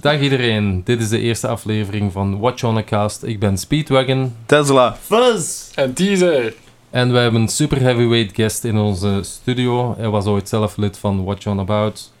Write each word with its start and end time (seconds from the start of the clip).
Dag 0.00 0.20
iedereen, 0.20 0.84
dit 0.84 1.00
is 1.00 1.08
de 1.08 1.18
eerste 1.20 1.48
aflevering 1.48 2.12
van 2.12 2.38
Watch 2.38 2.64
on 2.64 2.76
a 2.76 2.82
Cast. 2.84 3.22
Ik 3.22 3.38
ben 3.38 3.58
Speedwagon 3.58 4.34
Tesla. 4.46 4.96
Fuzz! 4.96 5.70
En 5.74 5.92
teaser. 5.94 6.54
en 6.90 7.12
we 7.12 7.18
hebben 7.18 7.40
een 7.40 7.48
super 7.48 7.80
heavyweight 7.80 8.34
guest 8.34 8.64
in 8.64 8.76
onze 8.76 9.20
studio. 9.22 9.94
Hij 9.98 10.08
was 10.08 10.26
ooit 10.26 10.48
zelf 10.48 10.76
lid 10.76 10.98
van 10.98 11.24
Watch 11.24 11.46
on 11.46 11.60
About. 11.60 12.12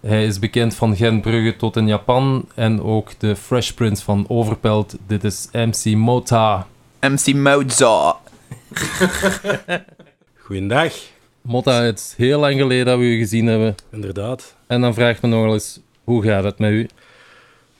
Hij 0.00 0.24
is 0.26 0.38
bekend 0.38 0.74
van 0.74 0.96
Genbrugge 0.96 1.56
tot 1.56 1.76
in 1.76 1.86
Japan 1.86 2.48
en 2.54 2.82
ook 2.82 3.10
de 3.18 3.36
Fresh 3.36 3.70
Prince 3.70 4.04
van 4.04 4.24
Overpelt. 4.28 4.96
Dit 5.06 5.24
is 5.24 5.48
MC 5.52 5.94
Mota. 5.96 6.66
MC 7.00 7.34
Mozart. 7.34 8.16
Goeiedag, 10.44 10.92
Mota, 11.42 11.82
het 11.82 11.98
is 11.98 12.14
heel 12.16 12.40
lang 12.40 12.58
geleden 12.58 12.86
dat 12.86 12.98
we 12.98 13.04
u 13.04 13.18
gezien 13.18 13.46
hebben. 13.46 13.74
inderdaad. 13.90 14.54
En 14.66 14.80
dan 14.80 14.94
vraagt 14.94 15.22
me 15.22 15.28
nog 15.28 15.42
wel 15.44 15.52
eens, 15.52 15.80
hoe 16.04 16.22
gaat 16.22 16.44
het 16.44 16.58
met 16.58 16.70
u? 16.70 16.88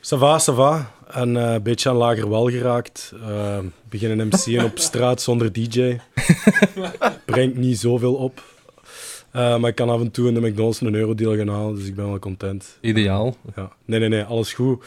Ça 0.04 0.16
va, 0.16 0.38
ça 0.38 0.52
va. 0.52 0.90
En 1.10 1.36
eh, 1.36 1.52
een 1.52 1.62
beetje 1.62 1.88
aan 1.88 1.96
lager 1.96 2.28
wal 2.28 2.50
geraakt. 2.50 3.12
Eh, 3.22 3.58
beginnen 3.88 4.26
MC'en 4.26 4.64
op 4.64 4.78
straat 4.78 5.22
zonder 5.22 5.52
DJ. 5.52 5.96
Brengt 7.26 7.56
niet 7.56 7.78
zoveel 7.78 8.14
op. 8.14 8.42
Eh, 9.30 9.58
maar 9.58 9.70
ik 9.70 9.74
kan 9.74 9.88
af 9.88 10.00
en 10.00 10.10
toe 10.10 10.28
in 10.28 10.34
de 10.34 10.40
McDonald's 10.40 10.80
een 10.80 10.94
eurodeal 10.94 11.36
gaan 11.36 11.48
halen, 11.48 11.74
dus 11.74 11.86
ik 11.86 11.94
ben 11.94 12.08
wel 12.08 12.18
content. 12.18 12.78
Ideaal. 12.80 13.36
Ja. 13.56 13.72
Nee, 13.84 14.00
nee, 14.00 14.08
nee, 14.08 14.22
alles 14.22 14.52
goed. 14.52 14.84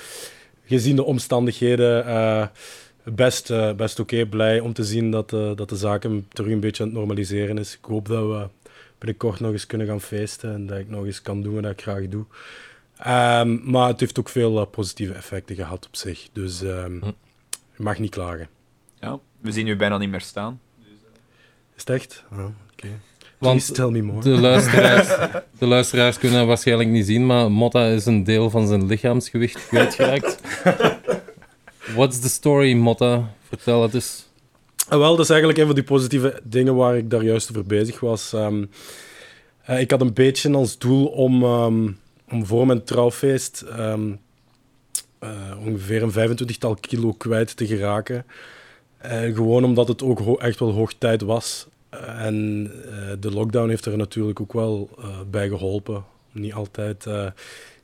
Gezien 0.65 0.95
de 0.95 1.03
omstandigheden, 1.03 2.05
eh, 2.05 2.47
best, 3.03 3.53
best 3.75 3.99
oké. 3.99 4.25
Blij 4.25 4.59
om 4.59 4.73
te 4.73 4.83
zien 4.83 5.11
dat, 5.11 5.33
eh, 5.33 5.52
dat 5.55 5.69
de 5.69 5.75
zaken 5.75 6.25
terug 6.29 6.52
een 6.52 6.59
beetje 6.59 6.83
aan 6.83 6.89
het 6.89 6.97
normaliseren 6.97 7.57
is. 7.57 7.73
Ik 7.73 7.85
hoop 7.85 8.07
dat 8.07 8.27
we 8.27 8.47
binnenkort 8.97 9.39
nog 9.39 9.52
eens 9.52 9.65
kunnen 9.65 9.87
gaan 9.87 10.02
feesten 10.02 10.53
en 10.53 10.67
dat 10.67 10.77
ik 10.77 10.89
nog 10.89 11.05
eens 11.05 11.21
kan 11.21 11.41
doen 11.41 11.61
wat 11.61 11.71
ik 11.71 11.81
graag 11.81 12.07
doe. 12.07 12.25
Ehm, 12.99 13.71
maar 13.71 13.87
het 13.87 13.99
heeft 13.99 14.19
ook 14.19 14.29
veel 14.29 14.59
eh, 14.59 14.65
positieve 14.71 15.13
effecten 15.13 15.55
gehad 15.55 15.85
op 15.85 15.95
zich. 15.95 16.27
Dus 16.33 16.61
ehm 16.61 16.99
Hm. 16.99 17.05
je 17.75 17.83
mag 17.83 17.99
niet 17.99 18.11
klagen. 18.11 18.47
Ja, 18.99 19.19
we 19.41 19.51
zien 19.51 19.67
u 19.67 19.75
bijna 19.75 19.97
niet 19.97 20.09
meer 20.09 20.21
staan. 20.21 20.59
Is 21.75 21.83
het 21.85 21.89
echt? 21.89 22.23
Oh, 22.31 22.39
oké. 22.39 22.87
Want 23.37 23.55
Please 23.55 23.71
tell 23.71 23.89
me 23.89 24.01
more. 24.01 24.21
De 24.21 24.29
luisteraars, 24.49 25.07
de 25.59 25.65
luisteraars 25.65 26.17
kunnen 26.17 26.47
waarschijnlijk 26.47 26.89
niet 26.89 27.05
zien, 27.05 27.25
maar 27.25 27.51
Motta 27.51 27.85
is 27.85 28.05
een 28.05 28.23
deel 28.23 28.49
van 28.49 28.67
zijn 28.67 28.85
lichaamsgewicht 28.85 29.67
kwijtgeraakt. 29.67 30.39
What's 31.95 32.19
the 32.19 32.29
story, 32.29 32.73
Motta? 32.73 33.33
Vertel 33.47 33.81
het 33.81 33.93
eens. 33.93 34.25
Ah, 34.89 34.99
wel, 34.99 35.11
dat 35.15 35.19
is 35.25 35.29
eigenlijk 35.29 35.59
een 35.59 35.65
van 35.65 35.75
die 35.75 35.83
positieve 35.83 36.39
dingen 36.43 36.75
waar 36.75 36.97
ik 36.97 37.09
daar 37.09 37.23
juist 37.23 37.49
over 37.49 37.65
bezig 37.65 37.99
was. 37.99 38.33
Ehm, 38.33 38.65
eh, 39.63 39.79
ik 39.79 39.91
had 39.91 40.01
een 40.01 40.13
beetje 40.13 40.53
als 40.53 40.77
doel 40.77 41.05
om, 41.07 41.43
ehm, 41.43 41.91
om 42.31 42.45
voor 42.45 42.66
mijn 42.66 42.83
trouwfeest 42.83 43.61
ehm, 43.61 44.11
eh, 45.20 45.30
ongeveer 45.66 46.03
een 46.03 46.11
25-tal 46.11 46.75
kilo 46.75 47.14
kwijt 47.14 47.58
te 47.58 47.67
geraken. 47.67 48.25
Eh, 48.97 49.36
gewoon 49.36 49.64
omdat 49.64 49.88
het 49.88 50.03
ook 50.03 50.42
echt 50.42 50.59
wel 50.59 50.72
hoog 50.72 50.94
tijd 50.94 51.22
was. 51.22 51.67
Eh, 51.89 52.25
en 52.25 52.64
de 53.20 53.31
lockdown 53.31 53.70
heeft 53.70 53.86
er 53.86 53.98
natuurlijk 53.98 54.42
ook 54.42 54.53
wel 54.53 54.89
bij 55.30 55.48
geholpen. 55.48 56.03
Niet 56.31 56.53
altijd, 56.53 57.05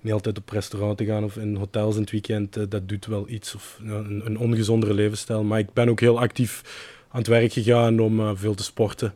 niet 0.01 0.13
altijd 0.13 0.37
op 0.37 0.49
restaurant 0.49 0.97
te 0.97 1.05
gaan 1.05 1.23
of 1.23 1.37
in 1.37 1.55
hotels 1.55 1.95
in 1.95 2.01
het 2.01 2.11
weekend. 2.11 2.71
dat 2.71 2.89
doet 2.89 3.05
wel 3.05 3.29
iets. 3.29 3.55
Of 3.55 3.79
een, 3.85 4.21
een 4.25 4.37
ongezondere 4.37 4.93
levensstijl. 4.93 5.43
Maar 5.43 5.59
ik 5.59 5.73
ben 5.73 5.89
ook 5.89 5.99
heel 5.99 6.19
actief 6.19 6.61
aan 7.09 7.19
het 7.19 7.27
werk 7.27 7.53
gegaan 7.53 7.99
om 7.99 8.37
veel 8.37 8.55
te 8.55 8.63
sporten. 8.63 9.13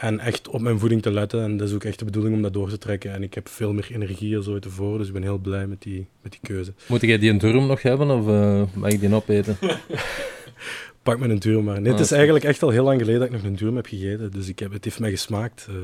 En 0.00 0.18
echt 0.20 0.48
op 0.48 0.60
mijn 0.60 0.78
voeding 0.78 1.02
te 1.02 1.10
letten. 1.12 1.42
En 1.42 1.56
dat 1.56 1.68
is 1.68 1.74
ook 1.74 1.84
echt 1.84 1.98
de 1.98 2.04
bedoeling 2.04 2.34
om 2.34 2.42
dat 2.42 2.52
door 2.52 2.68
te 2.68 2.78
trekken. 2.78 3.12
En 3.12 3.22
ik 3.22 3.34
heb 3.34 3.48
veel 3.48 3.72
meer 3.72 3.88
energie 3.94 4.36
als 4.36 4.48
ooit 4.48 4.62
tevoren. 4.62 4.98
Dus 4.98 5.06
ik 5.06 5.12
ben 5.12 5.22
heel 5.22 5.38
blij 5.38 5.66
met 5.66 5.82
die, 5.82 6.06
met 6.22 6.32
die 6.32 6.40
keuze. 6.42 6.72
Moet 6.86 7.00
jij 7.00 7.18
die 7.18 7.30
een 7.30 7.38
durm 7.38 7.66
nog 7.66 7.82
hebben 7.82 8.10
of 8.10 8.28
eh, 8.28 8.62
mag 8.74 8.90
ik 8.90 9.00
die 9.00 9.14
opeten? 9.14 9.56
Pak 11.02 11.18
me 11.18 11.28
een 11.28 11.38
duur 11.38 11.62
maar. 11.62 11.80
Nee, 11.80 11.84
het 11.90 11.94
Ah, 12.00 12.04
is 12.06 12.10
eigenlijk 12.12 12.44
echt 12.44 12.62
al 12.62 12.70
heel 12.70 12.84
lang 12.84 12.98
geleden 13.00 13.20
dat 13.20 13.28
ik 13.28 13.34
nog 13.34 13.44
een 13.44 13.56
duur 13.56 13.74
heb 13.74 13.86
gegeten. 13.86 14.30
Dus 14.30 14.48
ik 14.48 14.58
heb, 14.58 14.72
het 14.72 14.84
heeft 14.84 15.00
mij 15.00 15.10
gesmaakt. 15.10 15.66
eh. 15.68 15.74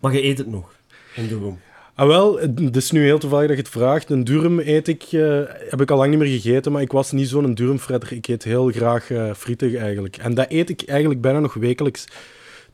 Maar 0.00 0.12
je 0.12 0.24
eet 0.24 0.38
het 0.38 0.46
nog. 0.46 0.74
En 1.16 1.28
doe 1.28 1.44
hem. 1.44 1.58
Ah 1.94 2.06
wel, 2.06 2.38
het 2.38 2.76
is 2.76 2.90
nu 2.90 3.02
heel 3.02 3.18
toevallig 3.18 3.46
dat 3.46 3.56
je 3.56 3.62
het 3.62 3.72
vraagt. 3.72 4.10
Een 4.10 4.24
durum 4.24 4.58
eet 4.58 4.88
ik, 4.88 5.02
eh, 5.02 5.40
heb 5.68 5.80
ik 5.80 5.90
al 5.90 5.96
lang 5.96 6.10
niet 6.10 6.18
meer 6.18 6.40
gegeten, 6.40 6.72
maar 6.72 6.82
ik 6.82 6.92
was 6.92 7.12
niet 7.12 7.28
zo'n 7.28 7.54
durumfretter. 7.54 8.12
Ik 8.12 8.28
eet 8.28 8.44
heel 8.44 8.70
graag 8.70 9.10
eh 9.10 9.34
frietig 9.34 9.74
eigenlijk. 9.74 10.16
En 10.16 10.34
dat 10.34 10.46
eet 10.48 10.70
ik 10.70 10.82
eigenlijk 10.82 11.20
bijna 11.20 11.40
nog 11.40 11.54
wekelijks. 11.54 12.04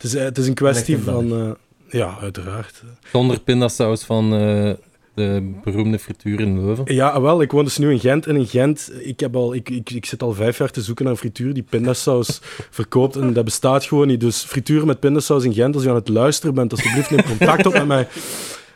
Het 0.02 0.10
is, 0.12 0.14
eh, 0.18 0.24
het 0.24 0.38
is 0.38 0.46
een 0.46 0.54
kwestie 0.54 0.98
van... 0.98 1.32
eh, 1.32 1.50
ja, 1.88 2.18
uiteraard. 2.20 2.82
Zonder 3.12 3.40
pindasaus 3.40 4.02
van 4.04 4.24
eh, 4.34 4.70
de 5.14 5.52
beroemde 5.64 5.98
frituur 5.98 6.40
in 6.40 6.64
Leuven. 6.64 6.94
Ja, 6.94 7.20
wel, 7.20 7.42
ik 7.42 7.50
woon 7.52 7.64
dus 7.64 7.78
nu 7.78 7.90
in 7.90 8.00
Gent. 8.00 8.26
En 8.26 8.36
in 8.36 8.46
Gent, 8.46 8.92
ik, 9.00 9.20
heb 9.20 9.36
al, 9.36 9.54
ik, 9.54 9.70
ik, 9.70 9.90
ik 9.90 10.06
zit 10.06 10.22
al 10.22 10.32
vijf 10.32 10.58
jaar 10.58 10.70
te 10.70 10.82
zoeken 10.82 11.04
naar 11.04 11.12
een 11.12 11.18
frituur 11.18 11.54
die 11.54 11.62
pindasaus 11.62 12.40
verkoopt. 12.70 13.16
En 13.16 13.32
dat 13.32 13.44
bestaat 13.44 13.84
gewoon 13.84 14.06
niet. 14.06 14.20
Dus 14.20 14.42
frituur 14.42 14.86
met 14.86 15.00
pindasaus 15.00 15.44
in 15.44 15.54
Gent, 15.54 15.74
als 15.74 15.84
je 15.84 15.88
aan 15.90 15.94
het 15.94 16.08
luisteren 16.08 16.54
bent, 16.54 16.72
alsjeblieft 16.72 17.10
neem 17.10 17.24
contact 17.24 17.66
op 17.66 17.72
met 17.72 17.86
mij. 17.86 18.08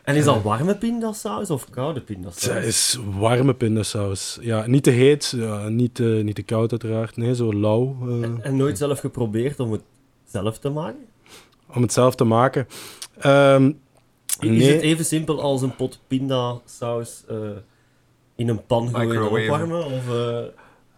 En 0.05 0.17
is 0.17 0.25
dat 0.25 0.43
warme 0.43 0.77
pindasaus 0.77 1.51
of 1.51 1.71
koude 1.71 1.95
Het 1.99 2.05
pindasaus? 2.05 2.65
is 2.65 2.99
warme 3.19 3.55
pindasaus. 3.55 4.39
Ja, 4.41 4.67
niet 4.67 4.83
te 4.83 4.91
heet, 4.91 5.35
ja, 5.37 5.69
niet, 5.69 5.95
te, 5.95 6.21
niet 6.25 6.35
te 6.35 6.43
koud 6.43 6.71
uiteraard. 6.71 7.17
Nee, 7.17 7.35
zo 7.35 7.55
lauw. 7.55 7.97
En, 8.23 8.39
en 8.43 8.57
nooit 8.57 8.79
zelf 8.79 9.01
geprobeerd 9.01 9.61
om 9.61 9.73
het 9.73 9.83
zelf 10.25 10.59
te 10.59 10.69
maken? 10.69 11.05
Om 11.77 11.83
het 11.83 11.93
zelf 11.93 12.15
te 12.15 12.25
maken. 12.25 12.67
Ehm, 13.19 13.73
Is 14.41 14.49
nee, 14.49 14.73
het 14.73 14.81
even 14.81 15.05
simpel 15.05 15.41
als 15.41 15.63
een 15.63 15.77
pot 15.77 16.01
pindasaus 16.07 17.25
eh, 17.29 17.37
in 18.37 18.49
een 18.49 18.67
pan 18.67 18.89
gooien 18.95 19.31
opwarmen? 19.31 19.85
Of 19.85 20.09
eh, 20.09 20.39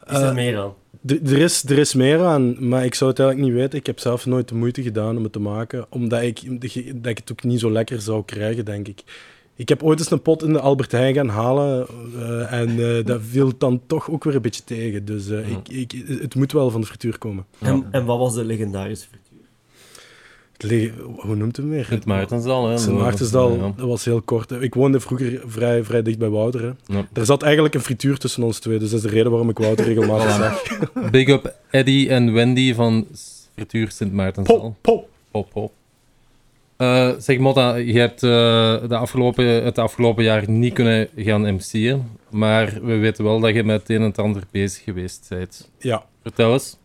is 0.06 0.18
Eh, 0.18 0.28
er 0.28 0.34
meer 0.34 0.58
aan? 0.58 0.74
er, 1.06 1.38
is, 1.38 1.64
er 1.64 1.78
is 1.78 1.94
meer 1.94 2.24
aan, 2.24 2.68
maar 2.68 2.84
ik 2.84 2.94
zou 2.94 3.10
het 3.10 3.18
eigenlijk 3.18 3.50
niet 3.50 3.60
weten. 3.60 3.78
Ik 3.78 3.86
heb 3.86 3.98
zelf 3.98 4.26
nooit 4.26 4.48
de 4.48 4.54
moeite 4.54 4.82
gedaan 4.82 5.16
om 5.16 5.22
het 5.22 5.32
te 5.32 5.40
maken, 5.40 5.86
omdat 5.90 6.22
ik, 6.22 6.60
dat 7.02 7.10
ik 7.10 7.18
het 7.18 7.32
ook 7.32 7.42
niet 7.42 7.60
zo 7.60 7.70
lekker 7.70 8.00
zou 8.00 8.24
krijgen, 8.24 8.64
denk 8.64 8.88
ik. 8.88 9.02
Ik 9.58 9.68
heb 9.68 9.82
ooit 9.82 9.98
eens 9.98 10.10
een 10.10 10.22
pot 10.22 10.42
in 10.42 10.52
de 10.52 10.60
Albert 10.60 10.92
Heijn 10.92 11.14
gaan 11.14 11.28
halen 11.28 11.86
eh, 12.16 12.52
en 12.52 12.68
eh, 12.68 13.04
dat 13.06 13.20
viel 13.22 13.52
dan 13.58 13.80
toch 13.86 14.10
ook 14.10 14.24
weer 14.24 14.34
een 14.34 14.42
beetje 14.42 14.64
tegen. 14.64 15.04
Dus 15.04 15.28
eh, 15.28 15.50
ik, 15.50 15.68
ik, 15.68 16.04
het 16.20 16.34
moet 16.34 16.52
wel 16.52 16.70
van 16.70 16.80
de 16.80 16.86
frituur 16.86 17.18
komen. 17.18 17.46
En, 17.58 17.88
en 17.90 18.04
wat 18.04 18.18
was 18.18 18.34
de 18.34 18.44
legendarische 18.44 19.08
frituur? 19.08 19.27
Hoe 21.16 21.36
noemt 21.36 21.56
het 21.56 21.66
meer? 21.66 21.84
Sint 21.84 22.04
Maartensdal, 22.04 22.68
hè? 22.68 22.78
Sint 22.78 22.98
Maartensdal, 22.98 23.56
Ja, 23.56 23.72
dat 23.76 23.86
was 23.86 24.04
heel 24.04 24.22
kort. 24.22 24.50
Ik 24.50 24.74
woonde 24.74 25.00
vroeger 25.00 25.42
vrij, 25.46 25.84
vrij 25.84 26.02
dicht 26.02 26.18
bij 26.18 26.28
Wouter. 26.28 26.62
Hè. 26.62 26.96
Ja. 26.96 27.08
Er 27.12 27.24
zat 27.24 27.42
eigenlijk 27.42 27.74
een 27.74 27.80
frituur 27.80 28.18
tussen 28.18 28.42
ons 28.42 28.58
twee, 28.58 28.78
dus 28.78 28.90
dat 28.90 28.98
is 28.98 29.10
de 29.10 29.12
reden 29.12 29.30
waarom 29.30 29.50
ik 29.50 29.58
Wouter 29.58 29.84
regelmatig 29.94 30.34
zag. 30.34 30.62
Big 31.10 31.28
up 31.28 31.54
Eddie 31.70 32.08
en 32.08 32.32
Wendy 32.32 32.74
van 32.74 33.06
frituur 33.54 33.90
Sint 33.90 34.12
Maartensdal. 34.12 34.60
Pop, 34.60 34.76
pop. 34.80 35.08
Pop, 35.30 35.50
pop. 35.50 35.72
Eh, 36.76 37.10
zeg 37.18 37.38
Motta, 37.38 37.74
je 37.74 37.98
hebt 37.98 38.22
eh, 38.22 38.28
de 38.88 38.96
afgelopen, 38.96 39.64
het 39.64 39.78
afgelopen 39.78 40.24
jaar 40.24 40.50
niet 40.50 40.72
kunnen 40.72 41.08
gaan 41.16 41.54
MC'en, 41.54 42.18
maar 42.30 42.78
we 42.82 42.96
weten 42.96 43.24
wel 43.24 43.40
dat 43.40 43.54
je 43.54 43.64
met 43.64 43.80
het 43.80 43.90
een 43.90 43.96
en 43.96 44.02
het 44.02 44.18
ander 44.18 44.42
bezig 44.50 44.84
geweest 44.84 45.26
bent. 45.28 45.70
Ja. 45.78 46.04
Vertel 46.22 46.52
eens. 46.52 46.76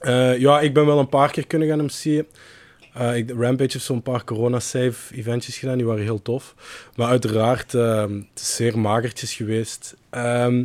Eh, 0.00 0.38
ja, 0.38 0.60
ik 0.60 0.74
ben 0.74 0.86
wel 0.86 0.98
een 0.98 1.08
paar 1.08 1.30
keer 1.30 1.46
kunnen 1.46 1.68
gaan 1.68 1.84
MC'en. 1.84 2.26
Eh, 2.94 3.16
ik, 3.16 3.30
Rampage 3.30 3.72
heeft 3.72 3.84
zo'n 3.84 4.02
paar 4.02 4.24
corona-safe 4.24 5.14
eventjes 5.14 5.58
gedaan, 5.58 5.76
die 5.76 5.86
waren 5.86 6.02
heel 6.02 6.22
tof. 6.22 6.54
Maar 6.96 7.08
uiteraard, 7.08 7.74
ehm, 7.74 8.12
het 8.14 8.40
is 8.40 8.54
zeer 8.54 8.78
magertjes 8.78 9.34
geweest. 9.34 9.96
Ehm, 10.10 10.64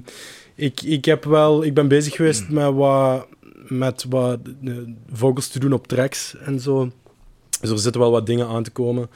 ik, 0.55 0.81
ik, 0.81 1.05
heb 1.05 1.23
wel, 1.23 1.63
ik 1.63 1.73
ben 1.73 1.87
bezig 1.87 2.15
geweest 2.15 2.49
met 2.49 2.73
wat, 2.73 3.27
met 3.67 4.05
wat 4.09 4.39
vocals 5.11 5.47
te 5.47 5.59
doen 5.59 5.73
op 5.73 5.87
tracks 5.87 6.35
en 6.37 6.59
zo. 6.59 6.91
Dus 7.61 7.69
er 7.69 7.79
zitten 7.79 8.01
wel 8.01 8.11
wat 8.11 8.25
dingen 8.25 8.47
aan 8.47 8.63
te 8.63 8.71
komen. 8.71 9.09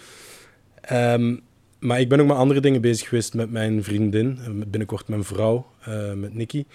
Ehm, 0.82 1.36
maar 1.80 2.00
ik 2.00 2.10
ben 2.10 2.20
ook 2.20 2.28
met 2.28 2.38
andere 2.38 2.60
dingen 2.60 2.82
bezig 2.82 3.08
geweest 3.08 3.34
met 3.34 3.52
mijn 3.52 3.84
vriendin, 3.84 4.40
eh, 4.42 4.48
met 4.48 4.72
binnenkort 4.72 5.08
mijn 5.08 5.24
vrouw, 5.24 5.66
eh, 5.80 6.14
met 6.14 6.34
Nikki. 6.34 6.66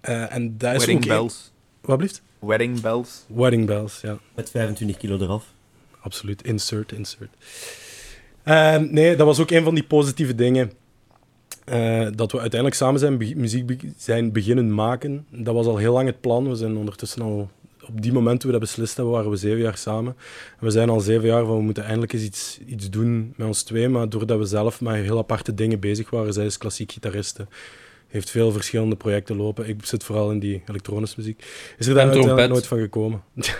Eh, 0.00 0.34
en 0.34 0.58
dat 0.58 0.72
is 0.72 0.78
Wedding 0.78 1.02
ook... 1.02 1.08
bells. 1.08 1.52
Wat 1.80 1.98
blieft? 1.98 2.22
Wedding 2.38 2.80
bells. 2.80 3.24
Wedding 3.26 3.66
bells, 3.66 4.00
ja. 4.00 4.18
Met 4.34 4.50
25 4.50 4.96
kilo 4.96 5.18
eraf. 5.18 5.44
Absoluut. 6.00 6.42
Insert, 6.42 6.92
insert. 6.92 7.30
Ehm, 8.42 8.86
nee, 8.90 9.16
dat 9.16 9.26
was 9.26 9.40
ook 9.40 9.50
een 9.50 9.64
van 9.64 9.74
die 9.74 9.84
positieve 9.84 10.34
dingen. 10.34 10.72
eh, 11.64 12.06
dat 12.14 12.32
we 12.32 12.38
uiteindelijk 12.40 12.80
samen 12.80 13.00
zijn 13.00 13.18
be- 13.18 13.32
muziek 13.36 13.66
be- 13.66 13.92
zijn 13.96 14.32
beginnen 14.32 14.74
maken. 14.74 15.26
Dat 15.30 15.54
was 15.54 15.66
al 15.66 15.76
heel 15.76 15.92
lang 15.92 16.06
het 16.06 16.20
plan. 16.20 16.48
We 16.48 16.54
zijn 16.54 16.76
ondertussen 16.76 17.22
al... 17.22 17.50
Op 17.88 18.02
die 18.02 18.12
moment 18.12 18.40
toen 18.40 18.50
we 18.52 18.58
dat 18.58 18.66
beslist 18.68 18.96
hebben, 18.96 19.14
waren 19.14 19.30
we 19.30 19.36
zeven 19.36 19.58
jaar 19.58 19.76
samen. 19.76 20.16
En 20.58 20.64
we 20.64 20.70
zijn 20.70 20.88
al 20.88 21.00
zeven 21.00 21.26
jaar 21.26 21.44
van, 21.44 21.56
we 21.56 21.62
moeten 21.62 21.84
eindelijk 21.84 22.12
eens 22.12 22.22
iets, 22.22 22.58
iets 22.66 22.90
doen 22.90 23.32
met 23.36 23.46
ons 23.46 23.62
twee. 23.62 23.88
Maar 23.88 24.08
doordat 24.08 24.38
we 24.38 24.44
zelf 24.44 24.80
met 24.80 24.94
heel 24.94 25.18
aparte 25.18 25.54
dingen 25.54 25.80
bezig 25.80 26.10
waren, 26.10 26.32
zij 26.32 26.44
is 26.46 26.58
klassiek 26.58 26.92
gitariste, 26.92 27.46
heeft 28.08 28.30
veel 28.30 28.52
verschillende 28.52 28.96
projecten 28.96 29.36
lopen. 29.36 29.68
Ik 29.68 29.84
zit 29.84 30.04
vooral 30.04 30.30
in 30.30 30.38
die 30.38 30.62
elektronische 30.66 31.14
muziek. 31.18 31.38
Is 31.78 31.86
er 31.86 31.94
daar 31.94 32.02
uiteindelijk 32.02 32.24
trompet. 32.24 32.48
nooit 32.48 32.66
van 32.66 32.78
gekomen. 32.78 33.22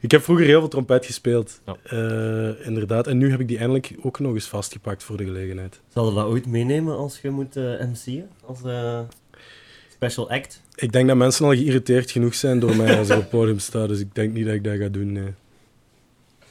Ik 0.00 0.10
heb 0.10 0.22
vroeger 0.22 0.46
heel 0.46 0.58
veel 0.60 0.68
trompet 0.68 1.06
gespeeld, 1.06 1.60
Ja. 1.66 1.76
Eh, 1.84 2.66
inderdaad. 2.66 3.06
En 3.06 3.18
nu 3.18 3.30
heb 3.30 3.40
ik 3.40 3.48
die 3.48 3.58
eindelijk 3.58 3.94
ook 4.02 4.18
nog 4.18 4.34
eens 4.34 4.46
vastgepakt 4.46 5.02
voor 5.02 5.16
de 5.16 5.24
gelegenheid. 5.24 5.80
Zal 5.92 6.08
je 6.08 6.14
dat 6.14 6.26
ooit 6.26 6.46
meenemen 6.46 6.96
als 6.96 7.18
je 7.20 7.30
moet 7.30 7.56
eh 7.56 7.64
MC'en? 7.64 8.28
Als 8.44 8.62
eh, 8.64 9.00
special 9.92 10.30
act? 10.30 10.60
Ik 10.74 10.92
denk 10.92 11.08
dat 11.08 11.16
mensen 11.16 11.44
al 11.44 11.50
geïrriteerd 11.50 12.10
genoeg 12.10 12.34
zijn 12.34 12.58
door 12.58 12.76
mij 12.76 12.98
als 12.98 13.08
ik 13.08 13.14
op 13.14 13.20
het 13.20 13.30
podium 13.30 13.58
sta, 13.58 13.86
dus 13.86 14.00
ik 14.00 14.14
denk 14.14 14.32
niet 14.32 14.44
dat 14.44 14.54
ik 14.54 14.64
dat 14.64 14.76
ga 14.76 14.88
doen. 14.88 15.12
Nee. 15.12 15.32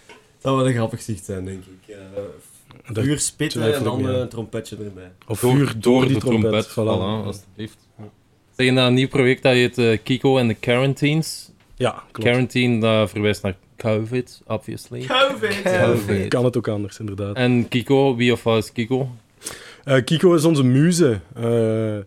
Dat 0.08 0.52
zou 0.52 0.58
wel 0.58 0.68
een 0.68 0.74
grappig 0.74 1.02
zicht 1.02 1.26
zijn, 1.26 1.46
denk 1.46 1.64
ik. 1.66 1.96
Dat- 2.94 3.04
vuur 3.04 3.20
spitten 3.20 3.74
en 3.74 3.84
dan 3.84 4.06
een 4.06 4.30
trompetje 4.30 4.76
erbij. 4.76 5.12
Of 5.28 5.40
vuur 5.40 5.74
door, 5.78 6.08
die 6.08 6.18
trompet. 6.18 6.70
Voilà, 6.70 6.74
Voilà. 6.74 7.26
alsjeblieft. 7.26 7.78
Zeg 8.56 8.66
je 8.66 8.72
een 8.72 8.94
nieuw 8.94 9.08
project 9.08 9.44
dat 9.44 9.54
heet 9.54 9.78
eh, 9.78 9.98
Kiko 10.04 10.38
en 10.38 10.48
de 10.48 10.54
Quarantines. 10.54 11.50
Ja, 11.76 11.92
klopt. 12.12 12.30
Quarantine, 12.30 12.80
dat 12.80 13.10
verwijst 13.10 13.44
naar 13.44 13.56
COVID, 13.78 14.42
obviously. 14.48 15.06
COVID! 15.06 15.62
COVID. 15.82 16.28
Kan 16.28 16.46
het 16.46 16.58
ook 16.58 16.68
anders, 16.68 17.00
inderdaad. 17.00 17.36
En 17.36 17.68
Kiko, 17.68 18.16
wie 18.16 18.32
of 18.32 18.44
wat 18.44 18.64
is 18.64 18.72
Kiko? 18.72 19.10
Eh, 19.84 20.04
Kiko 20.04 20.34
is 20.34 20.46
onze 20.46 20.64
muze. 20.64 21.20
Eh, 21.36 21.98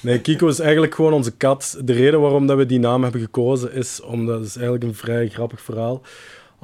nee, 0.00 0.20
Kiko 0.20 0.48
is 0.48 0.58
eigenlijk 0.58 0.94
gewoon 0.94 1.12
onze 1.12 1.32
kat. 1.36 1.78
De 1.84 1.92
reden 1.92 2.20
waarom 2.20 2.46
dat 2.46 2.56
we 2.56 2.66
die 2.66 2.78
naam 2.78 3.02
hebben 3.02 3.20
gekozen 3.20 3.72
is 3.72 4.00
omdat 4.00 4.38
het 4.38 4.46
is 4.48 4.54
eigenlijk 4.56 4.84
een 4.84 4.94
vrij 4.94 5.28
grappig 5.28 5.60
verhaal. 5.60 6.02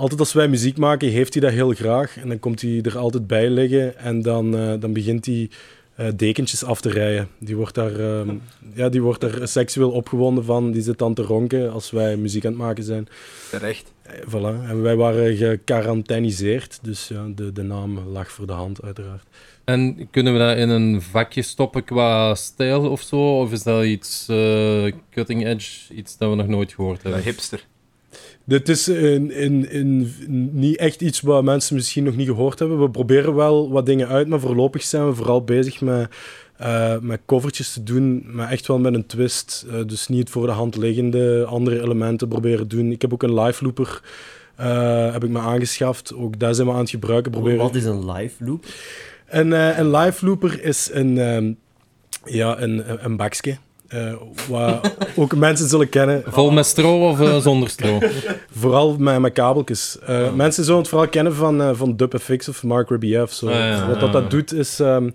Altijd 0.00 0.20
als 0.20 0.32
wij 0.32 0.48
muziek 0.48 0.76
maken, 0.76 1.08
heeft 1.08 1.32
hij 1.34 1.42
dat 1.42 1.52
heel 1.52 1.72
graag. 1.72 2.16
En 2.16 2.28
dan 2.28 2.38
komt 2.38 2.60
hij 2.62 2.80
er 2.82 2.98
altijd 2.98 3.26
bij 3.26 3.50
liggen 3.50 3.98
en 3.98 4.22
dan, 4.22 4.56
eh, 4.56 4.72
dan 4.80 4.92
begint 4.92 5.26
hij 5.26 5.50
eh, 5.94 6.06
dekentjes 6.16 6.64
af 6.64 6.80
te 6.80 6.88
rijden. 6.90 7.28
Die 7.38 7.56
wordt, 7.56 7.74
daar, 7.74 8.00
ehm, 8.00 8.34
ja, 8.74 8.88
die 8.88 9.02
wordt 9.02 9.20
daar 9.20 9.48
seksueel 9.48 9.90
opgewonden 9.90 10.44
van. 10.44 10.70
Die 10.70 10.82
zit 10.82 10.98
dan 10.98 11.14
te 11.14 11.22
ronken 11.22 11.72
als 11.72 11.90
wij 11.90 12.16
muziek 12.16 12.44
aan 12.44 12.50
het 12.52 12.60
maken 12.60 12.84
zijn. 12.84 13.08
Terecht. 13.50 13.92
Eh, 14.02 14.12
Voilà. 14.28 14.68
En 14.68 14.82
wij 14.82 14.96
waren 14.96 15.36
gecarantainiseerd, 15.36 16.78
dus 16.82 17.08
ja, 17.08 17.26
de, 17.34 17.52
de 17.52 17.62
naam 17.62 17.98
lag 17.98 18.32
voor 18.32 18.46
de 18.46 18.52
hand, 18.52 18.82
uiteraard. 18.82 19.24
En 19.64 20.08
kunnen 20.10 20.32
we 20.32 20.38
dat 20.38 20.56
in 20.56 20.68
een 20.68 21.02
vakje 21.02 21.42
stoppen 21.42 21.84
qua 21.84 22.34
stijl 22.34 22.88
of 22.90 23.02
zo? 23.02 23.40
Of 23.40 23.52
is 23.52 23.62
dat 23.62 23.84
iets 23.84 24.26
cutting 25.10 25.46
edge, 25.46 25.94
iets 25.94 26.16
dat 26.16 26.30
we 26.30 26.36
nog 26.36 26.46
nooit 26.48 26.72
gehoord 26.72 26.96
Een 27.04 27.10
hebben? 27.12 27.22
hipster. 27.22 27.66
Dit 28.44 28.68
is 28.68 28.88
in, 28.88 29.30
in, 29.30 29.70
in, 29.70 30.14
niet 30.52 30.76
echt 30.76 31.00
iets 31.00 31.20
wat 31.20 31.44
mensen 31.44 31.74
misschien 31.74 32.04
nog 32.04 32.16
niet 32.16 32.28
gehoord 32.28 32.58
hebben. 32.58 32.80
We 32.80 32.90
proberen 32.90 33.34
wel 33.34 33.70
wat 33.70 33.86
dingen 33.86 34.08
uit, 34.08 34.28
maar 34.28 34.40
voorlopig 34.40 34.82
zijn 34.82 35.06
we 35.06 35.14
vooral 35.14 35.44
bezig 35.44 35.80
met, 35.80 36.10
eh, 36.56 36.98
met 36.98 37.20
covertjes 37.26 37.72
te 37.72 37.82
doen, 37.82 38.26
maar 38.26 38.50
echt 38.50 38.66
wel 38.66 38.78
met 38.78 38.94
een 38.94 39.06
twist. 39.06 39.66
Eh, 39.70 39.86
dus 39.86 40.08
niet 40.08 40.30
voor 40.30 40.46
de 40.46 40.52
hand 40.52 40.76
liggende 40.76 41.44
andere 41.44 41.82
elementen 41.82 42.28
proberen 42.28 42.68
doen. 42.68 42.90
Ik 42.90 43.02
heb 43.02 43.12
ook 43.12 43.22
een 43.22 43.40
live 43.40 43.64
looper 43.64 44.02
eh, 44.56 45.12
heb 45.12 45.24
ik 45.24 45.30
me 45.30 45.38
aangeschaft. 45.38 46.14
Ook 46.14 46.38
daar 46.38 46.54
zijn 46.54 46.66
we 46.66 46.72
aan 46.72 46.80
het 46.80 46.90
gebruiken. 46.90 47.30
Proberen. 47.30 47.58
Wat 47.58 47.74
is 47.74 47.84
een 47.84 48.12
live 48.12 48.44
loop? 48.44 48.64
Een, 49.26 49.52
een 49.52 49.90
live 49.90 50.26
looper 50.26 50.62
is 50.62 50.90
een, 50.92 51.18
ehm, 51.18 51.52
ja, 52.24 52.60
een, 52.60 53.04
een 53.04 53.16
bakje. 53.16 53.56
Eh, 53.90 54.12
wat 54.48 54.94
ook 55.16 55.34
mensen 55.36 55.68
zullen 55.68 55.88
kennen. 55.88 56.22
Vol 56.26 56.50
met 56.50 56.66
stro 56.66 57.08
of 57.08 57.20
eh, 57.20 57.36
zonder 57.38 57.68
stro? 57.68 57.98
Vooral 58.60 58.96
met, 58.98 59.18
met 59.18 59.32
kabeltjes. 59.32 59.98
Eh, 60.06 60.18
Ah. 60.26 60.32
Mensen 60.32 60.64
zullen 60.64 60.80
het 60.80 60.88
vooral 60.88 61.08
kennen 61.08 61.34
van, 61.34 61.76
van 61.76 61.96
Dub 61.96 62.14
FX 62.20 62.48
of 62.48 62.62
Mark 62.62 62.90
Rabiev. 62.90 63.30
Zo. 63.30 63.46
Ah, 63.46 63.52
ja, 63.54 63.88
Wat 63.88 64.00
dat, 64.00 64.22
ja. 64.22 64.28
doet 64.28 64.52
is... 64.52 64.80
ehm, 64.80 65.10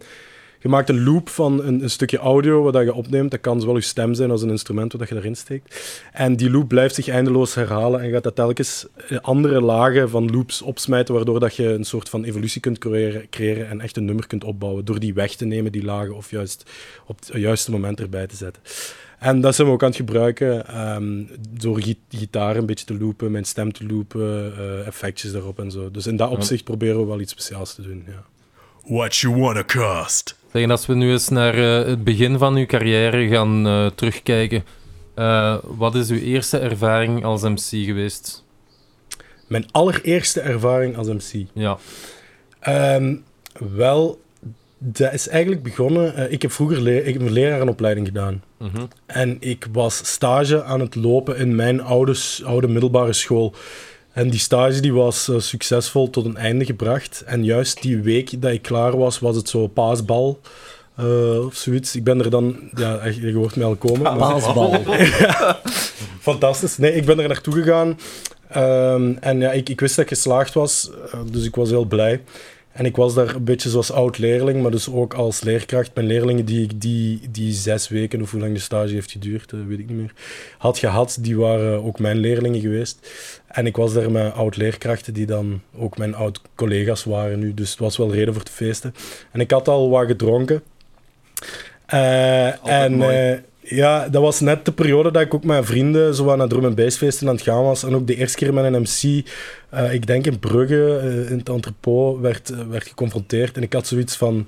je 0.65 0.71
maakt 0.71 0.89
een 0.89 1.03
loop 1.03 1.29
van 1.29 1.63
een, 1.65 1.83
een 1.83 1.89
stukje 1.89 2.17
audio 2.17 2.63
wat 2.63 2.73
dat 2.73 2.83
je 2.83 2.94
opneemt. 2.94 3.31
Dat 3.31 3.41
kan 3.41 3.59
zowel 3.59 3.75
je 3.75 3.81
stem 3.81 4.13
zijn 4.13 4.31
als 4.31 4.41
een 4.41 4.50
instrument 4.50 4.91
wat 4.91 5.01
dat 5.01 5.09
je 5.09 5.15
erin 5.15 5.35
steekt. 5.35 6.00
En 6.13 6.35
die 6.35 6.50
loop 6.51 6.67
blijft 6.67 6.95
zich 6.95 7.07
eindeloos 7.07 7.53
herhalen 7.56 8.01
en 8.01 8.12
gaat 8.12 8.23
dat 8.23 8.35
telkens 8.35 8.85
eh, 9.07 9.17
andere 9.21 9.62
lagen 9.62 10.09
van 10.09 10.31
loops 10.31 10.62
opsmijten, 10.62 11.13
waardoor 11.15 11.39
dat 11.39 11.56
je 11.56 11.67
een 11.73 11.83
soort 11.83 12.09
van 12.09 12.23
evolutie 12.23 12.62
kunt 12.62 12.77
creëren, 12.77 13.29
creëren 13.29 13.67
en 13.69 13.81
echt 13.81 13.97
een 13.97 14.06
nummer 14.06 14.27
kunt 14.27 14.44
opbouwen. 14.44 14.85
Door 14.85 15.00
die 15.00 15.13
weg 15.13 15.35
te 15.35 15.45
nemen, 15.45 15.71
die 15.71 15.83
lagen, 15.83 16.15
of 16.15 16.31
juist 16.31 16.71
op 17.06 17.19
het 17.19 17.29
juiste 17.41 17.71
moment 17.71 18.00
erbij 18.00 18.27
te 18.27 18.35
zetten. 18.35 18.62
En 19.19 19.41
dat 19.41 19.56
zijn 19.56 19.67
we 19.67 19.73
ook 19.73 19.81
aan 19.83 19.88
het 19.88 19.97
gebruiken 19.97 20.67
ehm, 20.67 21.23
door 21.59 21.81
gi- 21.81 22.00
gitaar 22.09 22.56
een 22.56 22.65
beetje 22.65 22.85
te 22.85 22.97
loopen, 22.97 23.31
mijn 23.31 23.45
stem 23.45 23.71
te 23.73 23.85
loopen, 23.85 24.53
eh, 24.57 24.88
effectjes 24.88 25.31
daarop 25.31 25.59
en 25.59 25.71
zo. 25.71 25.91
Dus 25.91 26.07
in 26.07 26.15
dat 26.15 26.29
opzicht 26.29 26.63
proberen 26.63 27.00
we 27.00 27.06
wel 27.06 27.19
iets 27.19 27.31
speciaals 27.31 27.75
te 27.75 27.81
doen. 27.81 28.03
Ja. 28.07 28.23
What 28.95 29.15
you 29.15 29.35
wanna 29.39 29.63
cost? 29.63 30.35
Zeg, 30.55 30.69
als 30.69 30.85
we 30.85 30.93
nu 30.95 31.11
eens 31.11 31.29
naar 31.29 31.53
eh, 31.57 31.87
het 31.87 32.03
begin 32.03 32.37
van 32.37 32.55
uw 32.55 32.65
carrière 32.65 33.27
gaan 33.27 33.67
eh, 33.67 33.85
terugkijken. 33.95 34.63
eh, 35.15 35.57
wat 35.63 35.95
is 35.95 36.09
uw 36.09 36.17
eerste 36.19 36.57
ervaring 36.57 37.23
als 37.23 37.41
MC 37.41 37.85
geweest? 37.85 38.43
Mijn 39.47 39.65
allereerste 39.71 40.39
ervaring 40.41 40.97
als 40.97 41.07
MC. 41.07 41.45
Ja. 41.53 41.77
Ehm, 42.59 43.15
wel, 43.75 44.21
dat 44.77 45.13
is 45.13 45.27
eigenlijk 45.27 45.63
begonnen. 45.63 46.31
ik 46.31 46.41
heb 46.41 46.51
vroeger 46.51 46.81
le- 46.81 46.97
ik 47.03 47.13
heb 47.13 47.21
een 47.21 47.31
lerarenopleiding 47.31 48.07
gedaan. 48.07 48.43
Mhm. 48.57 48.85
En 49.05 49.37
ik 49.39 49.67
was 49.71 49.97
stage 50.11 50.63
aan 50.63 50.79
het 50.79 50.95
lopen 50.95 51.37
in 51.37 51.55
mijn 51.55 51.81
oude, 51.81 52.15
oude 52.43 52.67
middelbare 52.67 53.13
school. 53.13 53.53
En 54.15 54.29
die 54.29 54.39
stage 54.39 54.79
die 54.79 54.94
was 54.94 55.27
eh, 55.29 55.39
succesvol 55.39 56.09
tot 56.09 56.25
een 56.25 56.38
einde 56.38 56.65
gebracht. 56.65 57.23
En 57.25 57.44
juist 57.44 57.81
die 57.81 57.97
week 57.97 58.41
dat 58.41 58.51
ik 58.51 58.62
klaar 58.62 58.97
was, 58.97 59.19
was 59.19 59.35
het 59.35 59.50
zo 59.50 59.67
paasbal. 59.67 60.39
eh, 60.95 61.45
of 61.45 61.56
zoiets. 61.56 61.95
Ik 61.95 62.03
ben 62.03 62.19
er 62.19 62.29
dan, 62.29 62.56
ja, 62.75 63.06
je 63.06 63.33
hoort 63.33 63.56
mij 63.56 63.65
al 63.65 63.75
komen. 63.75 64.01
maar- 64.01 64.17
Paasbal. 64.17 64.83
Fantastisch. 66.29 66.77
Nee, 66.77 66.94
ik 66.94 67.06
ben 67.06 67.19
er 67.19 67.27
naartoe 67.27 67.53
gegaan. 67.53 68.00
Ehm, 68.50 69.13
en 69.19 69.39
ja, 69.39 69.51
ik, 69.51 69.69
ik 69.69 69.79
wist 69.79 69.95
dat 69.95 70.06
ik 70.06 70.12
geslaagd 70.12 70.53
was, 70.53 70.89
eh, 71.12 71.19
dus 71.31 71.44
ik 71.45 71.56
was 71.56 71.69
heel 71.69 71.85
blij. 71.85 72.21
En 72.75 72.86
ik 72.86 72.95
was 72.95 73.13
daar 73.13 73.36
een 73.36 73.44
beetje 73.44 73.69
zoals 73.69 73.92
oud-leerling, 73.92 74.62
maar 74.62 74.72
dus 74.72 74.92
ook 74.92 75.13
als 75.13 75.42
leerkracht. 75.42 75.92
Mijn 75.94 76.07
leerlingen 76.07 76.45
die 76.45 76.63
ik 76.63 76.81
die, 76.81 77.19
die 77.31 77.54
zes 77.54 77.88
weken, 77.88 78.22
of 78.22 78.31
hoe 78.31 78.39
lang 78.39 78.54
de 78.54 78.60
stage 78.60 78.94
heeft 78.94 79.12
geduurd, 79.12 79.51
eh, 79.51 79.60
weet 79.68 79.80
ik 79.80 79.88
niet 79.88 79.98
meer, 79.98 80.13
had 80.57 80.77
gehad, 80.77 81.18
die 81.22 81.38
waren 81.38 81.83
ook 81.83 82.00
mijn 82.00 82.18
leerlingen 82.18 82.62
geweest. 82.62 83.10
En 83.48 83.66
ik 83.66 83.75
was 83.75 83.94
daar 83.94 84.12
met 84.12 84.33
oud-leerkrachten 84.33 85.13
die 85.13 85.25
dan 85.25 85.62
ook 85.77 85.98
mijn 85.98 86.16
oud-collega's 86.16 87.04
waren 87.04 87.39
nu. 87.39 87.54
Dus 87.54 87.69
het 87.69 87.80
was 87.80 87.98
wel 87.98 88.13
reden 88.13 88.33
voor 88.33 88.44
te 88.44 88.51
feesten. 88.51 88.94
En 89.31 89.39
ik 89.39 89.51
had 89.51 89.68
al 89.68 89.89
wat 89.89 90.07
gedronken. 90.07 90.63
Eh, 91.86 92.67
en 92.67 93.01
eh, 93.01 93.38
ja, 93.67 94.10
dat 94.10 94.22
was 94.22 94.39
net 94.39 94.65
de 94.65 94.72
periode 94.72 95.12
dat 95.12 95.22
ik 95.22 95.34
ook 95.34 95.43
met 95.43 95.65
vrienden 95.65 96.15
zo 96.15 96.31
aan 96.31 96.38
naar 96.38 96.48
drum 96.48 96.65
en 96.65 96.75
bassfeesten 96.75 97.27
aan 97.27 97.36
het 97.36 97.43
gaan 97.43 97.63
was. 97.63 97.84
En 97.84 97.95
ook 97.95 98.07
de 98.07 98.15
eerste 98.15 98.38
keer 98.38 98.53
met 98.53 98.74
een 98.74 98.81
MC, 98.81 99.25
eh, 99.69 99.93
ik 99.93 100.07
denk 100.07 100.25
in 100.25 100.39
Brugge, 100.39 100.98
eh, 100.98 101.31
in 101.31 101.38
het 101.38 101.50
entrepot, 101.50 102.19
werd, 102.19 102.50
eh, 102.50 102.57
werd 102.69 102.88
geconfronteerd. 102.88 103.55
En 103.55 103.63
ik 103.63 103.74
had 103.74 103.88
zoiets 103.88 104.15
van, 104.15 104.48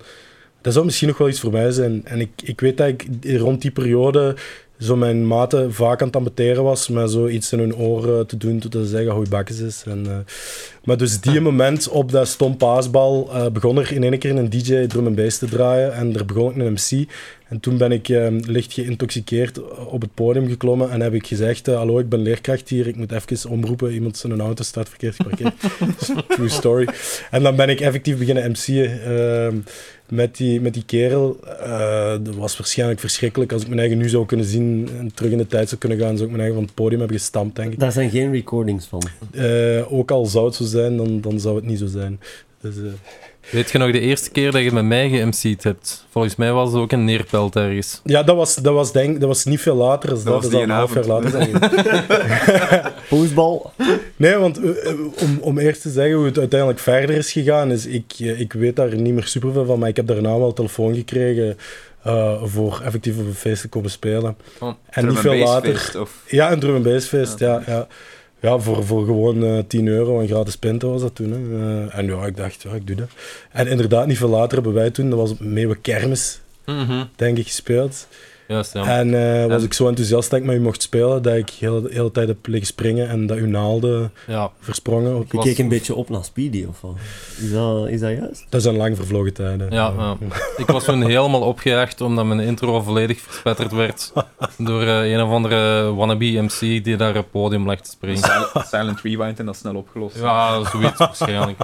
dat 0.62 0.74
zou 0.74 0.86
misschien 0.86 1.08
nog 1.08 1.18
wel 1.18 1.30
iets 1.30 1.40
voor 1.40 1.52
mij 1.52 1.72
zijn. 1.72 2.02
En 2.06 2.20
ik, 2.20 2.30
ik 2.44 2.62
weet 2.62 2.78
dat 2.78 2.88
ik 2.88 3.06
rond 3.24 3.62
die 3.62 3.72
periode 3.72 4.36
zo 4.80 4.96
mijn 4.96 5.28
maten 5.28 5.74
vaak 5.74 6.02
aan 6.02 6.08
het 6.08 6.16
ambeteren 6.16 6.64
was, 6.64 6.88
met 6.88 7.12
zo 7.12 7.28
iets 7.28 7.52
in 7.52 7.60
hun 7.60 7.76
oren 7.76 8.28
te 8.28 8.38
doen, 8.38 8.60
tot 8.60 8.74
ze 8.74 8.86
zeggen 8.86 9.12
hoe 9.12 9.24
je 9.24 9.30
bakjes 9.30 9.60
is. 9.60 9.84
En, 9.86 10.26
maar 10.84 10.98
dus 10.98 11.22
die 11.22 11.42
moment 11.42 11.90
op 11.90 12.12
dat 12.12 12.28
stom 12.28 12.58
paasbal 12.58 13.30
begon 13.54 13.78
er 13.78 13.92
in 13.92 14.04
één 14.04 14.20
keer 14.20 14.36
een 14.36 14.50
DJ 14.50 14.88
drum 14.88 15.06
en 15.06 15.16
bass 15.16 15.38
te 15.38 15.46
draaien 15.46 15.94
en 15.94 16.16
er 16.16 16.26
begon 16.26 16.52
ik 16.52 16.58
een 16.58 16.72
MC. 16.72 17.08
En 17.50 17.60
toen 17.60 17.78
ben 17.78 17.92
ik 17.92 18.10
eh, 18.10 18.28
licht 18.30 18.74
geïntoxiceerd 18.74 19.86
op 19.86 20.02
het 20.02 20.14
podium 20.14 20.48
geklommen 20.48 20.92
en 20.92 21.02
heb 21.02 21.14
ik 21.14 21.28
gezegd, 21.28 21.68
eh, 21.68 21.76
hallo, 21.76 22.00
ik 22.00 22.10
ben 22.10 22.20
leerkracht 22.20 22.70
hier, 22.70 22.88
ik 22.88 22.96
moet 22.96 23.12
even 23.12 23.50
omroepen, 23.50 23.92
iemand 23.92 24.18
zijn 24.18 24.40
auto 24.40 24.64
staat 24.64 24.90
verkeerd 24.90 25.16
geparkeerd. 25.16 25.54
True 26.36 26.50
story. 26.50 26.88
En 27.32 27.44
dan 27.44 27.56
ben 27.56 27.70
ik 27.70 27.80
effectief 27.80 28.18
beginnen 28.18 28.52
MC'en 28.52 29.04
ehm, 29.04 29.56
met, 30.10 30.38
die, 30.38 30.62
met 30.62 30.74
die 30.74 30.86
kerel. 30.86 31.40
Eh, 31.60 32.16
dat 32.22 32.36
was 32.36 32.58
waarschijnlijk 32.58 33.00
verschrikkelijk. 33.00 33.52
Als 33.52 33.62
ik 33.62 33.68
mijn 33.68 33.80
eigen 33.80 33.98
nu 33.98 34.10
zou 34.10 34.26
kunnen 34.26 34.46
zien 34.46 34.90
en 34.98 35.14
terug 35.14 35.32
in 35.32 35.38
de 35.38 35.48
tijd 35.48 35.68
zou 35.68 35.80
kunnen 35.80 35.98
gaan, 35.98 36.18
zou 36.18 36.24
ik 36.24 36.36
mijn 36.36 36.40
eigen 36.40 36.56
van 36.56 36.66
het 36.66 36.74
podium 36.74 37.00
hebben 37.00 37.18
gestampt, 37.18 37.56
denk 37.56 37.72
ik. 37.74 37.80
Daar 37.80 37.92
zijn 37.92 38.10
geen 38.10 38.32
recordings 38.32 38.86
van. 38.86 39.02
Eh, 39.32 39.94
ook 39.94 40.12
al 40.12 40.26
zou 40.26 40.46
het 40.46 40.56
zo 40.56 40.64
zijn, 40.64 40.98
dan, 40.98 41.22
dan 41.22 41.40
zou 41.40 41.56
het 41.56 41.66
niet 41.66 41.80
zo 41.80 41.88
zijn. 41.88 42.20
Dus, 42.74 42.84
eh, 42.84 42.92
Weet 43.50 43.72
je 43.72 43.78
nog 43.78 43.92
de 43.92 44.00
eerste 44.00 44.30
keer 44.30 44.52
dat 44.52 44.62
je 44.62 44.72
met 44.72 44.86
mij 44.86 45.10
ge-MC'd 45.10 45.64
hebt? 45.64 46.06
Volgens 46.10 46.36
mij 46.36 46.52
was 46.52 46.72
het 46.72 46.82
ook 46.82 46.92
een 46.92 47.06
neerpelt 47.06 47.56
ergens. 47.56 48.02
ja, 48.04 48.24
dat 48.24 48.36
was, 48.36 48.56
dat, 48.56 48.74
was 48.74 48.92
denk, 48.92 49.20
dat 49.20 49.28
was 49.28 49.46
niet 49.46 49.62
veel 49.62 49.76
later. 49.76 50.10
Dus 50.10 50.24
dat, 50.24 50.34
was 50.34 50.42
dat 50.42 50.52
die 50.52 50.60
zal 50.60 50.70
een 50.70 50.76
half 50.76 50.94
jaar 50.94 51.06
later 51.06 51.30
zijn. 51.30 51.52
Poesbal. 53.10 53.72
Nee, 54.16 54.36
want 54.36 54.60
eh, 54.60 54.90
eh, 54.90 55.00
om, 55.22 55.38
om 55.42 55.58
eerst 55.58 55.82
te 55.82 55.90
zeggen 55.90 56.16
hoe 56.16 56.26
het 56.26 56.38
uiteindelijk 56.38 56.80
verder 56.80 57.16
is 57.16 57.32
gegaan, 57.32 57.72
is 57.72 57.86
ik, 57.86 58.20
ik 58.20 58.54
weet 58.54 58.76
daar 58.76 58.96
niet 58.96 59.14
meer 59.14 59.28
superveel 59.28 59.66
van, 59.66 59.80
maar 59.80 59.90
ik 59.90 59.96
heb 59.96 60.08
daarna 60.08 60.38
wel 60.38 60.54
telefoon 60.54 60.96
gekregen 60.96 61.58
eh, 62.04 62.44
voor 62.44 62.82
effectief 62.84 63.18
op 63.18 63.26
een 63.26 63.34
feest 63.34 63.62
te 63.62 63.68
komen 63.68 63.92
spelen. 63.92 64.38
Oh, 64.60 64.74
en 64.90 65.08
niet 65.08 65.18
veel 65.18 65.36
later... 65.36 65.92
Of... 66.00 66.24
Ja, 66.28 66.52
een 66.52 66.60
drum 66.60 66.88
ja. 66.88 67.26
ja. 67.38 67.62
Ja, 67.68 67.88
voor, 68.42 68.86
voor 68.86 69.06
gewoon 69.06 69.44
eh 69.44 69.60
10 69.68 69.88
euro 69.88 70.20
en 70.20 70.28
gratis 70.28 70.58
pinten 70.58 70.90
was 70.90 71.02
dat 71.02 71.16
toen. 71.16 71.32
Hè. 71.32 71.38
Eh, 71.88 71.98
en 71.98 72.06
ja, 72.06 72.26
ik 72.26 72.38
dacht, 72.38 72.62
ja, 72.62 72.72
ik 72.72 72.88
doe 72.88 72.96
dat. 72.96 73.10
En 73.52 73.68
inderdaad, 73.68 74.08
niet 74.08 74.18
veel 74.18 74.30
later 74.30 74.54
hebben 74.54 74.74
wij 74.74 74.90
toen, 74.92 75.10
dat 75.10 75.20
was 75.20 75.32
op 75.32 75.40
Meeuwe 75.40 75.76
Kermis, 75.76 76.40
Mhm. 76.66 77.04
denk 77.16 77.38
ik, 77.38 77.46
gespeeld. 77.46 78.08
Ja. 78.48 78.64
En 78.74 79.14
eh, 79.14 79.46
was 79.48 79.58
En- 79.60 79.64
ik 79.66 79.74
zo 79.74 79.88
enthousiast 79.88 80.30
dat 80.30 80.40
ik 80.40 80.46
met 80.46 80.56
u 80.56 80.60
mocht 80.60 80.82
spelen, 80.82 81.22
dat 81.22 81.36
ik 81.36 81.50
heel, 81.50 81.82
de 81.82 81.90
hele 81.92 82.12
tijd 82.12 82.28
heb 82.28 82.48
liggen 82.48 82.68
springen 82.68 83.10
en 83.10 83.28
dat 83.28 83.38
u 83.38 83.48
naalde 83.48 84.10
ja. 84.28 84.52
versprongen. 84.60 85.16
Op. 85.16 85.32
Je 85.32 85.38
was- 85.38 85.46
keek 85.46 85.58
een 85.58 85.68
beetje 85.70 85.96
op 85.96 86.10
naar 86.10 86.24
Speedy, 86.24 86.66
of 86.70 86.82
wat? 86.82 86.96
Is 87.42 87.52
dat, 87.52 87.88
is 87.88 88.00
dat 88.00 88.12
juist? 88.12 88.46
Dat 88.50 88.62
zijn 88.62 88.76
lang 88.78 88.96
vervlogen 88.96 89.34
tijden. 89.34 89.72
Ja, 89.72 89.94
ja. 89.98 90.18
Ik 90.58 90.66
was 90.68 90.84
toen 90.84 91.02
helemaal 91.06 91.42
opgejaagd 91.42 92.02
omdat 92.02 92.26
mijn 92.26 92.40
intro 92.40 92.82
volledig 92.82 93.20
verspetterd 93.20 93.72
werd 93.72 94.14
door 94.58 94.82
eh, 94.82 95.12
een 95.12 95.22
of 95.22 95.30
andere 95.32 95.94
wannabe 95.94 96.26
MC 96.42 96.60
die 96.60 96.96
daar 96.96 97.10
op 97.10 97.16
het 97.16 97.32
podium 97.32 97.66
lag 97.66 97.80
te 97.82 97.90
springen. 97.90 98.18
Sil- 98.32 98.62
Silent 98.72 99.02
Rewind 99.02 99.40
en 99.40 99.46
dat 99.46 99.56
snel 99.56 99.76
opgelost. 99.76 100.16
Ja, 100.20 100.64
zoiets 100.64 100.98
waarschijnlijk. 100.98 101.60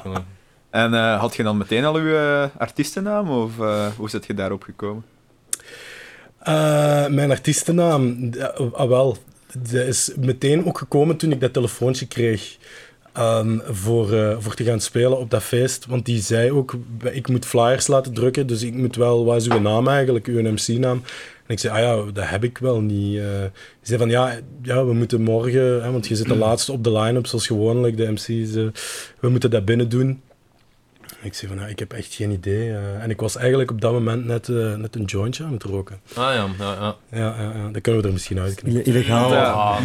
En 0.69 0.93
eh, 0.93 1.19
had 1.19 1.35
je 1.35 1.43
dan 1.43 1.57
meteen 1.57 1.85
al 1.85 1.95
uw 1.95 2.15
artiestennaam 2.57 3.29
of 3.29 3.59
eh, 3.59 3.85
hoe 3.97 4.09
zit 4.09 4.25
je 4.25 4.33
daarop 4.33 4.63
gekomen? 4.63 5.03
Eh, 6.43 7.07
mijn 7.07 7.31
artiestennaam, 7.31 8.29
ja, 8.31 8.45
ah, 8.71 8.87
wel, 8.87 9.17
dat 9.57 9.87
is 9.87 10.11
meteen 10.19 10.65
ook 10.65 10.77
gekomen 10.77 11.17
toen 11.17 11.31
ik 11.31 11.39
dat 11.39 11.53
telefoontje 11.53 12.07
kreeg 12.07 12.57
ehm, 13.13 13.59
voor, 13.65 14.13
eh, 14.13 14.35
voor 14.39 14.53
te 14.53 14.63
gaan 14.63 14.79
spelen 14.79 15.19
op 15.19 15.29
dat 15.29 15.43
feest. 15.43 15.85
Want 15.85 16.05
die 16.05 16.21
zei 16.21 16.51
ook, 16.51 16.75
ik 17.11 17.29
moet 17.29 17.45
flyers 17.45 17.87
laten 17.87 18.13
drukken, 18.13 18.47
dus 18.47 18.61
ik 18.61 18.73
moet 18.73 18.95
wel, 18.95 19.25
wat 19.25 19.41
is 19.41 19.49
uw 19.49 19.59
naam 19.59 19.87
eigenlijk, 19.87 20.27
uw 20.27 20.41
MC-naam? 20.41 21.01
En 21.45 21.53
ik 21.53 21.59
zei, 21.59 21.73
ah 21.73 21.79
ja, 21.79 22.11
dat 22.11 22.29
heb 22.29 22.43
ik 22.43 22.57
wel 22.57 22.81
niet. 22.81 23.17
Eh 23.19 23.41
die 23.41 23.51
zei 23.81 23.99
van, 23.99 24.09
ja, 24.09 24.39
ja 24.61 24.85
we 24.85 24.93
moeten 24.93 25.21
morgen, 25.21 25.83
hè, 25.83 25.91
want 25.91 26.07
je 26.07 26.15
zit 26.15 26.27
de 26.27 26.35
laatste 26.35 26.71
op 26.71 26.83
de 26.83 26.91
line-up, 26.91 27.27
zoals 27.27 27.47
gewoonlijk, 27.47 27.97
de 27.97 28.11
MC's, 28.11 28.55
eh, 28.55 28.65
we 29.19 29.29
moeten 29.29 29.49
dat 29.49 29.65
binnen 29.65 29.89
doen. 29.89 30.21
Ik 31.23 31.33
zei 31.33 31.51
van, 31.51 31.61
ja, 31.61 31.67
ik 31.67 31.79
heb 31.79 31.93
echt 31.93 32.13
geen 32.13 32.31
idee. 32.31 32.69
eh. 32.69 33.03
en 33.03 33.09
ik 33.09 33.19
was 33.19 33.35
eigenlijk 33.37 33.71
op 33.71 33.81
dat 33.81 33.91
moment 33.91 34.25
net, 34.25 34.49
eh, 34.49 34.75
net 34.75 34.95
een 34.95 35.03
jointje 35.03 35.43
aan 35.43 35.53
het 35.53 35.63
roken. 35.63 35.99
Ah 36.15 36.33
ja, 36.33 36.47
ja, 36.59 36.73
ja. 36.79 36.95
Ja, 37.19 37.35
ja, 37.41 37.51
ja, 37.55 37.69
dat 37.71 37.81
kunnen 37.81 38.01
we 38.01 38.07
er 38.07 38.13
misschien 38.13 38.39
uitknippen. 38.39 38.81
Ille- 38.85 38.97
Illegaal. 38.97 39.31
Ja. 39.33 39.77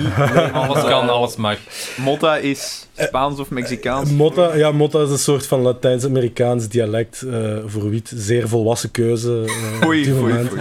Alles 0.53 0.85
kan, 0.85 1.09
alles 1.09 1.37
mag. 1.37 1.59
Motta 1.97 2.37
is 2.37 2.87
Spaans 2.97 3.39
of 3.41 3.51
Mexicaans? 3.51 4.11
Motta, 4.11 4.55
ja, 4.57 4.73
Motta 4.73 5.01
is 5.03 5.11
een 5.11 5.19
soort 5.19 5.47
van 5.47 5.61
Latijns-Amerikaans 5.61 6.69
dialect 6.69 7.23
eh, 7.23 7.57
voor 7.67 7.89
wiet. 7.91 8.13
Zeer 8.15 8.49
volwassen 8.49 8.91
keuze. 8.91 9.45
eh, 9.47 10.15
moment. 10.15 10.49
foei. 10.49 10.61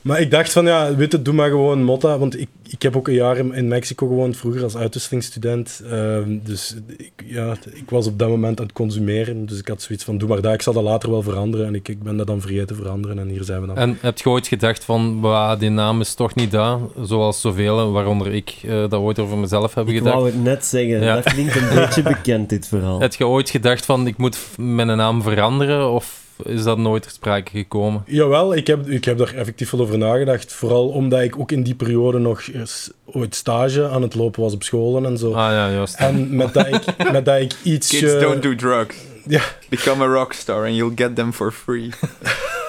Maar 0.00 0.20
ik 0.20 0.30
dacht 0.30 0.52
van, 0.52 0.66
ja, 0.66 0.94
weet 0.94 1.12
het, 1.12 1.24
doe 1.24 1.34
maar 1.34 1.48
gewoon 1.50 1.82
Motta. 1.82 2.18
Want 2.18 2.40
ik, 2.40 2.48
ik 2.68 2.82
heb 2.82 2.96
ook 2.96 3.08
een 3.08 3.14
jaar 3.14 3.36
in, 3.36 3.54
in 3.54 3.68
Mexico 3.68 4.06
gewoond, 4.06 4.36
vroeger 4.36 4.62
als 4.62 4.76
uitwisselingsstudent. 4.76 5.82
Ehm, 5.90 6.38
dus 6.42 6.76
ik, 6.96 7.12
ja, 7.24 7.56
ik 7.72 7.90
was 7.90 8.06
op 8.06 8.18
dat 8.18 8.28
moment 8.28 8.58
aan 8.60 8.64
het 8.66 8.74
consumeren. 8.74 9.46
Dus 9.46 9.58
ik 9.58 9.68
had 9.68 9.82
zoiets 9.82 10.04
van, 10.04 10.18
doe 10.18 10.28
maar 10.28 10.40
dat. 10.40 10.54
Ik 10.54 10.62
zal 10.62 10.72
dat 10.72 10.82
later 10.82 11.10
wel 11.10 11.22
veranderen. 11.22 11.66
En 11.66 11.74
ik, 11.74 11.88
ik 11.88 12.02
ben 12.02 12.16
dat 12.16 12.26
dan 12.26 12.40
vergeten 12.40 12.66
te 12.66 12.74
veranderen. 12.74 13.18
En 13.18 13.28
hier 13.28 13.44
zijn 13.44 13.60
we 13.60 13.66
dan. 13.66 13.76
En 13.76 13.98
heb 14.00 14.18
je 14.18 14.28
ooit 14.28 14.46
gedacht 14.46 14.84
van, 14.84 15.20
"Wa, 15.20 15.56
die 15.56 15.70
naam 15.70 16.00
is 16.00 16.14
toch 16.14 16.34
niet 16.34 16.50
dat, 16.50 16.80
zoals 17.02 17.40
zoveel, 17.40 17.92
waaronder 17.92 18.34
ik 18.34 18.54
eh, 18.62 18.70
dat 18.70 18.92
ooit 18.92 19.18
over 19.18 19.38
mezelf 19.38 19.74
heb 19.74 19.88
Ik 19.88 19.96
gedacht. 19.96 20.14
wou 20.14 20.26
het 20.26 20.42
net 20.42 20.64
zeggen. 20.64 21.00
Ja. 21.00 21.14
Dat 21.14 21.32
klinkt 21.32 21.56
een 21.56 21.74
beetje 21.74 22.02
bekend, 22.02 22.48
dit 22.48 22.68
verhaal. 22.68 23.00
Heb 23.06 23.14
je 23.14 23.26
ooit 23.26 23.50
gedacht 23.50 23.84
van, 23.84 24.06
ik 24.06 24.16
moet 24.16 24.38
mijn 24.56 24.96
naam 24.96 25.22
veranderen, 25.22 25.90
of 25.90 26.24
is 26.42 26.62
dat 26.62 26.78
nooit 26.78 27.02
ter 27.02 27.10
sprake 27.10 27.50
gekomen? 27.50 28.02
Jawel, 28.06 28.54
ik 28.54 28.66
heb, 28.66 28.88
ik 28.88 29.04
heb 29.04 29.18
daar 29.18 29.34
effectief 29.34 29.70
wel 29.70 29.80
over 29.80 29.98
nagedacht. 29.98 30.52
Vooral 30.52 30.88
omdat 30.88 31.20
ik 31.20 31.38
ook 31.38 31.52
in 31.52 31.62
die 31.62 31.74
periode 31.74 32.18
nog 32.18 32.46
eens 32.52 32.90
ooit 33.04 33.34
stage 33.34 33.88
aan 33.88 34.02
het 34.02 34.14
lopen 34.14 34.42
was 34.42 34.52
op 34.52 34.62
scholen 34.62 35.06
en 35.06 35.18
zo. 35.18 35.28
Ah 35.28 35.52
ja, 35.52 35.70
juist. 35.70 35.94
En 35.94 36.36
met 36.36 36.54
dat 36.54 36.66
ik, 36.66 36.84
met 37.12 37.24
dat 37.24 37.40
ik 37.40 37.54
iets... 37.62 37.88
Kids 37.88 38.20
don't 38.20 38.42
do 38.42 38.54
drugs. 38.54 38.96
Ja. 39.26 39.42
Become 39.68 40.04
a 40.04 40.06
rockstar 40.06 40.66
and 40.66 40.76
you'll 40.76 40.92
get 40.94 41.16
them 41.16 41.32
for 41.32 41.52
free. 41.52 41.90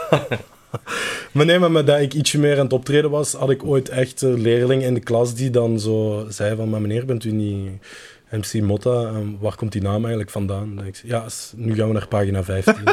Maar 1.31 1.45
nee, 1.45 1.59
maar 1.59 1.71
met 1.71 1.87
dat 1.87 1.99
ik 1.99 2.13
ietsje 2.13 2.39
meer 2.39 2.57
aan 2.57 2.63
het 2.63 2.73
optreden 2.73 3.09
was, 3.09 3.33
had 3.33 3.49
ik 3.49 3.63
ooit 3.63 3.89
echt 3.89 4.21
een 4.21 4.41
leerling 4.41 4.83
in 4.83 4.93
de 4.93 4.99
klas 4.99 5.35
die 5.35 5.49
dan 5.49 5.79
zo 5.79 6.25
zei 6.29 6.55
van, 6.55 6.69
maar 6.69 6.81
meneer, 6.81 7.05
bent 7.05 7.23
u 7.23 7.31
niet 7.31 7.69
MC 8.31 8.61
Motta? 8.61 9.07
En 9.07 9.37
waar 9.39 9.55
komt 9.55 9.71
die 9.71 9.81
naam 9.81 10.01
eigenlijk 10.01 10.29
vandaan? 10.29 10.79
En 10.79 10.85
ik 10.85 10.95
zei, 10.95 11.11
ja, 11.11 11.25
nu 11.55 11.75
gaan 11.75 11.87
we 11.87 11.93
naar 11.93 12.07
pagina 12.07 12.43
15. 12.43 12.75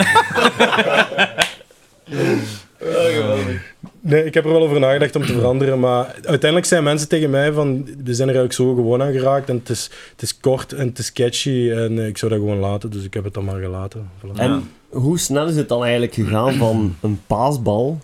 Nee, 4.00 4.24
ik 4.24 4.34
heb 4.34 4.44
er 4.44 4.52
wel 4.52 4.62
over 4.62 4.80
nagedacht 4.80 5.16
om 5.16 5.26
te 5.26 5.32
veranderen, 5.32 5.80
maar 5.80 6.04
uiteindelijk 6.14 6.64
zijn 6.64 6.84
mensen 6.84 7.08
tegen 7.08 7.30
mij 7.30 7.52
van, 7.52 7.84
we 7.84 8.14
zijn 8.14 8.28
er 8.28 8.34
eigenlijk 8.34 8.52
zo 8.52 8.74
gewoon 8.74 9.02
aan 9.02 9.12
geraakt 9.12 9.48
en 9.48 9.56
het 9.56 9.68
is, 9.68 9.90
het 10.10 10.22
is 10.22 10.38
kort 10.40 10.72
en 10.72 10.86
het 10.86 10.98
is 10.98 11.12
catchy 11.12 11.70
en 11.70 11.98
eh, 11.98 12.06
ik 12.06 12.18
zou 12.18 12.32
dat 12.32 12.40
gewoon 12.40 12.58
laten, 12.58 12.90
dus 12.90 13.04
ik 13.04 13.14
heb 13.14 13.24
het 13.24 13.34
dan 13.34 13.44
maar 13.44 13.60
gelaten. 13.60 14.10
Voilà. 14.18 14.38
En 14.38 14.70
hoe 14.88 15.18
snel 15.18 15.46
is 15.46 15.56
het 15.56 15.68
dan 15.68 15.82
eigenlijk 15.82 16.14
gegaan 16.14 16.54
van 16.54 16.96
een 17.00 17.20
paasbal? 17.26 17.98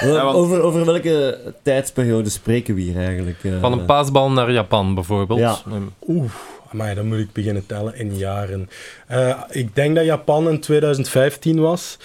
Ja, 0.00 0.24
want- 0.24 0.36
Over, 0.36 0.60
over 0.62 0.84
welke 0.84 1.38
tijdsperiode 1.62 2.30
spreken 2.30 2.74
we 2.74 2.80
hier 2.80 2.96
eigenlijk? 2.96 3.44
eh? 3.44 3.60
Van 3.60 3.72
een 3.72 3.84
paasbal 3.84 4.30
naar 4.30 4.52
Japan 4.52 4.94
bijvoorbeeld. 4.94 5.38
Ja. 5.38 5.58
Ehm, 5.66 5.82
Oeh, 6.08 6.30
maar 6.72 6.94
dan 6.94 7.06
moet 7.06 7.18
ik 7.18 7.32
beginnen 7.32 7.66
tellen 7.66 7.96
in 7.96 8.16
jaren. 8.16 8.68
Eh, 9.06 9.40
ik 9.50 9.74
denk 9.74 9.94
dat 9.96 10.04
Japan 10.04 10.48
in 10.48 10.60
2015 10.60 11.60
was. 11.60 11.98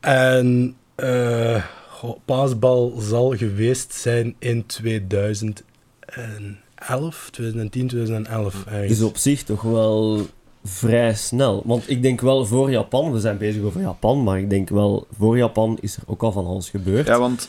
En 0.00 0.76
eh, 0.94 1.62
goh, 1.88 2.16
paasbal 2.24 2.94
zal 3.00 3.34
geweest 3.36 3.92
zijn 3.94 4.34
in 4.38 4.66
2011, 4.66 5.64
2010, 7.30 7.86
2011 7.88 8.54
eigenlijk. 8.54 8.88
Dus 8.88 9.02
op 9.02 9.16
zich 9.16 9.42
toch 9.42 9.62
wel 9.62 10.26
vrij 10.64 11.14
snel. 11.14 11.62
Want 11.64 11.90
ik 11.90 12.02
denk 12.02 12.20
wel 12.20 12.46
voor 12.46 12.70
Japan, 12.70 13.12
we 13.12 13.20
zijn 13.20 13.38
bezig 13.38 13.62
over 13.62 13.80
Japan, 13.80 14.22
maar 14.22 14.38
ik 14.38 14.50
denk 14.50 14.68
wel 14.68 15.06
voor 15.18 15.36
Japan 15.36 15.78
is 15.80 15.96
er 15.96 16.02
ook 16.06 16.22
al 16.22 16.32
van 16.32 16.46
alles 16.46 16.70
gebeurd. 16.70 17.06
Ja, 17.06 17.18
want 17.18 17.48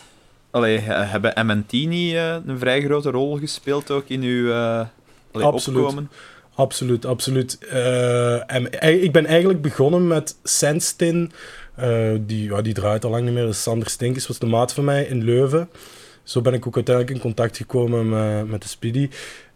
allee, 0.52 0.78
he- 0.78 1.04
hebben 1.04 1.46
MNT 1.48 1.72
niet 1.72 2.14
eh, 2.14 2.36
een 2.46 2.60
vrij 2.60 2.82
grote 2.82 3.12
rol 3.12 3.38
gespeeld 3.38 3.92
ook 3.92 4.04
in 4.08 4.22
uw 4.22 4.52
eh 4.52 4.86
allee, 5.32 5.48
Absoluut. 5.48 5.80
opkomen? 5.84 6.10
Absoluut, 6.56 7.06
absoluut. 7.06 7.58
Eh, 7.70 8.52
en 8.54 8.80
ei- 8.80 9.00
ik 9.02 9.12
ben 9.12 9.26
eigenlijk 9.26 9.62
begonnen 9.62 10.08
met 10.08 10.36
Sandstin. 10.44 11.32
Eh, 11.76 12.12
die, 12.22 12.44
ja, 12.50 12.62
die 12.62 12.74
draait 12.74 13.06
al 13.06 13.10
lang 13.12 13.24
niet 13.26 13.34
meer. 13.34 13.46
Dus 13.46 13.62
Sander 13.64 13.90
Stinkes 13.90 14.28
was 14.28 14.40
de 14.40 14.46
maat 14.46 14.74
van 14.74 14.84
mij 14.84 15.04
in 15.04 15.24
Leuven. 15.24 15.70
Zo 16.24 16.42
ben 16.42 16.54
ik 16.54 16.68
ook 16.68 16.76
uiteindelijk 16.76 17.16
in 17.16 17.22
contact 17.22 17.58
gekomen 17.58 18.10
met, 18.10 18.48
met 18.50 18.62
de 18.62 18.68
Speedy. 18.68 19.10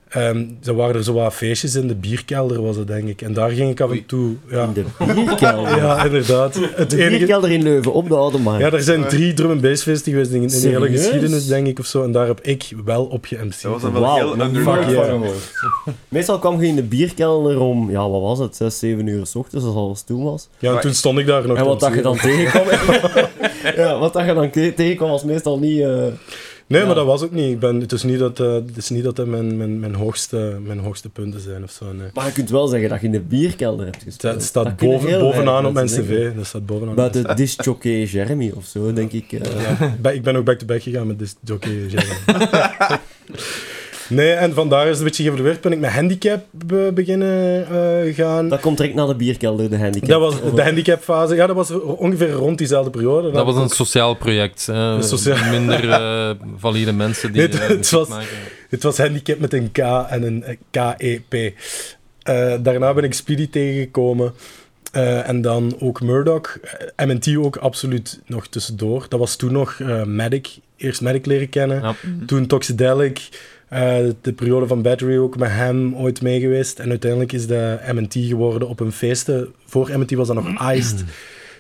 Ehm 0.09 0.45
er 0.63 0.73
waren 0.75 0.95
er 0.95 1.03
zo 1.03 1.13
wat 1.13 1.33
feestjes 1.33 1.75
in 1.75 1.87
de 1.87 1.95
bierkelder, 1.95 2.61
was 2.61 2.75
het 2.75 2.87
denk 2.87 3.07
ik. 3.07 3.21
En 3.21 3.33
daar 3.33 3.49
ging 3.49 3.71
ik 3.71 3.81
af 3.81 3.91
en 3.91 4.05
toe... 4.05 4.35
Ja, 4.49 4.63
In 4.63 4.73
de 4.73 4.83
bierkelder. 5.13 5.75
ja 5.75 6.03
inderdaad. 6.05 6.59
Het 6.75 6.89
de 6.89 6.97
enige... 6.97 7.17
bierkelder 7.17 7.51
in 7.51 7.63
Leuven, 7.63 7.93
op 7.93 8.07
de 8.07 8.15
Oude 8.15 8.37
Markt. 8.37 8.61
Ja, 8.61 8.71
er 8.71 8.81
zijn 8.83 9.07
drie 9.07 9.33
drum 9.33 9.51
and 9.51 9.61
bass 9.61 9.83
feesten 9.83 10.11
geweest 10.11 10.31
in, 10.31 10.41
in 10.41 10.47
de 10.47 10.67
hele 10.67 10.89
geschiedenis, 10.89 11.47
denk 11.47 11.67
ik, 11.67 11.79
of 11.79 11.85
zo. 11.85 12.03
En 12.03 12.11
daar 12.11 12.27
heb 12.27 12.41
ik 12.41 12.73
wel 12.85 13.05
op 13.05 13.25
ge-MC'd. 13.25 13.61
Dat 13.61 13.71
was 13.71 13.81
dan 13.81 13.91
wel 13.93 14.01
Wauw, 14.01 14.15
heel 14.35 14.45
underground. 14.45 14.89
Yeah. 14.91 15.21
Meestal 16.07 16.39
kwam 16.39 16.61
je 16.61 16.67
in 16.67 16.75
de 16.75 16.83
bierkelder 16.83 17.59
om, 17.59 17.91
ja, 17.91 18.09
wat 18.09 18.21
was 18.21 18.39
het, 18.39 18.55
6, 18.55 18.79
7 18.79 19.07
uur 19.07 19.25
s 19.25 19.35
ochtends, 19.35 19.65
zoals 19.65 19.97
het 19.97 20.07
toen 20.07 20.23
was. 20.23 20.47
Ja, 20.59 20.73
en 20.75 20.79
toen 20.81 20.93
stond 20.93 21.19
ik 21.19 21.25
daar 21.25 21.47
nog 21.47 21.57
En 21.57 21.65
wat 21.65 21.79
dat 21.79 21.93
je 21.93 22.01
dan 22.01 22.17
tegenkwam... 22.17 22.65
ja, 23.83 23.99
wat 23.99 24.13
dat 24.13 24.25
je 24.25 24.33
dan 24.33 24.49
te- 24.49 24.73
tegenkwam 24.75 25.09
was 25.09 25.23
meestal 25.23 25.59
niet... 25.59 25.81
eh, 25.81 26.03
Nee, 26.67 26.79
Ja. 26.81 26.85
maar 26.87 26.95
dat 26.95 27.05
was 27.05 27.21
ook 27.23 27.31
niet. 27.31 27.51
Ik 27.51 27.59
ben, 27.59 27.79
het 27.81 27.91
is 27.91 28.03
niet 28.03 28.19
dat, 28.19 28.39
eh, 28.39 28.53
het, 28.53 28.77
is 28.77 28.89
niet 28.89 29.03
dat 29.03 29.25
mijn, 29.25 29.57
mijn, 29.57 29.79
mijn, 29.79 29.95
hoogste, 29.95 30.57
mijn 30.63 30.79
hoogste 30.79 31.09
punten 31.09 31.39
zijn 31.41 31.63
of 31.63 31.71
zo. 31.71 31.85
Nee. 31.93 32.07
Maar 32.13 32.25
je 32.25 32.31
kunt 32.31 32.49
wel 32.49 32.67
zeggen 32.67 32.89
dat 32.89 32.99
je 32.99 33.05
in 33.05 33.11
de 33.11 33.19
bierkelder 33.19 33.85
hebt 33.85 34.03
gespeeld. 34.03 34.41
staat- 34.41 34.43
staat 34.43 34.63
Dat 34.63 34.75
kunnen 34.75 34.99
boven, 34.99 35.19
bovenaan 35.19 35.65
op 35.65 35.73
mijn 35.73 35.87
cv. 35.87 36.35
Dat 36.35 36.45
staat 36.45 36.65
bovenaan. 36.65 36.95
Buiten 36.95 37.35
discjockey 37.35 38.03
Jeremy 38.03 38.51
of 38.55 38.65
zo, 38.65 38.93
denk 38.93 39.11
ik. 39.11 39.31
eh. 39.31 39.41
Ja. 40.01 40.09
Ik 40.11 40.23
ben 40.23 40.35
ook 40.35 40.45
back-to-back 40.45 40.81
gegaan 40.81 41.07
met 41.07 41.19
dit 41.19 41.35
jockey. 41.43 41.71
Jeremy. 41.87 42.15
nee, 44.09 44.31
en 44.31 44.53
vandaar 44.53 44.83
is 44.83 44.89
het 44.89 44.97
een 44.97 45.03
beetje 45.03 45.23
geëvolueerd. 45.23 45.61
Ben 45.61 45.71
ik 45.71 45.79
met 45.79 45.89
handicap 45.91 46.45
be- 46.51 46.91
beginnen 46.93 47.65
eh, 47.67 48.15
gaan. 48.15 48.49
Dat 48.49 48.59
komt 48.59 48.77
direct 48.77 48.95
na 48.95 49.05
de 49.05 49.15
bierkelder, 49.15 49.69
de 49.69 49.77
handicap. 49.77 50.09
Dat 50.09 50.19
was 50.19 50.53
de 50.55 50.63
handicapfase. 50.63 51.35
Ja, 51.35 51.47
dat 51.47 51.55
was 51.55 51.71
ongeveer 51.83 52.31
rond 52.31 52.57
diezelfde 52.57 52.89
periode. 52.91 53.31
Dat 53.31 53.45
was 53.45 53.55
een 53.55 53.61
ook- 53.61 53.73
sociaal 53.73 54.13
project. 54.15 54.67
Een 54.67 55.03
sociaal- 55.03 55.49
Minder 55.49 55.89
eh, 55.89 56.29
valide 56.57 56.91
mensen 56.93 57.31
die 57.31 57.47
Nee, 57.47 57.59
het- 57.61 57.85
eh, 57.85 57.91
was- 57.91 58.07
maken. 58.09 58.27
Het 58.69 58.83
was 58.83 58.97
handicap 58.97 59.39
met 59.39 59.53
een 59.53 59.71
K 59.71 59.77
en 60.09 60.23
een 60.23 60.43
K-E-P. 60.71 61.33
Eh, 62.23 62.53
daarna 62.59 62.93
ben 62.93 63.03
ik 63.03 63.13
Speedy 63.13 63.49
tegengekomen. 63.49 64.33
Eh, 64.91 65.27
en 65.29 65.41
dan 65.41 65.75
ook 65.79 66.01
Murdoch. 66.01 66.57
MNT 67.05 67.37
ook 67.37 67.55
absoluut 67.55 68.19
nog 68.25 68.47
tussendoor. 68.47 69.05
Dat 69.09 69.19
was 69.19 69.35
toen 69.35 69.51
nog 69.51 69.79
eh 69.79 70.03
Medic. 70.03 70.47
Eerst 70.77 71.01
Medic 71.01 71.25
leren 71.25 71.49
kennen. 71.49 71.81
Ja. 71.81 71.95
Toen 72.25 72.47
Toxidelic. 72.47 73.29
Eh, 73.69 73.97
de 74.21 74.33
periode 74.33 74.67
van 74.67 74.81
Battery 74.81 75.17
ook 75.17 75.37
met 75.37 75.49
hem 75.49 75.95
ooit 75.95 76.21
mee 76.21 76.39
geweest. 76.39 76.79
En 76.79 76.89
uiteindelijk 76.89 77.31
is 77.31 77.47
dat 77.47 77.79
MNT 77.93 78.13
geworden 78.13 78.67
op 78.67 78.79
een 78.79 78.91
feesten. 78.91 79.53
Voor 79.65 79.89
MNT 79.97 80.11
was 80.13 80.27
dat 80.27 80.43
nog 80.43 80.71
Iced. 80.73 81.03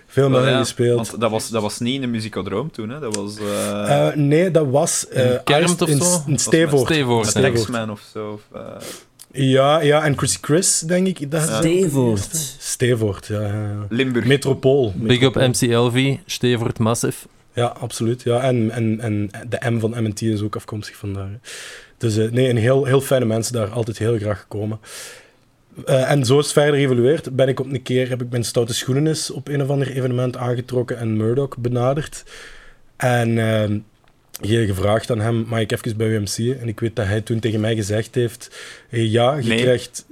Veel 0.07 0.29
Wel, 0.31 0.41
mee 0.41 0.51
ja, 0.51 0.59
gespeeld. 0.59 1.09
Want 1.09 1.21
dat 1.21 1.31
was, 1.31 1.49
dat 1.49 1.61
was 1.61 1.79
niet 1.79 1.95
in 1.95 2.01
de 2.01 2.07
muzikadroom 2.07 2.71
toen, 2.71 2.89
hè? 2.89 2.99
Dat 2.99 3.15
was... 3.15 3.37
eh 3.39 4.07
Eh, 4.07 4.15
nee, 4.15 4.51
dat 4.51 4.67
was 4.69 5.07
eh 5.07 5.31
In 5.31 5.39
Kermt 5.43 5.69
Iced 5.69 5.81
of 5.81 5.89
in, 5.89 5.97
zo? 5.97 6.23
in 6.27 6.39
Stevoort. 6.39 6.85
Stevoort, 6.85 7.25
met 7.25 7.33
ja. 7.33 7.39
Stevoort. 7.39 7.63
X-Men 7.63 7.89
of 7.89 8.01
zo. 8.11 8.31
Of, 8.31 8.41
Ja, 9.31 9.81
ja, 9.81 10.03
en 10.03 10.17
Chrissy 10.17 10.37
Chris, 10.41 10.79
denk 10.79 11.07
ik. 11.07 11.31
Dat. 11.31 11.41
Stevoort. 11.41 12.55
Stevoort, 12.59 13.27
ja. 13.27 13.41
ja, 13.41 13.47
ja. 13.47 13.85
Limburg. 13.89 14.25
Metropool. 14.25 14.93
Big 14.95 15.21
up 15.21 15.35
Metropool. 15.35 15.47
MC 15.47 15.93
LV, 15.93 16.15
Stevert 16.25 16.79
Massive. 16.79 17.27
Ja, 17.53 17.65
absoluut. 17.65 18.21
Ja. 18.23 18.41
En, 18.41 18.71
en, 18.71 18.99
en 18.99 19.29
de 19.49 19.69
M 19.69 19.79
van 19.79 20.03
MT 20.03 20.21
is 20.21 20.41
ook 20.41 20.55
afkomstig 20.55 20.95
vandaar. 20.95 21.39
Dus 21.97 22.17
eh, 22.17 22.31
nee, 22.31 22.49
een 22.49 22.57
heel, 22.57 22.85
heel 22.85 23.01
fijne 23.01 23.25
mensen 23.25 23.53
daar, 23.53 23.69
altijd 23.69 23.97
heel 23.97 24.17
graag 24.17 24.39
gekomen. 24.39 24.79
Eh, 25.85 26.11
en 26.11 26.25
zo 26.25 26.39
is 26.39 26.43
het 26.43 26.53
verder 26.53 26.75
geëvolueerd. 26.79 27.35
Ben 27.35 27.47
ik 27.47 27.59
op 27.59 27.65
een 27.65 27.81
keer, 27.81 28.09
heb 28.09 28.21
ik 28.21 28.29
mijn 28.29 28.43
stoute 28.43 28.73
schoenen 28.73 29.07
eens 29.07 29.31
op 29.31 29.47
een 29.47 29.61
of 29.61 29.69
ander 29.69 29.91
evenement 29.91 30.37
aangetrokken 30.37 30.97
en 30.97 31.17
Murdoch 31.17 31.57
benaderd. 31.57 32.23
En 32.97 33.37
ehm 33.37 33.79
gevraagd 34.41 35.11
aan 35.11 35.19
hem, 35.19 35.45
mag 35.47 35.59
ik 35.59 35.71
even 35.71 35.97
bij 35.97 36.07
UMC? 36.07 36.37
En 36.61 36.67
ik 36.67 36.79
weet 36.79 36.95
dat 36.95 37.05
hij 37.05 37.21
toen 37.21 37.39
tegen 37.39 37.59
mij 37.59 37.75
gezegd 37.75 38.15
heeft, 38.15 38.57
eh, 38.89 39.11
ja, 39.11 39.35
je 39.35 39.47
Nee. 39.47 39.61
krijgt... 39.61 40.05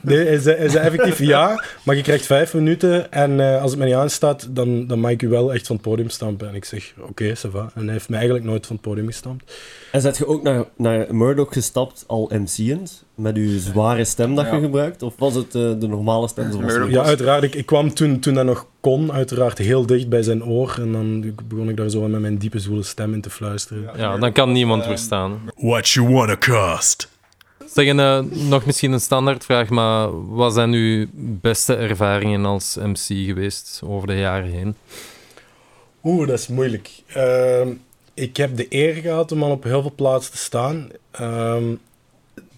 Nee, 0.00 0.26
hij 0.26 0.38
zei, 0.38 0.56
hij 0.56 0.68
zei 0.68 0.84
effectief 0.86 1.18
ja, 1.18 1.64
maar 1.84 1.96
je 1.96 2.02
krijgt 2.02 2.26
vijf 2.26 2.54
minuten 2.54 3.12
en 3.12 3.40
eh, 3.40 3.60
als 3.62 3.70
het 3.70 3.78
mij 3.78 3.88
niet 3.88 3.96
aanstaat, 3.96 4.48
dan, 4.50 4.86
dan 4.86 4.98
mag 5.00 5.10
ik 5.10 5.22
u 5.22 5.28
wel 5.28 5.54
echt 5.54 5.66
van 5.66 5.76
het 5.76 5.84
podium 5.84 6.08
stampen. 6.10 6.48
En 6.48 6.54
ik 6.54 6.64
zeg, 6.64 6.92
oké, 7.00 7.32
ça 7.36 7.50
va. 7.50 7.70
En 7.74 7.82
hij 7.84 7.92
heeft 7.92 8.08
mij 8.08 8.18
eigenlijk 8.18 8.48
nooit 8.48 8.66
van 8.66 8.76
het 8.76 8.84
podium 8.84 9.06
gestampt. 9.06 9.52
En 9.92 10.00
zet 10.00 10.16
je 10.16 10.26
ook 10.26 10.42
naar, 10.42 10.64
naar 10.76 11.14
Murdoch 11.14 11.52
gestapt 11.52 12.04
al 12.06 12.30
MC'end? 12.34 13.04
Met 13.18 13.36
uw 13.36 13.58
zware 13.58 14.04
stem 14.04 14.34
dat 14.34 14.46
je 14.50 14.54
Ja. 14.56 14.60
gebruikt? 14.60 15.02
Of 15.02 15.14
was 15.18 15.34
het 15.34 15.54
eh, 15.54 15.72
de 15.78 15.86
normale 15.88 16.28
stem 16.28 16.52
zoals? 16.52 16.90
Ja, 16.90 17.02
uiteraard. 17.02 17.42
Ik, 17.42 17.54
ik 17.54 17.66
kwam 17.66 17.94
toen, 17.94 18.18
toen 18.20 18.34
dat 18.34 18.44
nog 18.44 18.66
kon, 18.80 19.12
uiteraard 19.12 19.58
heel 19.58 19.86
dicht 19.86 20.08
bij 20.08 20.22
zijn 20.22 20.44
oor. 20.44 20.76
En 20.80 20.92
dan 20.92 21.34
begon 21.48 21.68
ik 21.68 21.76
daar 21.76 21.88
zo 21.90 22.08
met 22.08 22.20
mijn 22.20 22.38
diepe, 22.38 22.58
zwoele 22.58 22.82
stem 22.82 23.14
in 23.14 23.20
te 23.20 23.30
fluisteren. 23.30 23.90
Ja, 23.96 24.16
dan 24.16 24.32
kan 24.32 24.52
niemand 24.52 24.86
weerstaan. 24.86 25.40
What 25.56 25.88
you 25.88 26.08
wanna 26.12 26.36
cost? 26.36 27.08
Zeggen, 27.74 28.00
eh, 28.00 28.20
nog 28.48 28.66
misschien 28.66 28.92
een 28.92 29.00
standaardvraag, 29.00 29.68
maar 29.68 30.26
wat 30.34 30.54
zijn 30.54 30.72
uw 30.72 31.06
beste 31.40 31.74
ervaringen 31.74 32.44
als 32.44 32.76
MC 32.76 32.96
geweest 33.26 33.80
over 33.84 34.06
de 34.06 34.16
jaren 34.18 34.50
heen? 34.50 34.74
Oeh, 36.04 36.26
dat 36.28 36.38
is 36.38 36.46
moeilijk. 36.48 36.90
Ehm, 37.06 37.68
ik 38.14 38.36
heb 38.36 38.56
de 38.56 38.66
eer 38.68 38.94
gehad 38.94 39.32
om 39.32 39.42
al 39.42 39.50
op 39.50 39.62
heel 39.64 39.80
veel 39.82 39.92
plaatsen 39.96 40.32
te 40.32 40.38
staan. 40.38 40.88
Ehm, 41.10 41.64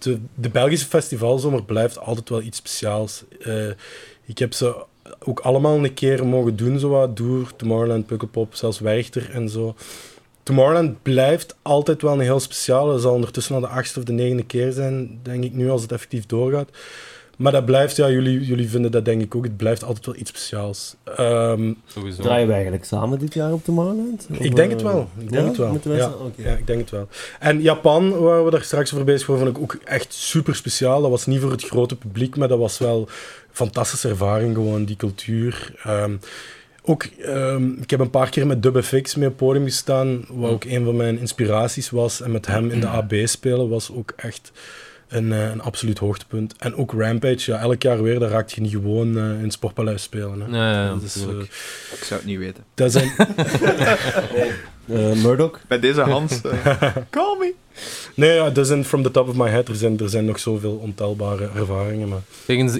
de, 0.03 0.19
de 0.35 0.49
Belgische 0.49 0.87
festivalzomer 0.87 1.65
blijft 1.65 1.99
altijd 1.99 2.29
wel 2.29 2.43
iets 2.43 2.59
speciaals. 2.59 3.25
Eh, 3.41 3.69
ik 4.25 4.39
heb 4.39 4.53
ze 4.53 4.85
ook 5.19 5.41
allemaal 5.41 5.85
een 5.85 5.95
keer 5.95 6.27
mogen 6.27 6.57
doen, 6.57 6.79
zo. 6.79 7.13
Doer, 7.13 7.57
Tomorrowland, 7.57 8.07
Pukkelpop, 8.07 8.55
zelfs 8.55 8.79
Werchter 8.79 9.31
en 9.31 9.49
zo. 9.49 9.75
Tomorrowland 10.43 11.03
blijft 11.03 11.57
altijd 11.63 12.03
wel 12.03 12.13
een 12.13 12.21
heel 12.21 12.41
speciaal. 12.41 12.87
Dat 12.87 13.01
zal 13.01 13.15
ondertussen 13.15 13.55
al 13.55 13.61
de 13.61 13.67
achtste 13.67 13.99
of 13.99 14.05
de 14.05 14.13
negende 14.13 14.45
keer 14.45 14.73
zijn, 14.73 15.21
denk 15.23 15.45
ik 15.45 15.53
nu, 15.53 15.71
als 15.71 15.83
het 15.83 15.93
effectief 15.93 16.27
doorgaat. 16.27 16.71
Maar 17.41 17.53
dat 17.53 17.65
blijft, 17.65 17.97
ja, 17.97 18.11
jullie, 18.11 18.45
jullie 18.45 18.69
vinden 18.69 18.91
dat 18.91 19.05
denk 19.05 19.23
ik 19.23 19.35
ook, 19.35 19.45
het 19.45 19.57
blijft 19.57 19.85
altijd 19.85 20.07
wel 20.07 20.15
iets 20.17 20.31
speciaals. 20.31 20.97
Ehm, 21.05 21.73
Sowieso. 21.87 22.23
Draaien 22.23 22.47
we 22.47 22.53
eigenlijk 22.53 22.85
samen 22.85 23.19
dit 23.19 23.35
jaar 23.35 23.53
op 23.53 23.65
de? 23.65 23.73
Of, 24.31 24.39
ik 24.39 24.57
denk 24.57 24.71
het 24.71 24.81
eh, 24.81 24.87
wel. 24.87 25.09
Ik 25.19 25.31
denk 25.31 25.57
ja? 25.57 25.73
het 25.73 25.85
wel. 25.85 26.33
Ja. 26.37 26.51
ik 26.51 26.67
denk 26.67 26.81
het 26.81 26.91
wel. 26.91 27.09
En 27.39 27.63
Japan, 27.63 28.19
waar 28.19 28.45
we 28.45 28.51
daar 28.51 28.63
straks 28.63 28.93
over 28.93 29.05
bezig 29.05 29.27
waren, 29.27 29.45
vond 29.45 29.57
ik 29.57 29.63
ook 29.63 29.77
echt 29.85 30.15
super 30.15 30.55
speciaal. 30.55 31.01
Dat 31.01 31.11
was 31.11 31.27
niet 31.27 31.41
voor 31.41 31.51
het 31.51 31.65
grote 31.65 31.97
publiek, 31.97 32.37
maar 32.37 32.49
dat 32.49 32.59
was 32.59 32.79
wel 32.79 32.99
een 33.01 33.09
fantastische 33.51 34.09
ervaring, 34.09 34.55
gewoon 34.55 34.85
die 34.85 34.97
cultuur. 34.97 35.75
Ehm, 35.83 36.17
ook, 36.83 37.05
ehm, 37.05 37.73
ik 37.81 37.91
heb 37.91 38.01
een 38.01 38.11
paar 38.11 38.31
keer 38.31 38.47
met 38.47 38.63
Dub 38.63 38.85
FX 38.85 39.15
mee 39.15 39.29
op 39.29 39.39
het 39.39 39.47
podium 39.47 39.65
gestaan, 39.65 40.25
wat 40.29 40.51
ook 40.51 40.65
een 40.65 40.85
van 40.85 40.97
mijn 40.97 41.19
inspiraties 41.19 41.91
was. 41.91 42.21
En 42.21 42.31
met 42.31 42.47
hem 42.47 42.71
in 42.71 42.81
de 42.81 42.89
AB 42.89 43.13
spelen 43.25 43.69
was 43.69 43.93
ook 43.93 44.13
echt 44.17 44.53
een, 45.11 45.33
eh, 45.33 45.51
een 45.51 45.63
absoluut 45.63 45.99
hoogtepunt. 45.99 46.55
En 46.59 46.75
ook 46.75 46.93
Rampage, 46.93 47.51
ja, 47.51 47.59
elk 47.59 47.83
jaar 47.83 48.03
weer, 48.03 48.19
daar 48.19 48.31
raakt 48.31 48.53
je 48.53 48.61
niet 48.61 48.71
gewoon 48.71 49.17
eh, 49.19 49.23
in 49.25 49.43
het 49.43 49.53
Sportpaleis 49.53 50.03
spelen. 50.03 50.41
Hè. 50.41 50.57
Ja, 50.57 50.73
ja, 50.73 50.89
dat, 50.89 51.03
is, 51.03 51.15
natuurlijk. 51.15 51.51
Ik 51.93 52.05
zou 52.05 52.21
het 52.21 52.29
niet 52.29 52.39
weten. 52.39 52.65
dat 52.75 52.93
zijn, 52.93 53.13
Eh, 54.91 55.13
Murdoch? 55.23 55.61
Bij 55.69 55.81
deze 55.81 56.01
Hans, 56.01 56.41
call 57.11 57.37
me. 57.39 57.55
nee, 58.15 58.35
ja, 58.35 58.51
dat 58.51 58.67
zijn 58.67 58.85
from 58.85 59.03
the 59.03 59.11
top 59.11 59.29
of 59.29 59.35
my 59.35 59.49
head. 59.49 59.69
Er 59.69 59.75
zijn, 59.75 59.99
er 59.99 60.09
zijn 60.09 60.25
nog 60.25 60.39
zoveel 60.39 60.73
ontelbare 60.83 61.49
ervaringen. 61.55 62.09
Maar 62.09 62.21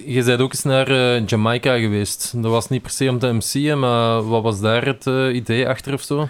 je 0.05 0.23
bent 0.25 0.41
ook 0.41 0.53
eens 0.53 0.63
naar 0.63 0.89
eh, 0.89 1.27
Jamaica 1.27 1.79
geweest. 1.79 2.33
Dat 2.35 2.51
was 2.51 2.69
niet 2.69 2.83
per 2.83 2.91
se 2.91 3.09
om 3.09 3.19
te 3.19 3.33
MC'en, 3.33 3.79
maar 3.79 4.29
wat 4.29 4.43
was 4.43 4.61
daar 4.61 4.87
het 4.87 5.07
idee 5.35 5.69
achter 5.69 5.93
of 5.93 6.03
zo? 6.03 6.29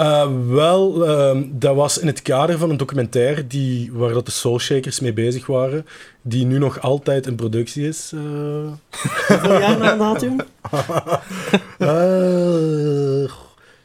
Uh, 0.00 0.26
wel, 0.48 1.06
ehm, 1.06 1.42
dat 1.50 1.74
was 1.74 1.98
in 1.98 2.06
het 2.06 2.22
kader 2.22 2.58
van 2.58 2.70
een 2.70 2.76
documentaire 2.76 3.46
die, 3.46 3.92
waar 3.92 4.12
dat 4.12 4.26
de 4.26 4.32
Soulshakers 4.32 5.00
mee 5.00 5.12
bezig 5.12 5.46
waren, 5.46 5.86
die 6.22 6.44
nu 6.44 6.58
nog 6.58 6.80
altijd 6.80 7.26
in 7.26 7.34
productie 7.34 7.88
is. 7.88 8.12
eh. 8.14 8.20
Hoeveel 9.28 9.58
jaar 9.60 9.78
na 9.78 9.96
datum? 9.96 10.36
Eh, 11.78 13.22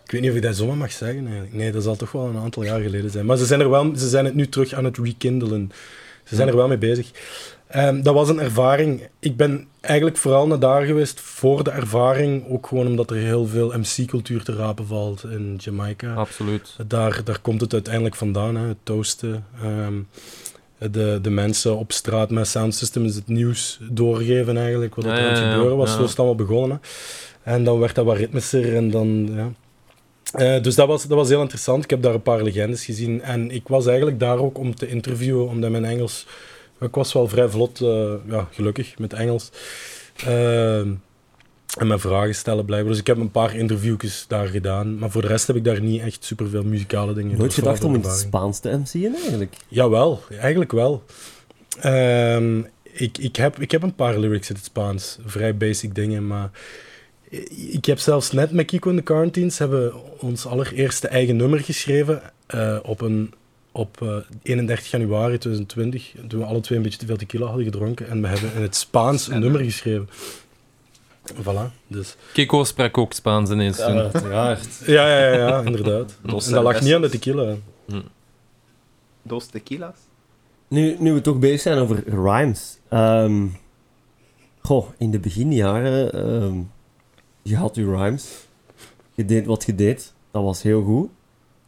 ik 0.03 0.11
weet 0.11 0.21
niet 0.21 0.29
of 0.29 0.35
ik 0.35 0.41
dat 0.41 0.55
zomaar 0.55 0.77
mag 0.77 0.91
zeggen 0.91 1.25
eigenlijk. 1.25 1.53
Nee, 1.53 1.71
dat 1.71 1.83
zal 1.83 1.95
toch 1.95 2.11
wel 2.11 2.25
een 2.25 2.37
aantal 2.37 2.63
jaar 2.63 2.81
geleden 2.81 3.11
zijn. 3.11 3.25
Maar 3.25 3.37
ze 3.37 3.45
zijn, 3.45 3.59
er 3.59 3.69
wel, 3.69 3.91
ze 3.97 4.09
zijn 4.09 4.25
het 4.25 4.33
nu 4.35 4.47
terug 4.49 4.73
aan 4.73 4.85
het 4.85 4.97
rekindelen. 4.97 5.71
Ze 6.23 6.35
zijn 6.35 6.47
er 6.47 6.55
wel 6.55 6.67
mee 6.67 6.77
bezig. 6.77 7.11
Ehm, 7.69 8.01
dat 8.01 8.13
was 8.13 8.29
een 8.29 8.39
ervaring. 8.39 9.07
Ik 9.19 9.37
ben 9.37 9.67
eigenlijk 9.81 10.17
vooral 10.17 10.47
naar 10.47 10.59
daar 10.59 10.85
geweest 10.85 11.19
voor 11.19 11.63
de 11.63 11.69
ervaring. 11.71 12.49
Ook 12.49 12.67
gewoon 12.67 12.87
omdat 12.87 13.09
er 13.11 13.17
heel 13.17 13.45
veel 13.45 13.73
MC-cultuur 13.77 14.43
te 14.43 14.55
rapen 14.55 14.85
valt 14.87 15.23
in 15.23 15.55
Jamaica. 15.57 16.13
Absoluut. 16.13 16.75
Daar, 16.87 17.21
daar 17.23 17.39
komt 17.41 17.61
het 17.61 17.73
uiteindelijk 17.73 18.15
vandaan, 18.15 18.55
hè, 18.55 18.67
het 18.67 18.77
toasten. 18.83 19.45
Ehm, 19.61 19.93
de, 20.91 21.19
de 21.21 21.29
mensen 21.29 21.77
op 21.77 21.91
straat 21.91 22.29
met 22.29 22.47
soundsystems 22.47 23.15
het 23.15 23.27
nieuws 23.27 23.79
doorgeven 23.89 24.57
eigenlijk, 24.57 24.95
wat 24.95 25.05
Ja, 25.05 25.11
er 25.17 25.23
aan 25.27 25.33
het 25.33 25.51
gebeuren 25.53 25.77
was. 25.77 25.89
ja. 25.89 25.95
Zo 25.95 26.03
is 26.03 26.09
het 26.09 26.19
allemaal 26.19 26.35
begonnen. 26.45 26.81
hè. 27.41 27.51
En 27.53 27.63
dan 27.63 27.79
werd 27.79 27.95
dat 27.95 28.05
wat 28.05 28.17
ritmischer 28.17 28.75
en 28.75 28.89
dan... 28.91 29.29
Ja. 29.35 29.51
Eh, 30.33 30.63
dus 30.63 30.75
dat 30.75 30.87
was, 30.87 31.07
dat 31.07 31.17
was 31.17 31.29
heel 31.29 31.41
interessant. 31.41 31.83
Ik 31.83 31.89
heb 31.89 32.01
daar 32.01 32.13
een 32.13 32.21
paar 32.21 32.43
legendes 32.43 32.85
gezien. 32.85 33.21
En 33.21 33.51
ik 33.51 33.67
was 33.67 33.87
eigenlijk 33.87 34.19
daar 34.19 34.37
ook 34.37 34.57
om 34.57 34.75
te 34.75 34.87
interviewen, 34.87 35.47
omdat 35.47 35.71
mijn 35.71 35.85
Engels... 35.85 36.25
Ik 36.79 36.95
was 36.95 37.13
wel 37.13 37.27
vrij 37.27 37.49
vlot, 37.49 37.81
eh, 37.81 38.13
ja, 38.27 38.47
gelukkig, 38.51 38.97
met 38.97 39.13
Engels. 39.13 39.49
Ehm, 40.15 40.93
en 41.77 41.87
mijn 41.87 41.99
vragen 41.99 42.35
stellen 42.35 42.65
blijven. 42.65 42.89
Dus 42.89 42.99
ik 42.99 43.07
heb 43.07 43.17
een 43.17 43.31
paar 43.31 43.55
interviewjes 43.55 44.25
daar 44.27 44.47
gedaan. 44.47 44.97
Maar 44.97 45.11
voor 45.11 45.21
de 45.21 45.27
rest 45.27 45.47
heb 45.47 45.55
ik 45.55 45.63
daar 45.63 45.81
niet 45.81 46.01
echt 46.01 46.23
superveel 46.23 46.63
muzikale 46.63 47.13
dingen 47.13 47.37
Nooit 47.37 47.39
Dat 47.39 47.47
was 47.47 47.55
gedacht 47.55 47.83
om 47.83 47.95
in 47.95 48.01
het. 48.01 48.19
Spaans 48.19 48.59
te 48.59 48.69
MC'en 48.69 49.15
eigenlijk? 49.15 49.55
Jawel, 49.67 50.21
eigenlijk 50.39 50.71
wel. 50.71 51.03
Ehm, 51.79 52.61
ik, 52.83 53.17
ik, 53.17 53.35
heb, 53.35 53.59
ik 53.59 53.71
heb 53.71 53.83
een 53.83 53.95
paar 53.95 54.17
lyrics 54.17 54.49
in 54.49 54.55
het 54.55 54.65
Spaans. 54.65 55.17
Vrij 55.25 55.57
basic 55.57 55.95
dingen, 55.95 56.27
maar... 56.27 56.49
Ik 57.71 57.85
heb 57.85 57.99
zelfs 57.99 58.31
net 58.31 58.51
met 58.51 58.65
Kiko 58.65 58.89
en 58.89 58.95
de 58.95 59.01
Quarantines 59.01 59.57
hebben 59.57 59.93
ons 60.19 60.45
allereerste 60.45 61.07
eigen 61.07 61.35
nummer 61.35 61.59
geschreven 61.59 62.21
eh, 62.47 62.77
op, 62.83 63.01
een, 63.01 63.33
op 63.71 64.01
eh, 64.01 64.15
31 64.41 64.91
januari 64.91 65.37
2020, 65.37 66.13
toen 66.27 66.39
we 66.39 66.45
alle 66.45 66.59
twee 66.59 66.77
een 66.77 66.83
beetje 66.83 66.99
te 66.99 67.05
veel 67.05 67.17
tequila 67.17 67.45
hadden 67.45 67.63
gedronken. 67.63 68.07
En 68.07 68.21
we 68.21 68.27
hebben 68.27 68.53
in 68.53 68.61
het 68.61 68.75
Spaans 68.75 69.27
een 69.27 69.39
nummer 69.39 69.63
geschreven. 69.63 70.09
Voilà, 71.33 71.71
dus... 71.87 72.15
Kiko 72.33 72.63
sprak 72.63 72.97
ook 72.97 73.13
Spaans 73.13 73.49
ineens 73.49 73.77
toen. 73.77 73.97
uiteraard. 73.97 74.81
Ja, 74.85 75.07
ja, 75.07 75.33
ja, 75.33 75.47
ja 75.47 75.61
inderdaad. 75.61 76.17
Dos 76.25 76.47
en 76.47 76.53
dat 76.53 76.63
lag 76.63 76.81
niet 76.81 76.93
aan 76.93 77.01
de 77.01 77.09
tequila. 77.09 77.55
Dos 79.21 79.45
tequilas. 79.45 79.95
Nu, 80.67 80.95
nu 80.99 81.13
we 81.13 81.21
toch 81.21 81.39
bezig 81.39 81.61
zijn 81.61 81.77
over 81.77 82.03
rhymes. 82.09 82.77
Ehm, 82.89 83.47
goh, 84.61 84.87
in 84.97 85.11
de 85.11 85.19
beginjaren, 85.19 86.13
ehm, 86.13 86.57
je 87.41 87.55
had 87.55 87.75
je 87.75 87.83
rhymes. 87.83 88.47
Je 89.13 89.25
deed 89.25 89.45
wat 89.45 89.65
je 89.65 89.75
deed. 89.75 90.13
Dat 90.31 90.43
was 90.43 90.61
heel 90.61 90.83
goed. 90.83 91.09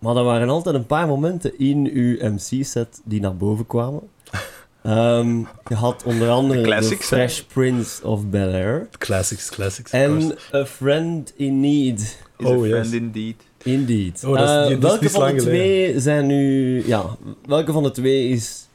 Maar 0.02 0.16
er 0.16 0.24
waren 0.24 0.50
altijd 0.50 0.76
een 0.76 0.86
paar 0.86 1.08
momenten 1.08 1.60
in 1.60 1.90
uw 1.94 2.18
MC-set 2.32 3.02
die 3.04 3.20
naar 3.22 3.36
boven 3.36 3.68
kwamen. 3.68 4.02
Ehm, 4.84 5.38
je 5.68 5.76
had 5.76 6.04
onder 6.04 6.30
andere 6.30 6.54
De 6.54 6.66
de 6.68 6.68
classics, 6.68 7.10
hè? 7.10 7.16
Fresh 7.18 7.42
Prince 7.42 8.08
of 8.08 8.28
Bel-Air. 8.30 8.88
Classics, 8.98 9.50
classics. 9.50 9.92
course. 9.92 10.36
En 10.52 10.60
A 10.62 10.66
Friend 10.66 11.34
in 11.36 11.60
Need. 11.60 12.18
Is 12.38 12.46
Oh, 12.48 12.64
a 12.64 12.68
yes. 12.68 12.88
friend 12.88 12.94
indeed. 12.94 13.36
Indeed. 13.64 14.24
Oh, 14.26 14.38
dat 14.38 14.50
is- 14.50 14.56
Eh, 14.56 14.68
die- 14.68 14.78
welke 14.78 15.10
van 15.10 15.22
de 15.22 15.28
geleden. 15.28 15.44
twee 15.44 16.00
zijn 16.00 16.26
nu... 16.28 16.84
Ja, 16.88 17.06
welke 17.46 17.72
van 17.72 17.84
de 17.84 17.92
twee 17.92 18.30
is 18.30 18.68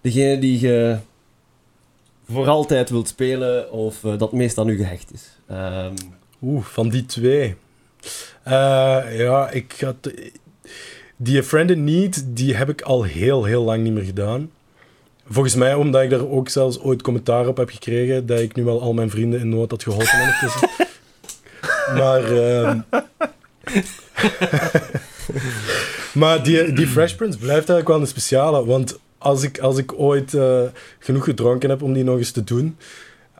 degene 0.00 0.38
die 0.38 0.60
je 0.60 0.96
voor 2.30 2.48
altijd 2.48 2.90
wilt 2.90 3.08
spelen 3.08 3.72
of 3.72 4.04
eh, 4.04 4.18
dat 4.18 4.32
meest 4.32 4.58
aan 4.58 4.68
u 4.68 4.76
gehecht 4.76 5.12
is? 5.12 5.28
Ehm, 5.46 5.94
Oeh, 6.42 6.64
van 6.64 6.88
die 6.88 7.06
twee. 7.06 7.54
Eh, 8.42 9.18
ja, 9.18 9.50
ik 9.50 9.74
had... 9.80 10.10
Die 11.16 11.42
Friend 11.42 11.70
in 11.70 11.84
Need, 11.84 12.24
die 12.26 12.54
heb 12.54 12.68
ik 12.68 12.82
al 12.82 13.02
heel, 13.02 13.44
heel 13.44 13.62
lang 13.62 13.82
niet 13.82 13.92
meer 13.92 14.04
gedaan. 14.04 14.50
Volgens 15.28 15.54
mij 15.54 15.74
omdat 15.74 16.02
ik 16.02 16.10
daar 16.10 16.28
ook 16.28 16.48
zelfs 16.48 16.80
ooit 16.80 17.02
commentaar 17.02 17.46
op 17.46 17.56
heb 17.56 17.70
gekregen, 17.70 18.26
dat 18.26 18.40
ik 18.40 18.54
nu 18.54 18.64
wel 18.64 18.80
al 18.80 18.92
mijn 18.92 19.10
vrienden 19.10 19.40
in 19.40 19.48
nood 19.48 19.70
had 19.70 19.82
geholpen 19.82 20.20
ondertussen. 20.20 20.68
maar... 22.00 22.32
ehm, 22.32 22.80
maar 26.20 26.42
die, 26.42 26.72
die 26.72 26.86
Fresh 26.86 27.14
Prince 27.14 27.38
blijft 27.38 27.68
eigenlijk 27.68 27.88
wel 27.88 28.00
een 28.00 28.06
speciale, 28.06 28.64
want 28.64 28.98
als 29.18 29.42
ik, 29.42 29.58
als 29.58 29.78
ik 29.78 30.00
ooit 30.00 30.34
eh, 30.34 30.62
genoeg 30.98 31.24
gedronken 31.24 31.70
heb 31.70 31.82
om 31.82 31.92
die 31.92 32.04
nog 32.04 32.18
eens 32.18 32.30
te 32.30 32.44
doen, 32.44 32.76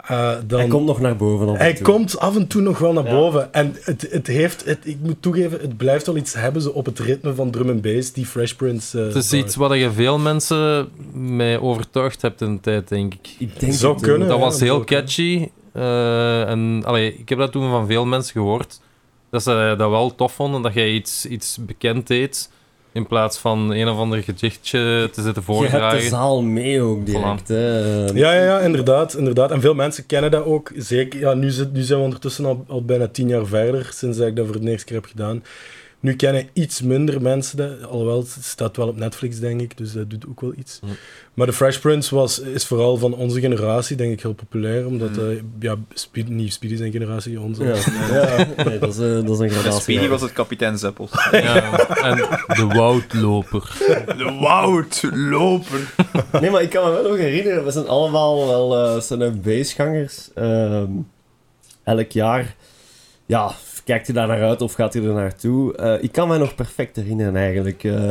Eh, 0.08 0.32
dan... 0.46 0.58
Hij 0.60 0.68
komt 0.68 0.86
nog 0.86 1.00
naar 1.00 1.16
boven. 1.16 1.48
af 1.48 1.54
en 1.54 1.60
Hij 1.60 1.74
toe. 1.74 1.82
komt 1.84 2.18
af 2.18 2.36
en 2.36 2.46
toe 2.46 2.62
nog 2.62 2.78
wel 2.78 2.92
naar 2.92 3.04
Ja. 3.04 3.10
boven. 3.10 3.52
En 3.52 3.76
het, 3.80 4.06
het 4.10 4.26
heeft, 4.26 4.64
het, 4.64 4.78
ik 4.82 4.96
moet 5.02 5.16
toegeven, 5.22 5.60
het 5.60 5.76
blijft 5.76 6.06
wel 6.06 6.16
iets 6.16 6.34
hebben 6.34 6.62
zo 6.62 6.68
op 6.68 6.86
het 6.86 6.98
ritme 6.98 7.34
van 7.34 7.50
drum 7.50 7.68
and 7.70 7.82
bass, 7.82 8.12
die 8.12 8.26
Fresh 8.26 8.52
Prince. 8.52 8.98
eh, 8.98 9.06
Het 9.06 9.14
is 9.14 9.30
bouwt. 9.30 9.44
iets 9.46 9.56
waar 9.56 9.76
je 9.76 9.90
veel 9.90 10.18
mensen 10.18 10.88
mee 11.14 11.60
overtuigd 11.62 12.22
hebt 12.22 12.40
in 12.40 12.54
de 12.54 12.60
tijd, 12.60 12.88
denk 12.88 13.14
ik. 13.14 13.34
Ik 13.38 13.60
denk 13.60 13.72
Zou 13.72 13.92
het, 13.94 14.02
kunnen. 14.02 14.28
Dat 14.28 14.38
ja, 14.38 14.42
was 14.44 14.60
heel 14.60 14.84
catchy. 14.84 15.48
eh, 15.72 16.48
en 16.48 16.82
allee, 16.84 17.14
ik 17.18 17.28
heb 17.28 17.38
dat 17.38 17.52
toen 17.52 17.70
van 17.70 17.86
veel 17.86 18.06
mensen 18.06 18.32
gehoord. 18.32 18.80
Dat 19.30 19.42
ze 19.42 19.74
dat 19.78 19.90
wel 19.90 20.14
tof 20.14 20.32
vonden, 20.32 20.62
dat 20.62 20.74
jij 20.74 20.90
iets, 20.90 21.26
iets 21.26 21.58
bekend 21.60 22.06
deed. 22.06 22.50
In 22.98 23.06
plaats 23.06 23.38
van 23.38 23.70
een 23.70 23.88
of 23.88 23.98
ander 23.98 24.22
gedichtje 24.22 25.08
te 25.12 25.22
zitten 25.22 25.22
Je 25.22 25.22
hebt 25.22 25.34
de 25.34 25.42
voordragen. 25.42 26.08
zaal 26.08 26.42
mee 26.42 26.82
ook 26.82 27.06
direct. 27.06 27.48
Hè. 27.48 28.04
Ja, 28.04 28.32
ja, 28.32 28.42
ja, 28.44 28.58
inderdaad, 28.60 29.14
inderdaad. 29.14 29.50
En 29.50 29.60
veel 29.60 29.74
mensen 29.74 30.06
kennen 30.06 30.30
dat 30.30 30.44
ook. 30.44 30.72
Zeker, 30.76 31.20
ja, 31.20 31.34
nu, 31.34 31.50
zit- 31.50 31.72
nu 31.72 31.82
zijn 31.82 31.98
we 31.98 32.04
ondertussen 32.04 32.44
al, 32.44 32.64
al 32.68 32.84
bijna 32.84 33.08
tien 33.08 33.28
jaar 33.28 33.46
verder, 33.46 33.90
sinds 33.94 34.18
dat 34.18 34.26
ik 34.26 34.36
dat 34.36 34.46
voor 34.46 34.60
de 34.60 34.70
eerste 34.70 34.86
keer 34.86 34.96
heb 34.96 35.06
gedaan. 35.06 35.42
Nu 36.00 36.16
kennen 36.16 36.48
iets 36.52 36.82
minder 36.82 37.22
mensen 37.22 37.56
dat, 37.56 37.84
alhoewel 37.84 38.18
het 38.18 38.36
staat 38.40 38.76
wel 38.76 38.88
op 38.88 38.96
Netflix, 38.96 39.38
denk 39.38 39.60
ik, 39.60 39.76
dus 39.76 39.92
dat 39.92 40.10
doet 40.10 40.26
ook 40.28 40.40
wel 40.40 40.52
iets. 40.56 40.80
Maar 41.34 41.46
de 41.46 41.52
Fresh 41.52 41.78
Prince 41.78 42.14
was, 42.14 42.38
is 42.38 42.66
vooral 42.66 42.96
van 42.96 43.14
onze 43.14 43.40
generatie, 43.40 43.96
denk 43.96 44.12
ik, 44.12 44.22
heel 44.22 44.32
populair, 44.32 44.86
omdat, 44.86 45.16
eh, 45.16 45.24
ja, 45.60 45.76
Speed, 45.94 46.28
niet 46.28 46.52
Speedy 46.52 46.76
zijn 46.76 46.92
generatie, 46.92 47.40
onze. 47.40 47.64
Ja, 47.64 47.74
ja. 48.12 48.46
Nee, 48.64 48.78
dat, 48.78 48.94
is, 48.94 48.98
eh, 48.98 49.12
dat 49.12 49.30
is 49.30 49.38
een 49.38 49.50
gradatie. 49.50 49.80
Speedy 49.80 50.08
was 50.08 50.20
het 50.20 50.32
kapitein 50.32 50.78
Zeppels. 50.78 51.10
Ja, 51.30 51.88
en 51.88 52.16
de 52.46 52.66
woudloper. 52.66 53.72
De 54.06 54.36
woudloper. 54.40 55.92
Nee, 56.40 56.50
maar 56.50 56.62
ik 56.62 56.70
kan 56.70 56.84
me 56.84 56.90
wel 56.90 57.08
nog 57.08 57.18
herinneren, 57.18 57.64
we 57.64 57.70
zijn 57.70 57.88
allemaal 57.88 58.46
wel 58.46 58.76
eh 58.76 59.00
zijn 59.00 59.40
basegangers. 59.40 60.28
Ehm 60.34 60.90
elk 61.88 62.12
jaar, 62.12 62.54
ja, 63.26 63.52
kijkt 63.88 64.06
hij 64.06 64.14
daar 64.14 64.26
naar 64.26 64.48
uit 64.48 64.62
of 64.62 64.72
gaat 64.72 64.92
hij 64.92 65.02
er 65.02 65.12
naartoe? 65.14 65.76
Eh, 65.76 66.02
ik 66.02 66.12
kan 66.12 66.28
me 66.28 66.38
nog 66.38 66.54
perfect 66.54 66.96
herinneren 66.96 67.36
eigenlijk. 67.36 67.84
eh, 67.84 68.10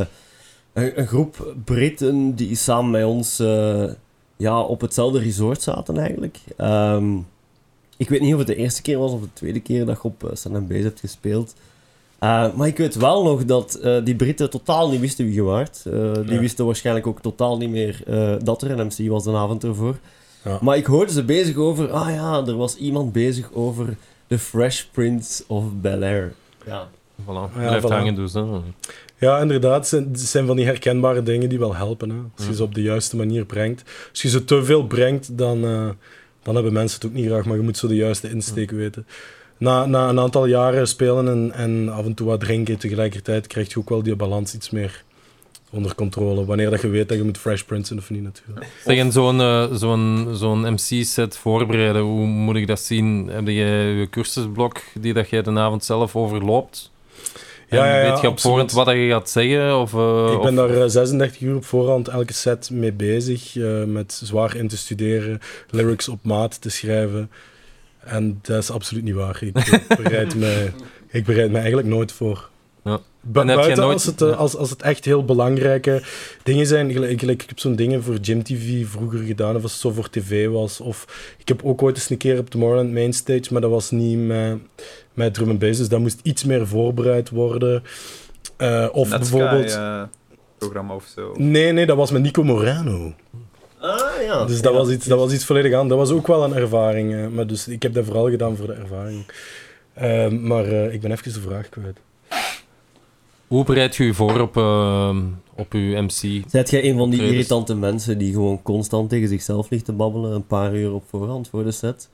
een, 0.73 0.99
een 0.99 1.07
groep 1.07 1.55
Britten 1.65 2.35
die 2.35 2.55
samen 2.55 2.91
met 2.91 3.05
ons 3.05 3.39
eh, 3.39 3.83
ja, 4.37 4.61
op 4.61 4.81
hetzelfde 4.81 5.19
resort 5.19 5.61
zaten 5.61 5.97
eigenlijk. 5.97 6.37
Ehm, 6.57 7.17
ik 7.97 8.09
weet 8.09 8.21
niet 8.21 8.33
of 8.33 8.37
het 8.39 8.47
de 8.47 8.55
eerste 8.55 8.81
keer 8.81 8.97
was 8.97 9.11
of 9.11 9.21
de 9.21 9.33
tweede 9.33 9.59
keer 9.59 9.85
dat 9.85 9.95
je 9.95 10.03
op 10.03 10.23
uh, 10.23 10.29
San 10.33 10.67
Base 10.67 10.81
hebt 10.83 10.99
gespeeld. 10.99 11.53
Uh, 12.23 12.53
maar 12.53 12.67
ik 12.67 12.77
weet 12.77 12.95
wel 12.95 13.23
nog 13.23 13.45
dat 13.45 13.79
uh, 13.83 13.97
die 14.03 14.15
Britten 14.15 14.49
totaal 14.49 14.89
niet 14.89 14.99
wisten 14.99 15.25
wie 15.25 15.33
je 15.33 15.41
waart. 15.41 15.83
Uh, 15.87 16.13
die 16.13 16.33
ja. 16.33 16.39
wisten 16.39 16.65
waarschijnlijk 16.65 17.07
ook 17.07 17.21
totaal 17.21 17.57
niet 17.57 17.69
meer 17.69 18.01
uh, 18.07 18.35
dat 18.43 18.61
er 18.61 18.71
een 18.71 18.85
MC 18.85 19.09
was 19.09 19.25
een 19.25 19.35
avond 19.35 19.63
ervoor. 19.63 19.97
Ja. 20.43 20.57
Maar 20.61 20.77
ik 20.77 20.85
hoorde 20.85 21.11
ze 21.11 21.23
bezig 21.23 21.55
over... 21.55 21.91
Ah 21.91 22.09
ja, 22.09 22.43
er 22.45 22.57
was 22.57 22.75
iemand 22.75 23.11
bezig 23.11 23.53
over 23.53 23.97
The 24.27 24.39
Fresh 24.39 24.83
Prince 24.91 25.43
of 25.47 25.63
Bel-Air. 25.81 26.33
Ja. 26.65 26.87
Voilà, 27.21 27.49
ja, 27.53 27.67
blijft 27.67 27.85
voilà. 27.85 27.89
hangen 27.89 28.15
dus. 28.15 28.33
Hè. 28.33 28.43
Ja, 29.17 29.39
inderdaad. 29.39 29.77
Het 29.77 29.87
zijn, 29.87 30.09
zijn 30.13 30.45
van 30.45 30.55
die 30.55 30.65
herkenbare 30.65 31.23
dingen 31.23 31.49
die 31.49 31.59
wel 31.59 31.75
helpen. 31.75 32.09
Hè? 32.09 32.15
Als 32.37 32.47
je 32.47 32.55
ze 32.55 32.63
op 32.63 32.75
de 32.75 32.81
juiste 32.81 33.15
manier 33.15 33.45
brengt. 33.45 33.83
Als 34.11 34.21
je 34.21 34.29
ze 34.29 34.43
te 34.43 34.63
veel 34.63 34.87
brengt, 34.87 35.37
dan, 35.37 35.63
uh, 35.63 35.89
dan 36.43 36.55
hebben 36.55 36.73
mensen 36.73 36.99
het 36.99 37.09
ook 37.09 37.15
niet 37.15 37.25
graag. 37.25 37.45
Maar 37.45 37.55
je 37.55 37.63
moet 37.63 37.77
zo 37.77 37.87
de 37.87 37.95
juiste 37.95 38.29
insteek 38.29 38.71
weten. 38.71 39.07
Na, 39.57 39.85
na 39.85 40.09
een 40.09 40.19
aantal 40.19 40.45
jaren 40.45 40.87
spelen 40.87 41.27
en, 41.27 41.51
en 41.51 41.89
af 41.89 42.05
en 42.05 42.13
toe 42.13 42.27
wat 42.27 42.39
drinken 42.39 42.77
tegelijkertijd, 42.77 43.47
krijg 43.47 43.73
je 43.73 43.79
ook 43.79 43.89
wel 43.89 44.03
die 44.03 44.15
balans 44.15 44.53
iets 44.53 44.69
meer 44.69 45.03
onder 45.69 45.95
controle. 45.95 46.45
Wanneer 46.45 46.69
dat 46.69 46.81
je 46.81 46.87
weet 46.87 47.09
dat 47.09 47.17
je 47.17 47.23
moet 47.23 47.37
Fresh 47.37 47.61
Prince 47.61 47.95
of 47.95 48.09
niet 48.09 48.23
natuurlijk. 48.23 48.65
Zeg, 48.85 48.97
en 48.97 49.11
zo'n 49.11 49.39
uh, 49.39 49.73
zo'n 49.73 50.29
zo'n 50.31 50.73
MC-set 50.73 51.37
voorbereiden, 51.37 52.01
hoe 52.01 52.25
moet 52.25 52.55
ik 52.55 52.67
dat 52.67 52.79
zien? 52.79 53.27
Heb 53.31 53.47
je 53.47 53.53
je 53.53 54.07
cursusblok 54.09 54.81
die 54.99 55.13
dat 55.13 55.29
jij 55.29 55.41
de 55.41 55.51
avond 55.51 55.85
zelf 55.85 56.15
overloopt? 56.15 56.91
Ja, 57.69 57.85
ja, 57.85 58.03
ja, 58.03 58.11
weet 58.11 58.21
je 58.21 58.27
op 58.27 58.39
voorhand 58.39 58.71
wat 58.71 58.87
je 58.87 59.07
gaat 59.09 59.29
zeggen? 59.29 59.79
Of, 59.79 59.93
uh, 59.93 60.31
ik 60.33 60.41
ben 60.41 60.63
of... 60.63 60.71
daar 60.71 60.89
36 60.89 61.41
uur 61.41 61.55
op 61.55 61.65
voorhand 61.65 62.07
elke 62.07 62.33
set 62.33 62.69
mee 62.69 62.93
bezig. 62.93 63.55
Uh, 63.55 63.83
met 63.83 64.21
zwaar 64.23 64.55
in 64.55 64.67
te 64.67 64.77
studeren, 64.77 65.39
lyrics 65.69 66.07
op 66.07 66.19
maat 66.21 66.61
te 66.61 66.69
schrijven. 66.69 67.31
En 67.99 68.39
dat 68.41 68.63
is 68.63 68.71
absoluut 68.71 69.03
niet 69.03 69.13
waar. 69.13 69.43
Ik, 69.43 69.57
ik 69.57 70.03
bereid, 70.03 70.35
me, 70.41 70.71
ik 71.07 71.25
bereid 71.25 71.51
me 71.51 71.57
eigenlijk 71.57 71.87
nooit 71.87 72.11
voor. 72.11 72.49
Ja. 72.87 72.99
Bu 73.21 73.45
buiten 73.45 73.77
nooit... 73.77 73.93
als, 73.93 74.05
het, 74.05 74.21
uh, 74.21 74.37
als, 74.37 74.55
als 74.55 74.69
het 74.69 74.81
echt 74.81 75.05
heel 75.05 75.25
belangrijke 75.25 76.01
dingen 76.43 76.65
zijn. 76.65 76.91
Gelijk, 76.91 77.19
gelijk, 77.19 77.43
ik 77.43 77.49
heb 77.49 77.59
zo'n 77.59 77.75
dingen 77.75 78.03
voor 78.03 78.17
Gym 78.21 78.43
TV 78.43 78.87
vroeger 78.87 79.19
gedaan, 79.19 79.55
of 79.55 79.63
als 79.63 79.71
het 79.71 79.81
zo 79.81 79.91
voor 79.91 80.09
tv 80.09 80.47
was. 80.47 80.79
Of 80.79 81.05
ik 81.37 81.47
heb 81.47 81.61
ook 81.63 81.81
ooit 81.81 81.95
eens 81.95 82.09
een 82.09 82.17
keer 82.17 82.39
op 82.39 82.49
Tomorrowland 82.49 82.93
Mainstage, 82.93 83.47
maar 83.51 83.61
dat 83.61 83.71
was 83.71 83.91
niet 83.91 84.17
met, 84.17 84.57
met 85.13 85.33
drum 85.33 85.49
and 85.49 85.59
bass, 85.59 85.77
dus 85.77 85.89
dat 85.89 85.99
moest 85.99 86.19
iets 86.23 86.43
meer 86.43 86.67
voorbereid 86.67 87.29
worden. 87.29 87.83
Uh, 88.57 88.87
of 88.91 89.09
Net 89.09 89.19
bijvoorbeeld... 89.19 89.69
Sky, 89.69 89.79
uh, 89.79 90.03
programma 90.57 90.95
of 90.95 91.05
zo. 91.15 91.33
Nee, 91.37 91.71
nee, 91.71 91.85
dat 91.85 91.97
was 91.97 92.11
met 92.11 92.21
Nico 92.21 92.43
Morano. 92.43 93.13
Ah, 93.79 94.21
ja. 94.25 94.45
Dus 94.45 94.61
dat, 94.61 94.73
ja. 94.73 94.77
was 94.79 94.89
iets, 94.89 95.05
dat 95.05 95.19
was 95.19 95.33
iets 95.33 95.45
volledig 95.45 95.73
aan. 95.73 95.87
Dat 95.87 95.97
was 95.97 96.11
ook 96.11 96.27
wel 96.27 96.43
een 96.43 96.55
ervaring. 96.55 97.33
Maar 97.33 97.47
dus 97.47 97.67
ik 97.67 97.83
heb 97.83 97.93
dat 97.93 98.05
vooral 98.05 98.29
gedaan 98.29 98.55
voor 98.55 98.67
de 98.67 98.73
ervaring. 98.73 99.25
Uh, 100.01 100.27
maar 100.27 100.67
uh, 100.67 100.93
ik 100.93 101.01
ben 101.01 101.11
even 101.11 101.33
de 101.33 101.39
vraag 101.39 101.69
kwijt. 101.69 101.99
Hoe 103.47 103.63
bereid 103.63 103.95
je 103.95 104.03
je 104.03 104.13
voor 104.13 104.39
op, 104.39 104.57
uh, 104.57 105.17
op 105.55 105.73
je 105.73 106.01
MC? 106.01 106.49
Zijt 106.49 106.69
jij 106.69 106.89
een 106.89 106.97
van 106.97 107.09
die 107.09 107.21
irritante 107.21 107.75
mensen 107.75 108.17
die 108.17 108.33
gewoon 108.33 108.61
constant 108.61 109.09
tegen 109.09 109.27
zichzelf 109.27 109.69
ligt 109.69 109.85
te 109.85 109.93
babbelen, 109.93 110.31
een 110.31 110.47
paar 110.47 110.75
uur 110.75 110.93
op 110.93 111.03
voorhand 111.09 111.49
voor 111.49 111.63
de 111.63 111.71
set? 111.71 112.09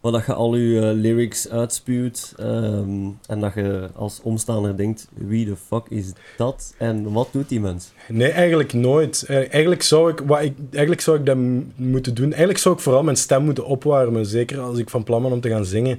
Maar 0.00 0.12
dat 0.12 0.26
je 0.26 0.34
al 0.34 0.56
je 0.56 0.80
uh, 0.80 1.00
lyrics 1.00 1.48
uitspuwt 1.48 2.34
um, 2.40 3.18
en 3.26 3.40
dat 3.40 3.54
je 3.54 3.88
als 3.94 4.20
omstaander 4.22 4.76
denkt, 4.76 5.08
wie 5.14 5.44
de 5.44 5.56
fuck 5.56 5.86
is 5.88 6.12
dat 6.36 6.74
en 6.78 7.12
wat 7.12 7.28
doet 7.32 7.48
die 7.48 7.60
mens? 7.60 7.92
Nee, 8.08 8.30
eigenlijk 8.30 8.72
nooit. 8.72 9.24
Eigenlijk 9.28 9.82
zou 9.82 10.10
ik, 10.10 10.18
wat 10.26 10.42
ik, 10.42 10.54
eigenlijk 10.70 11.00
zou 11.00 11.18
ik 11.18 11.26
dat 11.26 11.36
moeten 11.76 12.14
doen. 12.14 12.28
Eigenlijk 12.28 12.58
zou 12.58 12.74
ik 12.74 12.80
vooral 12.80 13.02
mijn 13.02 13.16
stem 13.16 13.44
moeten 13.44 13.66
opwarmen. 13.66 14.26
Zeker 14.26 14.60
als 14.60 14.78
ik 14.78 14.90
van 14.90 15.04
plan 15.04 15.22
ben 15.22 15.32
om 15.32 15.40
te 15.40 15.48
gaan 15.48 15.64
zingen. 15.64 15.98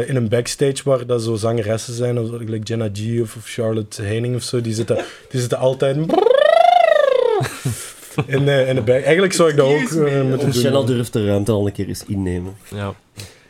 In 0.00 0.16
een 0.16 0.28
backstage 0.28 0.80
waar 0.84 1.06
dat 1.06 1.22
zo 1.22 1.34
zangeressen 1.34 1.94
zijn, 1.94 2.18
of 2.18 2.30
like 2.30 2.58
Jenna 2.58 2.88
G 2.92 3.20
of, 3.20 3.36
of 3.36 3.46
Charlotte 3.46 4.02
Heining 4.02 4.34
of 4.34 4.42
zo, 4.42 4.60
die 4.60 4.74
zitten, 4.74 4.96
die 5.30 5.40
zitten 5.40 5.58
altijd... 5.58 5.96
In 8.26 8.44
de, 8.44 8.64
in 8.68 8.74
de 8.74 8.82
back. 8.82 9.02
Eigenlijk 9.02 9.32
zou 9.32 9.50
ik 9.50 9.56
dat 9.56 9.66
ook 9.66 9.90
uh, 9.90 10.22
moeten 10.22 10.50
doen. 10.50 10.62
Jenna 10.62 10.82
durft 10.82 11.12
de 11.12 11.26
ruimte 11.26 11.52
al 11.52 11.66
een 11.66 11.72
keer 11.72 11.88
eens 11.88 12.04
innemen. 12.04 12.56
Ja, 12.70 12.94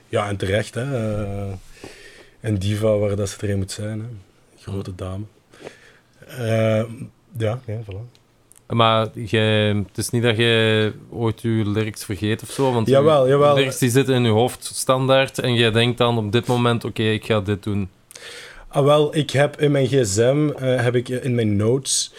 ja 0.08 0.28
en 0.28 0.36
terecht. 0.36 0.74
Hè. 0.74 0.84
Uh, 0.84 1.52
een 2.40 2.58
diva 2.58 2.96
waar 2.96 3.16
dat 3.16 3.28
ze 3.28 3.36
erin 3.40 3.58
moet 3.58 3.70
zijn. 3.70 4.00
Hè. 4.00 4.06
Grote 4.62 4.94
dame. 4.94 5.24
Uh, 6.28 6.82
ja, 7.38 7.60
ja, 7.66 7.80
voilà. 7.84 8.21
Maar 8.72 9.08
jij, 9.14 9.66
het 9.68 9.98
is 9.98 10.10
niet 10.10 10.22
dat 10.22 10.36
je 10.36 10.92
ooit 11.10 11.40
je 11.40 11.48
lyrics 11.48 12.04
vergeet 12.04 12.42
of 12.42 12.50
zo, 12.50 12.72
want 12.72 12.88
jawel, 12.88 13.28
jawel. 13.28 13.54
lyrics 13.54 13.78
die 13.78 13.90
zitten 13.90 14.14
in 14.14 14.24
je 14.24 14.30
hoofd 14.30 14.70
standaard 14.74 15.38
en 15.38 15.54
jij 15.54 15.70
denkt 15.70 15.98
dan 15.98 16.18
op 16.18 16.32
dit 16.32 16.46
moment, 16.46 16.84
oké, 16.84 17.00
okay, 17.00 17.12
ik 17.12 17.24
ga 17.24 17.40
dit 17.40 17.62
doen. 17.62 17.88
Ah, 18.68 18.84
wel, 18.84 19.16
ik 19.16 19.30
heb 19.30 19.60
in 19.60 19.70
mijn 19.70 19.86
gsm, 19.86 20.48
uh, 20.48 20.82
heb 20.82 20.94
ik 20.94 21.08
in 21.08 21.34
mijn 21.34 21.56
notes, 21.56 22.12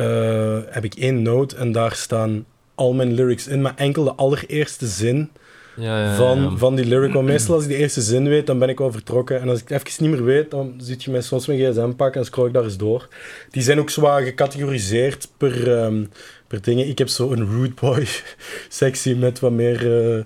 uh, 0.00 0.58
heb 0.66 0.84
ik 0.84 0.94
één 0.94 1.22
note 1.22 1.56
en 1.56 1.72
daar 1.72 1.92
staan 1.92 2.44
al 2.74 2.92
mijn 2.92 3.12
lyrics 3.12 3.46
in, 3.46 3.62
maar 3.62 3.74
enkel 3.76 4.04
de 4.04 4.14
allereerste 4.14 4.86
zin 4.86 5.30
ja, 5.76 6.14
van, 6.16 6.58
van 6.58 6.74
die 6.74 6.84
lyric. 6.84 7.12
Want 7.12 7.26
meestal 7.26 7.54
als 7.54 7.64
ik 7.64 7.70
de 7.70 7.76
eerste 7.76 8.00
zin 8.00 8.28
weet, 8.28 8.46
dan 8.46 8.58
ben 8.58 8.68
ik 8.68 8.80
al 8.80 8.92
vertrokken. 8.92 9.40
En 9.40 9.48
als 9.48 9.60
ik 9.60 9.68
het 9.68 9.88
even 9.88 10.04
niet 10.04 10.12
meer 10.12 10.24
weet, 10.24 10.50
dan 10.50 10.74
zit 10.78 11.04
je 11.04 11.10
mij 11.10 11.20
soms 11.20 11.46
mijn 11.46 11.58
gsm 11.58 11.92
pakken 11.92 12.20
en 12.20 12.26
scroll 12.26 12.46
ik 12.46 12.52
daar 12.52 12.64
eens 12.64 12.76
door. 12.76 13.08
Die 13.50 13.62
zijn 13.62 13.78
ook 13.78 13.90
zwaar 13.90 14.22
gecategoriseerd 14.22 15.28
per, 15.36 15.82
um, 15.84 16.08
per 16.46 16.62
dingen. 16.62 16.88
Ik 16.88 16.98
heb 16.98 17.08
zo 17.08 17.32
een 17.32 17.46
rude 17.46 17.74
boy 17.80 18.06
sectie 18.68 19.16
met 19.16 19.40
wat 19.40 19.52
meer 19.52 19.86
uh, 19.86 20.24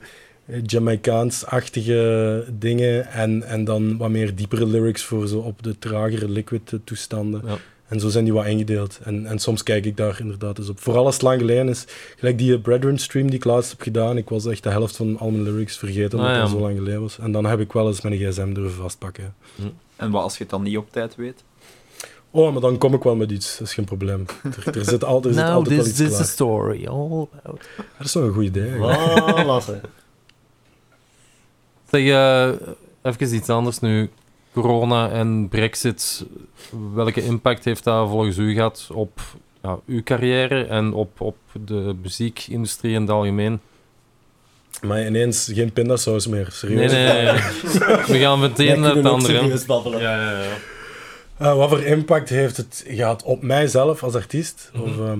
Jamaicaans-achtige 0.62 2.44
dingen. 2.58 3.06
En, 3.06 3.42
en 3.42 3.64
dan 3.64 3.96
wat 3.96 4.10
meer 4.10 4.34
diepere 4.34 4.66
lyrics 4.66 5.04
voor 5.04 5.28
zo 5.28 5.38
op 5.38 5.62
de 5.62 5.78
tragere 5.78 6.28
liquid 6.28 6.72
toestanden. 6.84 7.42
Ja. 7.46 7.56
En 7.88 8.00
zo 8.00 8.08
zijn 8.08 8.24
die 8.24 8.32
wat 8.32 8.46
ingedeeld. 8.46 8.98
En, 9.02 9.26
en 9.26 9.38
soms 9.38 9.62
kijk 9.62 9.84
ik 9.84 9.96
daar 9.96 10.16
inderdaad 10.20 10.58
eens 10.58 10.68
op. 10.68 10.80
Vooral 10.80 11.04
als 11.04 11.14
het 11.14 11.22
lang 11.22 11.40
geleden 11.40 11.68
is. 11.68 11.84
Gelijk 12.16 12.38
die 12.38 12.58
Brethren 12.58 12.98
stream 12.98 13.26
die 13.26 13.36
ik 13.36 13.44
laatst 13.44 13.70
heb 13.70 13.80
gedaan. 13.80 14.16
Ik 14.16 14.28
was 14.28 14.46
echt 14.46 14.62
de 14.62 14.68
helft 14.70 14.96
van 14.96 15.18
al 15.18 15.30
mijn 15.30 15.42
lyrics 15.42 15.76
vergeten, 15.76 16.18
omdat 16.18 16.26
Ah, 16.32 16.36
ja. 16.36 16.42
het 16.42 16.52
al 16.52 16.58
zo 16.58 16.64
lang 16.64 16.76
geleden 16.76 17.00
was. 17.00 17.18
En 17.18 17.32
dan 17.32 17.44
heb 17.46 17.60
ik 17.60 17.72
wel 17.72 17.86
eens 17.86 18.00
mijn 18.00 18.16
gsm 18.16 18.52
durven 18.52 18.82
vastpakken. 18.82 19.34
En 19.96 20.10
wat 20.10 20.22
als 20.22 20.32
je 20.36 20.42
het 20.42 20.50
dan 20.50 20.62
niet 20.62 20.76
op 20.76 20.92
tijd 20.92 21.14
weet? 21.16 21.42
Oh, 22.30 22.52
maar 22.52 22.60
dan 22.60 22.78
kom 22.78 22.94
ik 22.94 23.02
wel 23.02 23.16
met 23.16 23.30
iets. 23.30 23.58
Dat 23.58 23.66
is 23.68 23.74
geen 23.74 23.84
probleem. 23.84 24.24
Er, 24.64 24.76
er 24.78 24.84
zit, 24.84 25.04
al, 25.04 25.22
er 25.22 25.32
zit 25.34 25.42
Now 25.44 25.54
altijd 25.54 25.76
wel 25.76 25.84
this 25.84 25.92
iets 26.00 26.00
is 26.12 26.20
a 26.20 26.24
story 26.24 26.86
all 26.86 27.26
about... 27.42 27.62
Dat 27.98 28.06
is 28.06 28.14
nog 28.14 28.24
een 28.24 28.32
goed 28.32 28.44
idee. 28.44 28.70
Voilà, 28.70 29.64
Zeg, 31.90 32.02
uh, 32.02 32.48
even 33.02 33.34
iets 33.34 33.48
anders 33.48 33.80
nu. 33.80 34.10
Corona 34.54 35.10
en 35.10 35.48
Brexit, 35.48 36.24
welke 36.94 37.22
impact 37.22 37.64
heeft 37.64 37.84
dat 37.84 38.08
volgens 38.08 38.36
u 38.36 38.54
gehad 38.54 38.88
op 38.92 39.20
ja, 39.62 39.78
uw 39.86 40.02
carrière 40.02 40.64
en 40.64 40.92
op, 40.92 41.20
op 41.20 41.36
de 41.64 41.94
muziekindustrie 42.02 42.94
in 42.94 43.00
het 43.00 43.10
algemeen? 43.10 43.60
Maar 44.82 45.06
ineens 45.06 45.50
geen 45.52 45.72
pindasaus 45.72 46.26
meer, 46.26 46.48
serieus. 46.50 46.92
Nee, 46.92 47.12
nee, 47.12 47.24
nee. 47.24 47.32
We 48.12 48.18
gaan 48.18 48.40
meteen 48.40 48.80
naar 48.80 48.94
het 48.94 49.06
andere. 49.06 50.00
Ja, 50.00 50.20
ja, 50.20 50.42
ja. 50.42 50.56
Eh, 51.36 51.56
wat 51.56 51.68
voor 51.68 51.82
impact 51.82 52.28
heeft 52.28 52.56
het 52.56 52.84
gehad 52.88 53.22
op 53.22 53.42
mijzelf 53.42 54.02
als 54.02 54.14
artiest? 54.14 54.70
Mhm. 54.72 54.82
Of, 54.82 54.98
ehm, 54.98 55.18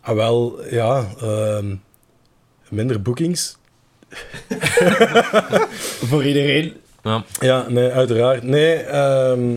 ah, 0.00 0.14
wel, 0.14 0.64
ja, 0.70 1.06
ehm, 1.20 1.74
minder 2.68 3.02
bookings. 3.02 3.56
Voor 6.10 6.24
iedereen. 6.24 6.81
Ja. 7.02 7.24
Ja, 7.40 7.68
nee, 7.68 7.88
uiteraard. 7.88 8.42
Nee, 8.42 8.74
ehm, 8.74 9.56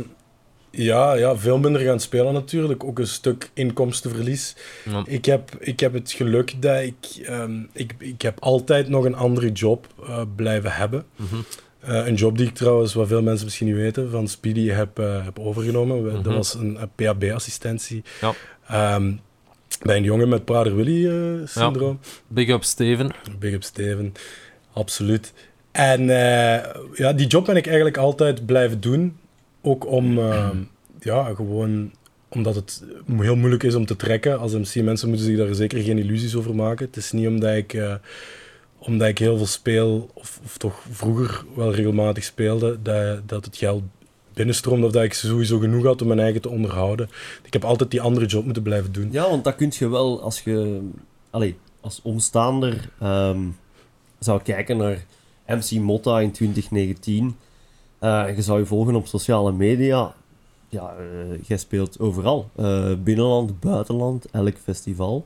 ja, 0.71 1.13
ja, 1.13 1.36
veel 1.38 1.58
minder 1.58 1.81
gaan 1.81 1.99
spelen 1.99 2.34
natuurlijk. 2.34 2.84
Ook 2.84 2.99
een 2.99 3.08
stuk 3.08 3.49
inkomstenverlies. 3.53 4.55
Ja. 4.89 5.03
Ik 5.05 5.25
heb, 5.25 5.51
ik 5.60 5.79
heb 5.79 5.93
het 5.93 6.12
geluk 6.12 6.62
dat 6.62 6.81
ik, 6.81 6.95
ehm, 7.25 7.60
ik... 7.73 7.95
Ik 7.97 8.21
heb 8.21 8.39
altijd 8.39 8.88
nog 8.89 9.05
een 9.05 9.15
andere 9.15 9.51
job 9.51 9.88
eh, 10.08 10.21
blijven 10.36 10.71
hebben. 10.71 11.05
Mhm. 11.15 11.36
Eh, 11.79 12.08
een 12.08 12.15
job 12.15 12.38
die 12.38 12.47
ik 12.47 12.53
trouwens, 12.55 12.93
wat 12.93 13.08
veel 13.08 13.21
mensen 13.21 13.45
misschien 13.45 13.67
niet 13.67 13.75
weten, 13.75 14.12
van 14.12 14.27
Speedy 14.27 14.67
heb, 14.69 14.99
eh, 14.99 15.23
heb 15.25 15.39
overgenomen. 15.39 16.03
We- 16.03 16.12
Dat 16.12 16.23
Mhm. 16.25 16.36
was 16.36 16.53
een, 16.53 16.77
PHB-assistentie. 16.95 18.03
Ja. 18.21 18.34
Ehm, 18.67 19.12
bij 19.81 19.97
een 19.97 20.03
jongen 20.03 20.29
met 20.29 20.45
Prader-Willy-syndroom. 20.45 21.99
Big 22.27 22.47
up 22.49 22.63
Steven. 22.63 23.12
Big 23.39 23.53
up 23.53 23.63
Steven, 23.63 24.13
absoluut. 24.73 25.34
En 25.75 26.09
eh, 26.09 26.71
ja, 26.93 27.13
die 27.13 27.27
job 27.27 27.45
ben 27.45 27.55
ik 27.55 27.65
eigenlijk 27.65 27.97
altijd 27.97 28.45
blijven 28.45 28.81
doen. 28.81 29.17
Ook 29.61 29.85
om, 29.85 30.17
eh, 30.19 30.49
ja, 30.99 31.33
gewoon 31.33 31.91
omdat 32.29 32.55
het 32.55 32.83
heel 33.17 33.35
moeilijk 33.35 33.63
is 33.63 33.75
om 33.75 33.85
te 33.85 33.95
trekken. 33.95 34.39
Als 34.39 34.53
MC 34.53 34.83
mensen 34.83 35.07
moeten 35.07 35.25
zich 35.25 35.38
daar 35.38 35.53
zeker 35.53 35.81
geen 35.81 35.97
illusies 35.97 36.35
over 36.35 36.55
maken. 36.55 36.85
Het 36.85 36.97
is 36.97 37.11
niet 37.11 37.27
omdat 37.27 37.55
ik, 37.55 37.73
eh, 37.73 37.93
omdat 38.77 39.07
ik 39.07 39.17
heel 39.17 39.38
veel 39.38 39.45
speel, 39.45 40.09
of, 40.13 40.39
of 40.43 40.57
toch 40.57 40.83
vroeger 40.91 41.43
wel 41.55 41.73
regelmatig 41.73 42.23
speelde, 42.23 42.81
dat, 42.81 43.29
dat 43.29 43.45
het 43.45 43.57
geld 43.57 43.83
binnenstroomt 44.33 44.83
of 44.83 44.91
dat 44.91 45.03
ik 45.03 45.13
sowieso 45.13 45.59
genoeg 45.59 45.83
had 45.83 46.01
om 46.01 46.07
mijn 46.07 46.19
eigen 46.19 46.41
te 46.41 46.49
onderhouden. 46.49 47.09
Ik 47.43 47.53
heb 47.53 47.63
altijd 47.63 47.91
die 47.91 48.01
andere 48.01 48.25
job 48.25 48.45
moeten 48.45 48.63
blijven 48.63 48.91
doen. 48.91 49.09
Ja, 49.11 49.29
want 49.29 49.43
dat 49.43 49.55
kun 49.55 49.71
je 49.73 49.89
wel 49.89 50.21
als 50.21 50.41
je... 50.41 50.81
Als 51.81 51.99
omstaander 52.03 52.89
ehm, 52.99 53.39
zou 54.19 54.41
kijken 54.41 54.77
naar 54.77 55.05
MC 55.47 55.71
Motta 55.71 56.19
in 56.19 56.31
2019. 56.31 57.38
eh, 57.99 58.36
je 58.36 58.41
zou 58.41 58.60
je 58.60 58.65
volgen 58.65 58.95
op 58.95 59.08
sociale 59.08 59.51
media. 59.51 60.15
Ja, 60.69 60.95
eh, 60.97 61.43
jij 61.47 61.58
speelt 61.58 61.99
overal. 61.99 62.49
Eh, 62.55 62.91
binnenland, 63.03 63.60
buitenland, 63.60 64.25
elk 64.31 64.58
festival. 64.63 65.25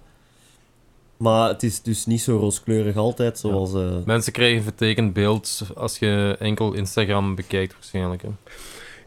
Maar 1.17 1.49
het 1.49 1.63
is 1.63 1.81
dus 1.81 2.05
niet 2.05 2.21
zo 2.21 2.37
rooskleurig 2.37 2.95
altijd, 2.95 3.39
zoals... 3.39 3.73
eh, 3.73 3.97
Mensen 4.05 4.33
krijgen 4.33 4.57
een 4.57 4.63
vertekend 4.63 5.13
beeld 5.13 5.61
als 5.75 5.99
je 5.99 6.35
enkel 6.39 6.73
Instagram 6.73 7.35
bekijkt, 7.35 7.73
waarschijnlijk. 7.73 8.21
Hè. 8.21 8.29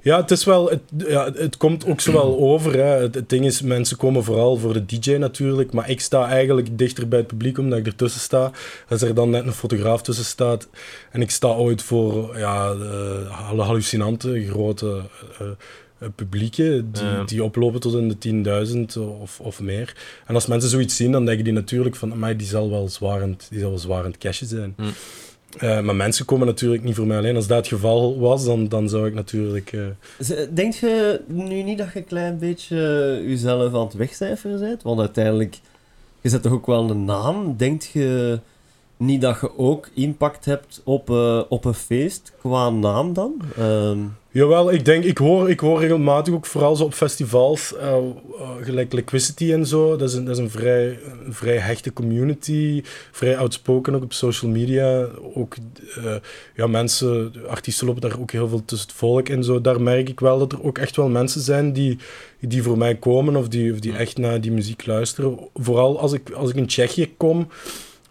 Ja, 0.03 0.21
het 0.21 0.31
is 0.31 0.45
wel... 0.45 0.71
Het, 0.71 0.81
ja, 0.97 1.33
het 1.35 1.57
komt 1.57 1.87
ook 1.87 2.01
zo 2.01 2.13
wel 2.13 2.39
over. 2.53 2.73
Hè. 2.73 2.83
Het, 3.03 3.15
het 3.15 3.29
ding 3.29 3.45
is, 3.45 3.63
mensen 3.63 3.97
komen 3.97 4.25
vooral 4.25 4.57
voor 4.57 4.73
de 4.73 4.85
DJ 4.87 5.13
natuurlijk. 5.13 5.73
Maar 5.73 5.91
ik 5.91 6.01
sta 6.01 6.29
eigenlijk 6.29 6.79
dichter 6.79 7.09
bij 7.09 7.19
het 7.19 7.29
publiek, 7.29 7.59
omdat 7.59 7.79
ik 7.79 7.87
ertussen 7.87 8.21
sta. 8.21 8.51
Als 8.89 9.03
er 9.03 9.15
dan 9.15 9.31
net 9.31 9.47
een 9.47 9.53
fotograaf 9.53 10.03
tussen 10.03 10.25
staat. 10.25 10.69
En 11.11 11.21
ik 11.21 11.31
sta 11.31 11.49
ooit 11.49 11.83
voor 11.83 12.39
ja, 12.39 12.75
de 12.75 13.63
hallucinante 13.63 14.47
grote 14.49 15.03
eh, 15.39 15.47
eh, 15.99 16.09
publieken. 16.15 16.93
Die, 16.93 17.03
Ja. 17.05 17.25
die 17.25 17.45
oplopen 17.45 17.81
tot 17.81 17.95
in 17.95 18.43
de 18.43 18.67
10.000 18.97 19.03
of, 19.21 19.41
of 19.41 19.61
meer. 19.61 19.97
En 20.27 20.35
als 20.35 20.47
mensen 20.47 20.71
zoiets 20.71 20.97
zien, 20.97 21.13
dan 21.13 21.25
denken 21.25 21.45
die 21.45 21.53
natuurlijk 21.53 21.97
van... 21.97 22.19
Maar 22.19 22.37
die 22.37 22.47
zal 22.47 22.71
wel 22.71 22.89
zwarend, 22.89 23.47
die 23.51 23.61
zal 23.61 23.71
wel 23.71 23.79
zwarend 23.79 24.19
cashje 24.19 24.47
zijn. 24.47 24.75
Mm. 24.77 24.93
Eh, 25.59 25.81
maar 25.81 25.97
mensen 25.97 26.25
komen 26.25 26.47
natuurlijk 26.47 26.83
niet 26.85 26.95
voor 26.95 27.07
mij 27.07 27.17
alleen. 27.19 27.37
Als 27.37 27.47
dat 27.47 27.57
het 27.57 27.67
geval 27.67 28.19
was, 28.19 28.45
dan, 28.45 28.69
dan 28.69 28.89
zou 28.89 29.07
ik 29.07 29.15
natuurlijk... 29.15 29.77
Z- 30.19 30.47
Denk 30.55 30.75
je 30.75 31.21
nu 31.27 31.63
niet 31.63 31.79
dat 31.79 31.93
je 31.93 31.99
een 31.99 32.05
klein 32.05 32.39
beetje 32.39 32.77
eh, 33.23 33.29
jezelf 33.29 33.75
aan 33.75 33.85
het 33.85 33.95
wegcijferen 33.95 34.61
bent? 34.61 34.83
Want 34.83 35.01
uiteindelijk, 35.01 35.59
je 36.21 36.29
zet 36.29 36.43
toch 36.43 36.53
ook 36.53 36.67
wel 36.67 36.91
een 36.91 37.05
naam. 37.05 37.55
Denk 37.57 37.83
je 37.83 38.39
niet 39.03 39.21
dat 39.21 39.41
je 39.41 39.59
ook 39.59 39.89
impact 39.95 40.45
hebt 40.45 40.81
op, 40.85 41.11
eh, 41.11 41.43
op 41.49 41.65
een 41.65 41.75
feest 41.75 42.33
qua 42.39 42.71
naam 42.71 43.13
dan? 43.13 43.41
Ehm, 43.57 43.99
Jawel, 44.31 44.73
ik 44.73 44.85
denk, 44.85 45.05
ik 45.05 45.19
hoor, 45.19 45.51
ik 45.51 45.61
hoor 45.61 45.81
regelmatig 45.81 46.35
ook 46.35 46.47
vooral 46.47 46.77
zo 46.77 46.85
op 46.85 46.95
festivals, 46.95 47.77
eh, 47.77 47.95
eh, 47.95 48.03
gelijk 48.61 48.93
Liquidity 48.93 49.53
en 49.53 49.67
zo. 49.67 49.97
Dat 49.97 50.09
is 50.09 50.15
een, 50.15 50.25
dat 50.25 50.37
is 50.37 50.43
een, 50.43 50.51
vrij, 50.51 50.99
een 51.25 51.33
vrij 51.33 51.57
hechte 51.57 51.93
community, 51.93 52.83
vrij 53.11 53.37
outspoken 53.37 53.95
ook 53.95 54.03
op 54.03 54.13
social 54.13 54.51
media. 54.51 55.09
Ook 55.35 55.57
ja, 56.55 56.67
mensen, 56.67 57.33
artiesten 57.49 57.87
lopen 57.87 58.03
daar 58.03 58.21
ook 58.21 58.31
heel 58.31 58.49
veel 58.49 58.65
tussen 58.65 58.89
het 58.89 58.97
volk 58.97 59.29
en 59.29 59.45
zo. 59.45 59.61
Daar 59.61 59.81
merk 59.81 60.09
ik 60.09 60.21
wel 60.21 60.39
dat 60.39 60.53
er 60.53 60.63
ook 60.63 60.79
echt 60.79 60.97
wel 60.97 61.09
mensen 61.09 61.41
zijn 61.41 61.73
die, 61.73 61.99
die 62.41 62.63
voor 62.63 62.79
mij 62.79 62.95
komen 62.95 63.37
of 63.37 63.49
die, 63.49 63.73
of 63.73 63.79
die 63.79 63.97
echt 63.97 64.19
naar 64.19 64.41
die 64.41 64.53
muziek 64.53 64.87
luisteren. 64.87 65.39
Vooral 65.55 65.99
als 65.99 66.13
ik, 66.13 66.31
als 66.31 66.51
ik 66.51 66.57
in 66.57 66.67
Tsjechië 66.67 67.17
kom. 67.17 67.49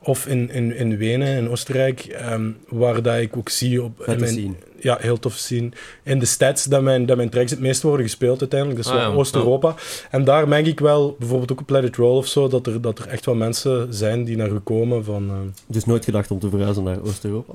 Of 0.04 0.28
in, 0.28 0.50
in, 0.50 0.76
in 0.76 0.98
Wenen, 0.98 1.38
in 1.38 1.50
Oostenrijk, 1.50 2.00
ehm, 2.00 2.52
waar 2.68 3.02
dat 3.02 3.18
ik 3.18 3.38
ook 3.38 3.50
zie 3.50 3.84
op... 3.84 4.06
Mijn- 4.06 4.28
scene. 4.28 4.54
Ja, 4.80 4.98
heel 5.00 5.20
tof 5.20 5.34
zien. 5.34 5.74
In 6.04 6.20
de 6.20 6.26
stats 6.26 6.64
dat 6.66 6.82
mijn, 6.82 7.06
dat 7.06 7.18
mijn 7.18 7.30
tracks 7.30 7.52
het 7.52 7.60
meest 7.60 7.82
worden 7.82 8.06
gespeeld 8.06 8.40
uiteindelijk. 8.40 8.84
Dat 8.84 8.94
is 8.94 9.00
Ah, 9.00 9.08
ja. 9.12 9.14
Oost-Europa. 9.18 9.76
En 10.12 10.24
daar 10.24 10.48
merk 10.48 10.66
ik 10.66 10.80
wel, 10.80 11.16
bijvoorbeeld 11.20 11.52
ook 11.52 11.60
op 11.62 11.70
Let 11.70 11.84
It 11.84 11.96
Roll 11.96 12.18
of 12.18 12.28
zo, 12.28 12.48
dat 12.48 12.68
er, 12.68 12.82
dat 12.82 13.00
er 13.00 13.08
echt 13.08 13.26
wel 13.26 13.36
mensen 13.36 13.94
zijn 13.94 14.24
die 14.24 14.38
naar 14.38 14.50
u 14.50 14.60
komen 14.60 15.04
van... 15.04 15.30
eh, 15.30 15.36
dus 15.68 15.86
nooit 15.86 16.04
gedacht 16.06 16.32
om 16.32 16.40
te 16.40 16.50
verhuizen 16.50 16.84
naar 16.84 17.02
Oost-Europa? 17.04 17.54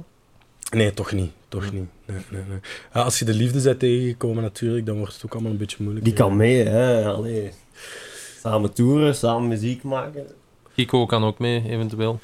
nee, 0.71 0.95
toch 0.95 1.13
niet. 1.13 1.31
Toch 1.49 1.63
niet. 1.73 1.85
Nee, 2.07 2.17
nee, 2.31 2.43
nee. 2.49 2.59
Ja, 2.95 3.01
als 3.03 3.19
je 3.19 3.25
de 3.25 3.35
liefde 3.35 3.61
bent 3.63 3.79
tegengekomen 3.79 4.43
natuurlijk, 4.43 4.87
dan 4.87 4.97
wordt 4.97 5.15
het 5.15 5.25
ook 5.25 5.33
allemaal 5.33 5.53
een 5.53 5.59
beetje 5.59 5.77
moeilijk. 5.81 6.05
Die 6.05 6.15
kan 6.15 6.37
mee, 6.37 6.65
hè? 6.65 7.05
Allee. 7.05 7.51
Samen 8.43 8.73
toeren, 8.73 9.15
samen 9.15 9.49
muziek 9.49 9.83
maken. 9.83 10.27
Kiko 10.75 11.07
kan 11.07 11.25
ook 11.25 11.39
mee, 11.39 11.63
eventueel. 11.69 12.21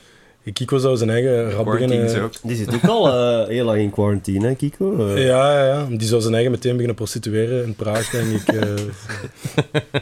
Kiko 0.52 0.78
zou 0.78 0.96
zijn 0.96 1.10
eigen 1.10 1.50
rap 1.50 1.64
beginnen... 1.64 2.22
ook. 2.22 2.32
Die 2.42 2.56
zit 2.56 2.74
ook 2.74 2.84
al 2.84 3.08
eh, 3.08 3.48
heel 3.48 3.64
lang 3.64 3.78
in 3.78 3.90
quarantine, 3.90 4.46
hè, 4.46 4.54
Kiko? 4.54 5.06
Eh, 5.14 5.26
Ja, 5.26 5.52
ja, 5.58 5.66
ja. 5.66 5.84
Die 5.90 6.06
zou 6.08 6.20
zijn 6.20 6.34
eigen 6.34 6.50
meteen 6.52 6.70
beginnen 6.72 6.96
prostitueren 6.96 7.64
in 7.64 7.74
Praag, 7.74 8.10
denk 8.10 8.40
ik. 8.40 8.48
eh. 8.48 8.74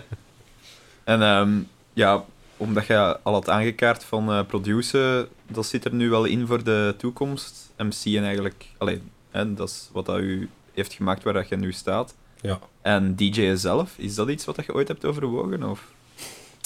En 1.05 1.23
ehm, 1.23 1.51
ja, 1.93 2.25
omdat 2.57 2.87
je 2.87 3.19
al 3.23 3.33
had 3.33 3.49
aangekaart 3.49 4.05
van 4.05 4.31
eh 4.31 4.41
produceren, 4.47 5.29
dat 5.49 5.67
zit 5.67 5.85
er 5.85 5.95
nu 5.95 6.11
wel 6.11 6.25
in 6.25 6.47
voor 6.47 6.65
de 6.65 6.95
toekomst. 6.99 7.71
MC 7.77 8.05
en 8.17 8.25
eigenlijk, 8.25 8.65
alleen, 8.79 9.03
hè, 9.31 9.55
dat 9.55 9.69
is 9.69 9.89
wat 9.93 10.07
dat 10.07 10.19
u 10.19 10.49
heeft 10.75 10.93
gemaakt 10.93 11.23
waar 11.23 11.33
dat 11.33 11.49
je 11.49 11.57
nu 11.57 11.73
staat. 11.73 12.15
Ja. 12.41 12.59
En 12.83 13.15
DJ 13.17 13.55
zelf, 13.55 13.93
is 13.97 14.15
dat 14.15 14.29
iets 14.29 14.45
wat 14.45 14.57
dat 14.57 14.67
je 14.67 14.75
ooit 14.75 14.89
hebt 14.89 15.05
overwogen? 15.05 15.63
Of? 15.71 15.85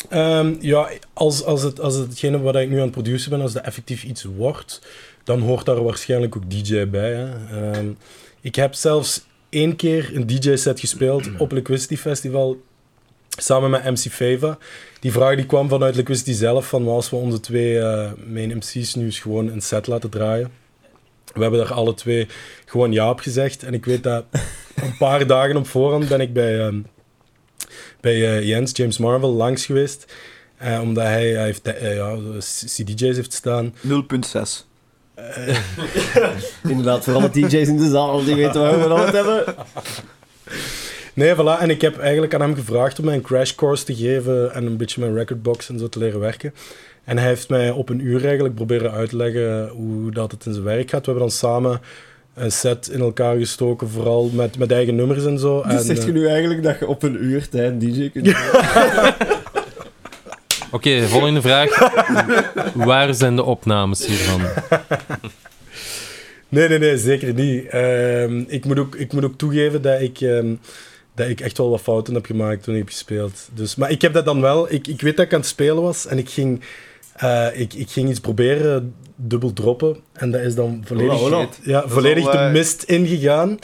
Ehm, 0.09 0.55
ja, 0.61 0.91
als, 1.13 1.45
als, 1.45 1.63
het, 1.63 1.81
als 1.81 1.95
hetgene 1.95 2.41
wat 2.41 2.57
ik 2.57 2.69
nu 2.69 2.77
aan 2.77 2.83
het 2.83 2.91
produceren 2.91 3.31
ben, 3.31 3.41
als 3.41 3.53
dat 3.53 3.65
effectief 3.65 4.05
iets 4.05 4.25
wordt, 4.25 4.81
dan 5.25 5.41
hoort 5.41 5.67
daar 5.67 5.83
waarschijnlijk 5.83 6.37
ook 6.37 6.51
DJ 6.51 6.89
bij. 6.89 7.13
Hè. 7.13 7.31
Ehm, 7.51 7.89
ik 8.41 8.55
heb 8.55 8.75
zelfs 8.75 9.25
één 9.49 9.77
keer 9.77 10.11
een 10.17 10.27
DJ-set 10.27 10.81
gespeeld 10.81 11.29
op 11.39 11.53
Liquidity 11.53 11.97
Festival, 11.97 12.61
samen 13.29 13.71
met 13.71 13.85
MC 13.85 14.13
Fava. 14.13 14.59
Die 15.01 15.13
vraag 15.13 15.37
die 15.37 15.47
kwam 15.47 15.69
vanuit 15.69 15.97
Liquidity 15.97 16.33
zelf, 16.33 16.69
van 16.69 16.89
als 16.89 17.11
we 17.11 17.17
onze 17.17 17.41
twee 17.41 17.79
eh, 17.79 18.13
main 18.27 18.57
MC's 18.57 18.95
nu 18.95 19.05
eens 19.05 19.19
gewoon 19.19 19.49
een 19.51 19.63
set 19.63 19.87
laten 19.87 20.11
draaien. 20.11 20.51
We 21.35 21.41
hebben 21.41 21.61
daar 21.61 21.73
alle 21.73 21.95
twee 21.95 22.27
gewoon 22.65 22.93
ja 22.93 23.11
op 23.11 23.21
gezegd. 23.21 23.63
En 23.63 23.75
ik 23.75 23.85
weet 23.85 24.03
dat 24.03 24.25
een 24.75 24.97
paar 24.97 25.27
dagen 25.27 25.57
op 25.57 25.67
voorhand 25.67 26.09
ben 26.09 26.21
ik 26.21 26.33
bij... 26.33 26.61
ehm, 26.61 26.81
bij 28.05 28.37
eh, 28.37 28.49
Jens, 28.49 28.77
James 28.77 28.99
Marvel, 28.99 29.33
langs 29.33 29.67
geweest. 29.67 30.15
Eh, 30.57 30.81
omdat 30.81 31.05
hij, 31.05 31.29
hij 31.29 31.45
heeft 31.45 31.67
eh, 31.67 31.97
ja, 31.97 32.17
CDJ's 32.65 33.17
heeft 33.17 33.33
staan. 33.33 33.75
0.6. 33.87 34.41
Eh, 35.15 35.59
Inderdaad, 36.73 37.05
voor 37.05 37.15
alle 37.15 37.31
DJ's 37.31 37.69
in 37.69 37.77
de 37.77 37.89
zaal 37.89 38.25
die 38.25 38.35
weten 38.35 38.61
waar 38.61 38.77
we 38.77 38.83
het 38.83 38.93
over 38.93 39.15
hebben. 39.15 39.55
nee, 41.15 41.35
voilà. 41.35 41.61
En 41.61 41.71
ik 41.71 41.81
heb 41.81 41.99
eigenlijk 41.99 42.35
aan 42.35 42.41
hem 42.41 42.55
gevraagd 42.55 42.99
om 42.99 43.05
mij 43.05 43.15
een 43.15 43.23
crash 43.23 43.55
course 43.55 43.85
te 43.85 43.95
geven 43.95 44.55
en 44.55 44.67
een 44.67 44.77
beetje 44.77 45.01
mijn 45.01 45.15
recordbox 45.15 45.69
en 45.69 45.79
zo 45.79 45.89
te 45.89 45.99
leren 45.99 46.21
werken. 46.21 46.55
En 47.05 47.19
hij 47.19 47.29
heeft 47.29 47.49
mij 47.49 47.71
op 47.71 47.89
een 47.89 48.01
uur 48.01 48.25
eigenlijk 48.25 48.55
proberen 48.55 48.93
uitleggen 48.93 49.69
hoe 49.69 50.11
dat 50.11 50.31
het 50.31 50.47
in 50.47 50.53
zijn 50.53 50.65
werk 50.65 50.91
gaat. 50.91 51.07
We 51.07 51.11
hebben 51.11 51.29
dan 51.29 51.37
samen 51.39 51.81
een 52.35 52.53
set 52.53 52.89
in 52.89 53.01
elkaar 53.01 53.37
gestoken, 53.37 53.89
vooral 53.89 54.31
met, 54.33 54.59
met 54.59 54.73
eigen 54.73 54.95
nummers 54.95 55.25
en 55.25 55.39
zo. 55.39 55.63
Dus 55.63 55.73
en, 55.73 55.85
zegt 55.85 56.01
eh, 56.01 56.07
je 56.07 56.13
nu 56.13 56.27
eigenlijk 56.27 56.63
dat 56.63 56.79
je 56.79 56.87
op 56.87 57.03
een 57.03 57.25
uur 57.25 57.49
tijd 57.49 57.71
een 57.71 57.79
DJ 57.79 58.11
kunt 58.11 58.25
doen? 58.25 58.35
Oké, 60.71 61.03
volgende 61.03 61.41
vraag. 61.41 61.71
Waar 62.75 63.15
zijn 63.15 63.37
de 63.37 63.43
opnames 63.43 64.07
hiervan? 64.07 64.41
Nee, 66.55 66.69
nee, 66.69 66.79
nee, 66.79 66.99
zeker 66.99 67.35
niet. 67.35 67.67
Ehm, 67.67 68.45
ik, 68.47 68.65
moet 68.65 68.79
ook, 68.79 68.95
ik 68.95 69.13
moet 69.13 69.25
ook 69.25 69.39
toegeven 69.39 69.83
dat 69.83 70.01
ik, 70.01 70.21
ehm, 70.21 70.55
dat 71.15 71.29
ik 71.29 71.41
echt 71.41 71.59
wel 71.59 71.71
wat 71.71 71.81
fouten 71.81 72.15
heb 72.15 72.27
gemaakt 72.27 72.63
toen 72.63 72.75
ik 72.75 72.81
heb 72.81 72.89
gespeeld. 72.89 73.49
Dus, 73.55 73.75
maar 73.75 73.91
ik 73.91 74.03
heb 74.03 74.13
dat 74.13 74.25
dan 74.25 74.41
wel... 74.41 74.73
Ik, 74.73 74.87
ik 74.87 75.01
weet 75.01 75.17
dat 75.17 75.27
ik 75.27 75.33
aan 75.33 75.41
het 75.41 75.49
spelen 75.49 75.83
was 75.83 76.07
en 76.07 76.19
ik 76.19 76.31
ging... 76.31 76.61
Eh, 77.15 77.47
ik, 77.53 77.75
ik 77.75 77.91
ging 77.91 78.11
iets 78.11 78.21
proberen, 78.21 78.95
dubbel 79.17 79.53
droppen. 79.53 79.97
En 80.13 80.31
dat 80.31 80.41
is 80.41 80.55
dan 80.55 80.83
volledig, 80.87 81.19
Hola, 81.19 81.37
hola. 81.37 81.49
Ja, 81.63 81.85
volledig 81.89 82.31
de 82.31 82.39
eh, 82.39 82.53
mist 82.53 82.83
ingegaan. 82.83 83.59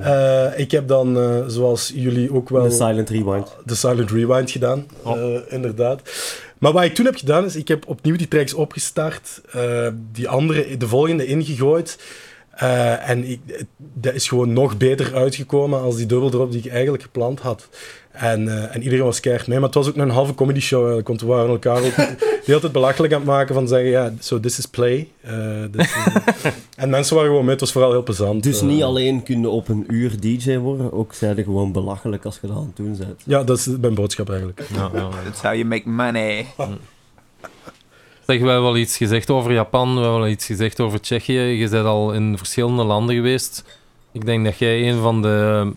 Eh, 0.00 0.46
ik 0.56 0.70
heb 0.70 0.88
dan, 0.88 1.18
eh, 1.18 1.44
zoals 1.46 1.92
jullie 1.94 2.32
ook 2.32 2.48
wel, 2.48 2.62
De 2.62 2.70
silent 2.70 3.10
rewind. 3.10 3.56
de 3.64 3.74
Silent 3.74 4.10
Rewind 4.10 4.50
gedaan. 4.50 4.86
Oh. 5.02 5.18
eh, 5.34 5.40
inderdaad. 5.48 6.02
Maar 6.58 6.72
wat 6.72 6.84
ik 6.84 6.94
toen 6.94 7.04
heb 7.04 7.16
gedaan, 7.16 7.44
is 7.44 7.56
ik 7.56 7.68
heb 7.68 7.88
opnieuw 7.88 8.16
die 8.16 8.28
tracks 8.28 8.54
opgestart. 8.54 9.40
eh, 9.52 9.88
die 10.12 10.28
andere, 10.28 10.76
de 10.76 10.88
volgende 10.88 11.26
ingegooid. 11.26 11.98
Eh, 12.56 13.08
en 13.10 13.30
ik, 13.30 13.40
dat 13.76 14.14
is 14.14 14.28
gewoon 14.28 14.52
nog 14.52 14.76
beter 14.76 15.14
uitgekomen 15.14 15.80
als 15.80 15.96
die 15.96 16.06
dubbeldrop 16.06 16.50
die 16.52 16.60
ik 16.64 16.70
eigenlijk 16.72 17.02
gepland 17.02 17.40
had. 17.40 17.68
En, 18.12 18.48
eh, 18.48 18.74
en 18.74 18.82
iedereen 18.82 19.04
was 19.04 19.20
keihard 19.20 19.46
mee. 19.48 19.58
Maar 19.58 19.66
het 19.66 19.76
was 19.76 19.88
ook 19.88 19.96
een 19.96 20.10
halve 20.10 20.34
comedy 20.34 20.60
show 20.60 20.78
eigenlijk. 20.78 21.08
Want 21.08 21.20
we 21.20 21.26
waren 21.26 21.48
elkaar 21.50 21.76
ook 21.76 21.94
de 21.96 22.42
hele 22.44 22.60
tijd 22.60 22.72
belachelijk 22.72 23.12
aan 23.12 23.18
het 23.20 23.28
maken 23.28 23.54
van 23.54 23.68
zeggen, 23.68 23.90
ja, 23.90 24.12
so 24.18 24.40
this 24.40 24.58
is 24.58 24.66
play. 24.66 25.08
Eh, 25.20 25.60
dit 25.70 25.80
is- 25.80 25.94
en 26.76 26.90
mensen 26.90 27.14
waren 27.14 27.28
gewoon 27.28 27.44
mee. 27.44 27.52
Het 27.52 27.60
was 27.60 27.72
vooral 27.72 27.90
heel 27.90 28.02
plezant. 28.02 28.42
Dus 28.42 28.60
niet 28.60 28.82
alleen 28.82 29.22
kun 29.22 29.40
je 29.40 29.48
op 29.48 29.68
een 29.68 29.84
uur 29.88 30.20
DJ 30.20 30.56
worden, 30.56 30.92
ook 30.92 31.14
zijn 31.14 31.38
er 31.38 31.44
gewoon 31.44 31.72
belachelijk 31.72 32.24
als 32.24 32.38
je 32.40 32.46
dat 32.46 32.56
aan 32.56 32.62
het 32.66 32.76
doen 32.76 32.96
bent. 32.98 33.22
Ja, 33.24 33.44
dat 33.44 33.58
is 33.58 33.66
mijn 33.80 33.94
boodschap 33.94 34.28
eigenlijk. 34.28 34.62
Ja, 34.74 34.90
ja. 34.94 35.08
That's 35.24 35.40
how 35.42 35.52
you 35.54 35.64
make 35.64 35.88
money. 35.88 36.46
Zeg, 38.26 38.40
we 38.40 38.46
hebben 38.46 38.62
wel 38.62 38.76
iets 38.76 38.96
gezegd 38.96 39.30
over 39.30 39.52
Japan, 39.52 39.94
we 39.94 40.00
hebben 40.00 40.18
wel 40.20 40.28
iets 40.28 40.46
gezegd 40.46 40.80
over 40.80 41.00
Tsjechië. 41.00 41.32
Je 41.40 41.68
bent 41.68 41.86
al 41.86 42.12
in 42.12 42.36
verschillende 42.38 42.84
landen 42.84 43.14
geweest. 43.14 43.64
Ik 44.12 44.26
denk 44.26 44.44
dat 44.44 44.58
jij 44.58 44.88
een 44.88 45.00
van 45.00 45.22
de 45.22 45.70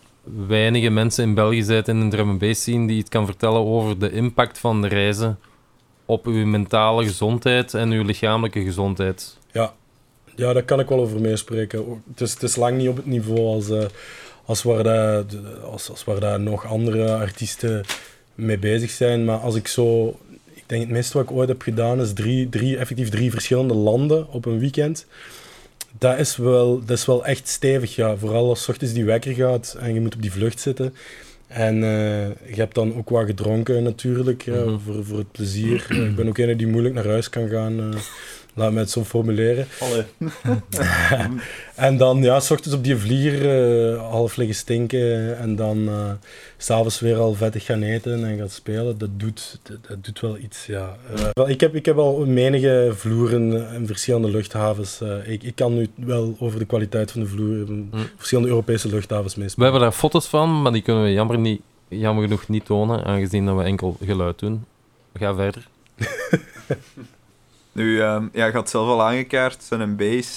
weinige 0.47 0.89
mensen 0.89 1.23
in 1.23 1.33
België 1.33 1.65
bent 1.65 1.87
in 1.87 1.99
de 2.09 2.15
drum 2.15 2.37
bass 2.37 2.61
scene 2.61 2.87
die 2.87 2.97
iets 2.97 3.09
kan 3.09 3.25
vertellen 3.25 3.65
over 3.65 3.99
de 3.99 4.11
impact 4.11 4.57
van 4.59 4.81
de 4.81 4.87
reizen 4.87 5.39
op 6.05 6.25
uw 6.25 6.45
mentale 6.45 7.03
gezondheid 7.03 7.73
en 7.73 7.91
uw 7.91 8.03
lichamelijke 8.03 8.63
gezondheid. 8.63 9.37
Ja, 10.35 10.53
daar 10.53 10.63
kan 10.63 10.79
ik 10.79 10.87
wel 10.89 10.99
over 10.99 11.21
meespreken. 11.21 12.03
Het 12.09 12.21
is, 12.21 12.33
het 12.33 12.43
is 12.43 12.55
lang 12.55 12.77
niet 12.77 12.89
op 12.89 12.95
het 12.95 13.05
niveau 13.05 13.39
als, 13.39 13.69
eh, 13.69 13.85
als, 14.45 14.63
waar, 14.63 14.83
de- 14.83 15.25
als, 15.71 15.89
als 15.89 16.03
waar 16.03 16.19
dat 16.19 16.39
nog 16.39 16.65
andere 16.65 17.15
artiesten 17.15 17.85
mee 18.35 18.57
bezig 18.57 18.89
zijn. 18.89 19.25
Maar 19.25 19.37
als 19.37 19.55
ik 19.55 19.67
zo... 19.67 20.19
Ik 20.67 20.73
denk 20.73 20.81
het 20.85 20.91
meeste 20.91 21.17
wat 21.17 21.29
ik 21.29 21.35
ooit 21.35 21.47
heb 21.49 21.61
gedaan 21.61 22.01
is 22.01 22.13
drie, 22.13 22.49
drie, 22.49 22.77
effectief 22.77 23.09
drie 23.09 23.31
verschillende 23.31 23.73
landen 23.73 24.31
op 24.31 24.45
een 24.45 24.59
weekend. 24.59 25.05
Dat 25.97 26.19
is 26.19 26.35
wel, 26.37 26.79
dat 26.85 26.97
is 26.97 27.05
wel 27.05 27.25
echt 27.25 27.47
stevig, 27.47 27.95
ja. 27.95 28.17
Vooral 28.17 28.49
als 28.49 28.69
ochtends 28.69 28.93
die 28.93 29.05
wekker 29.05 29.33
gaat 29.33 29.75
en 29.79 29.93
je 29.93 30.01
moet 30.01 30.15
op 30.15 30.21
die 30.21 30.31
vlucht 30.31 30.59
zitten. 30.59 30.93
En 31.47 31.83
eh, 31.83 32.27
je 32.27 32.55
hebt 32.55 32.75
dan 32.75 32.95
ook 32.95 33.09
wat 33.09 33.25
gedronken 33.25 33.83
natuurlijk, 33.83 34.45
Mhm. 34.45 34.79
voor, 34.79 35.05
voor 35.05 35.17
het 35.17 35.31
plezier. 35.31 35.85
Eh, 35.89 36.05
ik 36.05 36.15
ben 36.15 36.27
ook 36.27 36.37
een 36.37 36.57
die 36.57 36.67
moeilijk 36.67 36.95
naar 36.95 37.07
huis 37.07 37.29
kan 37.29 37.49
gaan. 37.49 37.93
Laat 38.57 38.71
me 38.71 38.79
het 38.79 38.89
zo 38.89 39.03
formuleren. 39.03 39.67
En 41.75 41.97
dan, 41.97 42.21
ja, 42.23 42.39
s 42.39 42.51
ochtends 42.51 42.75
op 42.77 42.83
die 42.83 42.95
vlieger 42.97 43.41
eh, 43.93 44.09
half 44.09 44.35
liggen 44.35 44.55
stinken 44.55 45.37
en 45.37 45.55
dan 45.55 45.87
eh, 45.87 46.11
s 46.57 46.65
s'avonds 46.65 46.99
weer 46.99 47.17
al 47.17 47.33
vettig 47.33 47.65
gaan 47.65 47.81
eten 47.81 48.25
en 48.25 48.37
gaan 48.37 48.49
spelen. 48.49 48.97
Dat 48.97 49.09
doet, 49.19 49.59
dat, 49.63 49.77
dat 49.87 50.05
doet 50.05 50.19
wel 50.19 50.37
iets, 50.37 50.65
ja. 50.65 50.95
Eh, 51.15 51.25
wel, 51.33 51.49
ik, 51.49 51.59
heb, 51.59 51.75
ik 51.75 51.85
heb 51.85 51.97
al 51.97 52.25
menige 52.25 52.91
vloeren 52.95 53.73
in 53.73 53.87
verschillende 53.87 54.29
luchthavens. 54.29 55.01
Eh, 55.01 55.31
ik, 55.31 55.43
ik 55.43 55.55
kan 55.55 55.73
nu 55.75 55.87
wel 55.95 56.35
over 56.39 56.59
de 56.59 56.65
kwaliteit 56.65 57.11
van 57.11 57.21
de 57.21 57.27
vloeren 57.27 57.67
in 57.67 57.89
Mm. 57.91 58.03
verschillende 58.15 58.49
Europese 58.49 58.87
luchthavens 58.89 59.35
We 59.35 59.41
meespelen. 59.41 59.69
hebben 59.69 59.89
daar 59.89 59.97
foto's 59.97 60.27
van, 60.27 60.61
maar 60.61 60.71
die 60.71 60.81
kunnen 60.81 61.03
we 61.03 61.11
jammer, 61.13 61.37
niet, 61.37 61.61
jammer 61.87 62.23
genoeg 62.23 62.47
niet 62.47 62.65
tonen, 62.65 63.03
aangezien 63.03 63.45
dat 63.45 63.55
we 63.57 63.63
enkel 63.63 63.97
geluid 64.05 64.39
doen. 64.39 64.65
Ga 65.13 65.35
verder. 65.35 65.67
Nu, 67.77 68.01
ehm, 68.01 68.27
ja, 68.33 68.45
je 68.45 68.51
had 68.51 68.69
zelf 68.69 68.87
al 68.87 69.03
aangekaart, 69.03 69.63
Sun 69.63 69.81
en 69.81 69.95
Base, 69.95 70.31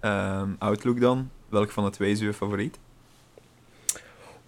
ehm, 0.00 0.48
Outlook 0.58 1.00
dan. 1.00 1.30
Welk 1.48 1.70
van 1.70 1.84
de 1.84 1.90
twee 1.90 2.10
is 2.10 2.20
uw 2.20 2.32
favoriet? 2.32 2.78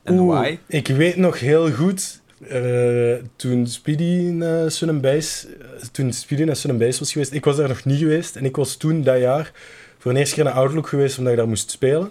En 0.02 0.18
Oeh, 0.18 0.40
why? 0.40 0.58
Ik 0.66 0.88
weet 0.88 1.16
nog 1.16 1.40
heel 1.40 1.72
goed, 1.72 2.20
eh, 2.48 3.14
toen 3.36 3.66
Speedy 3.66 4.30
naar 4.30 4.70
Sun 4.70 5.00
Base, 5.00 5.48
toen 5.92 6.12
Speedy 6.12 6.42
naar 6.42 6.56
Sun 6.56 6.78
Base 6.78 6.98
was 6.98 7.12
geweest, 7.12 7.32
ik 7.32 7.44
was 7.44 7.56
daar 7.56 7.68
nog 7.68 7.84
niet 7.84 7.98
geweest 7.98 8.36
en 8.36 8.44
ik 8.44 8.56
was 8.56 8.76
toen 8.76 9.02
dat 9.02 9.18
jaar 9.18 9.52
voor 9.98 10.12
de 10.12 10.18
eerste 10.18 10.34
keer 10.34 10.44
naar 10.44 10.52
Outlook 10.52 10.88
geweest 10.88 11.18
omdat 11.18 11.32
ik 11.32 11.38
daar 11.38 11.48
moest 11.48 11.70
spelen. 11.70 12.10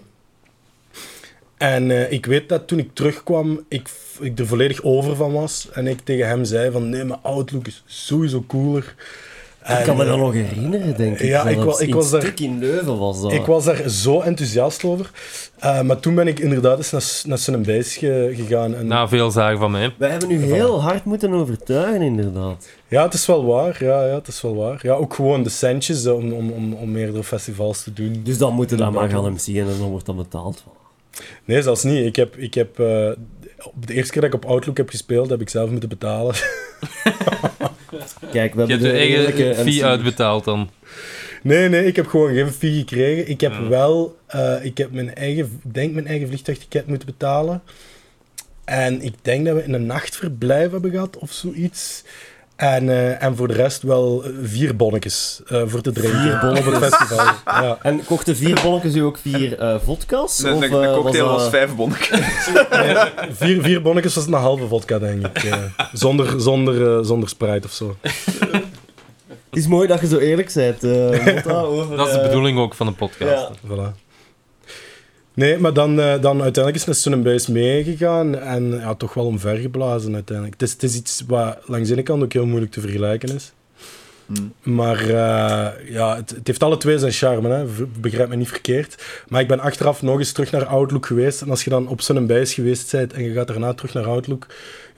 En 1.57 1.91
eh, 1.91 2.11
ik 2.11 2.25
weet 2.25 2.49
dat 2.49 2.67
toen 2.67 2.79
ik 2.79 2.89
terugkwam, 2.93 3.65
ik, 3.67 3.89
ik 4.19 4.39
er 4.39 4.47
volledig 4.47 4.83
over 4.83 5.15
van 5.15 5.31
was 5.31 5.69
en 5.71 5.87
ik 5.87 5.99
tegen 5.99 6.27
hem 6.27 6.45
zei 6.45 6.71
van 6.71 6.89
nee, 6.89 7.03
maar 7.03 7.17
Outlook 7.17 7.67
is 7.67 7.83
sowieso 7.85 8.43
cooler. 8.47 8.95
Ik 9.67 9.83
kan 9.85 9.97
me 9.97 10.05
dat 10.05 10.13
eh, 10.13 10.19
nog 10.21 10.33
herinneren, 10.33 10.97
denk 10.97 11.19
ik. 11.19 11.27
ja, 11.27 11.43
ik 11.47 11.57
zelfs. 11.57 11.77
wa- 11.77 11.83
ik 11.83 11.89
In 11.89 11.95
was 11.95 12.09
daar- 12.11 12.31
in 12.41 12.59
Leuven 12.59 12.97
was 12.97 13.21
dat. 13.21 13.31
Ik 13.31 13.45
was 13.45 13.63
daar 13.65 13.89
zo 13.89 14.21
enthousiast 14.21 14.83
over. 14.83 15.11
Eh, 15.59 15.81
maar 15.81 15.99
toen 15.99 16.15
ben 16.15 16.27
ik 16.27 16.39
inderdaad 16.39 16.77
eens 16.77 16.91
naar, 16.91 17.21
naar 17.25 17.37
gegaan. 18.35 18.75
En, 18.75 18.87
Na 18.87 19.07
veel 19.07 19.31
zagen 19.31 19.57
van 19.57 19.71
mij. 19.71 19.93
Wij 19.97 20.09
hebben 20.09 20.31
u 20.31 20.43
heel 20.53 20.81
hard 20.81 21.05
moeten 21.05 21.33
overtuigen, 21.33 22.01
inderdaad. 22.01 22.69
Ja, 22.87 23.03
het 23.03 23.13
is 23.13 23.25
wel 23.25 23.45
waar. 23.45 23.77
Ja, 23.83 24.05
ja, 24.05 24.13
het 24.15 24.27
is 24.27 24.41
wel 24.41 24.55
waar. 24.55 24.79
Ja, 24.81 24.93
ook 24.93 25.13
gewoon 25.13 25.43
de 25.43 25.49
centjes 25.49 26.05
eh, 26.05 26.13
om, 26.15 26.31
om, 26.33 26.51
om, 26.51 26.73
om 26.73 26.91
meerdere 26.91 27.23
festivals 27.23 27.83
te 27.83 27.93
doen. 27.93 28.21
Dus 28.23 28.37
dan 28.37 28.53
moeten 28.53 28.77
we 28.77 28.83
dat 28.83 28.93
maar 28.93 29.09
gaan 29.09 29.31
MC'en 29.31 29.55
en 29.69 29.77
dan 29.79 29.89
wordt 29.89 30.05
dat 30.05 30.17
betaald. 30.17 30.63
Nee, 31.45 31.61
zelfs 31.61 31.83
niet. 31.83 32.05
Ik 32.05 32.15
heb, 32.15 32.35
ik 32.37 32.53
heb, 32.53 32.79
eh, 32.79 33.09
op 33.63 33.87
de 33.87 33.93
eerste 33.93 34.11
keer 34.11 34.21
dat 34.21 34.33
ik 34.33 34.43
op 34.43 34.49
Outlook 34.49 34.77
heb 34.77 34.89
gespeeld, 34.89 35.29
heb 35.29 35.41
ik 35.41 35.49
zelf 35.49 35.69
moeten 35.69 35.89
betalen. 35.89 36.35
Kijk, 38.31 38.53
we 38.53 38.61
Je 38.65 38.71
hebt 38.71 38.83
je 38.83 38.91
eigen 38.91 39.55
fee 39.55 39.85
uitbetaald 39.85 40.43
dan. 40.43 40.69
Nee, 41.43 41.69
nee, 41.69 41.85
ik 41.85 41.95
heb 41.95 42.07
gewoon 42.07 42.33
geen 42.33 42.51
fee 42.51 42.77
gekregen. 42.77 43.29
Ik 43.29 43.41
heb 43.41 43.51
Ja. 43.51 43.67
wel, 43.67 44.17
eh, 44.27 44.55
ik 44.65 44.77
heb 44.77 44.91
mijn 44.91 45.15
eigen, 45.15 45.61
denk 45.63 45.93
mijn 45.93 46.07
eigen 46.07 46.27
vliegtuigticket 46.27 46.87
moeten 46.87 47.05
betalen. 47.07 47.61
En 48.65 49.01
ik 49.01 49.13
denk 49.21 49.45
dat 49.45 49.55
we 49.55 49.63
in 49.63 49.73
een 49.73 49.85
nachtverblijf 49.85 50.71
hebben 50.71 50.91
gehad 50.91 51.17
of 51.17 51.31
zoiets. 51.31 52.03
En, 52.57 52.89
eh, 52.89 53.23
en 53.23 53.35
voor 53.35 53.47
de 53.47 53.53
rest 53.53 53.81
wel 53.81 54.23
vier 54.43 54.75
bonnetjes 54.75 55.41
eh, 55.47 55.61
voor 55.65 55.81
te 55.81 55.91
drinken 55.91 56.19
Vier 56.19 56.49
op 56.57 56.65
het 56.65 56.77
festival. 56.83 57.25
Ja. 57.45 57.77
En 57.81 58.05
kochten 58.05 58.35
vier 58.35 58.59
bonnetjes 58.63 58.95
u 58.95 58.99
ook 58.99 59.17
vier 59.17 59.59
eh 59.59 59.75
vodka's? 59.83 60.37
De, 60.37 60.51
of, 60.53 60.59
de, 60.59 60.69
de 60.69 60.91
cocktail 60.93 61.25
was, 61.27 61.49
vijf 61.49 61.75
bonnen. 61.75 61.97
Vier, 63.31 63.61
vier 63.61 63.81
bonnetjes 63.81 64.15
was 64.15 64.25
een 64.27 64.33
halve 64.33 64.67
vodka, 64.67 64.99
denk 64.99 65.27
ik. 65.27 65.43
eh. 65.43 65.57
zonder, 65.93 66.41
zonder, 66.41 66.97
eh, 66.97 67.03
zonder 67.05 67.29
Sprite 67.29 67.67
of 67.67 67.73
zo. 67.73 67.95
Het 69.49 69.65
is 69.65 69.67
mooi 69.67 69.87
dat 69.87 69.99
je 70.01 70.07
zo 70.07 70.17
eerlijk 70.17 70.51
bent. 70.53 70.83
eh, 70.83 71.63
over, 71.63 71.97
Dat 71.97 72.07
is 72.07 72.13
de 72.13 72.21
bedoeling 72.21 72.59
ook 72.59 72.73
van 72.73 72.85
de 72.87 72.91
podcast. 72.93 73.31
Ja. 73.31 73.51
Voilà. 73.69 74.06
Nee, 75.37 75.57
maar 75.57 75.73
dan, 75.73 75.99
eh, 75.99 76.21
dan 76.21 76.41
uiteindelijk 76.41 76.75
is 76.75 76.85
het 76.85 76.97
Sun 76.97 77.23
Base 77.23 77.51
meegegaan 77.51 78.35
en 78.39 78.71
ja, 78.71 78.95
toch 78.95 79.13
wel 79.13 79.25
omvergeblazen 79.25 80.13
uiteindelijk. 80.13 80.59
Het 80.59 80.69
is, 80.69 80.73
het 80.73 80.83
is 80.83 80.95
iets 80.95 81.23
wat 81.27 81.57
langs 81.65 81.87
de 81.87 81.93
ene 81.93 82.03
kant 82.03 82.23
ook 82.23 82.33
heel 82.33 82.45
moeilijk 82.45 82.71
te 82.71 82.81
vergelijken 82.81 83.35
is. 83.35 83.51
Hm. 84.25 84.73
Maar 84.75 85.01
eh, 85.01 85.89
ja, 85.89 86.15
het, 86.15 86.29
het 86.29 86.47
heeft 86.47 86.63
alle 86.63 86.77
twee 86.77 86.99
zijn 86.99 87.11
charme, 87.11 87.49
hè. 87.49 87.65
Begrijp 87.99 88.29
me 88.29 88.35
niet 88.35 88.47
verkeerd. 88.47 89.03
Maar 89.27 89.41
ik 89.41 89.47
ben 89.47 89.59
achteraf 89.59 90.01
nog 90.01 90.19
eens 90.19 90.31
terug 90.31 90.51
naar 90.51 90.65
Outlook 90.65 91.05
geweest. 91.05 91.41
En 91.41 91.49
als 91.49 91.63
je 91.63 91.69
dan 91.69 91.87
op 91.87 92.01
Sun 92.01 92.45
geweest 92.45 92.91
bent 92.91 93.13
en 93.13 93.23
je 93.23 93.33
gaat 93.33 93.47
daarna 93.47 93.73
terug 93.73 93.93
naar 93.93 94.05
Outlook... 94.05 94.47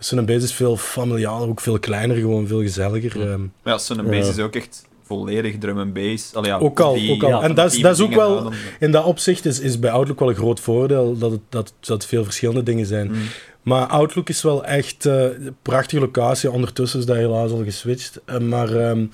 Sun 0.01 0.27
is 0.27 0.53
veel 0.53 0.77
familialer, 0.77 1.47
ook 1.47 1.61
veel 1.61 1.79
kleiner, 1.79 2.15
gewoon 2.15 2.47
veel 2.47 2.61
gezelliger. 2.61 3.19
Ja. 3.19 3.25
ehm. 3.25 3.41
Ja, 3.63 3.77
Sun 3.77 4.13
is 4.13 4.39
ook 4.39 4.55
echt 4.55 4.87
volledig 5.09 5.57
drum 5.57 5.77
and 5.77 5.93
bass. 5.93 6.33
Allee, 6.35 6.49
ja, 6.51 6.57
Ook 6.57 6.79
al, 6.79 6.93
die 6.93 7.11
ook 7.11 7.23
al. 7.23 7.29
ja, 7.29 7.41
En 7.41 7.53
dat 7.55 7.71
is, 7.73 7.79
dat 7.79 7.95
is 7.95 8.01
ook 8.01 8.13
wel... 8.13 8.51
In 8.79 8.91
dat 8.91 9.05
opzicht 9.05 9.45
is, 9.45 9.59
is 9.59 9.79
bij 9.79 9.91
Outlook 9.91 10.19
wel 10.19 10.29
een 10.29 10.35
groot 10.35 10.59
voordeel 10.59 11.17
dat 11.17 11.31
het, 11.31 11.39
dat, 11.49 11.73
dat 11.79 11.87
het 11.89 12.05
veel 12.05 12.23
verschillende 12.23 12.63
dingen 12.63 12.85
zijn. 12.85 13.07
Hm. 13.07 13.13
Maar 13.61 13.87
Outlook 13.87 14.29
is 14.29 14.41
wel 14.41 14.65
echt 14.65 15.05
eh, 15.05 15.23
een 15.23 15.55
prachtige 15.61 16.01
locatie. 16.01 16.51
Ondertussen 16.51 16.99
is 16.99 17.05
dat 17.05 17.15
helaas 17.15 17.51
al 17.51 17.63
geswitcht. 17.63 18.19
Eh, 18.25 18.37
maar, 18.39 18.75
ehm, 18.75 19.05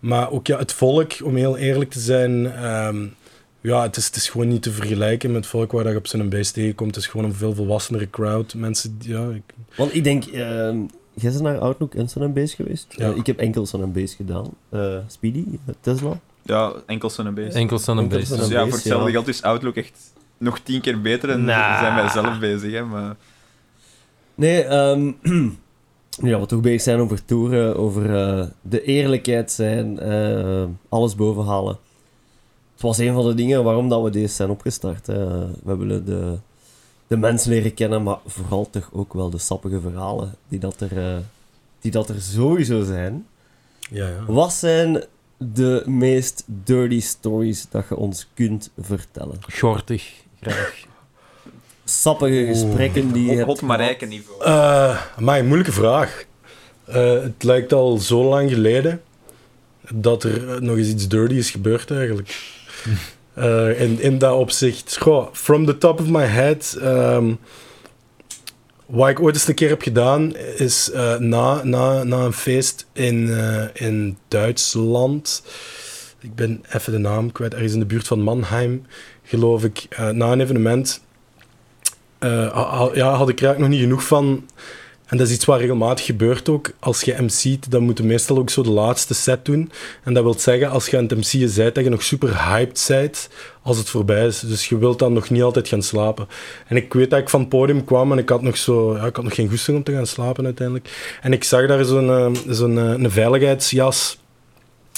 maar 0.00 0.30
ook 0.30 0.46
ja, 0.46 0.58
het 0.58 0.72
volk, 0.72 1.12
om 1.24 1.36
heel 1.36 1.56
eerlijk 1.56 1.90
te 1.90 2.00
zijn... 2.00 2.52
ehm, 2.52 3.04
ja, 3.60 3.82
het 3.82 3.96
is, 3.96 4.06
het 4.06 4.16
is 4.16 4.28
gewoon 4.28 4.48
niet 4.48 4.62
te 4.62 4.70
vergelijken 4.72 5.30
met 5.32 5.40
het 5.40 5.50
volk 5.50 5.72
waar 5.72 5.90
je 5.90 5.96
op 5.96 6.06
zijn 6.06 6.28
base 6.28 6.52
tegenkomt. 6.52 6.94
Het 6.94 7.04
is 7.04 7.10
gewoon 7.10 7.26
een 7.26 7.34
veel 7.34 7.54
volwassenere 7.54 8.10
crowd. 8.10 8.54
Mensen, 8.54 8.96
die- 8.98 9.10
ja, 9.12 9.28
ik, 9.28 9.54
Want 9.76 9.94
ik 9.94 10.04
denk, 10.04 10.24
ehm 10.24 10.76
jij 11.16 11.30
bent 11.30 11.42
naar 11.42 11.58
Outlook 11.58 11.94
en 11.94 12.08
Sun 12.08 12.32
Base 12.32 12.56
geweest. 12.56 12.86
Ja. 12.88 13.10
Eh, 13.10 13.16
ik 13.16 13.26
heb 13.26 13.38
enkel 13.38 13.66
Sun 13.66 13.92
Base 13.92 14.16
gedaan. 14.16 14.46
Eh, 14.68 14.96
Speedy, 15.06 15.44
Tesla. 15.80 16.20
Ja, 16.42 16.72
enkel 16.86 17.10
Sun 17.10 17.34
Bass. 17.34 17.54
Enkel 17.54 17.78
Sun 17.78 18.08
Dus 18.08 18.28
ja, 18.48 18.62
voor 18.62 18.72
hetzelfde 18.72 19.06
ja. 19.06 19.12
geld 19.12 19.28
is 19.28 19.42
Outlook 19.42 19.76
echt 19.76 20.12
nog 20.38 20.58
tien 20.58 20.80
keer 20.80 21.00
beter 21.00 21.30
en 21.30 21.44
Nah. 21.44 21.80
zijn 21.80 21.94
wij 21.94 22.08
zelf 22.08 22.38
bezig. 22.38 22.72
Hè, 22.72 22.84
maar... 22.84 23.16
Nee, 24.34 24.62
ehm 24.62 25.12
nu 26.20 26.30
dat 26.30 26.40
we 26.40 26.46
toch 26.46 26.60
bezig 26.60 26.80
zijn 26.80 26.98
over 26.98 27.24
toeren, 27.24 27.76
over 27.76 28.16
eh, 28.16 28.46
de 28.62 28.82
eerlijkheid 28.82 29.52
zijn, 29.52 29.98
eh, 29.98 30.64
alles 30.88 31.14
bovenhalen. 31.14 31.78
Het 32.72 32.82
was 32.82 32.98
een 32.98 33.14
van 33.14 33.26
de 33.26 33.34
dingen 33.34 33.64
waarom 33.64 33.88
dat 33.88 34.02
we 34.02 34.10
deze 34.10 34.34
zijn 34.34 34.50
opgestart. 34.50 35.06
Hè. 35.06 35.46
We 35.62 35.76
willen 35.76 36.04
de, 36.04 36.38
de 37.06 37.16
mensen 37.16 37.50
leren 37.50 37.74
kennen, 37.74 38.02
maar 38.02 38.18
vooral 38.26 38.70
toch 38.70 38.88
ook 38.92 39.12
wel 39.12 39.30
de 39.30 39.38
sappige 39.38 39.80
verhalen 39.80 40.34
die 40.48 40.58
dat 40.58 40.80
er, 40.80 40.98
eh, 40.98 41.16
die 41.80 41.90
dat 41.90 42.08
er 42.08 42.20
sowieso 42.20 42.84
zijn. 42.84 43.26
Ja, 43.90 44.08
ja. 44.08 44.24
Wat 44.26 44.52
zijn 44.52 45.04
de 45.36 45.82
meest 45.86 46.44
dirty 46.46 47.00
stories 47.00 47.66
dat 47.70 47.84
je 47.88 47.96
ons 47.96 48.28
kunt 48.34 48.70
vertellen? 48.80 49.38
Gortig, 49.40 50.12
graag. 50.40 50.84
Sappige 51.84 52.46
gesprekken 52.46 53.12
die 53.12 53.30
je 53.30 53.36
Hot, 53.36 53.46
hebt. 53.46 53.60
Marijke 53.60 54.06
niveau. 54.06 54.44
Eh, 54.44 55.02
maar 55.18 55.38
een 55.38 55.46
moeilijke 55.46 55.72
vraag. 55.72 56.24
Eh, 56.84 57.22
het 57.22 57.42
lijkt 57.42 57.72
al 57.72 57.98
zo 57.98 58.24
lang 58.24 58.50
geleden 58.50 59.02
dat 59.94 60.22
er 60.22 60.62
nog 60.62 60.76
eens 60.76 60.88
iets 60.88 61.08
dirty 61.08 61.34
is 61.34 61.50
gebeurd 61.50 61.90
eigenlijk. 61.90 62.54
Eh, 63.36 63.80
in, 63.80 64.00
in 64.00 64.18
dat 64.18 64.34
opzicht, 64.34 64.96
goh, 64.96 65.28
from 65.32 65.66
the 65.66 65.78
top 65.78 66.00
of 66.00 66.08
my 66.08 66.24
head, 66.24 66.78
ehm, 66.80 67.34
wat 68.86 69.08
ik 69.08 69.20
ooit 69.20 69.34
eens 69.34 69.48
een 69.48 69.54
keer 69.54 69.68
heb 69.68 69.82
gedaan, 69.82 70.36
is 70.36 70.90
eh, 70.90 71.16
na, 71.18 71.64
na, 71.64 72.02
na 72.02 72.24
een 72.24 72.32
feest 72.32 72.86
in, 72.92 73.30
eh, 73.30 73.64
in 73.72 74.18
Duitsland, 74.28 75.42
ik 76.20 76.34
ben 76.34 76.64
even 76.72 76.92
de 76.92 76.98
naam 76.98 77.32
kwijt, 77.32 77.52
ergens 77.54 77.72
in 77.72 77.78
de 77.78 77.86
buurt 77.86 78.06
van 78.06 78.20
Mannheim, 78.20 78.86
geloof 79.22 79.64
ik, 79.64 79.88
na 80.12 80.32
een 80.32 80.40
evenement, 80.40 81.00
ja, 82.20 83.10
had 83.14 83.28
ik 83.28 83.40
er 83.40 83.46
eigenlijk 83.46 83.58
nog 83.58 83.68
niet 83.68 83.80
genoeg 83.80 84.04
van. 84.04 84.48
En 85.06 85.16
dat 85.16 85.26
is 85.26 85.34
iets 85.34 85.44
wat 85.44 85.60
regelmatig 85.60 86.04
gebeurt 86.04 86.48
ook. 86.48 86.70
Als 86.78 87.00
je 87.00 87.16
MC't, 87.20 87.70
dan 87.70 87.82
moet 87.82 87.98
je 87.98 88.04
meestal 88.04 88.38
ook 88.38 88.50
zo 88.50 88.62
de 88.62 88.70
laatste 88.70 89.14
set 89.14 89.44
doen. 89.44 89.70
En 90.02 90.14
dat 90.14 90.22
wil 90.22 90.38
zeggen, 90.38 90.70
als 90.70 90.86
je 90.86 90.96
aan 90.96 91.06
het 91.06 91.16
MC'en 91.16 91.52
bent, 91.54 91.74
dat 91.74 91.84
je 91.84 91.90
nog 91.90 92.02
super 92.02 92.48
hyped 92.48 92.84
bent 92.88 93.28
als 93.62 93.78
het 93.78 93.88
voorbij 93.88 94.26
is. 94.26 94.40
Dus 94.40 94.68
je 94.68 94.78
wilt 94.78 94.98
dan 94.98 95.12
nog 95.12 95.30
niet 95.30 95.42
altijd 95.42 95.68
gaan 95.68 95.82
slapen. 95.82 96.28
En 96.66 96.76
ik 96.76 96.92
weet 96.92 97.10
dat 97.10 97.18
ik 97.20 97.28
van 97.28 97.40
het 97.40 97.48
podium 97.48 97.84
kwam 97.84 98.12
en 98.12 98.18
ik 98.18 98.28
had 98.28 98.42
nog, 98.42 98.56
zo, 98.56 98.96
ja, 98.96 99.06
ik 99.06 99.16
had 99.16 99.24
nog 99.24 99.34
geen 99.34 99.48
goesting 99.48 99.76
om 99.76 99.82
te 99.82 99.92
gaan 99.92 100.06
slapen 100.06 100.44
uiteindelijk. 100.44 101.18
En 101.22 101.32
ik 101.32 101.44
zag 101.44 101.66
daar 101.66 101.84
zo'n 101.84 102.10
eh, 102.10 102.30
zo'n 102.48 102.78
eh, 102.78 102.84
een 102.84 103.10
veiligheidsjas 103.10 104.18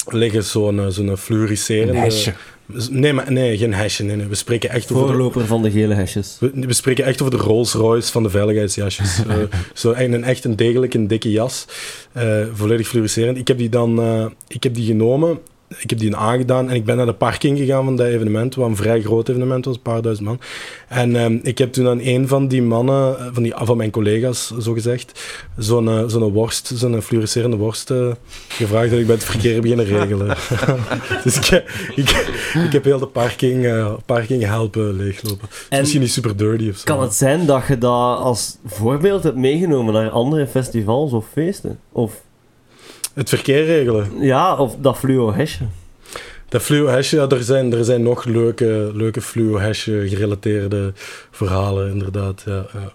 liggen, 0.07 0.45
zo'n 0.45 0.81
eh, 0.81 0.87
zo'n 0.89 1.17
fluoriserende... 1.17 2.33
Nee, 2.91 3.13
maar, 3.13 3.33
nee, 3.33 3.57
geen 3.59 3.75
hesje. 3.75 4.05
Nee, 4.05 4.17
nee. 4.17 4.27
We 4.27 4.35
spreken 4.35 4.71
echt 4.71 4.93
over... 4.93 5.07
de- 5.07 5.13
Voorloper 5.13 5.47
van 5.47 5.63
de 5.63 5.71
gele 5.71 5.95
hesjes. 5.95 6.37
we, 6.41 6.51
we 6.55 6.73
spreken 6.73 7.05
echt 7.05 7.23
over 7.23 7.37
de 7.39 7.43
Rolls 7.43 7.73
Royce 7.73 8.13
van 8.13 8.23
de 8.23 8.31
veiligheidsjasjes. 8.31 9.19
Eh, 9.29 9.37
zo 9.75 9.93
een, 9.97 10.13
een 10.13 10.25
echt 10.25 10.45
een 10.45 10.57
degelijke, 10.57 10.99
een 10.99 11.07
dikke 11.07 11.31
jas. 11.31 11.65
eh, 12.13 12.43
volledig 12.53 12.89
fluorescerend. 12.89 13.39
Ik 13.39 13.49
heb 13.49 13.59
die 13.59 13.69
dan 13.69 14.01
eh, 14.01 14.27
ik 14.49 14.63
heb 14.63 14.75
die 14.75 14.87
genomen. 14.87 15.39
Ik 15.77 15.91
heb 15.91 15.99
die 15.99 16.17
aangedaan 16.17 16.69
en 16.69 16.75
ik 16.75 16.85
ben 16.85 16.97
naar 16.97 17.07
de 17.07 17.15
parking 17.15 17.59
gegaan 17.59 17.85
van 17.85 17.97
dat 17.97 18.07
evenement, 18.07 18.55
wat 18.55 18.69
een 18.69 18.77
vrij 18.77 19.01
groot 19.01 19.29
evenement 19.29 19.65
was, 19.65 19.75
een 19.75 19.83
paar 19.83 20.03
duizend 20.03 20.27
man. 20.27 20.41
En 20.89 21.17
ehm, 21.17 21.39
ik 21.43 21.59
heb 21.59 21.73
toen 21.73 21.89
aan 21.89 22.01
een 22.03 22.29
van 22.29 22.49
die 22.49 22.63
mannen, 22.63 23.19
eh, 23.19 23.27
van, 23.33 23.43
die, 23.43 23.53
van 23.57 23.77
mijn 23.77 23.91
collega's, 23.91 24.53
zo 24.61 24.73
gezegd, 24.73 25.21
zo'n 25.57 25.89
eh, 25.89 26.05
zo'n 26.07 26.33
worst, 26.33 26.73
zo'n 26.75 27.03
fluorescerende 27.03 27.57
worst 27.57 27.91
eh, 27.91 28.13
gevraagd 28.49 28.91
dat 28.91 28.99
ik 28.99 29.07
bij 29.07 29.15
het 29.15 29.25
verkeer 29.25 29.61
beginnen 29.61 29.87
regelen. 29.87 30.37
dus 31.25 31.37
ik, 31.37 31.65
ik, 31.95 32.11
ik 32.65 32.73
heb 32.73 32.85
heel 32.85 32.99
de 32.99 33.07
parking, 33.07 33.67
parking 34.07 34.45
helpen 34.45 34.97
leeglopen. 34.97 35.49
Misschien 35.71 36.01
niet 36.01 36.13
super 36.13 36.37
dirty 36.37 36.69
of 36.69 36.77
zo. 36.77 36.85
kan 36.85 37.03
het 37.03 37.15
zijn 37.15 37.47
dat 37.47 37.67
je 37.67 37.79
dat 37.79 38.19
als 38.19 38.57
voorbeeld 38.67 39.23
hebt 39.23 39.37
meegenomen 39.37 39.95
naar 39.95 40.11
andere 40.11 40.47
festivals 40.47 41.13
of 41.13 41.27
feesten? 41.33 41.79
Of, 41.93 42.23
Het 43.19 43.29
verkeer 43.29 43.65
regelen. 43.65 44.11
ja, 44.21 44.57
of 44.57 44.77
dat 44.81 44.99
fluo 44.99 45.33
hesje? 45.33 45.65
Dat 46.49 46.63
fluo-hesje, 46.63 47.17
ja, 47.17 47.29
er, 47.29 47.43
zijn, 47.43 47.73
er 47.73 47.85
zijn 47.85 48.03
nog 48.03 48.25
leuke, 48.25 48.91
leuke 48.95 49.21
fluo-hesje 49.21 50.09
gerelateerde 50.09 50.93
verhalen, 51.31 51.91
inderdaad. 51.91 52.43
Ja, 52.47 52.67
ja. 52.73 52.93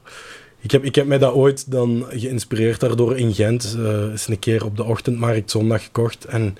Ik, 0.59 0.71
heb, 0.71 0.83
ik 0.83 0.95
heb 0.95 1.05
mij 1.05 1.17
dat 1.17 1.33
ooit 1.33 1.71
dan 1.71 2.05
geïnspireerd 2.09 2.79
daardoor 2.79 3.17
in 3.17 3.33
Gent. 3.33 3.77
eh 3.79 4.09
eens 4.11 4.27
een 4.27 4.39
keer 4.39 4.65
op 4.65 4.77
de 4.77 4.83
ochtendmarkt 4.83 5.51
zondag 5.51 5.83
gekocht. 5.83 6.25
En 6.25 6.57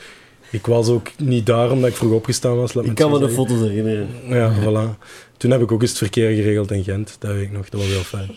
ik 0.52 0.66
was 0.66 0.90
ook 0.90 1.08
niet 1.18 1.46
daar 1.46 1.72
omdat 1.72 1.90
ik 1.90 1.96
vroeg 1.96 2.12
opgestaan 2.14 2.56
was. 2.56 2.74
laat 2.74 2.86
Ik 2.86 2.96
kan 2.96 3.12
me 3.12 3.20
de 3.20 3.30
foto's 3.30 3.60
herinneren. 3.60 4.08
Ja, 4.28 4.54
voilà. 4.62 4.98
Toen 5.38 5.52
heb 5.52 5.62
ik 5.62 5.72
ook 5.72 5.82
eens 5.82 5.90
het 5.90 6.00
verkeer 6.00 6.36
geregeld 6.36 6.72
in 6.72 6.84
Gent. 6.84 7.16
Dat 7.20 7.32
weet 7.32 7.44
ik 7.44 7.52
nog, 7.52 7.70
dat 7.70 7.80
was 7.82 7.90
heel 7.90 8.00
fijn. 8.00 8.30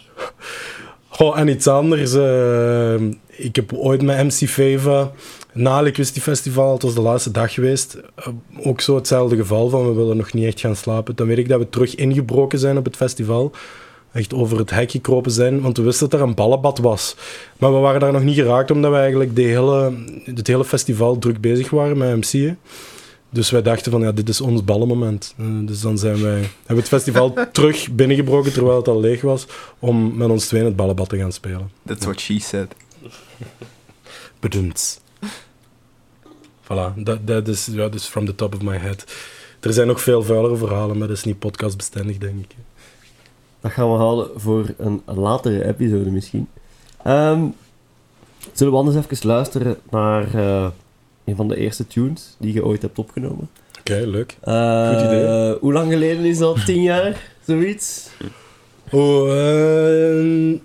Goh, 1.16 1.38
en 1.38 1.48
iets 1.48 1.66
anders. 1.66 2.14
eh, 2.14 2.94
ik 3.26 3.56
heb 3.56 3.72
ooit 3.72 4.02
met 4.02 4.24
MC 4.24 4.48
Feva, 4.48 5.10
na 5.52 5.80
Liquidity 5.80 6.20
Festival, 6.20 6.72
het 6.72 6.82
was 6.82 6.94
de 6.94 7.00
laatste 7.00 7.30
dag 7.30 7.54
geweest, 7.54 7.98
eh, 8.14 8.26
ook 8.62 8.80
zo 8.80 8.94
hetzelfde 8.94 9.36
geval 9.36 9.68
van 9.68 9.86
we 9.88 9.94
willen 9.94 10.16
nog 10.16 10.32
niet 10.32 10.44
echt 10.44 10.60
gaan 10.60 10.76
slapen. 10.76 11.16
Dan 11.16 11.26
weet 11.26 11.38
ik 11.38 11.48
dat 11.48 11.58
we 11.58 11.68
terug 11.68 11.94
ingebroken 11.94 12.58
zijn 12.58 12.76
op 12.78 12.84
het 12.84 12.96
festival. 12.96 13.52
Echt 14.12 14.34
over 14.34 14.58
het 14.58 14.70
hek 14.70 14.90
gekropen 14.90 15.30
zijn, 15.30 15.60
want 15.60 15.76
we 15.76 15.82
wisten 15.82 16.08
dat 16.08 16.20
er 16.20 16.26
een 16.26 16.34
ballenbad 16.34 16.78
was. 16.78 17.16
Maar 17.58 17.72
we 17.72 17.78
waren 17.78 18.00
daar 18.00 18.12
nog 18.12 18.24
niet 18.24 18.34
geraakt, 18.34 18.70
omdat 18.70 18.90
we 18.90 18.96
eigenlijk 18.96 19.36
de 19.36 19.42
hele, 19.42 19.92
het 20.24 20.46
hele 20.46 20.64
festival 20.64 21.18
druk 21.18 21.40
bezig 21.40 21.70
waren 21.70 21.98
met 21.98 22.16
MC'en. 22.16 22.58
Dus 23.36 23.50
wij 23.50 23.62
dachten 23.62 23.92
van, 23.92 24.00
ja, 24.00 24.12
dit 24.12 24.28
is 24.28 24.40
ons 24.40 24.64
ballenmoment. 24.64 25.34
Eh, 25.38 25.46
dus 25.60 25.80
dan 25.80 25.98
zijn 25.98 26.22
wij, 26.22 26.40
hebben 26.40 26.50
we 26.66 26.74
het 26.74 26.88
festival 26.88 27.34
terug 27.52 27.90
binnengebroken, 27.90 28.52
terwijl 28.52 28.76
het 28.76 28.88
al 28.88 29.00
leeg 29.00 29.20
was, 29.20 29.46
om 29.78 30.16
met 30.16 30.28
ons 30.28 30.46
tweeën 30.46 30.64
het 30.64 30.76
ballenbad 30.76 31.08
te 31.08 31.18
gaan 31.18 31.32
spelen. 31.32 31.70
That's 31.86 32.04
what 32.04 32.20
she 32.20 32.38
said. 32.38 32.74
Bedoemd. 34.40 35.00
Voilà, 36.62 36.94
dat, 36.96 37.26
dat 37.26 37.48
is 37.48 37.68
ja, 37.72 37.88
dus 37.88 38.06
from 38.06 38.26
the 38.26 38.34
top 38.34 38.54
of 38.54 38.62
my 38.62 38.76
head. 38.76 39.04
Er 39.60 39.72
zijn 39.72 39.86
nog 39.86 40.00
veel 40.00 40.22
vuilere 40.22 40.56
verhalen, 40.56 40.98
maar 40.98 41.08
dat 41.08 41.16
is 41.16 41.24
niet 41.24 41.38
podcastbestendig, 41.38 42.18
denk 42.18 42.44
ik. 42.44 42.56
Dat 43.60 43.72
gaan 43.72 43.90
we 43.90 43.96
houden 43.96 44.40
voor 44.40 44.74
een 44.78 45.02
latere 45.04 45.66
episode 45.66 46.10
misschien. 46.10 46.48
Ehm, 47.02 47.44
zullen 48.52 48.72
we 48.72 48.78
anders 48.78 48.96
even 48.96 49.28
luisteren 49.28 49.76
naar 49.90 50.34
eh, 50.34 50.66
een 51.26 51.36
van 51.36 51.48
de 51.48 51.56
eerste 51.56 51.86
tunes 51.86 52.34
die 52.38 52.52
je 52.52 52.64
ooit 52.64 52.82
hebt 52.82 52.98
opgenomen? 52.98 53.48
Oké, 53.78 54.02
leuk. 54.06 54.36
Eh, 54.40 54.88
Goed 54.88 55.00
idee. 55.06 55.54
Hoe 55.60 55.72
lang 55.72 55.92
geleden 55.92 56.24
is 56.24 56.38
dat? 56.38 56.64
Tien 56.64 56.82
jaar? 56.82 57.30
Zoiets? 57.46 58.08
Oh, 58.90 59.30
eh, 59.30 60.58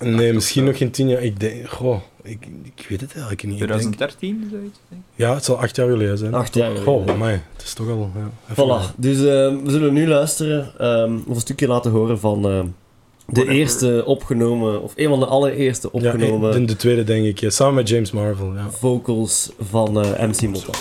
nee, 0.00 0.32
misschien 0.32 0.64
nog 0.64 0.76
geen 0.78 0.90
tien 0.90 1.08
jaar. 1.08 1.22
Ik 1.22 1.40
denk, 1.40 1.68
goh, 1.68 2.00
ik, 2.22 2.48
ik 2.76 2.86
weet 2.88 3.00
het 3.00 3.10
eigenlijk 3.12 3.42
niet. 3.42 3.52
Ik 3.60 3.68
denk- 3.68 3.70
2013, 3.80 4.48
zoiets? 4.50 4.78
denk 4.88 5.00
ik. 5.02 5.06
ja, 5.14 5.34
het 5.34 5.44
zal 5.44 5.58
acht 5.58 5.76
jaar 5.76 5.88
geleden 5.90 6.18
zijn. 6.18 6.34
Acht 6.34 6.54
jaar 6.54 6.76
Goh, 6.76 6.94
geleden. 7.00 7.18
mij, 7.18 7.42
het 7.52 7.62
is 7.62 7.72
toch 7.74 7.88
al... 7.88 8.10
Ja, 8.14 8.54
Voilà, 8.54 8.94
dus 8.96 9.16
eh, 9.16 9.22
we 9.24 9.70
zullen 9.70 9.92
nu 9.92 10.06
luisteren 10.08 10.72
ehm, 10.78 11.16
of 11.26 11.34
een 11.34 11.40
stukje 11.40 11.66
laten 11.66 11.90
horen 11.90 12.18
van 12.20 12.48
ehm, 12.48 12.66
de 13.32 13.48
eerste 13.48 14.02
opgenomen, 14.06 14.82
of 14.82 14.92
een 14.96 15.08
van 15.08 15.20
de 15.20 15.26
allereerste 15.26 15.88
Ja, 15.92 15.98
opgenomen 15.98 16.52
de, 16.52 16.64
de 16.64 16.76
tweede 16.76 17.04
denk 17.04 17.24
ik, 17.24 17.40
ja, 17.40 17.50
samen 17.50 17.74
met 17.74 17.88
James 17.88 18.10
Marvel. 18.10 18.54
Ja. 18.54 18.70
vocals 18.70 19.50
van 19.70 20.04
eh, 20.04 20.26
MC 20.28 20.42
Motta. 20.42 20.72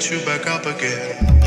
Get 0.00 0.10
you 0.10 0.24
back 0.24 0.46
up 0.46 0.64
again. 0.64 1.39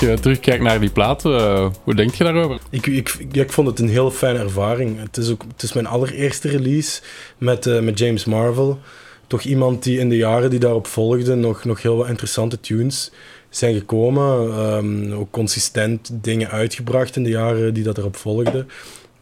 Als 0.00 0.08
je 0.08 0.20
terugkijkt 0.20 0.62
naar 0.62 0.80
die 0.80 0.90
plaat, 0.90 1.24
eh, 1.24 1.68
hoe 1.84 1.94
denk 1.94 2.14
je 2.14 2.24
daarover? 2.24 2.60
Ik, 2.70 2.86
ik, 2.86 3.16
ik 3.32 3.52
vond 3.52 3.68
het 3.68 3.78
een 3.78 3.88
hele 3.88 4.12
fijne 4.12 4.38
ervaring. 4.38 4.98
Het 5.00 5.16
is, 5.16 5.30
ook, 5.30 5.42
het 5.52 5.62
is 5.62 5.72
mijn 5.72 5.86
allereerste 5.86 6.48
release 6.48 7.00
met, 7.38 7.66
eh, 7.66 7.80
met 7.80 7.98
James 7.98 8.24
Marvel. 8.24 8.78
Toch 9.26 9.42
iemand 9.42 9.82
die 9.82 9.98
in 9.98 10.08
de 10.08 10.16
jaren 10.16 10.50
die 10.50 10.58
daarop 10.58 10.86
volgden 10.86 11.40
nog, 11.40 11.64
nog 11.64 11.82
heel 11.82 11.96
wat 11.96 12.08
interessante 12.08 12.60
tunes 12.60 13.10
zijn 13.50 13.74
gekomen. 13.74 14.50
Ehm, 14.50 15.12
ook 15.12 15.30
consistent 15.30 16.10
dingen 16.12 16.50
uitgebracht 16.50 17.16
in 17.16 17.22
de 17.22 17.30
jaren 17.30 17.74
die 17.74 17.84
dat 17.84 17.98
erop 17.98 18.16
volgden. 18.16 18.68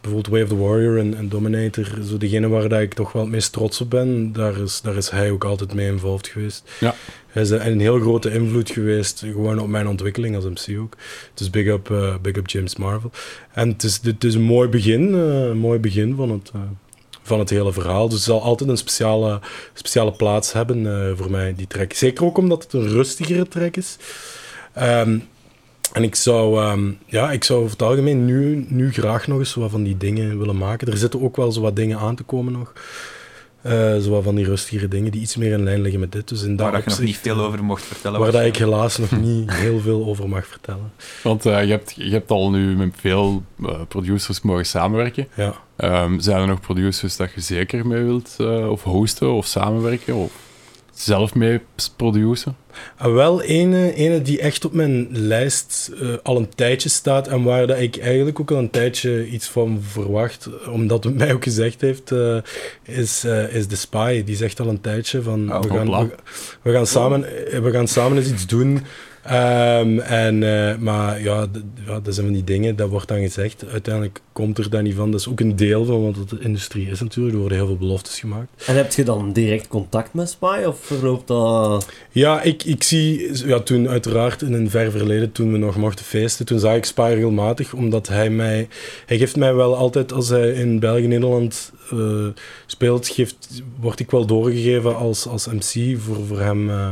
Bijvoorbeeld 0.05 0.35
Way 0.35 0.43
of 0.43 0.49
the 0.49 0.57
Warrior 0.57 0.99
en, 0.99 1.17
en 1.17 1.29
Dominator. 1.29 1.87
Zo 2.09 2.17
degene 2.17 2.49
waar 2.49 2.69
dat 2.69 2.81
ik 2.81 2.95
toch 2.95 3.13
wel 3.13 3.23
het 3.23 3.31
meest 3.31 3.53
trots 3.53 3.81
op 3.81 3.91
ben. 3.91 4.33
Daar 4.33 4.61
is, 4.61 4.81
daar 4.81 4.97
is 4.97 5.11
hij 5.11 5.31
ook 5.31 5.45
altijd 5.45 5.75
mee 5.75 5.87
involved 5.87 6.27
geweest. 6.27 6.71
Ja. 6.81 6.95
Hij 7.27 7.43
is 7.43 7.51
een 7.51 7.81
heel 7.81 8.01
grote 8.01 8.31
invloed 8.31 8.71
geweest, 8.71 9.19
gewoon 9.19 9.59
op 9.59 9.69
mijn 9.69 9.89
ontwikkeling 9.89 10.37
als 10.37 10.45
MC 10.45 10.79
ook. 10.79 10.97
Dus 11.35 11.51
big 11.51 11.67
up, 11.67 11.91
eh, 11.91 12.15
big 12.23 12.37
up 12.37 12.49
James 12.49 12.77
Marvel. 12.77 13.11
En 13.53 13.69
het 13.69 13.83
is, 13.83 14.01
het 14.03 14.25
is 14.25 14.35
een 14.35 14.43
mooi 14.43 14.69
begin, 14.69 15.15
eh, 15.15 15.45
een 15.45 15.59
mooi 15.59 15.79
begin 15.79 16.15
van 16.15 16.31
het, 16.31 16.51
eh, 16.55 16.61
van 17.23 17.39
het 17.39 17.51
hele 17.51 17.73
verhaal. 17.73 18.05
Dus 18.09 18.15
het 18.15 18.25
zal 18.25 18.43
altijd 18.43 18.71
een 18.71 18.77
speciale, 18.77 19.41
speciale 19.75 20.13
plaats 20.13 20.53
hebben 20.53 21.17
voor 21.17 21.31
mij, 21.31 21.55
die 21.57 21.67
track. 21.67 21.93
Zeker 21.93 22.25
ook 22.25 22.39
omdat 22.39 22.63
het 22.63 22.73
een 22.73 22.89
rustigere 22.89 23.49
track 23.49 23.77
is. 23.77 23.97
Ehm, 24.73 25.19
en 25.95 26.03
ik 26.03 26.15
zou, 26.15 26.61
ehm, 26.61 26.91
ja, 27.07 27.33
ik 27.33 27.45
zou 27.45 27.59
over 27.59 27.73
het 27.73 27.83
algemeen 27.83 28.25
nu, 28.25 28.67
nu 28.69 28.93
graag 28.93 29.27
nog 29.27 29.39
eens 29.39 29.55
wat 29.55 29.71
van 29.71 29.83
die 29.83 29.97
dingen 29.97 30.39
willen 30.39 30.59
maken. 30.59 30.89
Er 30.89 30.97
zitten 30.97 31.23
ook 31.23 31.37
wel 31.37 31.53
zo 31.53 31.61
wat 31.61 31.77
dingen 31.77 31.99
aan 31.99 32.17
te 32.17 32.23
komen 32.23 32.53
nog. 32.53 32.73
Eh 33.63 33.97
zo 33.99 34.11
wat 34.11 34.23
van 34.23 34.35
die 34.35 34.45
rustigere 34.45 34.89
dingen 34.89 35.13
die 35.13 35.21
iets 35.21 35.37
meer 35.37 35.53
in 35.53 35.63
lijn 35.63 35.81
liggen 35.81 36.01
met 36.01 36.13
dit. 36.13 36.29
Dus 36.29 36.43
in 36.43 36.57
Waar 36.57 36.73
dat 36.73 36.85
je 36.85 36.91
nog 36.91 37.01
niet 37.01 37.17
veel 37.17 37.41
over 37.41 37.65
mocht 37.65 37.83
vertellen. 37.83 38.21
Waar 38.21 38.33
dat 38.33 38.45
ik 38.45 38.57
helaas 38.57 38.99
nog 38.99 39.11
niet 39.11 39.53
heel 39.65 39.81
veel 39.81 40.07
over 40.07 40.29
mag 40.29 40.47
vertellen. 40.47 40.93
Want 41.23 41.47
eh, 41.47 41.65
je, 41.65 41.71
hebt, 41.71 41.95
je 41.97 42.11
hebt 42.11 42.31
al 42.31 42.51
nu 42.51 42.77
met 42.77 42.95
veel 42.97 43.43
eh, 43.63 43.81
producers 43.89 44.41
mogen 44.41 44.67
samenwerken. 44.67 45.29
Ja. 45.37 45.55
Ehm, 45.77 46.19
zijn 46.19 46.41
er 46.41 46.47
nog 46.47 46.61
producers 46.61 47.17
dat 47.17 47.33
je 47.35 47.41
zeker 47.41 47.87
mee 47.87 48.03
wilt 48.03 48.35
eh, 48.39 48.71
of 48.71 48.83
hosten 48.83 49.33
of 49.33 49.47
samenwerken 49.47 50.15
of 50.15 50.33
zelf 50.95 51.35
mee 51.35 51.61
produceren? 51.97 52.57
Ah, 52.97 53.13
wel 53.13 53.43
ene, 53.43 53.95
ene 53.95 54.23
die 54.23 54.41
echt 54.41 54.65
op 54.65 54.73
mijn 54.73 55.09
lijst 55.11 55.91
eh, 56.01 56.09
al 56.23 56.37
een 56.37 56.49
tijdje 56.55 56.89
staat 56.89 57.29
en 57.29 57.43
waar 57.43 57.67
dat 57.67 57.79
ik 57.79 57.97
eigenlijk 57.97 58.41
ook 58.41 58.51
al 58.51 58.59
een 58.59 58.71
tijdje 58.71 59.29
iets 59.29 59.49
van 59.49 59.83
verwacht, 59.83 60.49
omdat 60.71 61.05
het 61.05 61.17
mij 61.17 61.33
ook 61.33 61.45
gezegd 61.45 61.81
heeft, 61.81 62.13
eh, 62.13 62.37
is, 62.83 63.25
eh, 63.25 63.55
is 63.55 63.67
The 63.67 63.77
Spy. 63.77 64.25
Die 64.25 64.37
zegt 64.37 64.61
al 64.61 64.69
een 64.69 64.81
tijdje 64.81 65.23
van 65.23 65.53
Oh, 65.53 65.63
we, 65.63 65.69
gaan, 65.69 65.91
we, 65.91 66.15
we 66.63 66.73
gaan 66.73 66.87
samen, 66.87 67.21
we 67.63 67.71
gaan 67.73 67.89
samen 67.89 68.19
eens 68.19 68.31
iets 68.31 68.47
doen. 68.47 68.83
Ehm, 69.25 69.99
en, 69.99 70.43
eh, 70.43 70.77
maar 70.77 71.23
ja, 71.23 71.47
dat 72.03 72.15
zijn 72.15 72.27
van 72.27 72.35
die 72.35 72.45
dingen, 72.45 72.77
dat 72.77 72.89
wordt 72.89 73.09
dan 73.09 73.21
gezegd. 73.21 73.65
Uiteindelijk 73.71 74.21
komt 74.33 74.59
er 74.59 74.71
daar 74.71 74.83
niet 74.83 74.95
van. 74.95 75.11
Dat 75.11 75.21
is 75.21 75.29
ook 75.29 75.41
een 75.41 75.57
deel 75.57 75.85
van 75.85 76.03
wat 76.03 76.29
de 76.29 76.39
industrie 76.41 76.91
is 76.91 77.01
natuurlijk. 77.01 77.35
Er 77.35 77.41
worden 77.41 77.59
heel 77.59 77.67
veel 77.67 77.77
beloftes 77.77 78.21
gemaakt. 78.21 78.65
En 78.67 78.77
heb 78.77 78.93
je 78.93 79.05
dan 79.05 79.33
direct 79.33 79.69
contact 79.69 80.15
met 80.15 80.29
Spy 80.29 80.63
of 80.67 80.79
verloopt 80.81 81.27
dat... 81.27 81.89
Ja, 82.11 82.43
ik, 82.43 82.63
ik 82.63 82.83
zie, 82.83 83.31
ja, 83.47 83.61
toen 83.61 83.89
uiteraard 83.89 84.43
in 84.43 84.53
een 84.53 84.71
ver 84.71 84.91
verleden, 84.91 85.33
toen 85.33 85.53
we 85.53 85.59
nog 85.59 85.77
mochten 85.77 86.05
feesten, 86.05 86.47
toen 86.47 86.59
zag 86.59 86.77
ik 86.77 86.85
Spy 86.85 87.13
regelmatig, 87.15 87.73
omdat 87.73 88.09
hij 88.09 88.31
mij, 88.31 88.69
hij 89.07 89.19
geeft 89.19 89.37
mij 89.37 89.55
wel 89.55 89.77
altijd, 89.77 90.13
als 90.13 90.29
hij 90.29 90.53
in 90.53 90.79
België, 90.79 91.07
Nederland 91.07 91.73
eh, 91.91 92.27
speelt, 92.67 93.09
geeft, 93.09 93.63
word 93.81 94.01
ik 94.01 94.11
wel 94.11 94.27
doorgegeven 94.27 94.97
als, 94.97 95.27
als 95.27 95.47
MC 95.47 96.01
voor, 96.01 96.27
voor 96.27 96.41
hem, 96.41 96.71
eh, 96.71 96.89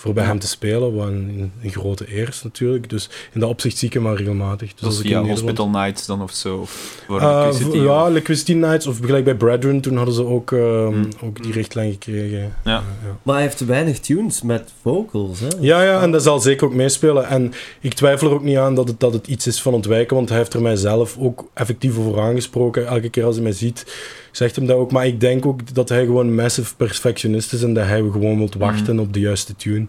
voor 0.00 0.12
bij 0.12 0.24
hem 0.24 0.38
te 0.38 0.48
spelen, 0.48 0.94
wat 0.94 1.06
een, 1.06 1.52
een 1.62 1.70
grote 1.70 2.16
eer 2.16 2.28
is 2.28 2.42
natuurlijk. 2.42 2.88
Dus 2.90 3.08
in 3.32 3.40
dat 3.40 3.48
opzicht 3.48 3.78
zie 3.78 3.88
ik 3.88 3.94
hem 3.94 4.02
wel 4.02 4.16
regelmatig. 4.16 4.68
Dus 4.72 4.80
Dat 4.80 4.88
als 4.90 5.00
ik 5.02 5.14
Hospital 5.28 5.68
Nights 5.68 6.06
dan 6.06 6.22
of 6.22 6.32
zo. 6.32 6.56
of 6.56 7.04
Eh, 7.08 7.52
v- 7.52 7.74
ja, 7.74 8.02
of- 8.02 8.08
Electricity 8.08 8.52
Nights, 8.52 8.86
of 8.86 8.98
gelijk 8.98 9.24
bij 9.24 9.34
Brethren, 9.34 9.80
toen 9.80 9.96
hadden 9.96 10.14
ze 10.14 10.24
ook, 10.24 10.52
eh, 10.52 10.86
Hmm. 10.86 11.08
ook 11.22 11.42
die 11.42 11.52
richtlijn 11.52 11.92
gekregen. 11.92 12.38
Ja. 12.38 12.52
ja. 12.64 12.82
Maar 13.22 13.34
hij 13.34 13.44
heeft 13.44 13.64
weinig 13.64 13.98
tunes 13.98 14.42
met 14.42 14.70
vocals, 14.82 15.40
hè? 15.40 15.46
Ja, 15.60 15.82
ja, 15.82 16.02
en 16.02 16.10
dat 16.10 16.22
zal 16.22 16.40
zeker 16.40 16.66
ook 16.66 16.74
meespelen. 16.74 17.26
En 17.28 17.52
ik 17.80 17.94
twijfel 17.94 18.26
er 18.28 18.34
ook 18.34 18.42
niet 18.44 18.56
aan 18.56 18.74
dat 18.74 18.88
het, 18.88 19.00
dat 19.00 19.12
het 19.12 19.26
iets 19.26 19.46
is 19.46 19.62
van 19.62 19.74
ontwijken, 19.74 20.16
want 20.16 20.28
hij 20.28 20.38
heeft 20.38 20.54
er 20.54 20.62
mijzelf 20.62 21.16
ook 21.18 21.44
effectief 21.54 21.98
over 21.98 22.20
aangesproken. 22.20 22.86
Elke 22.86 23.08
keer 23.08 23.24
als 23.24 23.34
hij 23.34 23.44
mij 23.44 23.52
ziet, 23.52 23.86
zegt 24.32 24.56
hem 24.56 24.66
dat 24.66 24.76
ook. 24.76 24.92
Maar 24.92 25.06
ik 25.06 25.20
denk 25.20 25.46
ook 25.46 25.74
dat 25.74 25.88
hij 25.88 26.04
gewoon 26.04 26.26
een 26.26 26.34
massive 26.34 26.76
perfectionist 26.76 27.52
is 27.52 27.62
en 27.62 27.74
dat 27.74 27.84
hij 27.86 27.98
gewoon 27.98 28.38
wilt 28.38 28.54
wachten 28.54 28.98
op 28.98 29.12
de 29.12 29.20
juiste 29.20 29.56
tune. 29.56 29.86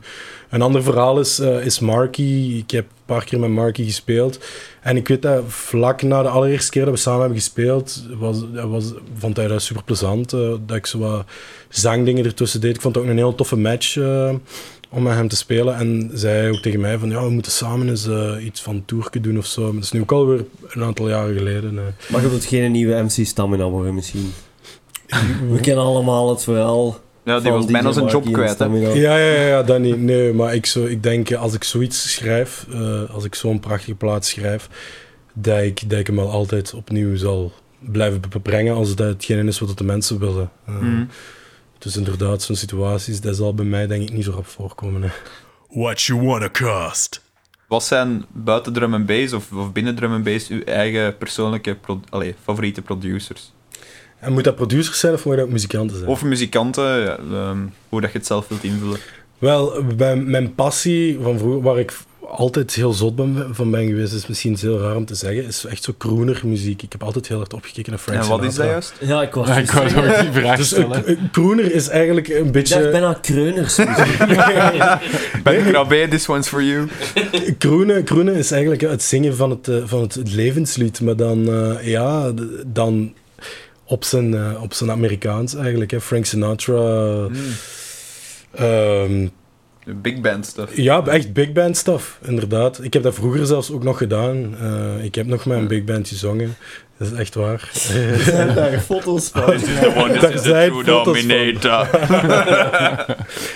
Een 0.50 0.62
ander 0.62 0.84
verhaal 0.84 1.20
is, 1.20 1.40
eh, 1.40 1.66
is 1.66 1.80
Marky. 1.80 2.54
Ik 2.58 2.72
heb 2.72 2.86
een 2.86 3.06
paar 3.06 3.24
keer 3.26 3.40
met 3.40 3.50
Marky 3.50 3.84
gespeeld. 3.86 4.40
En 4.82 4.98
ik 4.98 5.08
weet 5.08 5.22
dat 5.22 5.44
vlak 5.48 6.02
na 6.02 6.22
de 6.22 6.30
allereerste 6.30 6.72
keer 6.72 6.86
dat 6.86 6.94
we 6.94 7.00
samen 7.00 7.20
hebben 7.20 7.38
gespeeld, 7.38 8.04
was, 8.18 8.44
was, 8.54 8.94
vond 9.18 9.38
hij 9.38 9.48
dat 9.48 9.62
super 9.62 9.84
plezant. 9.84 10.30
dat 10.30 10.76
ik 10.76 10.86
zo 10.86 11.00
wat 11.00 11.26
zangdingen 11.70 12.26
ertussen 12.26 12.62
deed. 12.62 12.76
Ik 12.76 12.82
vond 12.82 12.96
het 12.96 13.04
ook 13.04 13.10
een 13.10 13.18
heel 13.18 13.36
toffe 13.36 13.58
match. 13.58 13.98
eh, 13.98 14.36
om 14.92 15.04
met 15.04 15.14
hem 15.14 15.28
te 15.28 15.36
spelen. 15.36 15.76
En 15.76 16.10
zei 16.14 16.50
ook 16.52 16.62
tegen 16.62 16.80
mij 16.80 16.98
van, 16.98 17.10
ja, 17.10 17.24
we 17.24 17.30
moeten 17.30 17.52
samen 17.52 17.90
eens 17.90 18.08
eh, 18.08 18.46
iets 18.46 18.62
van 18.62 18.84
tourke 18.86 19.22
doen 19.22 19.38
of 19.38 19.46
zo. 19.46 19.62
Maar 19.64 19.74
dat 19.74 19.84
is 19.84 19.92
nu 19.92 20.02
ook 20.02 20.12
alweer 20.12 20.46
een 20.68 20.84
aantal 20.84 21.10
jaren 21.10 21.38
geleden. 21.38 21.78
eh. 21.78 21.84
Maar 22.12 22.22
je 22.22 22.30
wilt 22.30 22.46
geen 22.46 22.72
nieuwe 22.72 23.02
MC 23.04 23.26
Stamina 23.26 23.70
worden 23.70 23.94
misschien. 23.94 24.32
We 25.52 25.60
kennen 25.62 25.84
allemaal 25.84 26.30
het 26.30 26.44
verhaal. 26.44 27.00
Ja, 27.24 27.40
die 27.40 27.52
was 27.52 27.66
bijna 27.66 27.92
zijn 27.92 28.08
job 28.08 28.32
kwijt. 28.34 28.60
Hè. 28.60 28.66
Ja, 28.66 29.18
ja, 29.18 29.18
ja, 29.18 29.48
ja, 29.48 29.64
dat 29.64 29.80
niet. 29.80 30.00
Nee, 30.02 30.34
maar 30.34 30.56
ik, 30.56 30.66
zo, 30.66 30.86
ik 30.86 31.04
denk, 31.04 31.30
eh, 31.30 31.42
als 31.42 31.54
ik 31.54 31.64
zoiets 31.64 32.14
schrijf, 32.14 32.66
eh, 32.72 33.10
als 33.14 33.24
ik 33.24 33.36
zo'n 33.36 33.60
prachtige 33.60 33.96
plaat 33.96 34.26
schrijf, 34.26 34.70
dat 35.34 35.60
ik, 35.62 35.90
dat 35.90 36.00
ik 36.00 36.08
hem 36.08 36.16
wel 36.16 36.30
altijd 36.32 36.74
opnieuw 36.74 37.16
zal 37.16 37.52
blijven 37.80 38.22
brengen 38.42 38.76
als 38.76 38.96
dat 38.96 39.08
hetgeen 39.08 39.48
is 39.48 39.60
wat 39.60 39.78
de 39.78 39.84
mensen 39.84 40.20
willen. 40.20 40.52
Mhm. 40.66 41.04
Dus 41.82 41.98
inderdaad, 41.98 42.42
zo'n 42.42 42.56
situaties, 42.56 43.22
dat 43.22 43.36
zal 43.36 43.54
bij 43.54 43.66
mij 43.66 43.88
denk 43.88 44.02
ik 44.02 44.14
niet 44.14 44.24
zo 44.24 44.32
rap 44.32 44.48
voorkomen. 44.48 45.02
Hè. 45.02 45.10
What 45.70 46.02
you 46.02 46.22
wanna 46.26 46.50
cost? 46.50 47.22
Wat 47.68 47.84
zijn 47.84 48.26
buiten 48.32 48.74
drum 48.74 48.94
en 48.94 49.06
bass 49.06 49.34
of, 49.34 49.52
of 49.52 49.72
binnen 49.72 49.96
drum 49.96 50.14
en 50.14 50.24
bass 50.24 50.48
uw 50.50 50.64
eigen 50.64 51.18
persoonlijke 51.18 51.76
pro- 51.76 52.02
allee, 52.10 52.36
favoriete 52.44 52.82
producers? 52.82 53.54
En 54.20 54.34
moet 54.34 54.44
dat 54.44 54.56
producers 54.56 55.00
zijn 55.00 55.14
of 55.14 55.26
moet 55.26 55.36
dat 55.36 55.46
ook 55.46 55.52
muzikanten 55.52 55.98
zijn? 55.98 56.10
Of 56.10 56.24
muzikanten, 56.24 57.00
ja, 57.00 57.18
ehm, 57.18 57.58
hoe 57.90 58.02
dat 58.02 58.12
je 58.12 58.18
het 58.18 58.28
zelf 58.28 58.48
wilt 58.48 58.64
invullen. 58.64 59.00
Wel, 59.38 59.84
mijn, 59.98 60.30
mijn 60.30 60.56
passie 60.56 61.20
van 61.22 61.38
vroeger, 61.38 61.62
waar 61.62 61.80
ik 61.80 61.98
altijd 62.32 62.74
heel 62.74 62.94
zot 62.94 63.16
ben, 63.16 63.48
van 63.52 63.72
ben 63.72 63.88
geweest, 63.88 64.14
is 64.14 64.28
misschien 64.28 64.58
heel 64.60 64.80
raar 64.80 64.96
om 64.96 65.06
te 65.06 65.16
zeggen, 65.16 65.46
is 65.46 65.66
echt 65.66 65.84
zo 65.84 65.94
crooner 65.98 66.42
muziek. 66.44 66.82
Ik 66.82 66.92
heb 66.92 67.04
altijd 67.04 67.28
heel 67.28 67.38
hard 67.38 67.54
opgekeken 67.54 67.92
naar 67.92 68.00
Frank 68.00 68.24
en 68.24 68.30
wat 68.30 68.44
is 68.44 68.46
dat 68.46 68.54
Sinatra. 68.54 68.72
juist? 68.72 68.94
Ja, 69.00 69.22
ik 69.22 69.34
was 69.34 69.48
Ja, 69.48 69.58
ik 69.58 69.72
wou 69.72 69.90
zeggen. 69.90 70.16
ook 70.16 70.20
die 70.34 70.42
vraag 70.42 70.58
Dus 70.58 70.74
eh, 70.74 70.92
stellen. 70.92 71.30
crooner 71.32 71.72
is 71.74 71.88
eigenlijk 71.88 72.28
een 72.28 72.36
Ik 72.36 72.44
dacht 72.44 72.52
beetje... 72.52 72.90
bijna 72.90 73.14
kreuners. 73.14 73.76
Ben 75.44 75.64
Krabbe, 75.64 76.08
this 76.10 76.30
one's 76.30 76.48
for 76.48 76.64
you. 76.64 76.88
Croonen 78.04 78.36
is 78.36 78.52
eigenlijk 78.52 78.82
het 78.82 79.04
zingen 79.04 79.36
van 79.36 79.50
het, 79.50 79.68
eh, 79.68 79.76
van 79.86 80.02
het, 80.02 80.18
levenslied, 80.24 81.02
maar 81.02 81.16
dan, 81.16 81.48
eh, 81.48 81.88
ja, 81.88 82.32
dan 82.66 83.14
op 83.86 84.04
zijn, 84.04 84.58
op 84.58 84.74
zijn 84.74 84.92
Amerikaans 84.92 85.56
eigenlijk. 85.56 85.92
Hè. 85.92 86.02
Frank 86.02 86.26
Sinatra... 86.26 87.28
ehm, 88.52 89.28
Big 89.96 90.22
band 90.22 90.46
stuff. 90.46 90.76
Ja, 90.78 91.06
echt 91.06 91.34
big 91.34 91.52
band 91.52 91.78
stuff, 91.78 92.20
inderdaad. 92.26 92.84
Ik 92.84 92.94
heb 92.94 93.04
dat 93.04 93.14
vroeger 93.14 93.46
zelfs 93.46 93.72
ook 93.72 93.84
nog 93.84 93.98
gedaan. 93.98 94.56
Eh, 94.62 95.04
ik 95.04 95.16
heb 95.16 95.26
nog 95.26 95.46
met 95.46 95.58
een 95.58 95.68
big 95.68 95.84
band 95.84 96.08
gezongen. 96.08 96.56
Dat 96.98 97.12
is 97.12 97.18
echt 97.18 97.36
waar. 97.36 97.72
Er 97.94 98.20
zijn 98.34 98.56
daar 98.56 98.80
foto's 98.80 99.30
van. 99.34 99.46
Daar 100.22 100.38
zijn 100.38 100.72
foto's 100.72 101.22
van. 101.22 101.88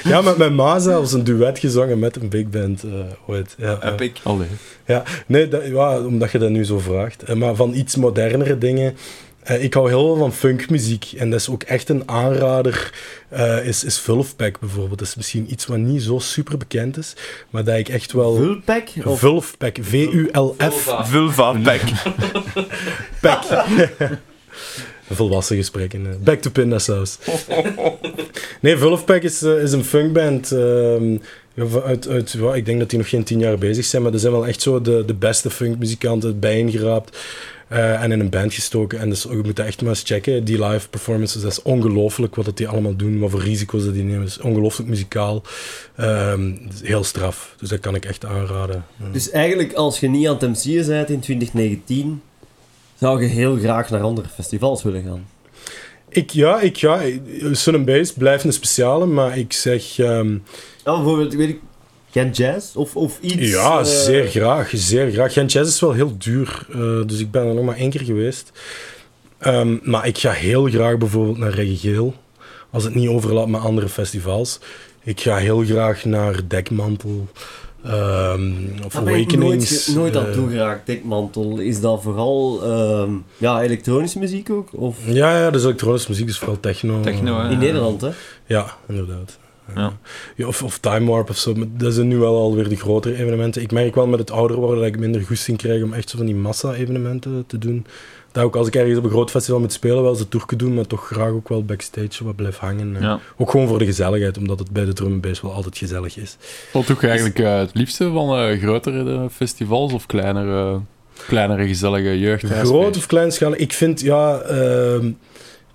Ja, 0.11 0.21
met 0.21 0.37
mijn 0.37 0.55
ma 0.55 0.79
zelfs 0.79 1.13
een 1.13 1.23
duet 1.23 1.59
gezongen 1.59 1.99
met 1.99 2.15
een 2.15 2.29
big 2.29 2.49
band 2.49 2.83
eh, 2.83 2.91
ooit. 3.27 3.55
Ja. 3.57 3.79
Epic. 3.81 4.11
Allee. 4.23 4.47
Ja, 4.85 5.03
nee, 5.27 5.47
dat, 5.47 5.65
ja, 5.65 5.99
omdat 5.99 6.31
je 6.31 6.37
dat 6.37 6.49
nu 6.49 6.63
zo 6.65 6.79
vraagt. 6.79 7.23
Eh, 7.23 7.35
Maar 7.35 7.55
van 7.55 7.73
iets 7.73 7.95
modernere 7.95 8.57
dingen. 8.57 8.97
Eh, 9.45 9.63
ik 9.63 9.73
hou 9.73 9.87
heel 9.89 10.05
veel 10.05 10.15
van 10.17 10.33
funkmuziek. 10.33 11.11
En 11.17 11.29
dat 11.29 11.39
is 11.39 11.49
ook 11.49 11.63
echt 11.63 11.89
een 11.89 12.09
aanrader. 12.09 12.93
eh, 13.29 13.65
is, 13.67 13.83
is 13.83 13.99
Vulfpack 13.99 14.59
bijvoorbeeld. 14.59 14.99
Dat 14.99 15.07
is 15.07 15.15
misschien 15.15 15.51
iets 15.51 15.65
wat 15.65 15.77
niet 15.77 16.01
zo 16.03 16.19
super 16.19 16.57
bekend 16.57 16.97
is. 16.97 17.13
Maar 17.49 17.63
dat 17.63 17.77
ik 17.77 17.89
echt 17.89 18.11
wel. 18.11 18.35
Vulpack? 18.35 18.87
Of 19.05 19.19
Vulfpack. 19.19 19.77
V-U-L-F. 19.81 20.95
Vulva 21.03 21.51
pack. 21.63 21.81
Pack. 23.21 23.43
Volwassen 25.11 25.55
gesprekken. 25.57 26.05
eh. 26.07 26.11
Back 26.23 26.41
to 26.41 26.49
Pindasaus. 26.49 27.17
Nee, 28.61 28.77
Vulfpack 28.77 29.21
is, 29.23 29.43
is 29.43 29.71
een 29.71 29.83
funkband. 29.85 30.51
ehm, 30.51 31.17
van- 31.57 31.81
uit, 31.83 32.07
uit, 32.07 32.33
ik 32.53 32.65
denk 32.65 32.79
dat 32.79 32.89
die 32.89 32.99
nog 32.99 33.09
geen 33.09 33.23
tien 33.23 33.39
jaar 33.39 33.57
bezig 33.57 33.85
zijn, 33.85 34.01
maar 34.01 34.13
er 34.13 34.19
zijn 34.19 34.31
wel 34.31 34.47
echt 34.47 34.61
zo 34.61 34.81
de, 34.81 35.03
de 35.05 35.13
beste 35.13 35.49
funkmuzikanten 35.49 36.39
bijeengeraapt. 36.39 37.17
Eh, 37.67 38.03
en 38.03 38.11
in 38.11 38.19
een 38.19 38.29
band 38.29 38.53
gestoken. 38.53 38.99
En 38.99 39.09
dus 39.09 39.23
je 39.23 39.41
moet 39.43 39.55
dat 39.55 39.65
echt 39.65 39.81
maar 39.81 39.89
eens 39.89 40.03
checken. 40.05 40.43
Die 40.43 40.63
live 40.65 40.89
performances, 40.89 41.41
dat 41.41 41.51
is 41.51 41.61
ongelooflijk 41.61 42.35
wat 42.35 42.45
dat 42.45 42.57
die 42.57 42.67
allemaal 42.67 42.95
doen. 42.95 43.19
Wat 43.19 43.31
voor 43.31 43.41
risico's 43.41 43.83
dat 43.85 43.93
die 43.93 44.03
nemen. 44.03 44.25
Is 44.25 44.39
ongelooflijk 44.39 44.89
muzikaal. 44.89 45.43
Ehm, 45.95 46.51
heel 46.83 47.03
straf. 47.03 47.55
Dus 47.59 47.69
dat 47.69 47.79
kan 47.79 47.95
ik 47.95 48.05
echt 48.05 48.25
aanraden. 48.25 48.85
Ja. 48.97 49.05
Dus 49.11 49.29
eigenlijk, 49.29 49.73
als 49.73 49.99
je 49.99 50.09
niet 50.09 50.27
aan 50.27 50.37
het 50.39 50.65
MC'en 50.65 50.87
bent 50.87 51.09
in 51.09 51.19
2019, 51.19 52.21
zou 52.99 53.21
je 53.21 53.27
heel 53.27 53.57
graag 53.57 53.89
naar 53.89 54.01
andere 54.01 54.27
festivals 54.27 54.83
willen 54.83 55.03
gaan. 55.03 55.25
Ik, 56.09 56.29
ja, 56.29 56.59
ik, 56.59 56.75
ja, 56.75 57.01
Sun 57.51 57.85
Bass 57.85 58.13
blijft 58.13 58.43
een 58.43 58.53
speciale, 58.53 59.05
maar 59.05 59.37
ik 59.37 59.53
zeg... 59.53 59.99
ehm, 59.99 60.31
Ja, 60.83 60.95
bijvoorbeeld, 60.95 61.33
weet 61.33 61.49
ik, 61.49 61.59
Gent 62.15 62.37
Jazz 62.37 62.75
of, 62.75 62.95
of 62.95 63.17
iets. 63.21 63.51
Ja, 63.51 63.79
eh, 63.79 63.83
zeer 63.85 64.27
graag. 64.27 64.69
Zeer 64.73 65.11
graag. 65.11 65.33
Gent 65.33 65.51
Jazz 65.51 65.69
is 65.69 65.79
wel 65.79 65.91
heel 65.91 66.15
duur, 66.17 66.65
eh, 66.71 66.77
dus 67.05 67.19
ik 67.19 67.31
ben 67.31 67.47
er 67.47 67.53
nog 67.53 67.65
maar 67.65 67.75
één 67.77 67.89
keer 67.89 68.01
geweest. 68.03 68.51
Ehm, 69.37 69.77
maar 69.81 70.07
ik 70.07 70.17
ga 70.17 70.31
heel 70.31 70.65
graag 70.65 70.97
bijvoorbeeld 70.97 71.37
naar 71.37 71.49
Reggae 71.53 71.77
Geel, 71.91 72.13
als 72.69 72.83
het 72.83 72.95
niet 72.95 73.07
overlapt 73.09 73.49
met 73.49 73.61
andere 73.61 73.89
festivals. 73.89 74.59
Ik 75.03 75.21
ga 75.21 75.35
heel 75.37 75.63
graag 75.63 76.05
naar 76.05 76.39
Dekmantel 76.47 77.27
ehm, 77.83 78.51
of 78.85 78.93
nooit, 78.93 79.07
Awakenings. 79.15 79.85
ge- 79.85 79.93
nooit 79.93 80.17
aan 80.17 80.25
eh, 80.27 80.31
toegeraakt, 80.33 80.85
Dekmantel. 80.85 81.57
Is 81.59 81.79
dat 81.81 82.01
vooral 82.03 82.63
ehm, 82.63 83.11
ja, 83.37 83.61
elektronische 83.61 84.19
muziek 84.19 84.49
ook? 84.49 84.67
Of 84.71 84.97
ja, 85.05 85.39
ja, 85.39 85.49
dus 85.51 85.63
elektronische 85.63 86.09
muziek 86.09 86.27
is 86.27 86.37
vooral 86.37 86.59
techno. 86.59 87.01
Techno, 87.01 87.39
hè? 87.41 87.49
in 87.49 87.57
Nederland, 87.59 88.01
hè? 88.01 88.09
Ja, 88.45 88.75
inderdaad. 88.87 89.37
Ja. 89.75 89.97
Ja, 90.35 90.47
of, 90.47 90.63
of 90.63 90.77
Time 90.77 91.11
Warp 91.11 91.29
of 91.29 91.37
zo. 91.37 91.53
Dat 91.77 91.93
zijn 91.93 92.07
nu 92.07 92.17
wel 92.17 92.35
alweer 92.37 92.69
de 92.69 92.75
grotere 92.75 93.15
evenementen. 93.15 93.61
Ik 93.61 93.71
merk 93.71 93.95
wel 93.95 94.07
met 94.07 94.19
het 94.19 94.31
ouder 94.31 94.57
worden 94.57 94.77
dat 94.77 94.87
ik 94.87 94.99
minder 94.99 95.21
goesting 95.21 95.57
krijg 95.57 95.83
om 95.83 95.93
echt 95.93 96.09
zo 96.09 96.17
van 96.17 96.25
die 96.25 96.35
massa-evenementen 96.35 97.43
te 97.47 97.57
doen. 97.57 97.85
Dat 98.35 98.43
ook 98.43 98.55
als 98.55 98.67
ik 98.67 98.75
ergens 98.75 98.97
op 98.97 99.03
een 99.03 99.09
groot 99.09 99.31
festival 99.31 99.59
moet 99.59 99.73
spelen, 99.73 100.03
wel 100.03 100.15
ze 100.15 100.27
tour 100.27 100.57
doen, 100.57 100.73
maar 100.73 100.87
toch 100.87 101.05
graag 101.05 101.29
ook 101.29 101.49
wel 101.49 101.65
backstage 101.65 102.23
wat 102.23 102.35
blijf 102.35 102.57
hangen. 102.57 102.97
Ja. 102.99 103.19
Ook 103.37 103.51
gewoon 103.51 103.67
voor 103.67 103.79
de 103.79 103.85
gezelligheid, 103.85 104.37
omdat 104.37 104.59
het 104.59 104.71
bij 104.71 104.85
de 104.85 104.93
drum 104.93 105.21
bass 105.21 105.41
wel 105.41 105.53
altijd 105.53 105.77
gezellig 105.77 106.17
is. 106.17 106.37
Wat 106.73 106.87
doe 106.87 106.97
je 106.99 107.07
eigenlijk 107.07 107.39
eh, 107.39 107.57
het 107.57 107.73
liefste 107.73 108.11
van 108.11 108.37
eh, 108.37 108.61
grotere 108.61 109.29
festivals 109.29 109.93
of 109.93 110.05
kleinere, 110.05 110.79
kleinere 111.27 111.67
gezellige 111.67 112.19
jeugd? 112.19 112.43
Groot 112.43 112.97
of 112.97 113.05
kleinschalig? 113.05 113.57
Ik 113.57 113.73
vind, 113.73 114.01
ja, 114.01 114.39
ehm, 114.39 115.11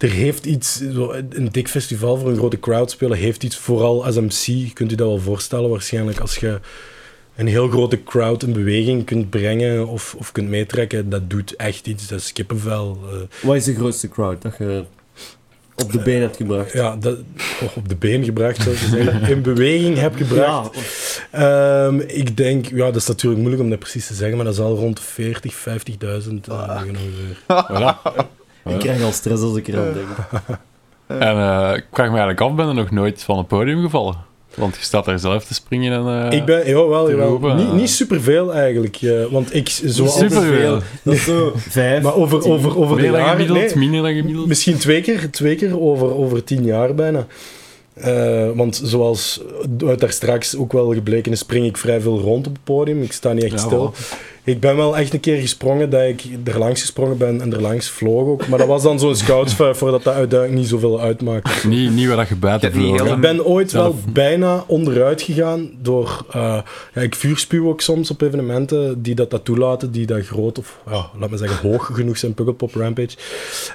er 0.03 0.11
heeft 0.11 0.45
iets, 0.47 0.81
zo, 0.95 1.13
een 1.31 1.49
dik 1.53 1.69
festival 1.69 2.17
voor 2.17 2.29
een 2.31 2.37
grote 2.37 2.61
crowd 2.61 2.91
spelen, 2.91 3.19
heeft 3.19 3.43
iets, 3.43 3.57
vooral 3.57 4.05
als 4.05 4.17
MC, 4.17 4.75
kunt 4.75 4.93
u 4.93 4.95
dat 4.95 5.09
wel 5.09 5.19
voorstellen 5.19 5.71
waarschijnlijk, 5.71 6.21
als 6.21 6.37
je 6.37 6.61
een 7.37 7.47
heel 7.47 7.69
grote 7.69 8.03
crowd 8.03 8.43
in 8.43 8.53
beweging 8.53 9.05
kunt 9.05 9.31
brengen 9.31 9.87
of, 9.89 10.15
of 10.19 10.33
kunt 10.33 10.49
meetrekken, 10.49 11.09
dat 11.09 11.31
doet 11.31 11.57
echt 11.57 11.87
iets, 11.87 12.09
dat 12.09 12.21
is 12.21 12.33
kippenvel. 12.33 12.99
eh. 13.13 13.47
Wat 13.47 13.57
is 13.57 13.65
de 13.65 13.75
grootste 13.75 14.09
crowd 14.09 14.43
dat 14.43 14.55
je 14.59 14.85
op 15.77 15.93
de 15.93 15.99
been 15.99 16.21
hebt 16.21 16.37
gebracht? 16.37 16.73
ja, 16.73 16.97
dat, 16.97 17.19
oh, 17.63 17.77
op 17.77 17.89
de 17.89 17.97
been 17.97 18.25
gebracht, 18.25 18.63
zou 18.63 18.75
ik 18.75 18.81
zeggen, 18.81 19.23
in 19.37 19.43
beweging 19.43 19.99
heb 19.99 20.15
gebracht. 20.17 20.75
Ja, 20.75 21.87
Ehm, 21.87 21.99
ik 22.07 22.37
denk, 22.37 22.67
ja, 22.69 22.85
dat 22.85 22.97
is 22.97 23.07
natuurlijk 23.07 23.41
moeilijk 23.41 23.63
om 23.65 23.71
dat 23.71 23.79
precies 23.79 24.07
te 24.07 24.15
zeggen, 24.15 24.37
maar 24.37 24.47
dat 24.47 24.55
zal 24.55 24.77
rond 24.77 25.01
40, 25.01 25.55
50.000 25.55 25.61
uh, 26.49 26.81
liggen 26.83 26.97
ongeveer. 26.97 27.37
Voilà. 27.71 28.40
Ik 28.65 28.79
krijg 28.79 29.03
al 29.03 29.13
stress 29.13 29.43
als 29.43 29.57
ik 29.57 29.69
eraan 29.69 29.93
denk. 29.93 30.07
En 31.07 31.21
eh, 31.37 31.73
ik 31.77 31.85
vraag 31.93 32.07
me 32.11 32.19
eigenlijk 32.19 32.41
af, 32.41 32.55
ben 32.55 32.67
je 32.67 32.73
nog 32.73 32.91
nooit 32.91 33.23
van 33.23 33.39
een 33.39 33.47
podium 33.47 33.83
gevallen? 33.83 34.17
Want 34.55 34.77
je 34.77 34.83
staat 34.83 35.05
daar 35.05 35.19
zelf 35.19 35.45
te 35.45 35.55
springen 35.55 35.93
en... 35.93 36.31
eh, 36.31 36.39
Ik 36.39 36.45
ben, 36.45 36.67
jawel, 36.69 37.11
jawel. 37.11 37.29
roepen, 37.29 37.57
Niet, 37.57 37.67
eh. 37.67 37.73
niet 37.73 37.91
superveel 37.91 38.55
eigenlijk. 38.55 38.97
eh, 38.97 39.25
want 39.31 39.55
ik, 39.55 39.69
zoals, 39.85 40.19
Superveel. 40.19 40.81
Dat 41.03 41.15
is 41.15 41.25
zo 41.25 41.53
vijf. 41.57 42.03
maar 42.03 42.15
over, 42.15 42.49
over, 42.51 42.79
over 42.79 42.97
de 42.97 43.03
jaren... 43.03 43.31
gemiddeld, 43.31 43.59
nee, 43.59 43.77
minder 43.77 44.03
dan 44.03 44.15
gemiddeld. 44.15 44.47
misschien 44.47 44.77
twee 44.79 45.01
keer, 45.01 45.31
twee 45.31 45.55
keer 45.57 45.81
over, 45.81 46.15
over 46.17 46.45
tien 46.45 46.65
jaar 46.65 46.95
bijna. 46.95 47.27
Eh, 47.95 48.51
want 48.55 48.81
zoals 48.85 49.41
uit 49.87 50.01
daar 50.01 50.13
straks 50.13 50.57
ook 50.57 50.73
wel 50.73 50.93
gebleken 50.95 51.33
is, 51.33 51.39
spring 51.39 51.67
ik 51.67 51.77
vrij 51.77 52.01
veel 52.01 52.21
rond 52.21 52.47
op 52.47 52.53
het 52.53 52.65
podium. 52.65 53.03
Ik 53.03 53.13
sta 53.13 53.33
niet 53.33 53.43
echt 53.45 53.53
Ja, 53.53 53.59
stil. 53.59 53.95
Ik 54.45 54.61
ben 54.61 54.77
wel 54.77 54.97
echt 54.97 55.13
een 55.13 55.21
keer 55.21 55.41
gesprongen 55.41 55.91
dat 55.91 56.03
ik 56.03 56.25
er 56.45 56.59
langs 56.59 56.81
gesprongen 56.81 57.17
ben 57.19 57.41
en 57.41 57.53
er 57.53 57.61
langs 57.61 57.89
vloog 57.89 58.27
ook. 58.27 58.49
Maar 58.49 58.59
dat 58.59 58.69
was 58.69 58.83
dan 58.83 58.99
zo'n 58.99 59.17
scoutsvuif 59.17 59.79
voordat 59.79 60.03
dat 60.03 60.15
uiteindelijk 60.15 60.61
niet 60.61 60.69
zoveel 60.69 61.01
uitmaakt. 61.01 61.65
Niet, 61.65 61.91
niet 61.91 62.07
waar 62.07 62.17
dat 62.17 62.29
je 62.29 62.37
buiten 62.37 62.69
Ik 62.69 62.75
vloog, 62.75 63.19
ben 63.19 63.45
ooit 63.45 63.73
wel 63.73 63.97
bijna 64.13 64.65
onderuit 64.67 65.23
gegaan 65.23 65.71
door... 65.83 66.27
eh, 66.31 66.59
ja, 66.95 67.01
ik 67.01 67.15
vuurspuw 67.15 67.69
ook 67.69 67.81
soms 67.81 68.11
op 68.11 68.21
evenementen 68.21 69.03
die 69.03 69.15
dat, 69.15 69.31
dat 69.31 69.45
toelaten, 69.45 69.91
die 69.91 70.07
dat 70.07 70.27
groot 70.27 70.59
of, 70.59 70.79
ja, 70.91 71.11
laat 71.19 71.31
me 71.31 71.37
zeggen, 71.37 71.71
hoog 71.71 71.91
genoeg 71.93 72.19
zijn, 72.19 72.35
Pukkelpop 72.35 72.75
Rampage. 72.75 73.17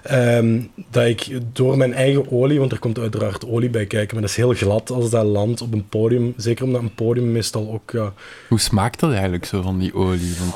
Ehm, 0.04 0.62
dat 0.92 1.06
ik 1.06 1.28
door 1.54 1.78
mijn 1.78 1.94
eigen 1.94 2.32
olie, 2.32 2.60
want 2.60 2.72
er 2.72 2.80
komt 2.80 3.00
uiteraard 3.00 3.48
olie 3.48 3.70
bij 3.70 3.86
kijken, 3.86 4.14
maar 4.14 4.22
dat 4.22 4.32
is 4.32 4.38
heel 4.38 4.54
glad 4.54 4.90
als 4.92 5.10
dat 5.10 5.26
landt 5.26 5.62
op 5.62 5.74
een 5.74 5.88
podium. 5.90 6.34
Zeker 6.38 6.66
omdat 6.66 6.82
een 6.82 6.96
podium 6.96 7.32
meestal 7.32 7.72
ook... 7.74 7.92
Ja, 7.92 8.14
Hoe 8.50 8.60
smaakt 8.60 9.00
dat 9.00 9.12
eigenlijk 9.12 9.46
zo 9.46 9.62
van 9.62 9.80
die 9.80 9.94
olie? 9.94 10.34
Want. 10.40 10.55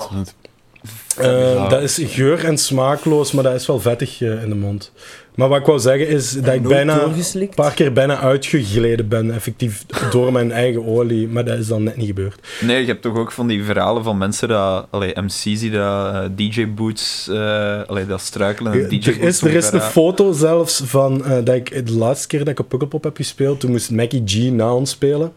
Dat 1.70 1.82
is 1.82 2.00
geur- 2.02 2.45
en 2.45 2.58
smaakloos, 2.58 3.32
maar 3.32 3.43
dat 3.43 3.54
is 3.54 3.68
wel 3.68 3.80
vettig 3.80 4.22
eh, 4.22 4.43
in 4.43 4.50
de 4.50 4.56
mond. 4.56 4.91
Maar 5.40 5.50
wat 5.50 5.60
ik 5.60 5.66
wou 5.66 5.80
zeggen 5.80 6.08
is 6.08 6.32
dat 6.32 6.54
ik 6.54 6.62
bijna 6.62 7.02
een 7.34 7.50
paar 7.56 7.74
keer 7.74 7.94
bijna 7.94 8.20
uitgegleden 8.20 9.08
ben, 9.08 9.34
effectief 9.34 9.86
door 10.12 10.32
mijn 10.32 10.52
eigen 10.52 10.86
olie. 10.86 11.28
Maar 11.28 11.46
dat 11.46 11.58
is 11.58 11.68
dan 11.68 11.84
net 11.84 11.98
niet 11.98 12.08
gebeurd. 12.08 12.48
Nee, 12.62 12.82
je 12.82 12.88
hebt 12.88 13.02
toch 13.02 13.18
ook 13.18 13.32
van 13.32 13.48
die 13.48 13.64
verhalen 13.64 14.04
van 14.04 14.18
mensen 14.18 14.48
dat, 14.48 14.88
allee, 14.90 15.14
MC's 15.22 15.60
die 15.60 15.72
dat 15.72 16.14
eh, 16.14 16.24
DJ-boots, 16.36 17.28
eh 17.28 17.82
allee, 17.88 18.06
dat 18.06 18.22
struikelen. 18.22 18.72
en 18.72 18.80
er 18.80 18.90
DJ-boots 18.90 19.18
is, 19.18 19.42
er 19.42 19.54
is 19.54 19.72
een 19.72 19.82
foto 19.82 20.32
zelfs 20.32 20.82
van 20.86 21.26
eh, 21.26 21.38
dat 21.44 21.56
ik 21.56 21.86
de 21.88 21.94
laatste 21.94 22.28
keer 22.28 22.40
dat 22.40 22.48
ik 22.48 22.60
op 22.60 22.70
Pukkelpop 22.70 23.04
heb 23.04 23.16
gespeeld, 23.16 23.60
toen 23.60 23.72
moest 23.72 23.92
Mackie 23.92 24.24
G 24.26 24.52
na 24.52 24.74
ons 24.74 24.90
spelen. 24.90 25.32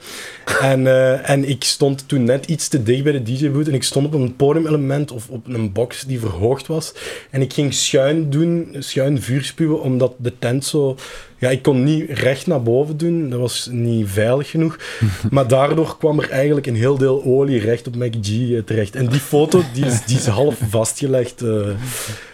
En, 0.60 0.86
eh, 0.86 1.30
en 1.30 1.48
ik 1.48 1.64
stond 1.64 2.08
toen 2.08 2.24
net 2.24 2.46
iets 2.46 2.68
te 2.68 2.82
dicht 2.82 3.02
bij 3.02 3.12
de 3.12 3.22
DJ-boot 3.22 3.66
en 3.66 3.74
ik 3.74 3.82
stond 3.82 4.06
op 4.06 4.14
een 4.14 4.36
podiumelement 4.36 5.10
of 5.10 5.28
op 5.28 5.46
een 5.46 5.72
box 5.72 6.02
die 6.02 6.20
verhoogd 6.20 6.66
was. 6.66 6.94
En 7.30 7.40
ik 7.40 7.52
ging 7.52 7.74
schuin 7.74 8.30
doen, 8.30 8.76
schuin 8.78 9.22
vuur 9.22 9.44
spuwen, 9.44 9.80
omdat 9.92 10.12
de 10.16 10.32
tent 10.38 10.64
zo... 10.64 10.96
Ja, 11.38 11.50
ik 11.50 11.62
kon 11.62 11.84
niet 11.84 12.10
recht 12.10 12.46
naar 12.46 12.62
boven 12.62 12.96
doen, 12.96 13.30
dat 13.30 13.40
was 13.40 13.68
niet 13.70 14.06
veilig 14.08 14.50
genoeg. 14.50 14.76
Maar 15.30 15.46
daardoor 15.48 15.96
kwam 15.98 16.18
er 16.20 16.30
eigenlijk 16.30 16.66
een 16.66 16.76
heel 16.76 16.98
deel 16.98 17.22
olie 17.24 17.60
recht 17.60 17.86
op 17.86 17.96
Mackie 17.96 18.22
G 18.22 18.52
eh, 18.52 18.62
terecht. 18.62 18.96
En 18.96 19.06
die 19.06 19.20
foto, 19.20 19.62
die 19.72 19.84
is, 19.84 20.04
die 20.06 20.16
is 20.16 20.26
half 20.26 20.54
vastgelegd. 20.68 21.42
eh, 21.42 21.48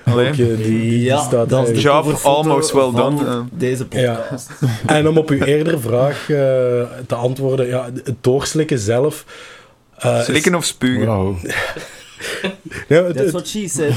Allee. 0.05 0.29
ook, 0.29 0.35
eh, 0.35 0.57
die, 0.57 1.01
Ja, 1.03 1.19
staat 1.23 1.49
dat 1.49 1.69
is 1.69 1.83
Job 1.83 2.19
almost 2.23 2.73
well 2.73 2.91
done. 2.95 3.45
Deze 3.53 3.87
podcast. 3.87 4.51
En 4.87 5.09
om 5.09 5.19
op 5.19 5.31
uw 5.31 5.43
eerdere 5.43 5.79
vraag 5.79 6.21
eh, 6.31 6.37
te 7.07 7.15
antwoorden, 7.15 7.67
ja, 7.67 7.85
het 8.05 8.15
doorslikken 8.21 8.79
zelf. 8.79 9.25
eh, 9.99 10.19
is- 10.19 10.25
Slikken 10.25 10.55
of 10.55 10.65
spugen? 10.65 11.37
Ja, 12.89 13.03
het- 13.05 13.17
That's 13.17 13.31
what 13.31 13.49
she 13.49 13.69
said. 13.69 13.95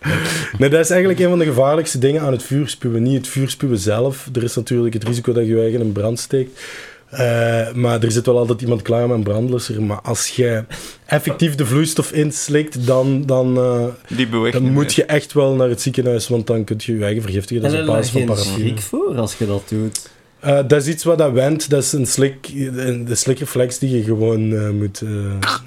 nee, 0.58 0.68
dat 0.68 0.80
is 0.80 0.90
eigenlijk 0.90 1.20
een 1.20 1.28
van 1.28 1.38
de 1.38 1.44
gevaarlijkste 1.44 1.98
dingen 1.98 2.22
aan 2.22 2.32
het 2.32 2.42
vuurspuwen. 2.42 3.02
Niet 3.02 3.16
het 3.16 3.28
vuurspuwen 3.28 3.78
zelf. 3.78 4.28
Er 4.32 4.42
is 4.42 4.54
natuurlijk 4.54 4.94
het 4.94 5.04
risico 5.04 5.32
dat 5.32 5.46
je 5.46 5.54
je 5.54 5.60
eigen 5.60 5.80
in 5.80 5.92
brand 5.92 6.18
steekt. 6.18 6.60
Eh, 7.08 7.72
maar 7.72 8.02
er 8.02 8.10
zit 8.10 8.26
wel 8.26 8.38
altijd 8.38 8.60
iemand 8.60 8.82
klaar 8.82 9.08
met 9.08 9.16
een 9.16 9.22
brandlusser. 9.22 9.82
Maar 9.82 10.00
als 10.00 10.28
je 10.28 10.64
effectief 11.06 11.54
de 11.54 11.66
vloeistof 11.66 12.12
inslikt, 12.12 12.86
dan, 12.86 13.26
dan, 13.26 13.56
eh, 13.56 14.52
dan 14.52 14.72
moet 14.72 14.94
je 14.94 15.04
echt 15.04 15.32
wel 15.32 15.54
naar 15.54 15.68
het 15.68 15.80
ziekenhuis, 15.80 16.28
want 16.28 16.46
dan 16.46 16.64
kun 16.64 16.76
je 16.78 16.96
je 16.96 17.04
eigen 17.04 17.22
vergiftigen. 17.22 17.62
Dat 17.62 17.72
En 17.72 17.78
is 17.78 17.84
er 17.84 17.88
op 17.88 17.94
lag 17.96 18.12
basis 18.12 18.26
van 18.26 18.36
schrik 18.36 18.80
voor 18.80 19.16
als 19.16 19.34
je 19.38 19.46
dat 19.46 19.62
doet. 19.68 20.10
Eh, 20.40 20.58
dat 20.66 20.72
is 20.72 20.86
iets 20.86 21.04
wat 21.04 21.18
dat 21.18 21.32
wendt. 21.32 21.70
Dat 21.70 21.82
is 21.82 21.92
een 21.92 22.06
slik, 22.06 22.48
een, 22.54 23.04
de 23.04 23.14
slikreflex 23.14 23.78
die 23.78 23.96
je 23.96 24.02
gewoon 24.02 24.52
eh, 24.52 24.70
moet, 24.70 25.00
eh, 25.00 25.10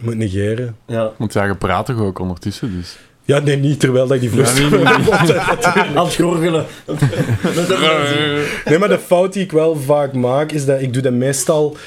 moet 0.01 0.15
negeren. 0.15 0.75
Ja. 0.87 1.11
Want 1.17 1.33
ja, 1.33 1.45
je 1.45 1.55
praat 1.55 1.85
toch 1.85 1.99
ook 1.99 2.19
ondertussen, 2.19 2.71
dus... 2.77 2.97
Ja, 3.31 3.39
nee, 3.39 3.57
niet 3.57 3.79
terwijl 3.79 4.07
dat 4.07 4.15
ik 4.15 4.21
die 4.21 4.29
vloeistof 4.29 4.59
Ja, 4.59 4.69
nee, 4.69 4.79
nee, 4.79 4.87
nee. 4.87 5.97
Aan 5.97 6.05
het 6.05 6.15
gorgelen. 6.15 6.65
Nee, 8.65 8.79
maar 8.79 8.89
de 8.89 8.99
fout 8.99 9.33
die 9.33 9.43
ik 9.43 9.51
wel 9.51 9.75
vaak 9.75 10.13
maak, 10.13 10.51
is 10.51 10.65
dat 10.65 10.81
ik 10.81 10.93
doe 10.93 11.01
dat 11.01 11.13
meestal... 11.13 11.77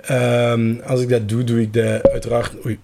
ehm, 0.00 0.74
als 0.86 1.00
ik 1.00 1.08
dat 1.08 1.28
doe, 1.28 1.44
doe 1.44 1.60
ik 1.60 1.72
dat 1.72 2.10
uiteraard... 2.10 2.52
Oei. 2.66 2.78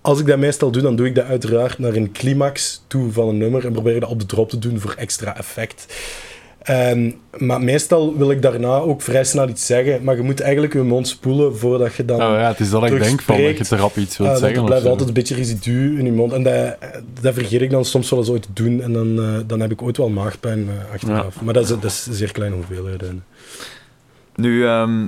Als 0.00 0.20
ik 0.20 0.26
dat 0.26 0.38
meestal 0.38 0.70
doe, 0.70 0.82
dan 0.82 0.96
doe 0.96 1.06
ik 1.06 1.14
dat 1.14 1.24
uiteraard 1.24 1.78
naar 1.78 1.94
een 1.94 2.12
climax 2.12 2.84
toe 2.86 3.12
van 3.12 3.28
een 3.28 3.38
nummer 3.38 3.66
en 3.66 3.72
probeer 3.72 4.00
dat 4.00 4.08
op 4.10 4.20
de 4.20 4.26
drop 4.26 4.50
te 4.50 4.58
doen 4.58 4.80
voor 4.80 4.94
extra 4.96 5.36
effect. 5.36 5.86
Ehm, 6.64 7.10
maar 7.38 7.60
meestal 7.60 8.16
wil 8.16 8.30
ik 8.30 8.42
daarna 8.42 8.76
ook 8.76 9.02
vrij 9.02 9.24
snel 9.24 9.48
iets 9.48 9.66
zeggen, 9.66 10.04
maar 10.04 10.16
je 10.16 10.22
moet 10.22 10.40
eigenlijk 10.40 10.72
je 10.72 10.82
mond 10.82 11.08
spoelen 11.08 11.56
voordat 11.56 11.94
je 11.94 12.04
dan... 12.04 12.16
Oh 12.16 12.22
ja, 12.28 12.48
het 12.48 12.60
is 12.60 12.70
dat 12.70 12.84
ik 12.84 13.02
denk 13.02 13.22
van 13.22 13.42
dat 13.42 13.58
je 13.58 13.64
te 13.64 13.76
rap 13.76 13.96
iets 13.96 14.16
wilt 14.16 14.30
Ah, 14.30 14.34
want 14.34 14.38
zeggen. 14.38 14.56
er 14.56 14.62
of 14.62 14.68
blijft 14.68 14.86
altijd 14.86 15.08
een 15.08 15.14
beetje 15.14 15.34
residu 15.34 15.98
in 15.98 16.04
je 16.04 16.12
mond. 16.12 16.32
En 16.32 16.42
dat, 16.42 16.76
dat 17.20 17.34
vergeet 17.34 17.60
ik 17.62 17.70
dan 17.70 17.84
soms 17.84 18.10
wel 18.10 18.18
eens 18.18 18.28
ooit 18.28 18.42
te 18.42 18.48
doen. 18.52 18.82
En 18.82 18.92
dan, 18.92 19.18
eh, 19.22 19.40
dan 19.46 19.60
heb 19.60 19.70
ik 19.70 19.82
ooit 19.82 19.96
wel 19.96 20.08
maagpijn 20.08 20.68
eh, 20.68 20.92
achteraf. 20.92 21.40
Maar 21.42 21.54
dat 21.54 21.62
is, 21.62 21.68
dat 21.68 21.84
is 21.84 22.06
een 22.06 22.14
zeer 22.14 22.32
kleine 22.32 22.56
hoeveelheden. 22.56 23.24
Nu, 24.34 24.66
ehm, 24.66 25.06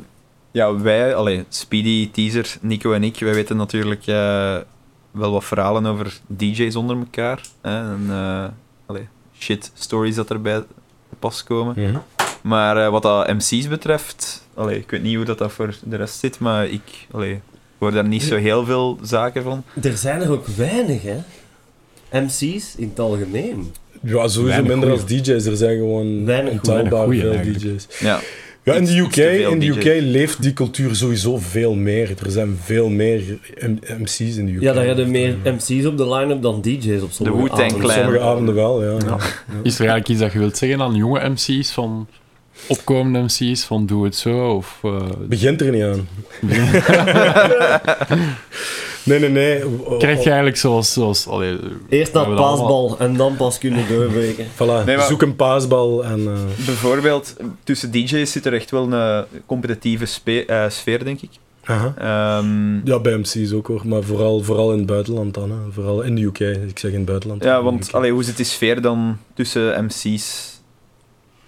ja, 0.51 0.77
wij, 0.81 1.15
allee, 1.15 1.45
Speedy, 1.49 2.11
Teaser, 2.11 2.57
Nico 2.61 2.93
en 2.93 3.05
ik, 3.05 3.19
wij 3.19 3.35
weten 3.35 3.57
natuurlijk 3.57 4.07
eh, 4.07 4.57
wel 5.11 5.31
wat 5.33 5.45
verhalen 5.45 5.87
over 5.87 6.21
DJ's 6.27 6.75
onder 6.77 6.97
elkaar. 6.97 7.41
Hè, 7.63 7.93
en 7.93 8.07
eh, 8.09 8.45
allee, 8.87 9.09
shit 9.39 9.71
stories 9.75 10.15
dat 10.15 10.31
erbij 10.31 10.63
pas 11.19 11.45
komen. 11.45 11.75
Mhm. 11.77 11.97
Maar 12.43 12.85
eh, 12.85 12.91
wat 12.91 13.03
dat 13.03 13.29
MC's 13.29 13.69
betreft, 13.69 14.47
allee, 14.55 14.79
ik 14.79 14.91
weet 14.91 15.03
niet 15.03 15.17
hoe 15.17 15.25
dat, 15.25 15.39
dat 15.39 15.53
voor 15.53 15.75
de 15.85 15.97
rest 15.97 16.19
zit, 16.19 16.39
maar 16.39 16.67
ik 16.67 17.07
allee, 17.11 17.41
hoor 17.79 17.91
daar 17.93 18.07
niet 18.09 18.23
zo 18.23 18.37
heel 18.37 18.65
veel 18.65 18.99
zaken 19.03 19.43
van. 19.43 19.65
Er 19.83 19.97
zijn 19.97 20.21
er 20.23 20.31
ook 20.31 20.47
weinig, 20.47 21.03
hè? 21.03 21.17
MC's 22.21 22.75
in 22.77 22.89
het 22.89 23.01
algemeen. 23.01 23.73
Ja, 24.03 24.11
sowieso 24.29 24.43
Weinig 24.45 24.69
minder 24.69 24.89
goeie. 24.99 25.03
als 25.19 25.27
DJ's. 25.27 25.45
Er 25.47 25.57
zijn 25.57 25.77
gewoon 25.77 26.25
Weinig 26.25 26.53
ontelbaar 26.53 27.09
veel 27.09 27.33
eigenlijk. 27.33 27.59
DJ's. 27.61 27.87
Ja, 28.01 28.21
Ja, 28.67 28.75
in 28.75 28.85
de 28.85 28.97
UK, 28.97 29.17
in 29.51 29.59
de 29.59 29.67
UK 29.67 29.85
leeft 30.03 30.43
die 30.43 30.53
cultuur 30.53 30.95
sowieso 30.97 31.39
veel 31.39 31.75
meer. 31.75 32.11
Er 32.25 32.31
zijn 32.31 32.59
veel 32.63 32.89
meer 32.89 33.23
M- 33.61 33.79
MC's 34.03 34.21
in 34.21 34.47
de 34.47 34.53
UK. 34.53 34.61
Ja, 34.63 34.73
daar 34.73 34.87
hebben 34.87 35.11
meer 35.11 35.37
MC's 35.45 35.85
op 35.85 35.97
de 35.97 36.09
line-up 36.15 36.43
dan 36.43 36.61
DJ's 36.61 37.03
op 37.03 37.11
sommige 37.13 37.39
Wu-Tang 37.39 37.61
avonden. 37.61 37.81
Clan. 37.81 37.95
Sommige 38.03 38.21
avonden 38.21 38.55
wel, 38.55 38.85
ja. 38.85 38.91
ja. 39.07 39.17
Is 39.63 39.75
er 39.75 39.81
eigenlijk 39.81 40.09
iets 40.09 40.21
dat 40.21 40.33
je 40.33 40.39
wilt 40.39 40.57
zeggen 40.57 40.81
aan 40.81 40.95
jonge 40.95 41.29
MC's, 41.29 41.71
van 41.71 42.07
opkomende 42.67 43.19
MC's, 43.23 43.65
van 43.65 43.87
doe 43.87 44.05
het 44.05 44.17
zo? 44.17 44.49
Of, 44.55 44.79
eh, 44.83 45.01
Begint 45.29 45.61
er 45.61 45.71
niet 45.71 45.83
aan. 45.83 46.09
nee, 49.07 49.19
nee, 49.19 49.29
nee. 49.31 49.59
Krijg 49.99 50.19
je 50.19 50.25
eigenlijk 50.27 50.57
zoals... 50.57 50.93
zoals 50.93 51.27
allee, 51.27 51.59
Eerst 51.89 52.17
allemaal- 52.17 52.37
paasbal 52.57 52.97
en 52.99 53.17
dan 53.17 53.37
pas 53.37 53.59
kunnen 53.59 53.89
doorbreken. 53.89 54.47
Voilà, 54.55 54.85
Nee, 54.87 54.97
maar- 54.97 55.07
zoek 55.07 55.23
een 55.23 55.37
paasbal 55.37 56.05
en... 56.05 56.21
eh, 56.27 56.65
bijvoorbeeld 56.67 57.37
tussen 57.65 57.91
DJ's 57.91 58.33
zit 58.33 58.47
er 58.47 58.55
echt 58.55 58.71
wel 58.71 58.93
een 58.93 59.25
competitieve 59.47 60.07
spe- 60.07 60.45
eh, 60.45 60.65
sfeer, 60.69 61.05
denk 61.05 61.21
ik. 61.21 61.31
aha. 61.65 61.95
Ehm, 61.99 62.87
Ja, 62.87 62.99
bij 62.99 63.17
MC's 63.17 63.53
ook 63.53 63.67
hoor, 63.67 63.83
maar 63.85 64.03
vooral, 64.03 64.43
vooral 64.43 64.73
in 64.73 64.79
het 64.79 64.87
buitenland 64.87 65.35
dan. 65.35 65.51
Hè. 65.51 65.57
Vooral 65.73 66.03
in 66.03 66.15
de 66.15 66.23
UK, 66.23 66.39
ik 66.69 66.79
zeg 66.79 66.91
in 66.91 66.97
het 66.97 67.07
buitenland. 67.07 67.45
ja, 67.45 67.63
want 67.63 67.93
allee, 67.93 68.13
hoe 68.13 68.25
zit 68.25 68.37
die 68.37 68.47
sfeer 68.47 68.81
dan 68.81 69.19
tussen 69.35 69.85
MC's? 69.85 70.55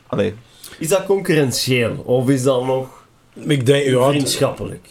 Allee, 0.06 0.34
Is 0.78 0.88
dat 0.88 1.04
concurrentieel? 1.06 1.96
Of 2.04 2.28
is 2.28 2.42
dat 2.42 2.64
nog 2.66 2.88
Ik 3.34 3.66
denk, 3.66 3.84
ja, 3.84 4.00
het- 4.00 4.08
vriendschappelijk? 4.08 4.86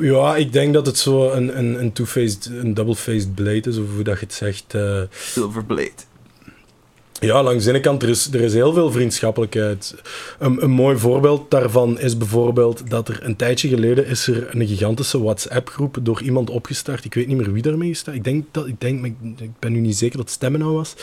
Ja, 0.00 0.36
ik 0.36 0.52
denk 0.52 0.74
dat 0.74 0.86
het 0.86 0.98
zo 0.98 1.30
een, 1.30 1.58
een, 1.58 1.80
een 1.80 1.92
two-faced, 1.92 2.50
een 2.62 2.74
double-faced 2.74 3.34
blade 3.34 3.68
is, 3.70 3.76
of 3.78 3.84
hoe 3.94 4.04
dat 4.04 4.18
je 4.18 4.24
het 4.24 4.34
zegt. 4.34 4.64
eh. 4.74 5.00
Silverblade. 5.10 5.90
Ja, 7.20 7.42
langs 7.42 7.64
de 7.64 7.70
ene 7.70 7.80
kant, 7.80 8.02
er 8.02 8.08
is, 8.08 8.28
er 8.32 8.40
is 8.40 8.52
heel 8.52 8.72
veel 8.72 8.92
vriendschappelijkheid. 8.92 9.94
Een, 10.38 10.62
een 10.62 10.70
mooi 10.70 10.98
voorbeeld 10.98 11.50
daarvan 11.50 12.00
is 12.00 12.16
bijvoorbeeld 12.16 12.90
dat 12.90 13.08
er 13.08 13.18
een 13.22 13.36
tijdje 13.36 13.68
geleden 13.68 14.06
is 14.06 14.26
er 14.26 14.54
een 14.54 14.66
gigantische 14.66 15.22
WhatsApp-groep 15.22 15.98
door 16.02 16.22
iemand 16.22 16.50
opgestart. 16.50 17.04
Ik 17.04 17.14
weet 17.14 17.26
niet 17.26 17.36
meer 17.36 17.52
wie 17.52 17.62
daarmee 17.62 17.90
is. 17.90 18.04
Ik 18.12 18.24
denk 18.24 18.44
dat, 18.50 18.66
ik 18.66 18.80
denk, 18.80 19.04
ik 19.36 19.50
ben 19.58 19.72
nu 19.72 19.80
niet 19.80 19.96
zeker 19.96 20.16
dat 20.16 20.26
het 20.26 20.34
stemmen 20.34 20.60
nou 20.60 20.72
was. 20.72 20.94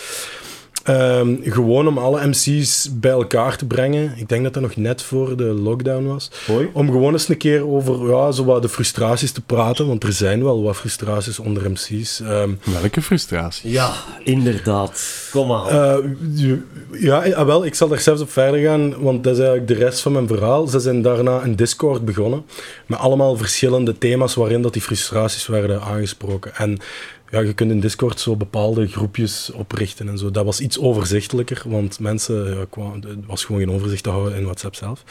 Ehm, 0.83 1.35
gewoon 1.43 1.87
om 1.87 1.97
alle 1.97 2.27
MC's 2.27 2.89
bij 2.93 3.11
elkaar 3.11 3.57
te 3.57 3.65
brengen. 3.65 4.13
Ik 4.17 4.29
denk 4.29 4.43
dat 4.43 4.53
dat 4.53 4.63
nog 4.63 4.75
net 4.75 5.01
voor 5.01 5.37
de 5.37 5.43
lockdown 5.43 6.05
was. 6.05 6.31
Om 6.73 6.91
gewoon 6.91 7.13
eens 7.13 7.29
een 7.29 7.37
keer 7.37 7.67
over 7.67 8.09
ja, 8.09 8.31
zo 8.31 8.45
wat 8.45 8.61
de 8.61 8.69
frustraties 8.69 9.31
te 9.31 9.41
praten. 9.41 9.87
Want 9.87 10.03
er 10.03 10.13
zijn 10.13 10.43
wel 10.43 10.63
wat 10.63 10.75
frustraties 10.75 11.39
onder 11.39 11.71
MC's. 11.71 12.19
Ehm, 12.19 12.49
Welke 12.81 13.01
frustratie? 13.01 13.71
Ja, 13.71 13.91
inderdaad. 14.23 15.27
Kom 15.31 15.47
maar. 15.47 15.67
eh, 15.67 16.05
ja, 16.91 17.23
eh, 17.23 17.45
wel, 17.45 17.65
ik 17.65 17.75
zal 17.75 17.87
daar 17.87 17.99
zelfs 17.99 18.21
op 18.21 18.31
verder 18.31 18.59
gaan, 18.61 19.01
want 19.01 19.23
dat 19.23 19.33
is 19.33 19.39
eigenlijk 19.39 19.67
de 19.67 19.85
rest 19.85 19.99
van 19.99 20.11
mijn 20.11 20.27
verhaal. 20.27 20.67
Ze 20.67 20.79
zijn 20.79 21.01
daarna 21.01 21.43
een 21.43 21.55
Discord 21.55 22.05
begonnen, 22.05 22.45
met 22.85 22.99
allemaal 22.99 23.35
verschillende 23.37 23.97
thema's 23.97 24.35
waarin 24.35 24.61
dat 24.61 24.73
die 24.73 24.81
frustraties 24.81 25.47
werden 25.47 25.81
aangesproken. 25.81 26.55
En 26.55 26.77
ja, 27.31 27.39
je 27.39 27.53
kunt 27.53 27.71
in 27.71 27.79
Discord 27.79 28.19
zo 28.19 28.35
bepaalde 28.35 28.87
groepjes 28.87 29.51
oprichten 29.51 30.09
en 30.09 30.17
zo. 30.17 30.31
Dat 30.31 30.45
was 30.45 30.59
iets 30.59 30.79
overzichtelijker, 30.79 31.61
want 31.65 31.99
mensen, 31.99 32.57
ja, 32.57 32.65
kwamen, 32.69 33.23
was 33.27 33.45
gewoon 33.45 33.61
geen 33.61 33.71
overzicht 33.71 34.03
te 34.03 34.09
houden 34.09 34.37
in 34.37 34.43
WhatsApp 34.43 34.75
zelf. 34.75 35.03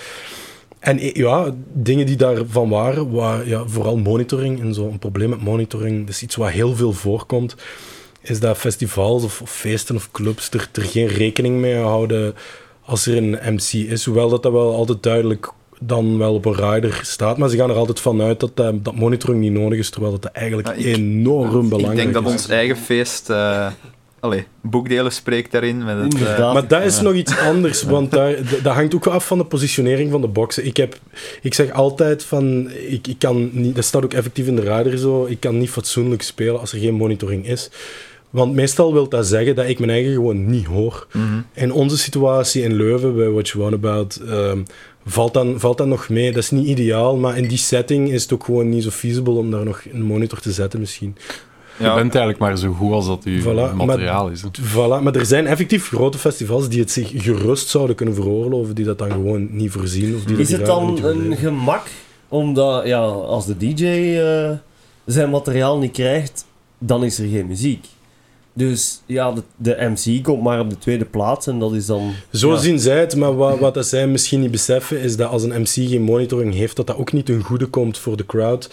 En 0.78 0.98
eh, 0.98 1.14
ja, 1.14 1.54
dingen 1.72 2.06
die 2.06 2.16
daarvan 2.16 2.68
waren, 2.68 3.10
waar, 3.10 3.48
ja, 3.48 3.66
vooral 3.66 3.96
monitoring 3.96 4.60
en 4.60 4.74
zo. 4.74 4.88
Een 4.88 4.98
probleem 4.98 5.28
met 5.28 5.42
monitoring, 5.42 6.08
is 6.08 6.22
iets 6.22 6.36
wat 6.36 6.50
heel 6.50 6.74
veel 6.74 6.92
voorkomt 6.92 7.56
is 8.20 8.40
dat 8.40 8.58
festivals 8.58 9.24
of, 9.24 9.42
of 9.42 9.50
feesten 9.50 9.96
of 9.96 10.10
clubs 10.10 10.50
er, 10.50 10.68
er 10.72 10.82
geen 10.82 11.06
rekening 11.06 11.60
mee 11.60 11.76
houden 11.76 12.34
als 12.84 13.06
er 13.06 13.16
een 13.16 13.54
MC 13.54 13.72
is. 13.72 14.04
Hoewel 14.04 14.28
dat, 14.28 14.42
dat 14.42 14.52
wel 14.52 14.74
altijd 14.74 15.02
duidelijk 15.02 15.52
dan 15.80 16.18
wel 16.18 16.34
op 16.34 16.44
een 16.44 16.54
rider 16.72 17.00
staat. 17.02 17.38
Maar 17.38 17.48
ze 17.48 17.56
gaan 17.56 17.70
er 17.70 17.76
altijd 17.76 18.00
vanuit 18.00 18.40
dat 18.40 18.56
dat, 18.56 18.84
dat 18.84 18.94
monitoring 18.94 19.40
niet 19.42 19.52
nodig 19.52 19.78
is, 19.78 19.90
terwijl 19.90 20.18
dat, 20.18 20.24
eigenlijk 20.32 20.68
Ja, 20.68 20.74
ik- 20.74 20.96
enorm 20.96 21.68
belangrijk 21.68 21.98
Ik 21.98 22.12
denk 22.12 22.14
dat 22.14 22.24
is. 22.26 22.32
ons 22.32 22.48
eigen 22.48 22.76
feest... 22.76 23.30
eh 23.30 23.66
allee, 24.20 24.44
boekdelen 24.62 25.12
spreekt 25.12 25.52
daarin. 25.52 25.84
Met 25.84 25.96
het, 26.02 26.22
eh. 26.22 26.52
Maar 26.52 26.68
dat 26.68 26.82
is 26.82 27.00
nog 27.00 27.14
iets 27.14 27.38
anders, 27.38 27.82
want 27.94 28.10
daar, 28.10 28.34
dat 28.62 28.74
hangt 28.74 28.94
ook 28.94 29.06
af 29.06 29.26
van 29.26 29.38
de 29.38 29.44
positionering 29.44 30.10
van 30.10 30.20
de 30.20 30.26
boxen. 30.28 30.66
Ik, 30.66 30.76
heb, 30.76 30.98
ik 31.42 31.54
zeg 31.54 31.72
altijd 31.72 32.24
van, 32.24 32.70
ik, 32.88 33.06
ik 33.06 33.18
kan 33.18 33.50
niet, 33.52 33.74
dat 33.74 33.84
staat 33.84 34.04
ook 34.04 34.12
effectief 34.12 34.46
in 34.46 34.56
de 34.56 34.62
radar 34.62 34.96
zo, 34.96 35.24
ik 35.26 35.40
kan 35.40 35.58
niet 35.58 35.70
fatsoenlijk 35.70 36.22
spelen 36.22 36.60
als 36.60 36.72
er 36.72 36.78
geen 36.78 36.94
monitoring 36.94 37.46
is. 37.48 37.70
Want 38.30 38.54
meestal 38.54 38.92
wil 38.92 39.08
dat 39.08 39.26
zeggen 39.26 39.54
dat 39.54 39.68
ik 39.68 39.78
mijn 39.78 39.90
eigen 39.90 40.12
gewoon 40.12 40.50
niet 40.50 40.66
hoor. 40.66 41.06
mhm. 41.12 41.24
In 41.54 41.72
onze 41.72 41.98
situatie 41.98 42.62
in 42.62 42.74
Leuven, 42.74 43.16
bij 43.16 43.28
What 43.30 43.48
You 43.48 43.62
Want 43.62 43.74
About, 43.74 44.20
ehm, 44.28 44.58
valt, 45.10 45.34
dan, 45.34 45.60
valt 45.60 45.78
dat 45.78 45.86
nog 45.86 46.08
mee. 46.08 46.32
Dat 46.32 46.42
is 46.42 46.50
niet 46.50 46.66
ideaal, 46.66 47.16
maar 47.16 47.36
in 47.36 47.48
die 47.48 47.58
setting 47.58 48.10
is 48.10 48.22
het 48.22 48.32
ook 48.32 48.44
gewoon 48.44 48.68
niet 48.68 48.82
zo 48.82 48.90
feasible 48.90 49.32
om 49.34 49.50
daar 49.50 49.64
nog 49.64 49.82
een 49.92 50.02
monitor 50.02 50.38
te 50.40 50.52
zetten 50.52 50.80
misschien. 50.80 51.16
Je 51.78 51.84
bent 51.84 51.98
eigenlijk 51.98 52.38
maar 52.38 52.58
zo 52.58 52.72
goed 52.72 52.92
als 52.92 53.06
dat 53.06 53.20
je 53.24 53.42
Voilà, 53.42 53.74
materiaal 53.74 54.28
is. 54.28 54.42
hè. 54.42 54.48
Voilà, 54.48 55.02
maar 55.02 55.14
er 55.14 55.26
zijn 55.26 55.46
effectief 55.46 55.88
grote 55.88 56.18
festivals 56.18 56.68
die 56.68 56.80
het 56.80 56.90
zich 56.90 57.10
gerust 57.16 57.68
zouden 57.68 57.96
kunnen 57.96 58.14
veroorloven, 58.14 58.74
die 58.74 58.84
dat 58.84 58.98
dan 58.98 59.10
gewoon 59.10 59.48
niet 59.50 59.70
voorzien. 59.70 60.14
Of 60.14 60.24
die 60.24 60.36
Is 60.36 60.50
het 60.52 60.66
dan 60.66 61.04
een 61.04 61.36
gemak 61.36 61.86
omdat 62.28 62.86
ja, 62.86 63.00
als 63.06 63.46
de 63.46 63.56
DJ 63.56 63.84
eh, 63.86 64.50
zijn 65.04 65.30
materiaal 65.30 65.78
niet 65.78 65.92
krijgt, 65.92 66.44
dan 66.78 67.04
is 67.04 67.18
er 67.18 67.28
geen 67.28 67.46
muziek. 67.46 67.86
Dus 68.58 69.02
ja, 69.06 69.32
de, 69.32 69.42
de 69.56 69.76
MC 69.94 70.22
komt 70.24 70.42
maar 70.42 70.60
op 70.60 70.70
de 70.70 70.78
tweede 70.78 71.04
plaats 71.04 71.46
en 71.46 71.58
dat 71.58 71.72
is 71.72 71.86
dan. 71.86 72.12
Zo 72.32 72.52
ja. 72.52 72.58
zien 72.58 72.78
zij 72.78 73.00
het, 73.00 73.16
maar 73.16 73.36
wat, 73.36 73.58
wat 73.58 73.74
dat 73.74 73.86
zij 73.86 74.06
misschien 74.06 74.40
niet 74.40 74.50
beseffen 74.50 75.00
is 75.00 75.16
dat 75.16 75.30
als 75.30 75.42
een 75.42 75.60
MC 75.60 75.68
geen 75.88 76.02
monitoring 76.02 76.54
heeft, 76.54 76.76
dat 76.76 76.86
dat 76.86 76.96
ook 76.96 77.12
niet 77.12 77.26
ten 77.26 77.42
goede 77.42 77.66
komt 77.66 77.98
voor 77.98 78.16
de 78.16 78.26
crowd. 78.26 78.70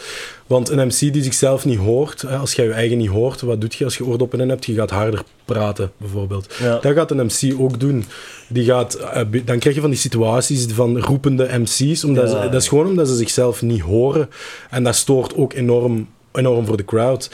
Want 0.47 0.69
een 0.69 0.87
MC 0.87 0.99
die 0.99 1.23
zichzelf 1.23 1.65
niet 1.65 1.77
hoort, 1.79 2.21
hè, 2.21 2.37
als 2.37 2.53
jij 2.53 2.65
je 2.65 2.71
eigen 2.71 2.97
niet 2.97 3.09
hoort, 3.09 3.41
wat 3.41 3.61
doet 3.61 3.75
je 3.75 3.83
als 3.83 3.97
je 3.97 4.05
oordoppen 4.05 4.39
in 4.39 4.49
hebt? 4.49 4.65
Je 4.65 4.73
gaat 4.73 4.89
harder 4.89 5.23
praten, 5.45 5.91
bijvoorbeeld. 5.97 6.53
Ja. 6.61 6.79
Dat 6.79 6.93
gaat 6.93 7.11
een 7.11 7.25
MC 7.25 7.59
ook 7.59 7.79
doen. 7.79 8.05
Die 8.47 8.65
gaat, 8.65 8.93
eh, 8.93 9.21
dan 9.45 9.59
krijg 9.59 9.75
je 9.75 9.81
van 9.81 9.89
die 9.89 9.99
situaties 9.99 10.65
van 10.73 10.99
roepende 10.99 11.49
MC's. 11.59 12.03
Omdat 12.03 12.31
Ja. 12.31 12.43
ze, 12.43 12.49
dat 12.49 12.61
is 12.61 12.67
gewoon 12.67 12.87
omdat 12.87 13.07
ze 13.07 13.15
zichzelf 13.15 13.61
niet 13.61 13.81
horen. 13.81 14.29
En 14.69 14.83
dat 14.83 14.95
stoort 14.95 15.35
ook 15.35 15.53
enorm, 15.53 16.07
enorm 16.31 16.65
voor 16.65 16.77
de 16.77 16.85
crowd. 16.85 17.29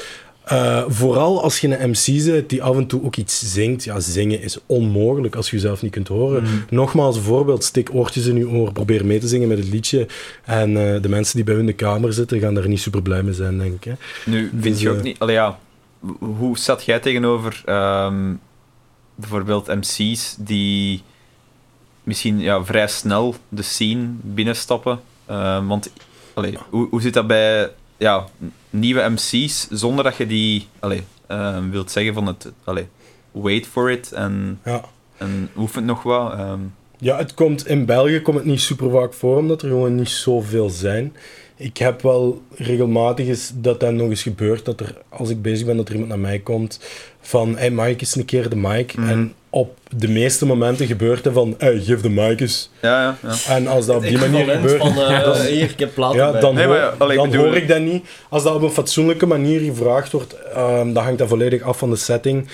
Eh, 0.52 0.84
vooral 0.88 1.44
als 1.44 1.60
je 1.60 1.78
een 1.78 1.90
MC 1.90 2.26
bent 2.26 2.50
die 2.50 2.64
af 2.64 2.76
en 2.76 2.88
toe 2.88 3.04
ook 3.04 3.16
iets 3.16 3.54
zingt. 3.54 3.84
Ja, 3.84 4.00
zingen 4.00 4.42
is 4.42 4.58
onmogelijk 4.66 5.36
als 5.36 5.50
je 5.50 5.56
jezelf 5.56 5.82
niet 5.82 5.92
kunt 5.92 6.08
horen. 6.08 6.66
Nogmaals, 6.70 7.16
een 7.16 7.22
voorbeeld. 7.22 7.64
Stik 7.64 7.90
oortjes 7.94 8.26
in 8.26 8.38
je 8.38 8.50
oor. 8.50 8.72
Probeer 8.72 9.06
mee 9.06 9.20
te 9.20 9.28
zingen 9.28 9.48
met 9.48 9.58
het 9.58 9.68
liedje. 9.68 10.08
En 10.44 10.94
eh, 10.94 11.02
de 11.02 11.10
mensen 11.10 11.36
die 11.36 11.44
bij 11.44 11.56
u 11.56 11.60
in 11.60 11.66
de 11.66 11.74
kamer 11.74 12.14
zitten, 12.14 12.40
gaan 12.40 12.54
daar 12.54 12.68
niet 12.68 12.80
super 12.80 13.02
blij 13.02 13.24
mee 13.24 13.34
zijn, 13.34 13.58
denk 13.58 13.74
ik. 13.74 13.84
Hè. 13.84 13.94
Nu, 14.26 14.50
vind 14.50 14.64
Dus, 14.64 14.82
je 14.82 14.90
ook 14.90 14.98
eh, 14.98 15.04
niet... 15.04 15.20
Allee, 15.20 15.36
ja, 15.36 15.60
hoe 16.20 16.58
staat 16.58 16.84
jij 16.84 17.00
tegenover 17.00 17.62
ehm, 17.66 18.34
bijvoorbeeld 19.16 19.68
MC's 19.68 20.36
die 20.38 21.02
misschien 22.04 22.40
ja, 22.40 22.64
vrij 22.64 22.88
snel 22.88 23.36
de 23.50 23.62
scene 23.62 24.08
binnenstappen? 24.22 25.00
Ehm, 25.26 25.66
want 25.66 25.92
allee, 26.34 26.58
hoe, 26.70 26.88
hoe 26.90 27.02
zit 27.02 27.14
dat 27.14 27.28
bij 27.28 27.72
ja, 27.98 28.26
nieuwe 28.72 29.10
MC's 29.10 29.68
zonder 29.70 30.04
dat 30.04 30.16
je 30.16 30.28
die 30.28 30.68
allee, 30.80 31.04
ehm, 31.28 31.70
wilt 31.70 31.92
zeggen 31.92 32.14
van 32.14 32.28
het... 32.28 32.52
Allee, 32.64 32.88
wait 33.32 33.68
for 33.68 33.92
it 33.92 34.12
en, 34.12 34.60
Ja. 34.66 34.82
en 35.18 35.50
oefen 35.58 35.86
nog 35.86 36.04
wat? 36.04 36.32
ehm. 36.34 36.60
Ja, 36.98 37.18
het 37.18 37.34
komt, 37.34 37.68
in 37.68 37.86
België 37.86 38.22
komt 38.22 38.38
het 38.38 38.46
niet 38.46 38.62
super 38.62 38.92
vaak 38.92 39.14
voor, 39.14 39.38
omdat 39.38 39.62
er 39.62 39.68
gewoon 39.68 39.96
niet 39.96 40.10
zoveel 40.10 40.70
zijn. 40.70 41.16
Ik 41.56 41.78
heb 41.78 42.02
wel 42.02 42.42
regelmatig 42.56 43.28
eens 43.28 43.52
dat 43.56 43.80
dat 43.80 43.94
nog 43.94 44.10
eens 44.10 44.22
gebeurt, 44.24 44.66
dat 44.66 44.80
er, 44.80 44.98
als 45.10 45.30
ik 45.30 45.42
bezig 45.42 45.66
ben, 45.66 45.78
dat 45.78 45.88
er 45.88 45.94
iemand 45.94 46.12
naar 46.12 46.20
mij 46.20 46.40
komt 46.40 46.80
van, 47.22 47.58
hey 47.58 47.72
Mike, 47.72 48.00
eens 48.00 48.16
een 48.16 48.26
keer 48.26 48.50
de 48.50 48.56
mic. 48.56 48.96
Mhm. 48.96 49.10
En 49.10 49.34
op 49.54 49.78
de 49.96 50.08
meeste 50.08 50.46
momenten 50.46 50.86
gebeurt 50.88 51.26
het 51.26 51.34
van, 51.34 51.56
hey, 51.58 51.80
geef 51.80 52.02
de 52.02 52.10
mic 52.10 52.40
eens. 52.40 52.70
ja, 52.82 53.02
ja, 53.02 53.18
ja. 53.48 53.54
En 53.56 53.68
als 53.68 53.86
dat 53.86 53.96
op 53.96 54.02
die 54.04 54.18
manier 54.18 54.46
gebeurt, 54.46 54.82
Van, 54.82 54.92
eh, 55.02 55.24
dan- 55.26 55.42
hier, 55.42 55.70
ik 55.70 55.80
heb 55.80 55.94
platen 55.94 56.18
ja, 56.18 56.32
dan, 56.32 56.54
Nee, 56.56 56.66
hoor, 56.66 56.74
maar 56.76 56.84
ja, 56.84 56.94
allee, 56.98 57.16
ik 57.16 57.22
dan 57.22 57.30
bedoel- 57.32 57.46
hoor 57.46 57.56
ik 57.56 57.68
dat 57.68 57.80
niet. 57.80 58.06
Als 58.30 58.44
dat 58.44 58.56
op 58.56 58.62
een 58.62 58.70
fatsoenlijke 58.72 59.26
manier 59.26 59.60
gevraagd 59.60 60.12
wordt, 60.12 60.34
ehm 60.54 60.94
dan 60.94 61.04
hangt 61.04 61.18
dat 61.20 61.28
volledig 61.28 61.62
af 61.62 61.78
van 61.78 61.90
de 61.90 61.96
setting. 61.96 62.48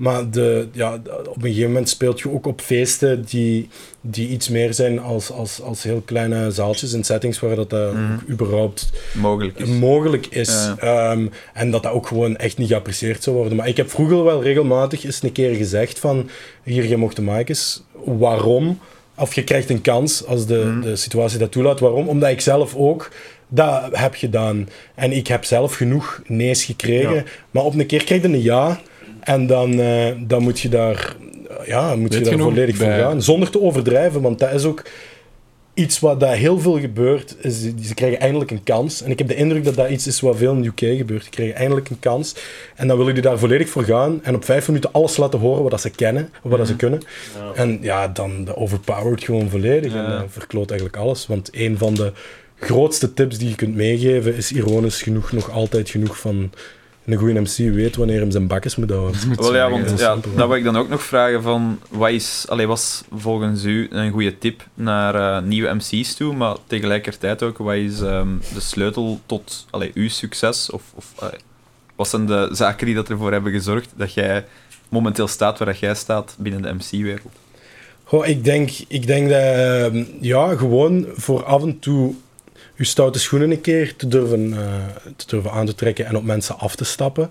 Maar 0.00 0.30
de, 0.30 0.68
ja, 0.72 0.94
op 1.28 1.36
een 1.36 1.42
gegeven 1.42 1.66
moment 1.68 1.88
speelt 1.88 2.20
je 2.20 2.30
ook 2.32 2.46
op 2.46 2.60
feesten 2.60 3.24
die, 3.24 3.68
die 4.00 4.28
iets 4.28 4.48
meer 4.48 4.74
zijn 4.74 5.00
als, 5.00 5.30
als, 5.30 5.60
als 5.62 5.82
heel 5.82 6.02
kleine 6.04 6.50
zaaltjes 6.50 6.92
en 6.92 7.04
settings 7.04 7.40
waar 7.40 7.54
dat, 7.56 7.72
eh, 7.72 7.90
Mhm. 7.92 8.30
überhaupt 8.30 8.90
Mogelijk 9.14 9.58
is. 9.58 9.68
mogelijk 9.68 10.26
is. 10.26 10.48
Ja. 10.48 10.76
Ehm, 11.10 11.26
en 11.54 11.70
dat 11.70 11.82
dat 11.82 11.92
ook 11.92 12.06
gewoon 12.06 12.36
echt 12.36 12.58
niet 12.58 12.68
geapprecieerd 12.68 13.22
zou 13.22 13.36
worden. 13.36 13.56
Maar 13.56 13.68
ik 13.68 13.76
heb 13.76 13.90
vroeger 13.90 14.24
wel 14.24 14.42
regelmatig 14.42 15.04
eens 15.04 15.22
een 15.22 15.32
keer 15.32 15.54
gezegd 15.54 15.98
van... 15.98 16.28
Hier, 16.62 16.86
je 16.88 16.96
mocht 16.96 17.16
de 17.16 17.42
eens. 17.44 17.82
Waarom? 18.04 18.78
Of 19.16 19.34
je 19.34 19.44
krijgt 19.44 19.70
een 19.70 19.80
kans 19.80 20.26
als 20.26 20.46
de, 20.46 20.54
Mhm. 20.66 20.80
de 20.80 20.96
situatie 20.96 21.38
dat 21.38 21.52
toelaat. 21.52 21.80
Waarom? 21.80 22.08
Omdat 22.08 22.30
ik 22.30 22.40
zelf 22.40 22.74
ook 22.76 23.10
dat 23.48 23.88
heb 23.92 24.14
gedaan. 24.14 24.68
En 24.94 25.12
ik 25.12 25.26
heb 25.26 25.44
zelf 25.44 25.74
genoeg 25.74 26.22
nee's 26.26 26.64
gekregen. 26.64 27.14
Ja. 27.14 27.24
Maar 27.50 27.64
op 27.64 27.74
een 27.78 27.86
keer 27.86 28.04
krijg 28.04 28.22
je 28.22 28.28
een 28.28 28.42
ja. 28.42 28.80
En 29.22 29.46
dan, 29.46 29.80
eh, 29.80 30.06
dan 30.18 30.42
moet 30.42 30.60
je 30.60 30.68
daar, 30.68 31.16
ja, 31.66 31.96
moet 31.96 32.12
je 32.12 32.18
Weet 32.18 32.28
daar 32.28 32.36
je 32.36 32.42
volledig 32.42 32.76
voor 32.76 32.86
bij- 32.86 32.98
gaan. 32.98 33.22
Zonder 33.22 33.50
te 33.50 33.60
overdrijven, 33.60 34.20
want 34.22 34.38
dat 34.38 34.52
is 34.52 34.64
ook 34.64 34.82
iets 35.74 35.98
wat 36.00 36.20
daar 36.20 36.34
heel 36.36 36.60
veel 36.60 36.80
gebeurt. 36.80 37.36
Is, 37.40 37.60
ze 37.82 37.94
krijgen 37.94 38.20
eindelijk 38.20 38.50
een 38.50 38.62
kans. 38.62 39.02
En 39.02 39.10
ik 39.10 39.18
heb 39.18 39.28
de 39.28 39.34
indruk 39.34 39.64
dat 39.64 39.74
dat 39.74 39.90
iets 39.90 40.06
is 40.06 40.20
wat 40.20 40.36
veel 40.36 40.52
in 40.54 40.62
de 40.62 40.68
UK 40.68 40.96
gebeurt. 40.98 41.24
Ze 41.24 41.30
krijgen 41.30 41.54
eindelijk 41.56 41.88
een 41.90 41.98
kans. 41.98 42.34
En 42.76 42.88
dan 42.88 42.96
willen 42.98 43.14
die 43.14 43.22
daar 43.22 43.38
volledig 43.38 43.68
voor 43.68 43.84
gaan. 43.84 44.20
En 44.22 44.34
op 44.34 44.44
vijf 44.44 44.66
minuten 44.66 44.92
alles 44.92 45.16
laten 45.16 45.38
horen 45.38 45.62
wat 45.62 45.70
dat 45.70 45.80
ze 45.80 45.90
kennen, 45.90 46.30
of 46.42 46.50
wat 46.50 46.58
dat 46.58 46.66
ze 46.68 46.76
kunnen. 46.76 47.00
En 47.54 47.78
ja, 47.82 48.08
dan 48.08 48.44
dat 48.44 48.56
overpowered 48.56 49.24
gewoon 49.24 49.48
volledig. 49.50 49.94
En 49.94 50.10
dat 50.10 50.24
verkloot 50.28 50.70
eigenlijk 50.70 51.00
alles. 51.00 51.26
Want 51.26 51.48
een 51.52 51.78
van 51.78 51.94
de 51.94 52.12
grootste 52.58 53.14
tips 53.14 53.38
die 53.38 53.48
je 53.48 53.54
kunt 53.54 53.74
meegeven 53.74 54.34
is 54.36 54.52
ironisch 54.52 55.02
genoeg 55.02 55.32
nog 55.32 55.50
altijd 55.50 55.90
genoeg 55.90 56.18
van 56.18 56.50
een 57.04 57.16
goede 57.16 57.40
MC 57.40 57.56
weet 57.56 57.96
wanneer 57.96 58.20
hem 58.20 58.30
zijn 58.30 58.46
bakjes 58.46 58.76
moet 58.76 58.90
houden. 58.90 59.36
Wel 59.36 59.54
ja, 59.54 59.70
want 59.70 59.98
ja, 59.98 60.16
dat 60.34 60.48
wil 60.48 60.56
ik 60.56 60.64
dan 60.64 60.76
ook 60.76 60.88
nog 60.88 61.02
vragen 61.02 61.42
van, 61.42 61.80
wat 61.88 62.10
is, 62.10 62.44
allee, 62.48 62.66
was 62.66 63.02
volgens 63.16 63.64
u 63.64 63.86
een 63.90 64.10
goede 64.10 64.38
tip 64.38 64.66
naar 64.74 65.14
eh, 65.14 65.42
nieuwe 65.42 65.74
MC's 65.74 66.14
toe, 66.14 66.34
maar 66.34 66.56
tegelijkertijd 66.66 67.42
ook, 67.42 67.58
wat 67.58 67.74
is 67.74 68.00
ehm, 68.00 68.28
de 68.54 68.60
sleutel 68.60 69.20
tot 69.26 69.66
allee, 69.70 69.90
uw 69.94 70.08
succes? 70.08 70.70
Of, 70.70 70.82
of 70.94 71.12
allee, 71.14 71.40
wat 71.96 72.08
zijn 72.08 72.26
de 72.26 72.48
zaken 72.52 72.86
die 72.86 72.94
dat 72.94 73.08
ervoor 73.08 73.32
hebben 73.32 73.52
gezorgd 73.52 73.88
dat 73.96 74.14
jij 74.14 74.44
momenteel 74.88 75.28
staat 75.28 75.58
waar 75.58 75.68
dat 75.68 75.78
jij 75.78 75.94
staat 75.94 76.34
binnen 76.38 76.62
de 76.62 76.72
MC-wereld? 76.74 77.32
Goh, 78.04 78.26
ik 78.26 78.44
denk, 78.44 78.70
ik 78.88 79.06
denk 79.06 79.28
dat, 79.28 79.38
ehm, 79.38 80.04
ja, 80.20 80.56
gewoon 80.56 81.06
voor 81.14 81.44
af 81.44 81.62
en 81.62 81.78
toe 81.78 82.14
je 82.80 82.86
stoute 82.86 83.18
schoenen 83.18 83.50
een 83.50 83.60
keer 83.60 83.96
te 83.96 84.08
durven, 84.08 84.52
eh, 84.52 84.84
te 85.16 85.24
durven 85.26 85.50
aan 85.50 85.66
te 85.66 85.74
trekken 85.74 86.06
en 86.06 86.16
op 86.16 86.24
mensen 86.24 86.58
af 86.58 86.76
te 86.76 86.84
stappen. 86.84 87.30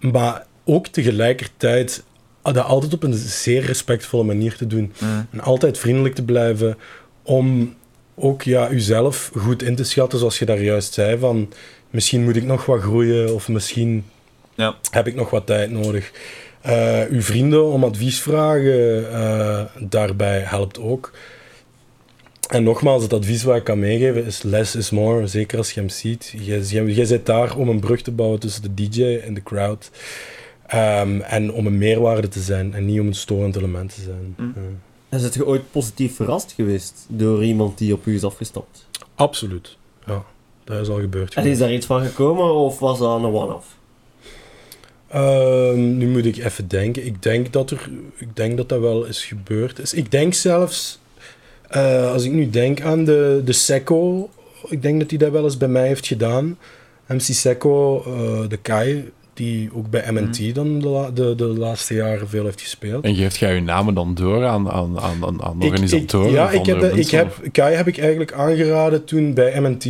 Maar 0.00 0.46
ook 0.64 0.86
tegelijkertijd 0.86 2.02
dat 2.42 2.56
altijd 2.58 2.94
op 2.94 3.02
een 3.02 3.14
zeer 3.14 3.64
respectvolle 3.64 4.24
manier 4.24 4.56
te 4.56 4.66
doen. 4.66 4.92
En 5.30 5.40
altijd 5.40 5.78
vriendelijk 5.78 6.14
te 6.14 6.22
blijven 6.24 6.78
om 7.22 7.74
ook 8.14 8.42
ja, 8.42 8.70
uzelf 8.70 9.30
goed 9.36 9.62
in 9.62 9.74
te 9.76 9.84
schatten, 9.84 10.18
zoals 10.18 10.38
je 10.38 10.44
daar 10.44 10.62
juist 10.62 10.92
zei, 10.92 11.18
van 11.18 11.52
misschien 11.90 12.24
moet 12.24 12.36
ik 12.36 12.44
nog 12.44 12.66
wat 12.66 12.80
groeien 12.80 13.34
of 13.34 13.48
misschien 13.48 14.04
Ja. 14.54 14.74
heb 14.90 15.06
ik 15.06 15.14
nog 15.14 15.30
wat 15.30 15.46
tijd 15.46 15.70
nodig. 15.70 16.10
Eh, 16.60 17.02
uw 17.10 17.22
vrienden 17.22 17.64
om 17.64 17.84
advies 17.84 18.20
vragen, 18.20 19.12
eh, 19.12 19.60
daarbij 19.78 20.40
helpt 20.40 20.78
ook. 20.78 21.12
En 22.50 22.62
nogmaals, 22.62 23.02
het 23.02 23.12
advies 23.12 23.42
wat 23.42 23.56
ik 23.56 23.64
kan 23.64 23.78
meegeven 23.78 24.24
is 24.24 24.42
less 24.42 24.76
is 24.76 24.90
more, 24.90 25.26
zeker 25.26 25.58
als 25.58 25.70
je 25.72 25.80
hem 25.80 25.88
ziet. 25.88 26.34
Jij, 26.38 27.04
zit 27.04 27.26
daar 27.26 27.56
om 27.56 27.68
een 27.68 27.80
brug 27.80 28.02
te 28.02 28.10
bouwen 28.10 28.40
tussen 28.40 28.62
de 28.62 28.74
DJ 28.74 29.20
en 29.24 29.34
de 29.34 29.42
crowd. 29.42 29.90
Ehm, 30.66 31.20
en 31.20 31.52
om 31.52 31.66
een 31.66 31.78
meerwaarde 31.78 32.28
te 32.28 32.40
zijn 32.40 32.74
en 32.74 32.86
niet 32.86 33.00
om 33.00 33.06
een 33.06 33.14
storend 33.14 33.56
element 33.56 33.94
te 33.94 34.00
zijn. 34.00 34.34
Mm. 34.36 34.52
Ja. 34.56 34.62
En 35.08 35.20
zit 35.20 35.34
je 35.34 35.46
ooit 35.46 35.70
positief 35.70 36.16
verrast 36.16 36.52
geweest 36.52 37.06
door 37.08 37.44
iemand 37.44 37.78
die 37.78 37.92
op 37.92 38.06
u 38.06 38.14
is 38.14 38.24
afgestapt? 38.24 38.86
Absoluut. 39.14 39.76
Ja, 40.06 40.24
dat 40.64 40.80
is 40.80 40.88
al 40.88 41.00
gebeurd. 41.00 41.34
En 41.34 41.46
is 41.46 41.58
daar 41.58 41.72
iets 41.72 41.86
van 41.86 42.04
gekomen 42.04 42.54
of 42.54 42.78
was 42.78 42.98
dat 42.98 43.18
een 43.18 43.24
one-off? 43.24 43.76
Ehm, 45.08 45.96
nu 45.96 46.08
moet 46.08 46.24
ik 46.24 46.36
even 46.36 46.68
denken. 46.68 47.06
Ik 47.06 47.22
denk 47.22 47.52
dat 47.52 47.70
er, 47.70 47.90
ik 48.16 48.36
denk 48.36 48.56
dat 48.56 48.68
dat 48.68 48.80
wel 48.80 49.04
is 49.04 49.24
gebeurd. 49.24 49.78
is. 49.78 49.94
Ik 49.94 50.10
denk 50.10 50.34
zelfs, 50.34 50.98
eh, 51.70 52.12
als 52.12 52.24
ik 52.24 52.32
nu 52.32 52.50
denk 52.50 52.80
aan 52.80 53.04
de, 53.04 53.42
de 53.44 53.52
Secco, 53.52 54.28
ik 54.68 54.82
denk 54.82 55.00
dat 55.00 55.10
hij 55.10 55.18
dat 55.18 55.30
wel 55.30 55.44
eens 55.44 55.56
bij 55.56 55.68
mij 55.68 55.86
heeft 55.86 56.06
gedaan. 56.06 56.58
MC 57.06 57.20
Secco, 57.20 58.02
eh, 58.06 58.48
de 58.48 58.56
Kai, 58.56 59.10
die 59.34 59.70
ook 59.74 59.90
bij 59.90 60.04
MNT 60.12 60.54
dan 60.54 60.78
de, 60.80 61.10
de, 61.14 61.34
de 61.34 61.44
laatste 61.44 61.94
jaren 61.94 62.28
veel 62.28 62.44
heeft 62.44 62.60
gespeeld. 62.60 63.04
En 63.04 63.14
geeft 63.14 63.36
jij 63.36 63.54
je 63.54 63.60
namen 63.60 63.94
dan 63.94 64.14
door 64.14 64.44
aan, 64.46 64.70
aan, 64.70 65.00
aan, 65.00 65.42
aan, 65.42 65.56
Ik- 65.58 65.64
organisatoren? 65.64 66.28
Ik, 66.28 66.34
ja, 66.34 66.50
ik 66.50 66.66
heb, 66.66 66.82
ik 66.82 67.10
heb, 67.10 67.48
Kai 67.52 67.74
heb 67.74 67.86
ik 67.86 67.98
eigenlijk 67.98 68.32
aangeraden 68.32 69.04
toen 69.04 69.34
bij 69.34 69.60
MNT. 69.60 69.86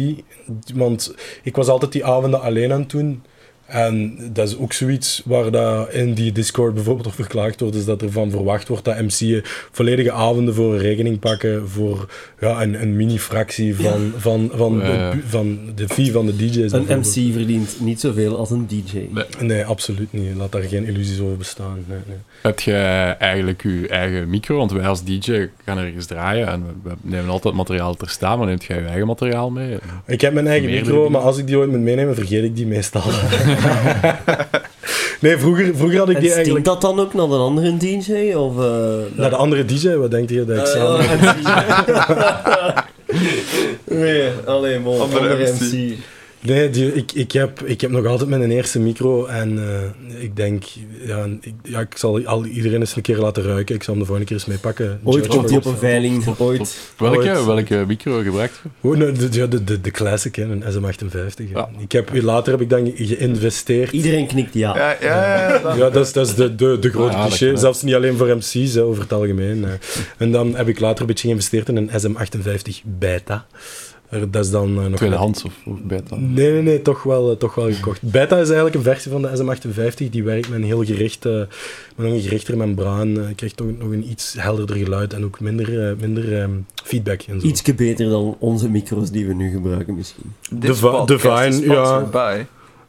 Want 0.74 1.14
ik 1.42 1.56
was 1.56 1.68
altijd 1.68 1.92
die 1.92 2.04
avonden 2.04 2.40
alleen 2.40 2.72
aan 2.72 2.80
het 2.80 2.90
doen. 2.90 3.22
En 3.70 4.18
dat 4.32 4.48
is 4.48 4.58
ook 4.58 4.72
zoiets 4.72 5.22
waar 5.24 5.50
dat 5.50 5.92
in 5.92 6.14
die 6.14 6.32
Discord 6.32 6.74
bijvoorbeeld 6.74 7.06
op 7.06 7.14
verklaagd 7.14 7.60
wordt, 7.60 7.76
is 7.76 7.84
dat 7.84 8.02
er 8.02 8.12
van 8.12 8.30
verwacht 8.30 8.68
wordt 8.68 8.84
dat 8.84 9.00
MC'en 9.00 9.42
volledige 9.72 10.12
avonden 10.12 10.54
voor 10.54 10.72
een 10.74 10.80
rekening 10.80 11.18
pakken 11.18 11.68
voor 11.68 12.08
ja, 12.40 12.62
een, 12.62 12.82
een 12.82 12.96
mini-fractie 12.96 13.76
van, 13.76 14.12
van, 14.16 14.50
van, 14.54 14.78
Ja, 14.82 14.92
ja. 14.92 15.10
de, 15.10 15.18
van 15.26 15.58
de 15.74 15.88
fee 15.88 16.12
van 16.12 16.26
de 16.26 16.36
DJ's. 16.36 16.72
Een. 16.72 16.98
MC 16.98 17.32
verdient 17.32 17.76
niet 17.80 18.00
zoveel 18.00 18.36
als 18.36 18.50
een 18.50 18.66
DJ. 18.66 19.06
Nee. 19.10 19.24
Nee, 19.40 19.64
absoluut 19.64 20.12
niet. 20.12 20.34
Laat 20.36 20.52
daar 20.52 20.62
geen 20.62 20.86
illusies 20.86 21.20
over 21.20 21.36
bestaan. 21.36 21.84
Nee, 21.88 21.98
nee. 22.06 22.16
Heb 22.42 22.60
je 22.60 22.72
eigenlijk 23.18 23.62
je 23.62 23.88
eigen 23.88 24.30
micro? 24.30 24.56
Want 24.56 24.72
wij 24.72 24.86
als 24.86 25.04
DJ 25.04 25.48
gaan 25.64 25.78
ergens 25.78 26.06
draaien 26.06 26.48
en 26.48 26.64
we 26.82 26.90
we 26.90 26.96
nemen 27.02 27.30
altijd 27.30 27.54
materiaal 27.54 27.94
ter 27.94 28.08
staan, 28.08 28.38
maar 28.38 28.46
neemt 28.46 28.64
jij 28.64 28.78
je 28.80 28.86
eigen 28.86 29.06
materiaal 29.06 29.50
mee? 29.50 29.76
Ik 30.06 30.20
heb 30.20 30.32
mijn 30.32 30.46
eigen 30.46 30.64
Meerdere 30.64 30.86
micro, 30.86 31.04
dingen. 31.04 31.12
maar 31.12 31.26
als 31.26 31.38
ik 31.38 31.46
die 31.46 31.56
ooit 31.58 31.70
moet 31.70 31.80
meenemen, 31.80 32.14
vergeet 32.14 32.44
ik 32.44 32.56
die 32.56 32.66
meestal. 32.66 33.02
nee, 35.20 35.38
vroeger, 35.38 35.76
vroeger 35.76 35.98
had 35.98 36.08
ik 36.08 36.14
En 36.14 36.20
die 36.20 36.30
stinkt 36.30 36.46
eigenlijk... 36.46 36.64
dat 36.64 36.80
dan 36.80 37.00
ook 37.00 37.14
naar 37.14 37.24
een 37.24 37.40
andere 37.40 37.76
DJ? 37.76 38.32
Of, 38.32 38.58
eh, 38.58 38.64
Naar 39.14 39.30
de 39.30 39.36
andere 39.36 39.64
DJ, 39.64 39.94
wat 39.94 40.10
denkt 40.10 40.30
je 40.30 40.44
dat 40.44 40.56
ik 40.58 40.66
samen... 40.66 41.06
nee, 43.84 44.30
alleen 44.46 44.82
maar 44.82 44.92
Andere 44.92 45.28
andere, 45.28 45.52
MC. 45.52 45.60
MC. 45.60 45.96
Nee, 46.42 46.70
die, 46.70 46.92
ik, 46.94 47.12
ik, 47.12 47.32
heb, 47.32 47.62
ik 47.62 47.80
heb 47.80 47.90
nog 47.90 48.06
altijd 48.06 48.28
mijn 48.28 48.50
eerste 48.50 48.78
micro 48.80 49.24
en 49.26 49.58
eh, 49.58 50.22
ik 50.22 50.36
denk, 50.36 50.64
ja, 51.06 51.26
ik, 51.40 51.52
ja, 51.62 51.80
ik 51.80 51.96
zal 51.96 52.24
al 52.26 52.44
iedereen 52.44 52.80
eens 52.80 52.96
een 52.96 53.02
keer 53.02 53.16
laten 53.18 53.42
ruiken. 53.42 53.74
Ik 53.74 53.82
zal 53.82 53.92
hem 53.94 54.02
de 54.02 54.08
volgende 54.08 54.30
keer 54.32 54.40
eens 54.42 54.48
meepakken. 54.54 55.00
Ooit 55.04 55.16
Judge 55.24 55.36
komt 55.38 55.48
hij 55.48 55.58
op 55.58 55.64
een 55.64 55.76
veiling, 55.76 56.24
ooit. 56.38 56.78
Welke, 56.98 57.16
Ooit. 57.18 57.44
welke 57.44 57.84
micro 57.86 58.22
gebruikt 58.22 58.60
je? 58.62 58.88
Oh, 58.88 58.96
nee, 58.96 59.12
de, 59.12 59.48
de, 59.48 59.64
de, 59.64 59.80
de 59.80 59.90
classic, 59.90 60.34
hè, 60.36 60.42
een 60.42 60.62
SM58. 60.62 61.12
hè. 61.12 61.24
Ja. 61.54 61.68
Ik 61.78 61.92
heb, 61.92 62.10
later 62.22 62.52
heb 62.52 62.60
ik 62.60 62.70
dan 62.70 62.92
geïnvesteerd. 62.96 63.92
Iedereen 63.92 64.26
knikt 64.26 64.54
ja. 64.54 64.76
Ja, 64.76 64.96
ja, 65.00 65.48
ja. 65.48 65.58
dat- 65.58 65.76
Ja, 65.80 65.90
dat 65.90 66.06
is, 66.06 66.12
dat 66.12 66.26
is 66.26 66.34
de, 66.34 66.54
de, 66.54 66.76
de 66.80 66.90
grote 66.90 67.12
Ja, 67.16 67.22
dat 67.28 67.36
cliché. 67.36 67.56
Zelfs 67.56 67.82
niet 67.82 67.94
alleen 67.94 68.16
voor 68.16 68.36
MC's, 68.36 68.74
hè, 68.74 68.82
over 68.82 69.02
het 69.02 69.12
algemeen. 69.12 69.64
hè. 69.64 69.74
En 70.18 70.32
dan 70.32 70.54
heb 70.56 70.68
ik 70.68 70.80
later 70.80 71.00
een 71.00 71.06
beetje 71.06 71.26
geïnvesteerd 71.26 71.68
in 71.68 71.76
een 71.76 71.90
SM58 71.90 72.82
Beta. 72.84 73.46
Dat 74.10 74.44
is 74.44 74.50
dan 74.50 74.78
eh, 74.78 74.86
nog... 74.86 74.96
Tweedehands 74.96 75.44
of, 75.44 75.54
of 75.64 75.82
beta? 75.82 76.16
Nee, 76.16 76.52
nee, 76.52 76.62
nee, 76.62 76.82
toch 76.82 77.02
wel, 77.02 77.30
eh, 77.30 77.36
toch 77.36 77.54
wel 77.54 77.72
gekocht. 77.72 78.02
Beta 78.02 78.36
is 78.36 78.46
eigenlijk 78.46 78.74
een 78.74 78.82
versie 78.82 79.10
van 79.10 79.22
de 79.22 79.28
SM58. 79.28 80.10
Die 80.10 80.24
werkt 80.24 80.48
met 80.48 80.58
een 80.58 80.64
heel 80.64 80.84
gericht, 80.84 81.26
eh, 81.26 81.32
met 81.96 82.12
een 82.12 82.20
gerichter 82.20 82.56
membraan. 82.56 83.08
Je 83.08 83.34
krijgt 83.34 83.56
toch 83.56 83.66
nog 83.78 83.90
een 83.90 84.10
iets 84.10 84.34
helderder 84.38 84.76
geluid 84.76 85.12
en 85.12 85.24
ook 85.24 85.40
minder, 85.40 85.96
minder 86.00 86.40
ehm, 86.40 86.50
feedback 86.84 87.22
en 87.22 87.40
zo. 87.40 87.46
Ietsje 87.46 87.74
beter 87.74 88.08
dan 88.08 88.36
onze 88.38 88.68
micro's 88.68 89.10
die 89.10 89.26
we 89.26 89.34
nu 89.34 89.50
gebruiken 89.50 89.94
misschien. 89.94 90.34
Is 90.60 90.80
Divine, 91.06 91.60
ja. 91.60 92.08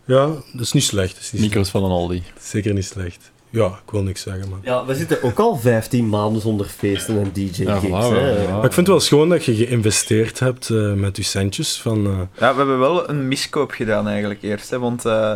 Ja, 0.06 0.28
dat 0.54 0.62
is 0.62 0.72
niet 0.72 0.84
slecht. 0.84 1.14
Dat 1.14 1.24
is 1.24 1.32
niet 1.32 1.42
Micro's 1.42 1.70
van 1.70 1.84
een 1.84 1.92
Aldi. 1.92 2.24
Zeker 2.40 2.74
niet 2.74 2.86
slecht. 2.86 3.32
Ja, 3.52 3.66
ik 3.66 3.92
wil 3.92 4.02
niks 4.04 4.22
zeggen, 4.22 4.50
man. 4.50 4.60
Ja, 4.64 4.86
we 4.86 4.96
zitten 4.96 5.24
ook 5.24 5.40
al 5.40 5.56
15 5.58 6.10
maanden 6.10 6.42
zonder 6.42 6.66
feesten 6.66 7.20
en 7.20 7.30
DJ-gigs. 7.34 7.88
Ja. 7.88 8.10
Maar 8.56 8.66
ik 8.66 8.74
vind 8.74 8.76
het 8.76 8.88
wel 8.88 9.00
schoon 9.00 9.30
dat 9.30 9.46
je 9.46 9.56
geïnvesteerd 9.56 10.40
hebt 10.40 10.70
eh, 10.70 10.94
met 10.94 11.18
je 11.18 11.24
centjes. 11.24 11.82
Van, 11.82 12.06
eh, 12.06 12.12
Ja, 12.40 12.52
we 12.52 12.58
hebben 12.58 12.80
wel 12.80 13.10
een 13.10 13.28
miskoop 13.28 13.72
gedaan 13.72 14.08
eigenlijk 14.08 14.42
eerst, 14.42 14.70
hè, 14.70 14.80
want 14.80 15.06
eh, 15.06 15.34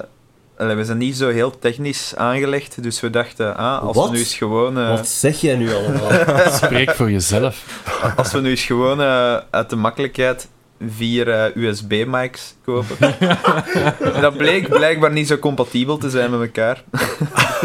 allee, 0.58 0.76
we 0.76 0.84
zijn 0.86 0.98
niet 0.98 1.18
zo 1.18 1.30
heel 1.30 1.60
technisch 1.60 2.14
aangelegd, 2.16 2.84
dus 2.84 3.00
we 3.00 3.10
dachten, 3.10 3.58
ah, 3.58 3.82
als 3.82 3.96
Wat? 3.96 4.06
we 4.06 4.12
nu 4.14 4.20
eens 4.20 4.36
gewoon... 4.36 4.78
eh, 4.80 4.90
Wat 4.90 5.08
zeg 5.08 5.42
jij 5.42 5.56
nu 5.56 5.74
allemaal? 5.74 6.10
Spreek 6.64 6.92
voor 6.92 7.12
jezelf. 7.12 7.82
Als 8.16 8.32
we 8.32 8.40
nu 8.42 8.50
eens 8.50 8.64
gewoon 8.64 9.02
eh, 9.02 9.38
uit 9.50 9.70
de 9.70 9.76
makkelijkheid 9.76 10.48
vier 10.90 11.52
USB-mics 11.58 12.56
kopen. 12.66 12.98
dat 14.22 14.38
bleek 14.38 14.70
blijkbaar 14.70 15.12
niet 15.12 15.28
zo 15.28 15.38
compatibel 15.38 15.98
te 15.98 16.10
zijn 16.10 16.32
met 16.32 16.40
elkaar. 16.42 16.84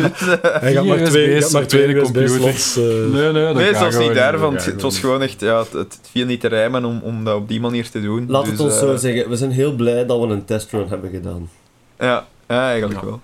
hij 0.61 0.73
gaat 0.73 0.85
maar 0.85 1.05
twee, 1.05 1.29
maar 1.41 1.45
op 1.45 1.51
twee 1.51 1.67
tweede 1.67 2.01
computer. 2.01 2.23
USB-slots. 2.37 2.77
eh, 2.77 2.83
Nee, 2.85 3.33
nee, 3.33 3.45
dat 3.45 3.55
nee, 3.55 3.75
zelfs 3.75 3.99
niet 3.99 4.15
daarvan. 4.15 4.55
dat 4.55 4.65
Het, 4.65 4.83
was 4.83 4.99
gewoon 4.99 5.23
echt... 5.23 5.41
Ja, 5.41 5.59
het, 5.59 5.73
het 5.73 5.99
viel 6.11 6.27
niet 6.27 6.41
te 6.41 6.49
rijmen 6.49 6.85
om, 6.85 7.01
om 7.03 7.25
dat 7.25 7.37
op 7.37 7.49
die 7.49 7.61
manier 7.61 7.91
te 7.91 8.01
doen. 8.03 8.25
Laat 8.29 8.43
Dus, 8.43 8.53
het 8.53 8.61
ons 8.61 8.73
eh, 8.75 8.81
zo 8.81 8.97
zeggen, 8.97 9.29
we 9.29 9.37
zijn 9.37 9.51
heel 9.51 9.73
blij 9.75 10.07
dat 10.07 10.21
we 10.21 10.27
een 10.27 10.45
testrun 10.45 10.89
hebben 10.89 11.11
gedaan. 11.11 11.51
Ja, 11.99 12.27
ja 12.49 12.69
eigenlijk 12.71 13.01
Ja. 13.01 13.07
wel. 13.07 13.21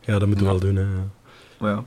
ja, 0.00 0.18
dat 0.18 0.28
moeten 0.28 0.46
we 0.46 0.52
Ja. 0.52 0.58
wel 0.58 0.72
doen. 0.72 0.76
Hè. 0.76 1.66
Ja. 1.68 1.84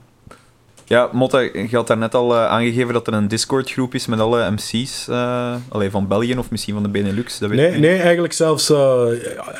Ja, 0.88 1.08
Motta, 1.12 1.40
je 1.40 1.68
had 1.70 1.86
daarnet 1.86 2.14
al 2.14 2.34
eh, 2.34 2.46
aangegeven 2.46 2.92
dat 2.92 3.06
er 3.06 3.12
een 3.12 3.28
Discord-groep 3.28 3.94
is 3.94 4.06
met 4.06 4.20
alle 4.20 4.50
MC's 4.50 5.08
eh 5.08 5.54
allee, 5.68 5.90
van 5.90 6.06
België 6.08 6.36
of 6.38 6.50
misschien 6.50 6.74
van 6.74 6.82
de 6.82 6.88
Benelux. 6.88 7.38
Dat 7.38 7.50
weet 7.50 7.58
ik 7.58 7.64
Nee, 7.64 7.72
niet. 7.72 7.80
nee, 7.80 7.98
eigenlijk 8.00 8.32
zelfs 8.32 8.70
eh, 8.70 9.06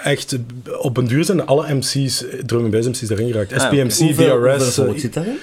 echt 0.04 0.36
op 0.80 0.96
een 0.96 1.06
duur 1.06 1.24
zijn 1.24 1.46
alle 1.46 1.74
MC's, 1.74 2.24
drum 2.46 2.70
bass 2.70 2.88
MC's 2.88 3.10
erin 3.10 3.30
geraakt. 3.32 3.52
Ah, 3.52 3.60
SPMC, 3.60 3.92
Hoeveel, 3.98 4.38
hoeveel 4.38 4.58
DRS. 4.58 4.78
eh, 4.78 4.90
zit 4.96 5.14
daarin? 5.14 5.36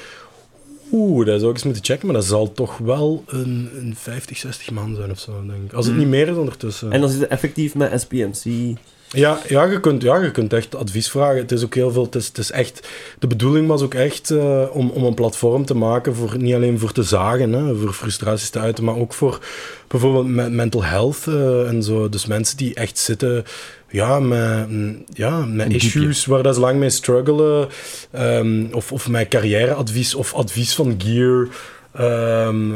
Oeh, 0.92 1.26
dat 1.26 1.38
zou 1.40 1.50
ik 1.50 1.56
eens 1.56 1.66
moeten 1.66 1.84
checken, 1.84 2.06
maar 2.08 2.16
dat 2.16 2.26
zal 2.26 2.52
toch 2.52 2.78
wel 2.78 3.24
een, 3.28 3.70
een 3.76 3.96
50, 3.98 4.38
60 4.38 4.72
man 4.72 4.96
zijn 4.96 5.12
of 5.12 5.20
zo, 5.20 5.32
denk 5.48 5.64
ik. 5.64 5.74
Als 5.74 5.86
het 5.86 5.94
Hmm. 5.94 6.04
niet 6.04 6.12
meer 6.14 6.28
is 6.28 6.36
ondertussen. 6.36 6.92
En 6.92 7.02
dan 7.02 7.10
zit 7.10 7.20
het 7.20 7.30
effectief 7.30 7.76
met 7.76 8.02
SPMC. 8.02 8.76
Ja, 9.14 9.40
ja, 9.48 9.64
je 9.64 9.80
kunt, 9.80 10.02
ja, 10.02 10.18
je 10.18 10.32
kunt 10.32 10.54
echt 10.54 10.76
advies 10.76 11.10
vragen. 11.10 11.38
Het 11.38 11.52
is 11.52 11.64
ook 11.64 11.76
heel 11.76 11.92
veel. 11.92 12.04
Het 12.04 12.16
is, 12.16 12.28
het 12.28 12.38
is 12.38 12.52
echt, 12.52 12.88
de 13.20 13.28
bedoeling 13.28 13.68
was 13.68 13.82
ook 13.82 13.94
echt 13.94 14.32
eh, 14.32 14.64
om, 14.72 14.90
om 14.90 15.04
een 15.04 15.14
platform 15.14 15.66
te 15.66 15.76
maken 15.76 16.16
voor 16.16 16.38
niet 16.38 16.54
alleen 16.54 16.80
voor 16.80 16.92
te 16.92 17.04
zagen, 17.04 17.54
hè, 17.54 17.76
voor 17.76 17.94
frustraties 17.94 18.50
te 18.50 18.60
uiten, 18.60 18.84
maar 18.84 18.96
ook 18.98 19.14
voor 19.14 19.40
bijvoorbeeld 19.88 20.28
met 20.28 20.52
mental 20.52 20.84
health 20.84 21.28
eh, 21.28 21.68
en 21.68 21.84
zo. 21.84 22.10
Dus 22.10 22.26
mensen 22.26 22.58
die 22.58 22.74
echt 22.74 22.98
zitten 22.98 23.44
ja, 23.90 24.20
met, 24.20 24.68
ja, 25.14 25.46
met 25.46 25.74
issues 25.74 26.26
waar 26.26 26.44
dat 26.44 26.56
ze 26.56 26.62
lang 26.62 26.80
mee 26.80 26.90
struggelen, 26.90 27.68
ehm, 28.12 28.66
of, 28.72 28.92
of 28.92 29.10
met 29.10 29.28
carrièreadvies 29.28 30.16
of 30.16 30.34
advies 30.34 30.76
van 30.76 30.96
gear. 30.98 31.48
Ehm, 31.94 32.72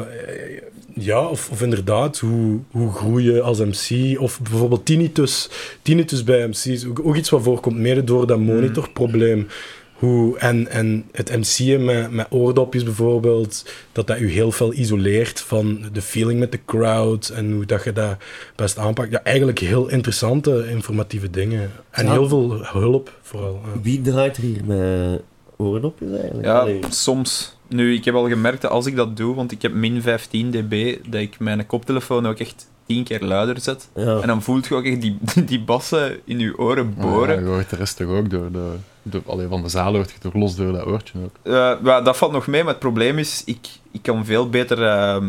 ja, 1.00 1.26
of, 1.28 1.50
of 1.52 1.62
inderdaad, 1.62 2.18
hoe, 2.20 2.60
hoe 2.72 2.92
groeien 2.92 3.44
als 3.44 3.60
MC. 3.60 4.20
Of 4.20 4.40
bijvoorbeeld 4.42 4.86
tinnitus, 4.86 5.50
tinnitus 5.82 6.24
bij 6.24 6.48
MC's. 6.48 6.86
Ook, 6.86 7.00
ook 7.04 7.16
iets 7.16 7.30
wat 7.30 7.44
voorkomt, 7.44 7.78
mede 7.78 8.04
door 8.04 8.28
dat 8.28 8.40
monitorprobleem. 8.40 9.48
Hoe, 9.94 10.38
en, 10.38 10.68
en 10.68 11.06
het 11.12 11.38
MC'en 11.38 11.86
met, 11.86 12.12
met 12.12 12.26
oordopjes 12.30 12.84
bijvoorbeeld, 12.84 13.66
dat 13.92 14.08
dat 14.08 14.20
u 14.20 14.30
heel 14.32 14.52
veel 14.52 14.74
isoleert 14.74 15.40
van 15.42 15.86
de 15.94 16.02
feeling 16.02 16.40
met 16.40 16.52
de 16.52 16.60
crowd 16.66 17.30
en 17.30 17.52
hoe 17.52 17.66
dat 17.66 17.84
je 17.84 17.94
dat 17.94 18.18
best 18.56 18.78
aanpakt. 18.78 19.12
Ja, 19.12 19.24
eigenlijk 19.24 19.60
heel 19.60 19.88
interessante, 19.90 20.66
informatieve 20.70 21.30
dingen. 21.30 21.72
En 21.90 22.06
Ja. 22.06 22.12
heel 22.12 22.28
veel 22.28 22.60
hulp 22.66 23.18
vooral. 23.22 23.62
ja. 23.74 23.82
Wie 23.82 24.02
draait 24.02 24.38
er 24.38 24.44
hier 24.44 24.66
met 24.66 25.22
oordopjes 25.58 26.12
eigenlijk? 26.12 26.46
Ja, 26.46 26.60
Allee. 26.60 26.80
soms. 26.90 27.56
Nu, 27.68 27.94
ik 27.94 28.06
heb 28.06 28.16
al 28.16 28.28
gemerkt 28.28 28.62
dat 28.62 28.72
als 28.72 28.86
ik 28.86 28.96
dat 28.96 29.18
doe, 29.18 29.36
want 29.36 29.52
ik 29.52 29.62
heb 29.62 29.74
min 29.74 30.02
15 30.02 30.52
dB, 30.52 30.98
dat 31.10 31.22
ik 31.22 31.40
mijn 31.40 31.66
koptelefoon 31.66 32.28
ook 32.28 32.38
echt 32.40 32.68
tien 32.86 33.04
keer 33.04 33.22
luider 33.22 33.60
zet. 33.60 33.90
Ja. 33.96 34.20
En 34.20 34.28
dan 34.28 34.42
voelt 34.42 34.68
je 34.68 34.76
ook 34.76 34.84
echt 34.86 35.02
die, 35.02 35.18
die 35.46 35.62
bassen 35.62 36.20
in 36.24 36.40
je 36.40 36.58
oren 36.58 36.94
Ja, 36.98 37.02
boren. 37.04 37.40
je 37.40 37.46
hoort 37.50 37.70
de 37.70 37.76
rest 37.76 37.98
toch 37.98 38.08
ook 38.08 38.30
door 38.30 38.52
de... 38.52 38.72
door 39.04 39.22
allee, 39.26 39.48
van 39.48 39.62
de 39.62 39.70
zaal 39.70 39.94
hoort 39.94 40.12
je 40.12 40.18
toch 40.20 40.34
los 40.34 40.56
door 40.56 40.72
dat 40.74 40.86
oortje 40.86 41.20
ook. 41.24 41.36
Eh, 41.44 41.74
ja, 41.84 42.02
dat 42.02 42.18
valt 42.18 42.32
nog 42.32 42.48
mee, 42.48 42.62
maar 42.64 42.72
het 42.72 42.82
probleem 42.82 43.18
is, 43.18 43.42
ik, 43.46 43.68
ik 43.92 44.02
kan 44.02 44.26
veel 44.26 44.50
beter 44.50 44.84
ehm 44.84 45.26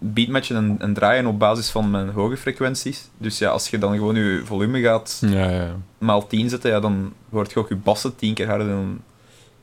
beatmatchen 0.00 0.56
en, 0.56 0.76
en 0.78 0.94
draaien 0.94 1.26
op 1.26 1.38
basis 1.38 1.70
van 1.70 1.90
mijn 1.90 2.08
hoge 2.08 2.36
frequenties. 2.36 3.08
Dus 3.16 3.38
ja, 3.38 3.50
als 3.50 3.68
je 3.68 3.78
dan 3.78 3.96
gewoon 3.96 4.14
je 4.14 4.40
volume 4.44 4.80
gaat 4.80 5.18
Ja, 5.26 5.50
ja. 5.50 5.76
maal 5.98 6.26
10 6.26 6.48
zetten, 6.48 6.70
ja, 6.70 6.80
dan 6.80 7.12
hoort 7.30 7.52
je 7.52 7.58
ook 7.58 7.68
je 7.68 7.76
bassen 7.76 8.16
tien 8.16 8.34
keer 8.34 8.46
harder 8.48 8.66
dan... 8.68 9.00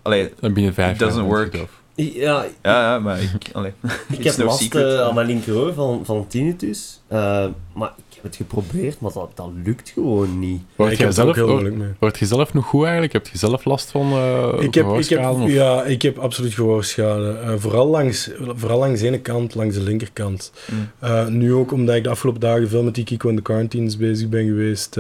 Allee, 0.06 0.30
En 0.42 0.54
binnen 0.54 0.74
vijf 0.74 0.98
doesn't 0.98 1.16
jaar 1.22 1.26
work. 1.26 1.52
je 1.54 1.58
het 1.60 1.68
af. 1.68 1.84
Ja, 1.96 2.46
ja, 2.64 2.82
ja, 2.94 3.00
maar 3.00 3.22
ik... 3.22 3.32
Allee, 3.54 3.72
ik 4.18 4.24
heb 4.24 4.38
no 4.38 4.46
last 4.46 4.76
eh, 4.76 5.02
aan 5.02 5.14
mijn 5.16 5.28
linkeroor 5.28 5.74
van, 5.74 6.02
van 6.06 6.28
tinnitus. 6.28 7.02
Eh, 7.08 7.46
maar 7.74 7.94
ik 8.10 8.16
heb 8.16 8.24
het 8.24 8.36
geprobeerd, 8.36 9.00
maar 9.00 9.12
dat, 9.14 9.32
dat 9.36 9.50
lukt 9.64 9.90
gewoon 9.90 10.40
niet. 10.40 10.62
Word 10.76 10.92
ik 10.92 10.98
het 10.98 11.20
ook 11.20 11.36
zelf. 11.36 11.72
Word 12.00 12.20
je 12.20 12.26
zelf 12.26 12.54
nog 12.54 12.66
goed 12.66 12.84
eigenlijk? 12.84 13.14
Heb 13.14 13.28
je 13.28 13.38
zelf 13.38 13.66
last 13.66 13.92
van 13.92 14.12
eh 14.12 14.48
Ik 14.60 14.74
heb, 14.74 14.86
ik 14.94 15.10
heb, 15.10 15.30
of- 15.30 15.48
ja, 15.50 15.84
ik 15.84 16.02
heb 16.02 16.18
absoluut 16.18 16.54
gehoorschade. 16.54 17.32
Eh, 17.38 17.54
vooral, 17.58 17.88
langs, 17.88 18.30
vooral 18.56 18.80
langs 18.80 19.02
de 19.02 19.08
ene 19.08 19.20
kant, 19.20 19.56
langs 19.56 19.76
de 19.76 19.82
linkerkant. 19.84 20.52
Mm. 20.72 20.90
Eh, 21.00 21.28
nu 21.28 21.54
ook 21.54 21.72
omdat 21.72 21.96
ik 21.96 22.04
de 22.04 22.10
afgelopen 22.10 22.42
dagen 22.42 22.70
veel 22.70 22.84
met 22.84 22.96
die 22.96 23.04
Kiko 23.04 23.30
en 23.30 23.36
de 23.36 23.42
Quarantines 23.42 23.98
bezig 23.98 24.30
ben 24.30 24.46
geweest, 24.46 24.98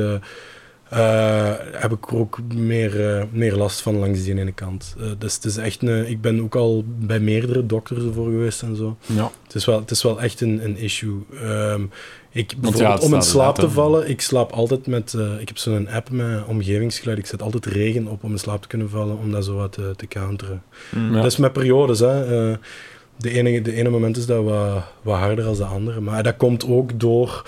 eh, 0.96 1.54
heb 1.72 1.92
ik 1.92 2.12
er 2.12 2.18
ook 2.18 2.40
meer, 2.56 3.18
eh, 3.18 3.24
meer 3.32 3.56
last 3.56 3.82
van 3.82 3.98
langs 3.98 4.24
die 4.24 4.40
ene 4.40 4.52
kant. 4.52 4.96
Eh, 5.00 5.06
dus 5.18 5.36
het 5.36 5.46
is 5.46 5.58
echt 5.58 5.82
een, 5.82 6.10
ik 6.10 6.22
ben 6.22 6.42
ook 6.42 6.56
al 6.56 6.84
bij 6.88 7.20
meerdere 7.20 7.66
dokters 7.66 8.04
ervoor 8.04 8.26
geweest 8.30 8.62
en 8.62 8.76
zo. 8.76 8.98
Ja. 9.06 9.32
Het 9.44 9.56
is 9.56 9.66
wel, 9.66 9.80
het 9.80 9.92
is 9.92 10.04
wel 10.04 10.22
echt 10.22 10.42
een, 10.42 10.64
een 10.64 10.78
issue. 10.78 11.26
Ehm, 11.42 11.82
ik, 12.36 12.54
bijvoorbeeld 12.58 13.04
om 13.04 13.14
in 13.14 13.22
staat 13.22 13.26
slaap 13.26 13.56
te 13.56 13.70
vallen, 13.70 14.10
ik 14.10 14.22
slaap 14.22 14.52
altijd 14.52 14.88
met... 14.88 15.14
eh, 15.14 15.40
ik 15.40 15.48
heb 15.48 15.58
zo'n 15.58 15.90
app 15.90 16.10
met 16.10 16.46
omgevingsgeluid. 16.48 17.18
Ik 17.18 17.26
zet 17.26 17.42
altijd 17.42 17.66
regen 17.66 18.08
op 18.08 18.24
om 18.24 18.32
in 18.32 18.38
slaap 18.38 18.62
te 18.62 18.68
kunnen 18.68 18.90
vallen, 18.90 19.18
om 19.18 19.32
dat 19.32 19.46
zo 19.46 19.56
wat 19.56 19.72
te, 19.72 19.94
te 19.96 20.08
counteren. 20.08 20.64
Mm. 20.90 21.16
Ja. 21.16 21.22
Dat 21.22 21.32
is 21.32 21.38
met 21.38 21.54
periodes, 21.54 22.00
hè. 22.00 22.50
Eh, 22.52 22.58
de, 23.18 23.32
ene, 23.32 23.62
de 23.62 23.74
ene 23.74 23.90
moment 23.90 24.18
is 24.18 24.26
dat 24.26 24.44
wat, 24.44 24.84
wat 25.02 25.18
harder 25.18 25.46
dan 25.46 25.56
de 25.56 25.64
andere. 25.64 26.00
Maar 26.00 26.24
dat 26.24 26.38
komt 26.38 26.68
ook 26.68 27.00
door... 27.00 27.44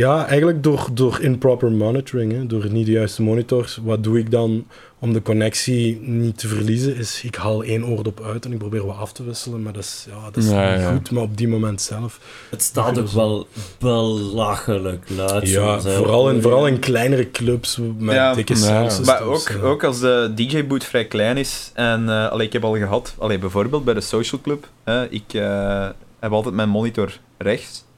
Ja, 0.00 0.26
eigenlijk 0.26 0.62
door, 0.62 0.88
door 0.92 1.20
improper 1.20 1.72
monitoring. 1.72 2.32
Hè. 2.32 2.46
Door 2.46 2.70
niet 2.70 2.86
de 2.86 2.92
juiste 2.92 3.22
monitors. 3.22 3.78
Wat 3.82 4.04
doe 4.04 4.18
ik 4.18 4.30
dan 4.30 4.66
om 4.98 5.12
de 5.12 5.22
connectie 5.22 6.00
niet 6.00 6.38
te 6.38 6.48
verliezen? 6.48 6.96
Is, 6.96 7.22
ik 7.24 7.34
haal 7.34 7.62
één 7.64 7.84
oordop 7.84 8.22
uit 8.24 8.44
en 8.44 8.52
ik 8.52 8.58
probeer 8.58 8.86
wat 8.86 8.96
af 8.96 9.12
te 9.12 9.24
wisselen. 9.24 9.62
Maar 9.62 9.72
dat 9.72 9.82
is, 9.82 10.06
ja, 10.08 10.24
dat 10.24 10.36
is 10.36 10.50
Ja, 10.50 10.72
niet 10.72 10.80
ja. 10.80 10.92
goed. 10.92 11.10
Maar 11.10 11.22
op 11.22 11.36
die 11.36 11.48
moment 11.48 11.80
zelf... 11.80 12.20
Het 12.50 12.62
staat 12.62 12.98
ook 12.98 13.08
wel 13.08 13.46
belachelijk 13.78 15.04
luid. 15.16 15.48
Ja, 15.48 15.78
soms, 15.80 15.94
vooral 15.94 16.30
in, 16.30 16.42
vooral 16.42 16.66
in 16.66 16.78
kleinere 16.78 17.30
clubs 17.30 17.78
met 17.98 18.14
Ja, 18.14 18.34
dikke 18.34 18.54
systems, 18.54 19.00
Maar 19.00 19.22
ook, 19.22 19.48
ja. 19.48 19.60
ook 19.60 19.84
als 19.84 20.00
de 20.00 20.32
DJ-boot 20.34 20.84
vrij 20.84 21.04
klein 21.06 21.36
is. 21.36 21.70
En 21.74 22.02
uh, 22.02 22.28
allee, 22.30 22.46
ik 22.46 22.52
heb 22.52 22.64
al 22.64 22.76
gehad, 22.76 23.14
allee, 23.18 23.38
bijvoorbeeld 23.38 23.84
bij 23.84 23.94
de 23.94 24.00
Social 24.00 24.40
Club. 24.40 24.68
hè, 24.84 25.08
ik 25.08 25.34
uh, 25.34 25.88
heb 26.20 26.32
altijd 26.32 26.54
mijn 26.54 26.68
monitor 26.68 27.18
rechts. 27.38 27.88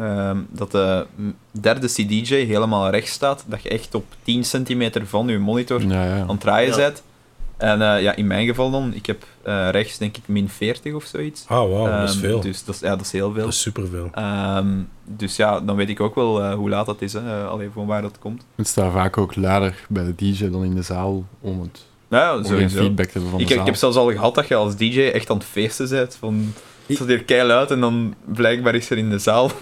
Uh, 0.00 0.30
dat 0.50 0.70
de 0.70 1.06
derde 1.50 1.86
CDJ 1.86 2.34
helemaal 2.34 2.90
rechts 2.90 3.10
staat. 3.12 3.44
Dat 3.46 3.62
je 3.62 3.68
echt 3.68 3.94
op 3.94 4.04
10 4.22 4.44
centimeter 4.44 5.06
van 5.06 5.26
je 5.28 5.38
monitor 5.38 5.82
Ja, 5.86 6.04
ja. 6.04 6.20
aan 6.20 6.28
het 6.28 6.40
draaien 6.40 6.70
Ja. 6.70 6.76
bent. 6.76 7.02
En 7.56 7.80
uh, 7.80 8.02
ja, 8.02 8.14
in 8.16 8.26
mijn 8.26 8.46
geval 8.46 8.70
dan, 8.70 8.94
ik 8.94 9.06
heb 9.06 9.24
uh, 9.46 9.68
rechts 9.70 9.98
denk 9.98 10.16
ik 10.16 10.22
min 10.26 10.48
40 10.48 10.94
of 10.94 11.04
zoiets. 11.04 11.44
Ah, 11.46 11.70
wauw, 11.70 12.00
dat 12.00 12.08
is 12.08 12.14
Um, 12.14 12.20
veel. 12.20 12.40
Dus 12.40 12.64
dat 12.64 12.74
is, 12.74 12.80
ja, 12.80 12.90
dat 12.96 13.00
is 13.06 13.12
heel 13.12 13.32
veel. 13.32 13.42
Dat 13.44 13.52
is 13.52 13.60
superveel. 13.60 14.10
Um, 14.56 14.88
dus 15.04 15.36
ja, 15.36 15.60
dan 15.60 15.76
weet 15.76 15.88
ik 15.88 16.00
ook 16.00 16.14
wel 16.14 16.40
uh, 16.42 16.54
hoe 16.54 16.68
laat 16.68 16.86
dat 16.86 17.02
is, 17.02 17.12
hè. 17.12 17.20
Uh, 17.42 17.48
alleen 17.48 17.70
van 17.72 17.86
waar 17.86 18.02
dat 18.02 18.18
komt. 18.18 18.44
Het 18.54 18.66
staat 18.68 18.92
vaak 18.92 19.18
ook 19.18 19.36
luider 19.36 19.84
bij 19.88 20.04
de 20.04 20.14
DJ 20.14 20.48
dan 20.50 20.64
in 20.64 20.74
de 20.74 20.82
zaal 20.82 21.24
om 21.40 21.60
het 21.60 21.84
Ja, 22.08 22.30
om 22.36 22.36
geen 22.36 22.46
sowieso. 22.52 22.78
feedback 22.80 23.06
te 23.06 23.12
hebben 23.12 23.30
van 23.30 23.40
Ik, 23.40 23.46
de 23.46 23.52
ik 23.52 23.58
zaal. 23.58 23.66
heb 23.68 23.76
zelfs 23.76 23.96
al 23.96 24.12
gehad 24.12 24.34
dat 24.34 24.48
je 24.48 24.54
als 24.54 24.76
DJ 24.76 25.00
echt 25.00 25.30
aan 25.30 25.36
het 25.36 25.46
feesten 25.46 25.88
bent. 25.88 26.16
Van, 26.18 26.52
het 26.92 27.08
staat 27.08 27.16
hier 27.16 27.24
keil 27.24 27.50
uit 27.50 27.70
en 27.70 27.80
dan 27.80 28.14
blijkbaar 28.24 28.74
is 28.74 28.90
er 28.90 28.98
in 28.98 29.10
de 29.10 29.18
zaal. 29.18 29.50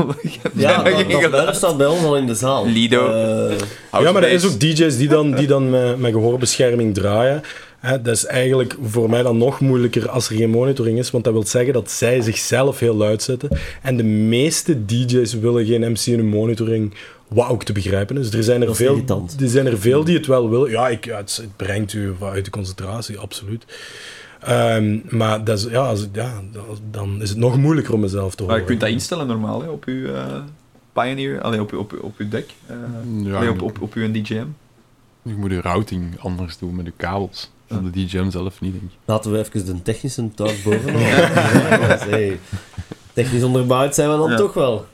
Ja, 0.54 0.82
dat, 1.28 1.56
staat 1.56 1.76
bij 1.76 1.86
ons 1.86 2.02
al 2.02 2.16
in 2.16 2.26
de 2.26 2.34
zaal. 2.34 2.66
Lido. 2.66 3.12
Eh, 3.12 3.56
Ja, 4.02 4.12
maar 4.12 4.22
er 4.22 4.30
is 4.30 4.46
ook 4.46 4.60
DJ's 4.60 4.96
die 4.96 5.08
dan, 5.08 5.34
die 5.34 5.46
dan 5.46 5.70
met, 5.70 5.98
met 5.98 6.12
gehoorbescherming 6.12 6.94
draaien. 6.94 7.42
Hè, 7.80 8.02
dat 8.02 8.16
is 8.16 8.26
eigenlijk 8.26 8.76
voor 8.82 9.10
mij 9.10 9.22
dan 9.22 9.38
nog 9.38 9.60
moeilijker 9.60 10.08
als 10.08 10.28
er 10.28 10.36
geen 10.36 10.50
monitoring 10.50 10.98
is, 10.98 11.10
want 11.10 11.24
dat 11.24 11.32
wil 11.32 11.46
zeggen 11.46 11.72
dat 11.72 11.90
zij 11.90 12.20
zichzelf 12.20 12.78
heel 12.78 12.94
luid 12.94 13.22
zetten. 13.22 13.58
En 13.82 13.96
de 13.96 14.04
meeste 14.04 14.84
DJ's 14.84 15.34
willen 15.34 15.66
geen 15.66 15.90
MC 15.90 16.06
in 16.06 16.18
een 16.18 16.26
monitoring, 16.26 16.94
wat 17.28 17.48
ook 17.48 17.64
te 17.64 17.72
begrijpen 17.72 18.18
is. 18.18 18.32
Er 18.32 18.42
zijn 18.42 18.62
er, 18.62 18.76
veel, 18.76 18.92
irritant. 18.92 19.36
er 19.40 19.48
zijn 19.48 19.66
er 19.66 19.78
veel 19.78 20.04
die 20.04 20.16
het 20.16 20.26
wel 20.26 20.50
willen. 20.50 20.70
Ja, 20.70 20.88
ik, 20.88 21.04
ja, 21.04 21.16
het, 21.16 21.36
het 21.36 21.56
brengt 21.56 21.92
u 21.92 22.14
uit 22.20 22.44
de 22.44 22.50
concentratie, 22.50 23.18
absoluut. 23.18 23.64
Ehm, 24.40 24.98
maar 25.08 25.44
dat 25.44 25.58
is, 25.58 25.64
ja, 25.64 25.80
als, 25.80 26.08
ja, 26.12 26.32
dan 26.90 27.22
is 27.22 27.28
het 27.28 27.38
nog 27.38 27.56
moeilijker 27.56 27.94
om 27.94 28.00
mezelf 28.00 28.34
te 28.34 28.42
Maar 28.42 28.50
horen. 28.50 28.62
je 28.62 28.68
kunt 28.68 28.80
dat 28.80 28.90
instellen 28.90 29.26
normaal 29.26 29.62
hè, 29.62 29.68
op 29.68 29.84
je 29.84 29.92
uh, 29.92 30.24
Pioneer, 30.92 31.40
allee, 31.40 31.60
op, 31.60 31.72
op, 31.72 31.94
op 32.02 32.18
je 32.18 32.28
deck, 32.28 32.50
uh, 32.70 32.76
Ja, 33.26 33.36
allee, 33.36 33.50
op, 33.50 33.56
je- 33.58 33.64
op, 33.64 33.80
op 33.80 33.94
je 33.94 34.10
DJM. 34.10 34.46
Je 35.22 35.34
moet 35.34 35.50
je 35.50 35.60
routing 35.60 36.20
anders 36.20 36.58
doen 36.58 36.74
met 36.76 36.84
de 36.84 36.92
kabels. 36.96 37.50
En 37.66 37.90
de 37.92 38.04
DJM 38.06 38.30
zelf 38.30 38.60
niet, 38.60 38.72
denk 38.72 38.84
ik. 38.84 38.98
Laten 39.04 39.32
we 39.32 39.38
even 39.38 39.66
de 39.66 39.82
technische 39.82 40.22
bovenaan. 40.64 41.00
ja, 41.00 41.78
want, 41.88 42.00
hey, 42.10 42.38
technisch 43.12 43.42
onderbouwd 43.42 43.94
zijn 43.94 44.10
we 44.10 44.16
dan 44.16 44.30
Ja. 44.30 44.36
toch 44.36 44.54
wel. 44.54 44.86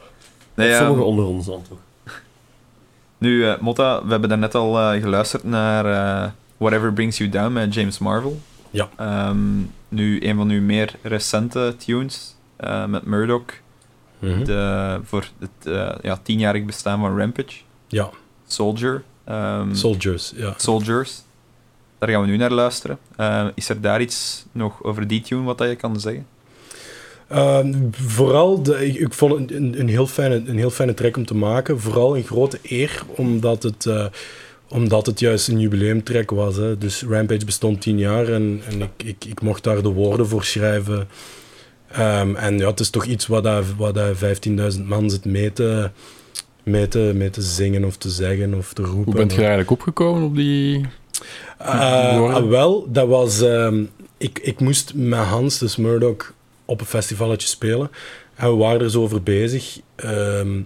Nee, 0.54 0.68
ja, 0.68 0.78
Sommigen 0.78 1.06
onder 1.06 1.24
ons 1.24 1.46
dan 1.46 1.62
toch. 1.68 1.78
Nu, 3.18 3.44
uh, 3.44 3.58
Motta, 3.60 4.04
we 4.04 4.10
hebben 4.10 4.28
daarnet 4.28 4.54
al 4.54 4.94
uh, 4.94 5.02
geluisterd 5.02 5.44
naar 5.44 5.84
uh, 5.86 6.30
Whatever 6.56 6.92
Brings 6.92 7.18
You 7.18 7.30
Down 7.30 7.52
met 7.52 7.74
James 7.74 7.98
Marvel. 7.98 8.40
Ja. 8.70 9.28
Um, 9.28 9.72
nu, 9.88 10.22
een 10.22 10.36
van 10.36 10.50
uw 10.50 10.62
meer 10.62 10.94
recente 11.02 11.74
tunes 11.78 12.34
uh, 12.60 12.86
met 12.86 13.04
Murdoch. 13.04 13.44
Mhm. 14.18 14.44
de, 14.44 15.00
voor 15.04 15.28
het 15.38 15.66
uh, 15.66 15.94
ja, 16.02 16.18
tienjarig 16.22 16.64
bestaan 16.64 17.00
van 17.00 17.18
Rampage. 17.18 17.56
Ja, 17.88 18.10
Soldier. 18.46 19.02
Um, 19.28 19.74
Soldiers, 19.74 20.32
ja. 20.36 20.54
Soldiers. 20.56 21.22
Daar 21.98 22.08
gaan 22.08 22.20
we 22.20 22.26
nu 22.26 22.36
naar 22.36 22.50
luisteren. 22.50 22.98
Uh, 23.20 23.46
is 23.54 23.68
er 23.68 23.80
daar 23.80 24.00
iets 24.00 24.44
nog 24.52 24.82
over 24.82 25.06
die 25.06 25.20
tune 25.20 25.42
wat 25.42 25.58
dat 25.58 25.68
je 25.68 25.76
kan 25.76 26.00
zeggen? 26.00 26.26
Uh, 27.32 27.58
vooral, 27.90 28.62
de, 28.62 28.86
ik, 28.86 28.94
ik 28.94 29.12
vond 29.12 29.38
het 29.38 29.52
een, 29.52 29.80
een, 29.80 29.88
heel 29.88 30.06
fijne, 30.06 30.34
een 30.34 30.58
heel 30.58 30.70
fijne 30.70 30.94
track 30.94 31.16
om 31.16 31.26
te 31.26 31.34
maken. 31.34 31.80
Vooral 31.80 32.16
een 32.16 32.22
grote 32.22 32.58
eer, 32.62 33.02
omdat 33.06 33.62
het 33.62 33.84
uh, 33.84 34.06
omdat 34.68 35.06
het 35.06 35.20
juist 35.20 35.48
een 35.48 35.60
jubileumtrack 35.60 36.30
was. 36.30 36.56
Hè. 36.56 36.78
Dus 36.78 37.02
Rampage 37.02 37.44
bestond 37.44 37.80
tien 37.80 37.98
jaar 37.98 38.28
en, 38.28 38.60
en 38.68 38.80
ik, 38.82 39.02
ik, 39.04 39.24
ik 39.24 39.40
mocht 39.40 39.64
daar 39.64 39.82
de 39.82 39.88
woorden 39.88 40.28
voor 40.28 40.44
schrijven. 40.44 41.08
Ehm, 41.92 42.34
en 42.34 42.58
ja, 42.58 42.66
het 42.66 42.80
is 42.80 42.90
toch 42.90 43.04
iets 43.04 43.26
wat, 43.26 43.42
dat, 43.42 43.64
wat 43.76 43.94
dat 43.94 44.16
15.000 44.76 44.82
man 44.84 45.10
zit 45.10 45.24
mee 45.24 45.52
te, 45.52 45.90
mee, 46.62 46.88
te, 46.88 47.12
mee 47.14 47.30
te 47.30 47.42
zingen 47.42 47.84
of 47.84 47.96
te 47.96 48.10
zeggen 48.10 48.54
of 48.54 48.72
te 48.72 48.82
roepen. 48.82 49.04
Hoe 49.04 49.14
bent 49.14 49.32
je 49.32 49.38
eigenlijk 49.38 49.70
opgekomen 49.70 50.22
op 50.22 50.34
die... 50.34 50.86
Eh, 51.58 52.34
ah, 52.34 52.48
wel, 52.48 52.88
dat 52.92 53.08
was... 53.08 53.40
ehm, 53.40 53.84
ik, 54.18 54.38
ik 54.38 54.60
moest 54.60 54.94
met 54.94 55.18
Hans, 55.18 55.58
dus 55.58 55.76
Murdoch, 55.76 56.32
op 56.64 56.80
een 56.80 56.86
festivalletje 56.86 57.48
spelen. 57.48 57.90
En 58.34 58.50
we 58.50 58.56
waren 58.56 58.80
er 58.80 58.90
zo 58.90 59.02
over 59.02 59.22
bezig. 59.22 59.80
Ehm, 59.96 60.60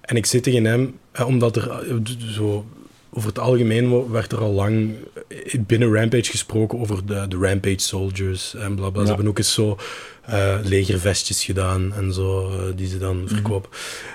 en 0.00 0.16
ik 0.16 0.26
zit 0.26 0.42
tegen 0.42 0.64
hem, 0.64 0.98
eh, 1.12 1.26
omdat 1.26 1.56
er 1.56 1.70
eh, 1.70 1.94
zo... 2.30 2.66
Over 3.10 3.28
het 3.28 3.38
algemeen 3.38 4.10
werd 4.10 4.32
er 4.32 4.38
al 4.38 4.52
lang 4.52 4.94
eh, 5.28 5.60
binnen 5.66 5.94
Rampage 5.94 6.30
gesproken 6.30 6.78
over 6.78 7.06
de, 7.06 7.28
de 7.28 7.36
Rampage 7.36 7.78
Soldiers 7.78 8.54
en 8.54 8.74
bla 8.74 8.90
bla. 8.90 9.00
Ja. 9.00 9.06
Ze 9.06 9.12
hebben 9.12 9.30
ook 9.30 9.38
eens 9.38 9.52
zo 9.52 9.78
eh, 10.28 10.58
legervestjes 10.62 11.44
gedaan 11.44 11.92
en 11.94 12.12
zo, 12.12 12.50
eh, 12.50 12.76
die 12.76 12.88
ze 12.88 12.98
dan 12.98 13.22
verkopen. 13.26 13.70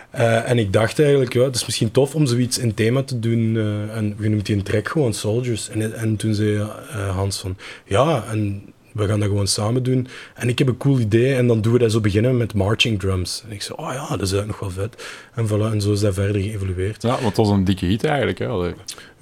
Eh, 0.09 0.49
en 0.49 0.57
ik 0.57 0.73
dacht 0.73 0.99
eigenlijk, 0.99 1.33
ja, 1.33 1.43
het 1.43 1.55
is 1.55 1.65
misschien 1.65 1.91
tof 1.91 2.15
om 2.15 2.25
zoiets 2.25 2.57
in 2.57 2.73
thema 2.73 3.03
te 3.03 3.19
doen. 3.19 3.57
en 3.91 4.15
we 4.17 4.27
noemen 4.27 4.43
die 4.43 4.55
een 4.55 4.63
track 4.63 4.87
gewoon 4.87 5.13
Soldiers. 5.13 5.69
En, 5.69 5.93
en 5.93 6.15
toen 6.15 6.33
zei 6.33 6.67
Hans 7.11 7.39
van, 7.39 7.57
ja, 7.85 8.23
en 8.31 8.72
we 8.93 9.07
gaan 9.07 9.19
dat 9.19 9.29
gewoon 9.29 9.47
samen 9.47 9.83
doen. 9.83 10.07
En 10.35 10.49
ik 10.49 10.57
heb 10.59 10.67
een 10.67 10.77
cool 10.77 10.99
idee 10.99 11.35
en 11.35 11.47
dan 11.47 11.61
doen 11.61 11.73
we 11.73 11.79
dat 11.79 11.91
zo 11.91 11.99
beginnen 11.99 12.37
met 12.37 12.53
marching 12.53 12.99
drums. 12.99 13.43
En 13.47 13.51
ik 13.51 13.61
zei, 13.61 13.77
oh 13.77 13.93
ja, 13.93 14.07
dat 14.09 14.21
is 14.21 14.31
eigenlijk 14.31 14.47
nog 14.47 14.59
wel 14.59 14.83
vet. 14.83 15.03
En, 15.33 15.47
voilà, 15.47 15.73
en 15.73 15.81
zo 15.81 15.91
is 15.91 15.99
dat 15.99 16.13
verder 16.13 16.41
geëvolueerd. 16.41 17.01
Ja, 17.01 17.09
want 17.09 17.23
het 17.23 17.37
was 17.37 17.49
een 17.49 17.63
dikke 17.63 17.85
hit 17.85 18.03
eigenlijk. 18.03 18.39
Hè. 18.39 18.73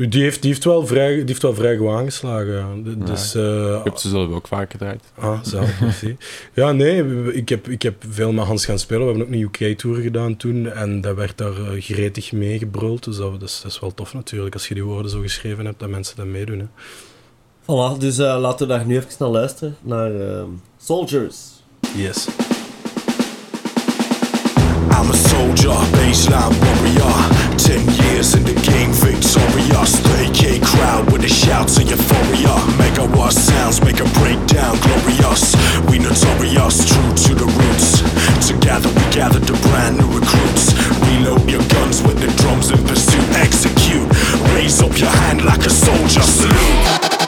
Die 0.10 0.22
heeft, 0.24 0.42
die 0.42 0.52
heeft, 0.52 0.64
wel, 0.64 0.88
vrij, 0.88 1.16
die 1.16 1.26
heeft 1.26 1.42
wel 1.42 1.54
vrij 1.54 1.78
goed 1.78 1.88
aangeslagen. 1.88 2.54
ja. 2.54 3.06
Dus, 3.06 3.36
eh, 3.36 3.76
Ik 3.78 3.84
heb 3.84 3.98
ze 3.98 4.10
zelf 4.10 4.32
ook 4.32 4.48
vaak 4.48 4.72
gedraaid. 4.72 5.04
Ah, 5.20 5.44
zelf. 5.44 5.70
Ja, 6.54 6.72
nee, 6.72 7.32
ik 7.34 7.50
heb, 7.50 7.68
ik 7.68 7.82
heb 7.82 8.04
veel 8.10 8.32
met 8.32 8.46
Hans 8.46 8.66
gaan 8.66 8.80
spelen. 8.80 9.02
We 9.02 9.08
hebben 9.10 9.28
ook 9.28 9.34
een 9.34 9.68
UK-tour 9.68 10.02
gedaan 10.02 10.38
toen. 10.38 10.72
En 10.72 11.02
dat 11.02 11.16
werd 11.16 11.38
daar 11.38 11.54
eh, 11.54 11.82
gretig 11.82 12.32
mee 12.32 12.58
gebruld. 12.58 13.04
Dus 13.04 13.18
dat, 13.18 13.40
dat, 13.40 13.50
is, 13.50 13.60
dat 13.64 13.72
is 13.72 13.80
wel 13.80 13.94
tof 13.94 14.14
natuurlijk, 14.14 14.54
als 14.54 14.68
je 14.68 14.74
die 14.74 14.84
woorden 14.84 15.12
zo 15.12 15.20
geschreven 15.20 15.66
hebt, 15.66 15.80
dat 15.80 15.90
mensen 15.90 16.16
dat 16.16 16.26
meedoen. 16.26 16.60
Hè. 16.60 16.66
Voilà, 17.72 17.98
dus 17.98 18.18
eh, 18.18 18.38
laten 18.40 18.68
we 18.68 18.74
daar 18.74 18.86
nu 18.86 18.98
even 18.98 19.10
naar 19.20 19.30
luisteren. 19.30 19.76
Naar 19.82 20.12
ehm, 20.12 20.50
Soldiers. 20.78 21.38
Yes. 21.96 22.28
I'm 24.90 25.10
a 25.10 25.16
soldier, 25.30 25.80
baseline 25.92 26.56
warrior. 26.60 27.16
Ten 27.56 27.84
years 27.94 28.34
in 28.34 28.44
the 28.44 28.56
game, 28.72 28.94
victorious. 28.94 29.92
The 29.92 30.28
AK 30.28 30.62
crowd 30.62 31.12
with 31.12 31.22
the 31.22 31.34
shouts 31.34 31.78
of 31.78 31.90
euphoria. 31.90 32.56
Megawatt 32.78 33.32
sounds 33.32 33.80
make 33.80 34.02
a 34.02 34.10
breakdown 34.20 34.78
glorious. 34.80 35.56
We 35.90 35.98
notorious, 36.00 36.86
true 36.86 37.14
to 37.26 37.36
the 37.36 37.48
roots. 37.60 38.02
Together 38.48 38.90
we 38.90 39.04
gather 39.12 39.40
the 39.40 39.58
brand 39.68 39.98
new 39.98 40.20
recruits. 40.20 40.74
Reload 41.08 41.50
your 41.50 41.64
guns 41.68 42.02
with 42.02 42.20
the 42.20 42.32
drums 42.42 42.70
in 42.70 42.84
pursuit. 42.84 43.30
Execute. 43.48 44.08
Raise 44.56 44.82
up 44.82 44.98
your 45.00 45.14
hand 45.24 45.46
like 45.46 45.66
a 45.66 45.70
soldier. 45.70 46.22
Salute. 46.22 46.52
Salute. 46.52 47.21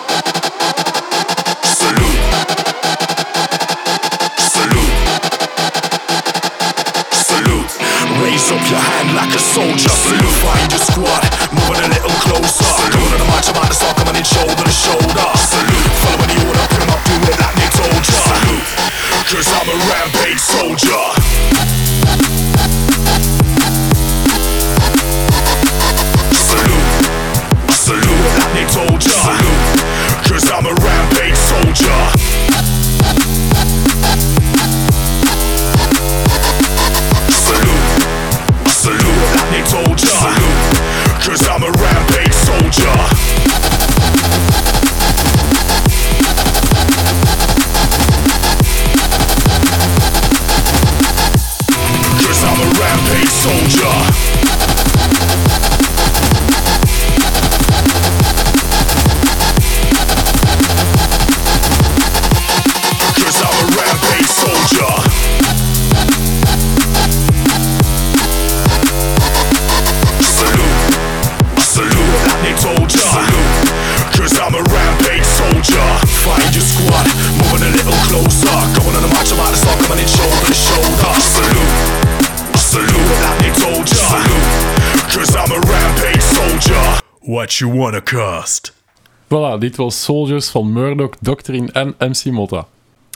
Dit 89.64 89.76
was 89.76 90.04
Soldiers 90.04 90.50
van 90.50 90.74
Murdoch, 90.74 91.14
Doctrine 91.20 91.72
en 91.72 91.96
MC 92.00 92.26
Motta. 92.26 92.68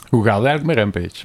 Hoe 0.08 0.24
gaat 0.24 0.36
het 0.36 0.46
eigenlijk 0.46 0.64
met 0.64 0.76
Rampage? 0.76 1.24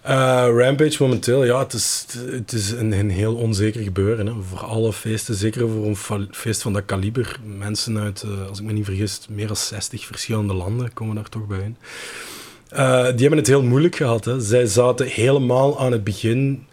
Eh, 0.00 0.64
Rampage 0.64 1.02
momenteel, 1.02 1.44
ja, 1.44 1.58
het 1.58 1.72
is, 1.72 2.06
het 2.30 2.52
is 2.52 2.70
een, 2.70 3.10
heel 3.10 3.34
onzeker 3.34 3.82
gebeuren. 3.82 4.26
Hè. 4.26 4.32
Voor 4.42 4.64
alle 4.64 4.92
feesten, 4.92 5.34
zeker 5.34 5.68
voor 5.68 5.86
een 5.86 6.28
feest 6.30 6.62
van 6.62 6.72
dat 6.72 6.84
kaliber. 6.84 7.40
Mensen 7.58 7.98
uit, 7.98 8.22
eh, 8.22 8.48
als 8.48 8.58
ik 8.58 8.64
me 8.64 8.72
niet 8.72 8.84
vergis, 8.84 9.20
meer 9.28 9.46
dan 9.46 9.56
60 9.56 10.06
verschillende 10.06 10.54
landen 10.54 10.92
komen 10.92 11.14
daar 11.14 11.28
toch 11.28 11.46
bij. 11.46 11.74
Eh, 12.68 13.02
die 13.02 13.20
hebben 13.20 13.38
het 13.38 13.46
heel 13.46 13.62
moeilijk 13.62 13.96
gehad. 13.96 14.24
Hè. 14.24 14.40
Zij 14.40 14.66
zaten 14.66 15.06
helemaal 15.06 15.80
aan 15.80 15.92
het 15.92 16.04
begin 16.04 16.66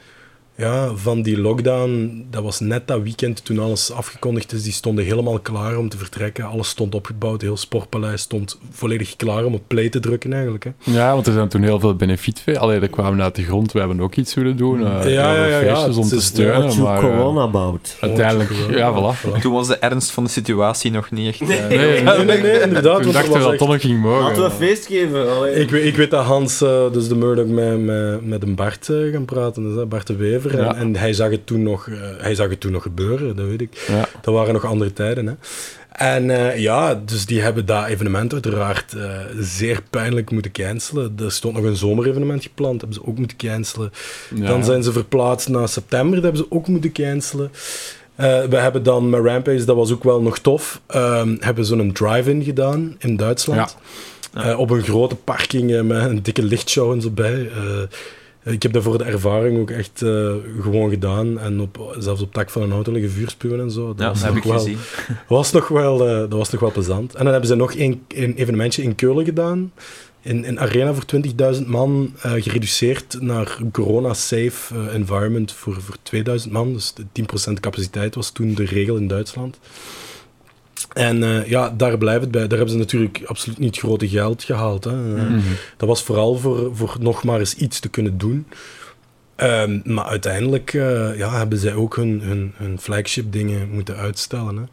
ja, 0.58 0.92
van 0.96 1.22
die 1.22 1.38
lockdown. 1.42 2.26
Dat 2.30 2.44
was 2.44 2.60
net 2.60 2.88
dat 2.88 3.02
weekend 3.02 3.46
toen 3.46 3.60
alles 3.60 3.92
afgekondigd 3.92 4.52
is. 4.54 4.64
Die 4.64 4.72
stonden 4.74 5.06
helemaal 5.06 5.40
klaar 5.40 5.78
om 5.78 5.90
te 5.90 5.98
vertrekken. 5.98 6.46
Alles 6.46 6.70
stond 6.70 6.96
opgebouwd. 6.96 7.42
Heel 7.42 7.58
Sportpaleis 7.58 8.22
stond 8.22 8.60
volledig 8.72 9.16
klaar 9.16 9.46
om 9.46 9.54
op 9.54 9.62
play 9.68 9.90
te 9.90 10.00
drukken 10.00 10.34
eigenlijk. 10.34 10.64
Hè. 10.64 10.72
Ja, 10.84 11.14
want 11.14 11.28
er 11.28 11.34
zijn 11.34 11.48
toen 11.48 11.62
heel 11.64 11.80
veel 11.80 11.96
benefietfeesten. 11.96 12.64
Allee, 12.64 12.80
dat 12.80 12.90
kwamen 12.90 13.22
uit 13.22 13.36
de 13.36 13.44
grond. 13.44 13.72
We 13.72 13.80
hebben 13.80 14.00
ook 14.02 14.16
iets 14.16 14.34
willen 14.34 14.58
doen. 14.58 14.80
eh, 14.80 14.86
Ja, 14.86 15.00
heel 15.00 15.12
ja, 15.12 15.34
veel 15.34 15.44
ja, 15.50 15.60
ja, 15.60 15.76
feestjes 15.76 15.96
om 15.98 16.08
te 16.08 16.22
steunen. 16.22 16.82
Maar, 16.82 16.96
eh, 16.98 17.04
corona 17.04 17.42
about. 17.42 17.98
uiteindelijk, 18.00 18.50
ja, 18.70 18.94
voilà. 18.94 19.42
Toen 19.42 19.54
was 19.54 19.68
de 19.68 19.76
ernst 19.78 20.12
van 20.12 20.24
de 20.24 20.30
situatie 20.30 20.92
nog 20.92 21.12
niet 21.12 21.28
echt... 21.28 21.42
eh, 21.42 21.48
Nee, 21.48 21.78
nee, 21.78 22.02
Nee, 22.04 22.26
nee, 22.26 22.42
nee, 22.42 22.62
inderdaad. 22.62 22.98
Toen 22.98 23.08
er 23.08 23.14
dachten 23.14 23.32
we 23.34 23.40
dat 23.40 23.50
het 23.50 23.58
toch 23.58 23.68
nog 23.68 23.82
ging 23.82 24.02
mogen. 24.02 24.22
Laten 24.24 24.38
we 24.38 24.44
een 24.44 24.52
feest 24.52 24.86
geven. 24.86 25.60
Ik, 25.62 25.70
weet- 25.70 25.86
ik 25.86 25.96
weet 25.96 26.12
dat 26.12 26.26
Hans, 26.26 26.62
eh, 26.62 26.92
dus 26.92 27.08
de 27.08 27.16
Murdoch, 27.16 27.46
met, 27.48 27.80
met, 27.86 28.26
met 28.26 28.44
een 28.44 28.56
Bart 28.56 28.90
eh, 28.90 29.12
gaan 29.12 29.26
praten. 29.26 29.76
Dus, 29.76 29.88
Bart 29.88 30.08
de 30.08 30.16
Wever. 30.16 30.45
Ja. 30.52 30.76
En, 30.76 30.76
en 30.76 30.96
hij, 30.96 31.14
zag 31.14 31.30
het 31.30 31.46
toen 31.46 31.64
nog, 31.64 31.88
eh, 31.88 31.96
hij 32.18 32.36
zag 32.36 32.50
het 32.50 32.60
toen 32.60 32.72
nog 32.72 32.84
gebeuren, 32.84 33.36
dat 33.36 33.46
weet 33.46 33.62
ik. 33.62 33.86
Ja. 33.88 34.08
Dat 34.22 34.34
waren 34.34 34.54
nog 34.54 34.66
andere 34.66 34.94
tijden. 34.94 35.28
Hè. 35.28 35.34
En 35.96 36.30
eh, 36.30 36.60
ja, 36.60 37.02
dus 37.06 37.26
die 37.26 37.42
hebben 37.42 37.66
dat 37.66 37.86
evenement 37.86 38.34
uiteraard 38.34 38.94
eh, 38.94 39.10
zeer 39.40 39.82
pijnlijk 39.90 40.32
moeten 40.32 40.52
cancelen. 40.52 41.14
Er 41.20 41.32
stond 41.32 41.56
nog 41.56 41.64
een 41.64 41.76
zomerevenement 41.76 42.44
gepland, 42.44 42.82
hebben 42.82 43.00
ze 43.00 43.08
ook 43.08 43.18
moeten 43.18 43.38
cancelen. 43.38 43.92
Ja. 44.36 44.48
Dan 44.48 44.64
zijn 44.64 44.84
ze 44.84 44.92
verplaatst 44.92 45.50
naar 45.50 45.70
september, 45.70 46.16
dat 46.16 46.24
hebben 46.24 46.42
ze 46.42 46.52
ook 46.52 46.68
moeten 46.68 46.92
cancelen. 46.92 47.52
We 48.50 48.58
hebben 48.58 48.84
dan 48.84 49.10
met 49.10 49.26
Rampage, 49.26 49.66
dat 49.66 49.76
was 49.76 49.92
ook 49.92 50.04
wel 50.04 50.22
nog 50.22 50.40
tof, 50.40 50.82
ehm, 50.88 51.36
hebben 51.40 51.66
ze 51.66 51.76
een 51.76 51.94
drive-in 51.94 52.44
gedaan 52.44 52.96
in 53.00 53.16
Duitsland. 53.16 53.78
Eh, 54.34 54.60
op 54.60 54.70
een 54.70 54.84
grote 54.84 55.16
parking 55.16 55.84
met 55.84 56.04
een 56.04 56.24
dikke 56.24 56.44
lichtshow 56.44 56.92
en 56.92 57.02
zo 57.02 57.10
bij. 57.10 57.50
Ik 58.46 58.64
heb 58.64 58.74
dat 58.74 58.84
voor 58.84 58.98
de 58.98 59.04
ervaring 59.04 59.60
ook 59.60 59.70
echt 59.70 60.02
eh, 60.02 60.34
gewoon 60.62 60.90
gedaan. 60.90 61.40
En 61.40 61.60
op, 61.60 61.96
zelfs 62.00 62.22
op 62.22 62.26
het 62.26 62.36
dak 62.36 62.50
van 62.50 62.62
een 62.62 62.72
auto 62.72 62.92
liggen 62.92 63.12
vuurspuwen 63.12 63.60
en 63.60 63.72
zo. 63.72 63.88
Dat 63.88 64.00
Ja, 64.00 64.08
was 64.08 64.20
dat 64.20 64.28
heb 64.28 64.38
ik 64.38 64.44
wel, 64.44 64.60
gezien. 64.60 64.78
was 65.28 65.52
nog 65.52 65.68
wel, 65.68 66.08
eh, 66.08 66.18
dat 66.18 66.34
was 66.34 66.50
nog 66.52 66.62
wel 66.62 66.72
plezant. 66.72 67.16
En 67.16 67.24
dan 67.24 67.32
hebben 67.32 67.50
ze 67.50 67.56
nog 67.56 67.76
een, 67.76 68.04
een 68.08 68.36
evenementje 68.36 68.84
in 68.84 68.96
Keulen 68.96 69.26
gedaan. 69.26 69.72
In 70.22 70.46
een 70.46 70.60
arena 70.60 70.94
voor 70.94 71.06
20.000 71.56 71.66
man, 71.68 72.14
eh, 72.22 72.32
gereduceerd 72.38 73.18
naar 73.22 73.58
corona-safe 73.72 74.76
eh, 74.76 74.94
environment 74.94 75.52
voor, 75.52 75.82
voor 75.82 75.96
2000 76.04 76.54
man. 76.54 76.74
Dus 76.74 76.94
de 76.94 77.04
10% 77.50 77.60
capaciteit 77.60 78.16
was 78.16 78.32
toen 78.32 78.54
de 78.54 78.66
regel 78.66 78.96
in 78.96 79.08
Duitsland. 79.08 79.60
En 80.94 81.24
eh, 81.24 81.46
ja, 81.48 81.70
daar 81.78 81.98
blijft 81.98 82.22
het 82.22 82.32
bij. 82.32 82.42
Daar 82.48 82.58
hebben 82.58 82.70
ze 82.70 82.78
natuurlijk 82.78 83.22
absoluut 83.26 83.58
niet 83.60 83.78
grote 83.78 84.08
geld 84.08 84.44
gehaald. 84.44 84.84
Hè. 84.84 84.92
Eh, 85.16 85.24
Mhm. 85.24 85.40
Dat 85.78 85.88
was 85.88 86.04
vooral 86.04 86.36
voor, 86.38 86.76
voor 86.76 86.96
nog 87.00 87.24
maar 87.24 87.40
eens 87.40 87.56
iets 87.56 87.80
te 87.80 87.90
kunnen 87.90 88.18
doen. 88.18 88.46
Ehm, 89.36 89.80
maar 89.84 90.06
uiteindelijk 90.06 90.74
eh, 90.74 91.18
ja, 91.18 91.38
hebben 91.38 91.58
zij 91.58 91.74
ook 91.74 91.96
hun, 91.96 92.22
hun, 92.22 92.54
hun 92.56 92.80
flagship 92.80 93.32
dingen 93.32 93.70
moeten 93.70 93.96
uitstellen. 93.96 94.56
Hè. 94.58 94.64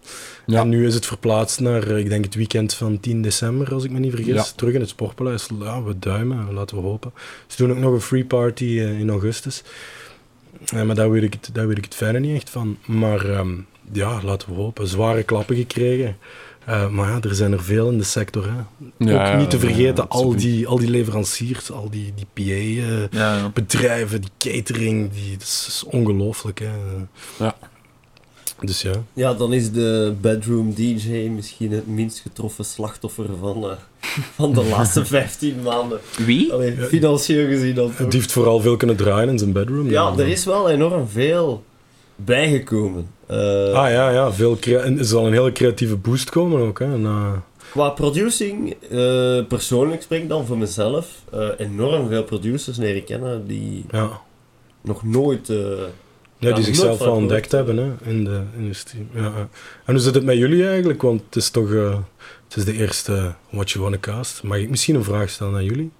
Ja. 0.47 0.61
En 0.61 0.69
nu 0.69 0.87
is 0.87 0.95
het 0.95 1.07
verplaatst 1.07 1.61
naar, 1.61 1.89
ik 1.89 2.09
denk 2.09 2.25
het 2.25 2.35
weekend 2.35 2.75
van 2.75 3.01
10 3.01 3.23
december, 3.23 3.75
als 3.75 3.85
ik 3.85 3.91
me 3.91 3.99
niet 3.99 4.15
vergis. 4.15 4.35
Ja. 4.35 4.45
Terug 4.57 4.75
in 4.75 4.81
het 4.81 4.89
Sportpaleis. 4.89 5.49
Ja, 5.61 5.83
we 5.83 5.99
duimen, 5.99 6.53
laten 6.53 6.77
we 6.77 6.83
hopen. 6.83 7.13
Ze 7.47 7.57
doen 7.57 7.71
ook 7.71 7.79
nog 7.83 7.93
een 7.93 8.01
free 8.01 8.25
party 8.25 8.65
in 8.65 9.11
augustus. 9.11 9.63
Maar 10.73 10.95
daar 10.95 11.11
weet, 11.11 11.23
ik 11.23 11.33
het, 11.33 11.51
daar 11.53 11.67
weet 11.67 11.79
ik 11.79 11.85
het 11.85 11.95
fijne 11.95 12.19
niet 12.19 12.37
echt 12.37 12.51
van. 12.51 12.79
Maar 12.87 13.31
ehm, 13.31 13.53
ja, 13.93 14.21
laten 14.23 14.49
we 14.49 14.55
hopen. 14.55 14.89
Zware 14.89 15.23
klappen 15.23 15.57
gekregen. 15.57 16.17
Eh, 16.65 16.89
maar 16.89 17.09
ja, 17.09 17.21
er 17.29 17.35
zijn 17.35 17.53
er 17.53 17.63
veel 17.63 17.91
in 17.91 17.99
de 17.99 18.05
sector. 18.05 18.45
Hè. 18.45 18.85
Ja, 19.11 19.33
ook 19.33 19.39
niet 19.39 19.51
te 19.51 19.59
vergeten, 19.59 20.05
ja, 20.05 20.05
al, 20.09 20.37
die, 20.37 20.67
al 20.67 20.79
die 20.79 20.91
leveranciers, 20.91 21.71
al 21.71 21.91
die, 21.91 22.13
die 22.15 22.27
PA-bedrijven, 22.33 24.21
Ja, 24.23 24.29
die 24.39 24.53
catering, 24.53 25.13
die, 25.13 25.33
dat 25.33 25.43
is, 25.43 25.65
is 25.69 25.85
ongelooflijk. 25.85 26.59
Hè. 26.59 26.71
Ja. 27.39 27.57
Dus 28.61 28.83
ja. 28.83 28.93
Ja, 29.13 29.35
dan 29.35 29.53
is 29.53 29.73
de 29.73 30.15
bedroom 30.21 30.75
DJ 30.75 31.09
misschien 31.11 31.73
het 31.73 31.87
minst 31.87 32.21
getroffen 32.21 32.65
slachtoffer 32.65 33.27
van, 33.41 33.71
eh, 33.71 33.77
van 34.39 34.53
de 34.53 34.65
laatste 34.65 35.05
15 35.17 35.63
maanden. 35.63 36.01
wie? 36.27 36.53
Allee, 36.53 36.77
financieel 36.77 37.47
gezien 37.47 37.75
dan 37.75 37.95
toch. 37.95 38.09
Die 38.09 38.21
heeft 38.21 38.33
vooral 38.33 38.61
veel 38.61 38.77
kunnen 38.77 38.97
draaien 38.97 39.29
in 39.29 39.39
zijn 39.39 39.53
bedroom. 39.53 39.91
Ja, 39.91 40.13
er 40.17 40.29
is 40.29 40.45
wel 40.45 40.71
enorm 40.71 41.09
veel 41.09 41.65
bijgekomen. 42.17 43.07
Eh, 43.33 43.73
Ah 43.83 43.91
ja, 43.91 44.11
ja 44.11 44.33
veel 44.33 44.59
en 44.61 44.99
er 44.99 45.05
zal 45.05 45.27
een 45.27 45.33
hele 45.33 45.53
creatieve 45.53 45.97
boost 45.97 46.31
komen 46.31 46.61
ook. 46.61 46.79
Hè. 46.79 46.85
En, 46.85 47.05
eh, 47.05 47.33
Qua 47.71 47.89
producing, 47.89 48.71
eh, 48.91 49.47
persoonlijk 49.49 50.03
spreek 50.03 50.23
ik 50.23 50.29
dan 50.29 50.47
voor 50.47 50.59
mezelf, 50.59 51.07
eh, 51.33 51.49
enorm 51.59 52.09
veel 52.09 52.23
producers 52.25 52.77
leren 52.77 53.05
kennen 53.05 53.47
die 53.47 53.85
ja. 53.91 54.21
nog 54.83 55.05
nooit... 55.05 55.49
eh, 55.51 55.57
Ja, 56.39 56.49
Ja, 56.49 56.55
die 56.55 56.65
zichzelf 56.65 56.97
gehoord 56.99 57.17
ontdekt 57.17 57.53
hebben 57.53 57.77
hè, 57.77 58.11
in 58.11 58.25
de 58.25 58.41
industrie. 58.57 59.07
Ja. 59.15 59.33
En 59.85 59.95
hoe 59.95 59.99
zit 59.99 60.15
het 60.15 60.25
met 60.25 60.37
jullie 60.37 60.67
eigenlijk? 60.67 61.03
Want 61.03 61.23
het 61.27 61.37
is 61.37 61.51
toch 61.51 61.73
eh, 61.73 61.97
het 62.49 62.57
is 62.57 62.65
de 62.65 62.73
eerste 62.73 63.35
What 63.51 63.71
You 63.71 63.83
Wanna 63.83 63.99
Cast. 64.01 64.43
Mag 64.43 64.59
ik 64.59 64.71
misschien 64.71 64.95
een 64.95 65.05
vraag 65.05 65.31
stellen 65.31 65.55
aan 65.55 65.65
jullie? 65.65 65.91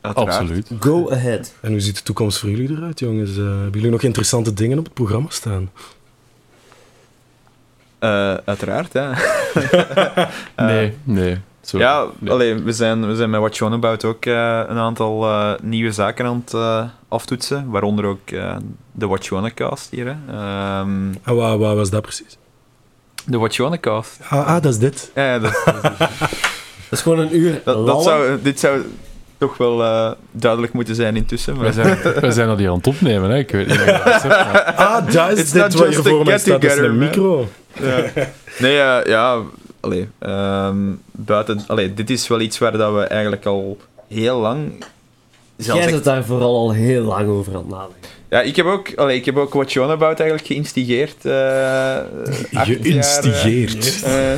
Uiteraard. 0.00 0.38
Absoluut. 0.38 0.70
go 0.80 1.10
ahead. 1.10 1.54
En 1.60 1.70
hoe 1.70 1.80
ziet 1.80 1.96
de 1.96 2.02
toekomst 2.02 2.38
voor 2.38 2.50
jullie 2.50 2.70
eruit, 2.70 2.98
jongens? 2.98 3.30
Eh, 3.30 3.44
hebben 3.44 3.70
jullie 3.72 3.90
nog 3.90 4.02
interessante 4.02 4.52
dingen 4.54 4.78
op 4.78 4.84
het 4.84 4.94
programma 4.94 5.26
staan? 5.30 5.70
Eh, 7.98 8.34
uiteraard, 8.44 8.92
hè. 8.92 9.10
Eh, 10.54 10.66
Nee, 10.66 10.96
nee. 11.04 11.38
Zo. 11.60 11.78
Ja, 11.78 12.06
Nee. 12.18 12.32
allee, 12.32 12.54
we, 12.54 12.72
zijn, 12.72 13.06
we 13.06 13.16
zijn 13.16 13.30
met 13.30 13.40
What 13.40 13.56
You 13.56 13.70
On 13.70 13.76
About 13.76 14.04
ook 14.04 14.24
eh, 14.24 14.60
een 14.66 14.78
aantal 14.78 15.24
eh, 15.24 15.52
nieuwe 15.62 15.92
zaken 15.92 16.26
aan 16.26 16.42
het 16.46 16.54
aftoetsen. 17.08 17.70
Waaronder 17.70 18.04
ook 18.04 18.30
eh, 18.30 18.56
de 18.92 19.06
What 19.06 19.26
You 19.26 19.40
Wanna 19.40 19.54
cast 19.54 19.90
hier. 19.90 20.06
Hè. 20.06 20.14
Ehm, 20.32 21.12
En 21.24 21.34
wat, 21.34 21.58
wat 21.58 21.76
was 21.76 21.90
dat 21.90 22.02
precies? 22.02 22.38
de 23.24 23.38
What 23.38 23.54
You 23.56 23.68
Wanna 23.68 23.82
cast. 23.82 24.18
Ah, 24.28 24.46
ah 24.46 24.62
dat 24.62 24.72
is 24.72 24.78
dit. 24.78 25.10
Ja, 25.14 25.24
ja, 25.32 25.38
dat, 25.38 25.62
Dat 26.88 26.98
is 26.98 27.00
gewoon 27.02 27.18
een 27.18 27.36
uur 27.36 27.60
dat, 27.64 28.02
zou, 28.02 28.38
dit 28.42 28.60
zou 28.60 28.80
toch 29.38 29.56
wel 29.56 29.82
eh, 29.84 30.10
duidelijk 30.30 30.72
moeten 30.72 30.94
zijn 30.94 31.16
intussen. 31.16 31.54
Maar 31.54 31.62
Wij 31.62 31.72
zijn, 31.72 31.98
wij 32.20 32.30
zijn 32.30 32.48
dat 32.48 32.58
hier 32.58 32.68
aan 32.70 32.76
het 32.76 32.86
opnemen, 32.86 33.30
hè. 33.30 33.38
Ik 33.38 33.50
weet 33.50 33.66
niet 33.66 33.78
dat 33.86 34.04
beseft, 34.04 34.24
maar- 34.28 34.74
Ah, 34.76 35.12
dat 35.12 35.38
is 35.38 35.50
dit 35.50 35.62
not 35.62 35.72
wat 35.72 35.82
hier 35.86 35.92
just 35.94 36.06
a 36.06 36.10
voor 36.10 36.24
mij 36.24 36.38
staat. 36.38 36.60
Dat 36.60 36.70
is 36.70 36.76
get-together, 36.76 36.84
een 36.84 36.98
man. 36.98 37.08
micro. 37.08 37.48
Ja. 37.80 38.22
Nee, 38.58 38.78
eh, 38.80 38.98
ja, 39.06 39.38
allee, 39.80 40.08
ehm, 40.18 40.76
buiten, 41.10 41.60
allee, 41.66 41.94
dit 41.94 42.10
is 42.10 42.28
wel 42.28 42.40
iets 42.40 42.58
waar 42.58 42.72
dat 42.72 42.94
we 42.94 43.00
eigenlijk 43.02 43.44
al 43.46 43.78
heel 44.08 44.38
lang. 44.40 44.84
Zelfs 45.58 45.82
Jij 45.82 45.90
zit 45.92 46.04
daar 46.04 46.24
vooral 46.24 46.56
al 46.56 46.72
heel 46.72 47.02
lang 47.02 47.28
over 47.28 47.52
aan 47.52 47.58
het 47.58 47.68
nadenken. 47.68 48.10
ja, 48.30 48.40
ik 48.40 48.56
heb 48.56 48.66
ook, 48.66 48.94
allee, 48.96 49.16
ik 49.16 49.24
heb 49.24 49.36
ook 49.36 49.52
What 49.54 49.72
You 49.72 49.86
On 49.86 49.92
About 49.92 50.18
eigenlijk 50.20 50.48
geïnstigeerd. 50.48 51.24
eh, 51.24 51.96
eh, 51.98 52.04
Geïnstigeerd. 52.52 54.02
eh, 54.02 54.32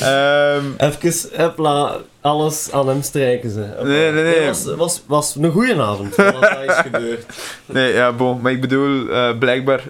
ehm, 0.56 0.64
Even, 0.78 2.02
alles 2.20 2.72
aan 2.72 2.88
hem 2.88 3.02
strijken 3.02 3.50
ze. 3.50 3.66
Nee, 3.82 4.12
nee, 4.12 4.22
nee. 4.22 4.34
Het 4.40 4.64
was, 4.64 4.74
was, 4.76 5.02
was 5.06 5.34
een 5.40 5.50
goede 5.52 5.82
avond, 5.82 6.14
wat 6.16 6.40
dat 6.40 6.58
is 6.66 6.74
gebeurd. 6.92 7.24
nee, 7.66 7.92
ja, 7.92 8.12
bon. 8.12 8.40
Maar 8.40 8.52
ik 8.52 8.60
bedoel, 8.60 9.08
eh, 9.08 9.38
blijkbaar 9.38 9.82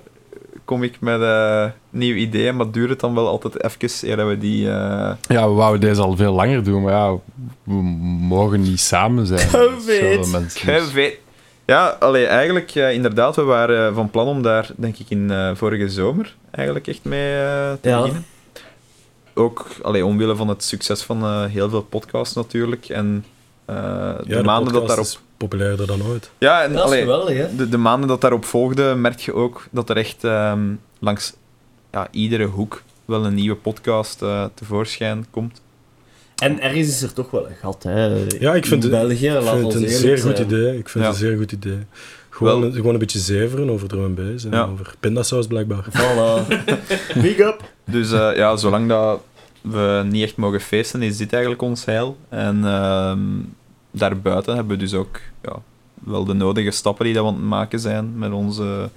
kom 0.65 0.83
ik 0.83 1.01
met 1.01 1.21
eh 1.21 1.65
nieuwe 1.91 2.19
ideeën, 2.19 2.57
maar 2.57 2.71
duurt 2.71 2.91
het 2.91 3.01
dan 3.01 3.15
wel 3.15 3.29
altijd 3.29 3.65
even 3.65 4.09
eer 4.11 4.17
dat 4.17 4.29
we 4.29 4.39
die... 4.39 4.69
eh, 4.71 5.13
Ja, 5.29 5.49
we 5.49 5.55
wouden 5.55 5.81
deze 5.81 6.03
al 6.03 6.17
veel 6.17 6.33
langer 6.33 6.65
doen, 6.65 6.83
maar 6.83 6.93
ja, 6.93 7.13
we 7.63 7.73
mogen 8.29 8.63
niet 8.63 8.81
samen 8.81 9.27
zijn. 9.27 9.49
Mensen, 10.33 10.67
dus- 10.67 10.93
weet. 10.93 11.19
Ja, 11.67 11.97
allee, 12.01 12.27
eigenlijk, 12.27 12.71
eh, 12.75 12.93
inderdaad, 12.93 13.37
we 13.37 13.43
waren 13.43 13.95
van 13.95 14.11
plan 14.11 14.27
om 14.27 14.43
daar, 14.43 14.71
denk 14.77 14.99
ik, 14.99 15.11
in 15.11 15.31
eh, 15.31 15.51
vorige 15.55 15.89
zomer 15.89 16.35
eigenlijk 16.51 16.87
echt 16.87 17.05
mee 17.05 17.33
te 17.81 17.89
Ja. 17.89 17.99
beginnen. 17.99 18.25
Ook 19.35 19.67
allee, 19.83 20.05
omwille 20.07 20.37
van 20.37 20.49
het 20.49 20.65
succes 20.65 21.03
van 21.03 21.23
eh, 21.23 21.45
heel 21.45 21.69
veel 21.69 21.83
podcasts 21.83 22.35
natuurlijk. 22.35 22.89
En 22.89 23.25
eh, 23.65 23.75
de, 23.77 24.23
Ja, 24.27 24.43
maanden 24.43 24.73
dat 24.73 24.87
daarop... 24.87 25.05
is 25.05 25.19
populairder 25.37 25.87
dan 25.87 26.03
ooit. 26.03 26.31
Ja, 26.39 26.63
en 26.63 26.69
Dat 26.73 26.79
is 26.79 26.85
allee, 26.87 27.01
geweldig, 27.01 27.37
hè? 27.37 27.57
de, 27.57 27.69
de 27.69 27.77
maanden 27.77 28.09
dat 28.09 28.21
daarop 28.21 28.45
volgden, 28.45 29.01
merk 29.01 29.19
je 29.21 29.35
ook 29.35 29.67
dat 29.71 29.91
er 29.91 29.97
echt 29.97 30.25
ehm, 30.25 30.61
langs 30.99 31.33
ja, 31.93 32.09
iedere 32.11 32.45
hoek 32.45 32.83
wel 33.05 33.25
een 33.25 33.35
nieuwe 33.35 33.57
podcast 33.57 34.23
eh, 34.23 34.45
tevoorschijn 34.55 35.27
komt. 35.31 35.63
En 36.43 36.61
ergens 36.61 36.89
is 36.89 37.03
er 37.03 37.13
toch 37.13 37.31
wel 37.31 37.49
een 37.49 37.55
gat, 37.61 37.83
hè? 37.83 38.05
Ja, 38.39 38.55
ik 38.55 38.67
vind 38.67 38.85
In 38.85 38.93
het- 38.93 39.01
België, 39.07 39.27
Ik 39.27 39.33
laat 39.43 39.59
vind 39.59 39.73
het 39.73 39.83
een 39.83 39.89
zeer 39.89 40.19
goed 40.19 40.39
idee. 40.39 40.79
Ik 40.79 40.89
vind 40.89 41.05
Ja. 41.05 41.11
het 41.11 41.21
een 41.21 41.27
zeer 41.29 41.37
goed 41.37 41.53
idee. 41.53 41.79
Gewoon, 42.31 42.61
Wel- 42.61 42.73
gewoon 42.73 42.93
een 42.93 42.99
beetje 42.99 43.19
zeveren 43.19 43.71
over 43.71 43.89
drum 43.89 44.05
and 44.05 44.15
bass 44.15 44.45
en 44.45 44.51
Ja. 44.51 44.65
over 44.65 44.95
pindasaus 45.01 45.47
blijkbaar. 45.47 45.85
Voilà. 45.91 46.47
Big 47.23 47.39
up. 47.39 47.61
Dus 47.85 48.13
eh, 48.13 48.37
ja, 48.37 48.57
zolang 48.57 48.89
dat 48.89 49.21
we 49.61 50.03
niet 50.11 50.23
echt 50.23 50.37
mogen 50.37 50.61
feesten, 50.61 51.03
is 51.03 51.17
dit 51.17 51.33
eigenlijk 51.33 51.63
ons 51.63 51.85
heil. 51.85 52.17
En 52.29 52.65
ehm, 52.65 53.19
daarbuiten 53.95 54.55
hebben 54.55 54.77
we 54.77 54.83
dus 54.83 54.95
ook 54.95 55.21
ja, 55.43 55.57
wel 55.95 56.25
de 56.25 56.33
nodige 56.33 56.71
stappen 56.71 57.05
die 57.05 57.15
dat 57.15 57.23
we 57.23 57.29
aan 57.29 57.35
het 57.37 57.45
maken 57.45 57.81
zijn 57.81 58.19
met 58.19 58.33
onze 58.33 58.91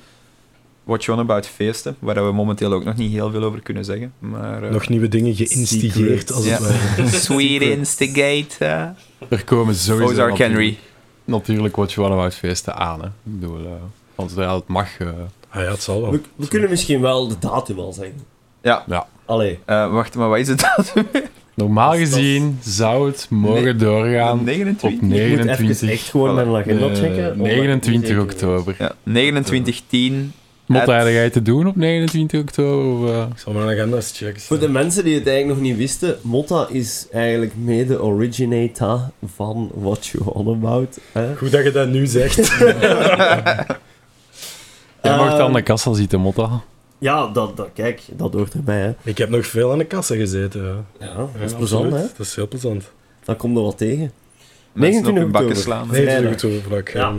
What 0.84 1.04
You 1.04 1.18
On 1.18 1.24
About 1.24 1.48
feesten, 1.48 1.96
waar 2.00 2.26
we 2.26 2.32
momenteel 2.32 2.74
ook 2.74 2.84
nog 2.84 2.96
niet 2.96 3.12
heel 3.12 3.32
veel 3.32 3.44
over 3.44 3.62
kunnen 3.62 3.86
zeggen. 3.86 4.14
Maar, 4.20 4.64
eh, 4.64 4.72
Nog 4.72 4.88
nieuwe 4.90 5.08
dingen 5.08 5.36
geïnstigeerd, 5.36 6.32
als 6.32 6.46
het 6.50 6.60
ware. 6.60 7.08
Sweet 7.26 7.62
Instigate. 7.62 8.66
eh. 8.66 8.82
Er 9.30 9.44
komen 9.46 9.76
sowieso 9.76 10.12
Ozark 10.12 10.30
natuurlijk, 10.30 10.58
Henry. 10.60 10.78
natuurlijk 11.24 11.76
wat 11.76 11.92
je 11.92 12.02
wel 12.02 12.22
uit 12.22 12.36
feesten 12.36 12.76
aan. 12.76 13.00
Hè. 13.02 13.08
Ik 13.08 13.12
bedoel, 13.24 13.66
eh, 13.66 13.72
want 14.16 14.34
ja, 14.36 14.56
het 14.56 14.68
mag. 14.68 14.98
eh, 15.00 15.08
Ah 15.50 15.64
ja, 15.64 15.70
het 15.72 15.82
zal 15.84 16.02
wel. 16.02 16.12
We, 16.12 16.22
we 16.36 16.48
kunnen 16.48 16.70
misschien 16.70 17.02
wel 17.02 17.28
de 17.28 17.36
datum 17.40 17.80
al 17.80 17.94
zeggen. 17.94 18.20
Ja. 18.62 18.84
Ja. 18.88 19.08
Allee. 19.26 19.60
Eh, 19.66 19.92
wacht, 19.92 20.16
maar 20.16 20.30
wat 20.30 20.38
is 20.40 20.48
het 20.48 20.60
datum? 20.60 21.08
normaal 21.58 21.94
gezien 21.96 22.60
zou 22.64 23.08
het 23.08 23.28
mogen 23.30 23.64
Nee, 23.64 23.76
doorgaan 23.76 24.44
29? 24.44 24.84
op 24.84 24.92
Ik 24.92 25.02
moet 25.02 25.10
29, 25.10 25.82
even 25.82 25.90
echt 25.90 26.10
gewoon 26.10 26.36
mijn 26.36 26.48
agenda 26.48 26.88
eh, 26.88 26.96
checken. 26.96 27.32
omdat 27.32 27.48
ik 27.48 27.54
29 27.54 27.92
niet 27.92 28.06
zeker 28.08 28.22
oktober. 28.22 28.76
Ja, 28.80 28.92
29, 29.04 29.82
10. 29.88 30.32
Moet 30.66 30.86
hij 30.86 31.14
jij 31.14 31.30
te 31.30 31.42
doen 31.42 31.68
op 31.68 31.76
29 31.76 32.40
oktober? 32.42 33.08
Of, 33.10 33.16
eh? 33.16 33.26
Ik 33.32 33.38
zal 33.40 33.54
mijn 33.54 33.70
agenda's 33.70 34.12
checken. 34.16 34.42
Voor 34.42 34.60
de 34.60 34.70
mensen 34.70 35.04
die 35.04 35.16
het 35.16 35.28
eigenlijk 35.28 35.60
nog 35.60 35.70
niet 35.70 35.78
wisten, 35.78 36.18
Motta 36.22 36.68
is 36.70 37.08
eigenlijk 37.12 37.54
mede 37.58 38.02
originator 38.04 39.00
van 39.36 39.72
What 39.74 40.06
You 40.06 40.24
On 40.34 40.48
About. 40.48 41.00
Hè? 41.12 41.36
Goed 41.36 41.52
dat 41.52 41.64
je 41.64 41.72
dat 41.72 41.90
nu 41.90 42.06
zegt. 42.08 42.36
Jij 45.02 45.18
mag 45.18 45.34
Ehm, 45.34 45.42
aan 45.42 45.54
de 45.54 45.62
kassa 45.62 45.94
zitten, 45.94 46.20
Motta. 46.20 46.62
Ja, 46.98 47.28
dat, 47.28 47.58
dat, 47.58 47.70
kijk, 47.74 48.02
dat 48.16 48.34
hoort 48.34 48.54
erbij. 48.54 48.80
Hè. 48.82 48.94
ik 49.04 49.18
heb 49.18 49.30
nog 49.30 49.46
veel 49.46 49.72
aan 49.72 49.78
de 49.78 49.86
kassa 49.86 50.16
gezeten. 50.16 50.64
Ja. 50.64 51.06
Ja, 51.06 51.16
dat 51.16 51.30
is 51.46 51.52
Ja, 51.52 51.58
plezant, 51.58 51.92
hè? 51.94 52.02
Dat 52.02 52.26
is 52.26 52.36
heel 52.36 52.48
plezant. 52.48 52.92
Dan 53.24 53.36
komt 53.36 53.58
er 53.58 53.64
wat 53.64 53.78
tegen. 53.78 54.12
Mensen 54.74 55.06
op 55.08 55.14
29 55.14 55.24
hun 55.24 55.32
bakken 55.32 55.50
oktober. 55.50 55.64
slaan. 55.64 55.88
Nee, 55.92 56.02
Vrijdag. 56.04 56.32
dat 56.32 56.44
is 56.44 56.56
goed 56.56 56.64
vlak. 56.68 56.90
Ja. 56.90 57.14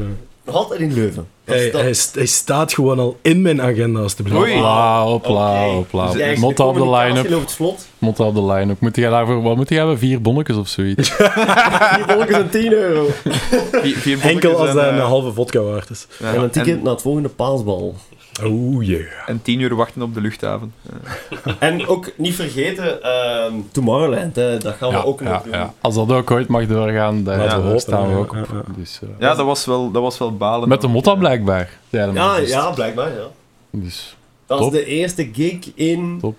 Nog 0.45 0.55
altijd 0.55 0.81
in 0.81 0.93
Leuven. 0.95 1.27
Hij, 1.49 1.71
dat- 1.71 1.81
hij, 1.81 1.93
st- 1.93 2.15
hij 2.15 2.27
staat 2.27 2.73
gewoon 2.73 2.99
al 2.99 3.17
in 3.23 3.43
mijn 3.43 3.63
agenda, 3.63 4.01
alstublieft. 4.01 4.39
Oei. 4.41 4.53
Hopla, 4.55 5.03
hopla, 5.03 5.65
hopla. 5.67 6.03
Dus 6.07 6.21
eigenlijk 6.21 6.41
Motta 6.41 6.65
op 6.65 6.75
de 6.75 6.91
line-up. 6.97 7.49
Motta 7.99 8.25
op 8.25 8.35
de 8.35 8.45
line-up. 8.45 8.81
Moet 8.81 8.97
jij 8.97 9.11
daarvoor, 9.11 9.43
wat 9.43 9.57
moet 9.57 9.69
jij 9.69 9.79
hebben? 9.79 9.99
Vier 9.99 10.21
bonnetjes 10.23 10.57
of 10.57 10.69
zoiets? 10.69 11.17
Die 11.17 12.05
volgens 12.07 12.37
een 12.37 12.49
10 12.51 12.73
euro. 12.73 13.07
Vier, 13.73 13.97
vier 13.97 14.21
Enkel 14.21 14.51
als 14.51 14.57
bonnetjes 14.59 14.75
dat 14.75 14.85
en, 14.85 14.95
een 14.95 14.99
eh, 15.01 15.07
halve 15.07 15.33
vodka 15.33 15.61
waard 15.61 15.91
is. 15.91 16.07
ja, 16.19 16.33
En 16.35 16.43
een 16.43 16.51
ticket 16.51 16.77
en, 16.77 16.83
naar 16.83 16.93
het 16.93 17.03
volgende 17.03 17.29
paasbal. 17.29 17.95
Oeh, 18.45 18.87
yeah. 18.87 19.01
en 19.27 19.43
tien 19.43 19.61
uur 19.61 19.75
wachten 19.75 20.03
op 20.03 20.15
de 20.15 20.21
luchthaven. 20.21 20.73
En 21.59 21.87
ook 21.87 22.11
niet 22.17 22.35
vergeten, 22.35 23.03
ehm, 23.03 23.53
Tomorrowland, 23.73 24.37
hè, 24.37 24.59
dat 24.59 24.75
gaan 24.75 24.89
we 24.91 24.97
Ja, 24.97 25.03
ook 25.03 25.21
nog 25.21 25.33
ja, 25.33 25.41
doen. 25.45 25.53
ja. 25.53 25.73
Als 25.81 25.95
dat 25.95 26.13
ook 26.13 26.31
ooit 26.31 26.49
mag 26.49 26.67
doorgaan, 26.67 27.25
dan 27.25 27.81
staan 27.81 28.07
we 28.07 28.13
ja, 28.13 28.17
ook 28.19 28.31
op. 28.33 28.47
ja. 28.53 28.63
Dus, 28.77 28.99
eh, 29.03 29.09
Ja, 29.19 29.35
dat 29.35 29.47
was 29.47 29.65
wel, 29.65 29.91
dat 29.91 30.03
was 30.03 30.19
wel 30.19 30.37
balen. 30.37 30.69
Met 30.69 30.81
de 30.81 30.89
Motta 30.89 31.15
blijkbaar. 31.15 31.38
Ja, 31.89 32.11
Ja, 32.13 32.37
ja, 32.39 32.71
blijkbaar, 32.71 33.09
ja. 33.09 33.27
Dus, 33.71 34.17
Dat 34.47 34.59
Top. 34.59 34.73
is 34.73 34.79
de 34.79 34.85
eerste 34.87 35.29
gig 35.33 35.59
in 35.75 36.19
Top. 36.21 36.39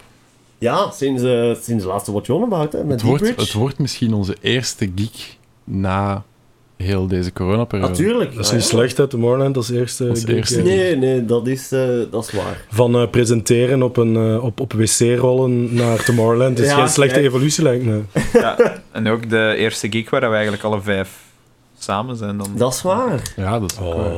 Ja, 0.58 0.92
sinds, 0.92 1.24
eh, 1.24 1.54
sinds 1.62 1.84
de 1.84 1.90
laatste 1.90 2.12
Watch 2.12 2.30
On 2.30 2.44
About, 2.44 2.74
hè, 2.74 2.84
met 2.84 3.02
Het 3.02 3.10
wordt, 3.10 3.36
het 3.36 3.54
wordt 3.54 3.78
misschien 3.80 4.14
onze 4.14 4.36
eerste 4.42 4.92
geek 4.96 5.38
na 5.64 6.24
heel 6.78 7.08
deze 7.08 7.34
coronaperiode. 7.34 7.90
Natuurlijk. 7.92 8.36
Dat 8.36 8.46
is 8.46 8.52
niet 8.52 8.64
slecht, 8.64 8.98
hè, 8.98 9.08
Tomorrowland 9.08 9.58
als 9.58 9.70
eerste. 9.70 10.10
Als 10.10 10.24
gig, 10.24 10.36
eerste. 10.36 10.58
eh, 10.58 10.64
Nee, 10.64 10.96
nee, 10.96 11.26
dat 11.26 11.48
is, 11.48 11.72
eh, 11.72 11.88
dat 12.12 12.24
is 12.28 12.32
waar. 12.32 12.66
Van 12.70 12.96
eh, 12.96 13.10
presenteren 13.10 13.84
op, 13.84 13.98
een, 13.98 14.42
op, 14.42 14.60
op 14.60 14.74
wc-rollen 14.74 15.74
naar 15.74 16.04
Tomorrowland 16.04 16.60
is 16.60 16.68
Ja, 16.68 16.76
geen 16.78 16.90
slechte 16.90 17.14
kijk. 17.14 17.26
evolutie, 17.26 17.64
lijkt 17.64 17.84
me. 17.86 18.02
Ja, 18.34 18.58
en 18.92 19.08
ook 19.08 19.30
de 19.30 19.54
eerste 19.58 19.88
gig 19.92 20.10
waar 20.10 20.22
we 20.22 20.34
eigenlijk 20.34 20.64
alle 20.64 20.82
vijf 20.82 21.10
samen 21.78 22.16
zijn. 22.16 22.38
Dan. 22.38 22.48
Dat 22.56 22.74
is 22.74 22.82
waar. 22.82 23.34
Ja, 23.36 23.60
dat 23.60 23.72
is 23.72 23.80
ook 23.80 23.94
waar, 23.94 24.12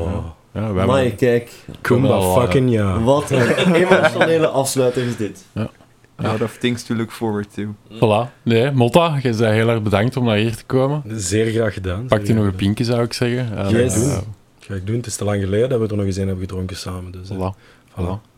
ja. 0.54 0.62
Ja, 0.62 0.74
we 0.74 0.86
Maar 0.86 1.10
kijk, 1.10 1.52
Kumba 1.82 2.08
eh, 2.18 2.34
fucking 2.38 2.72
ja. 2.72 3.02
wat 3.02 3.32
een 3.32 3.74
emotionele 3.84 4.48
afsluiter 4.48 5.04
is 5.04 5.18
dit. 5.18 5.46
A 5.58 6.32
lot 6.32 6.42
of 6.42 6.58
things 6.58 6.84
to 6.84 6.96
look 6.96 7.12
forward 7.12 7.54
to. 7.54 7.64
voilà. 7.92 8.32
Nee, 8.44 8.72
Motta, 8.72 9.16
je 9.16 9.22
bent 9.22 9.40
heel 9.40 9.70
erg 9.70 9.82
bedankt 9.82 10.18
om 10.18 10.26
naar 10.26 10.36
hier 10.38 10.56
te 10.56 10.64
komen. 10.66 11.04
Zeer 11.08 11.52
graag 11.52 11.74
gedaan. 11.74 12.06
Pak 12.06 12.20
je 12.20 12.26
zeer 12.26 12.36
nog 12.36 12.46
een 12.46 12.56
pinkje, 12.56 12.84
zou 12.84 13.04
ik 13.04 13.14
zeggen. 13.14 13.58
En, 13.58 13.70
Yes. 13.70 13.96
eh, 13.96 14.02
gedaan. 14.02 14.24
Ga 14.60 14.74
ik 14.74 14.86
doen. 14.88 14.96
Het 14.96 15.06
is 15.06 15.16
te 15.16 15.24
lang 15.24 15.42
geleden 15.42 15.70
dat 15.70 15.80
we 15.80 15.88
er 15.88 15.96
nog 15.96 16.06
eens 16.06 16.16
een 16.16 16.28
hebben 16.28 16.46
gedronken 16.48 16.76
samen. 16.78 17.12
Dus, 17.12 17.30
eh, 17.30 17.36
voilà. 17.38 17.58
voilà. 17.92 18.30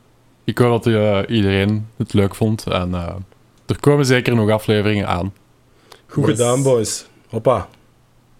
Ik 0.43 0.57
hoop 0.57 0.83
dat 0.83 0.93
eh, 0.93 1.35
iedereen 1.35 1.87
het 1.97 2.13
leuk 2.13 2.35
vond. 2.35 2.67
En 2.67 2.93
eh, 2.93 3.13
er 3.65 3.79
komen 3.79 4.05
zeker 4.05 4.35
nog 4.35 4.49
afleveringen 4.49 5.07
aan. 5.07 5.33
Goed 6.07 6.27
Yes. 6.27 6.37
gedaan, 6.37 6.63
boys. 6.63 7.05
Hoppa. 7.29 7.67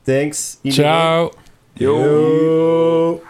Thanks. 0.04 0.58
iedereen. 0.62 0.90
Ciao! 0.90 1.32
Yo. 1.74 3.22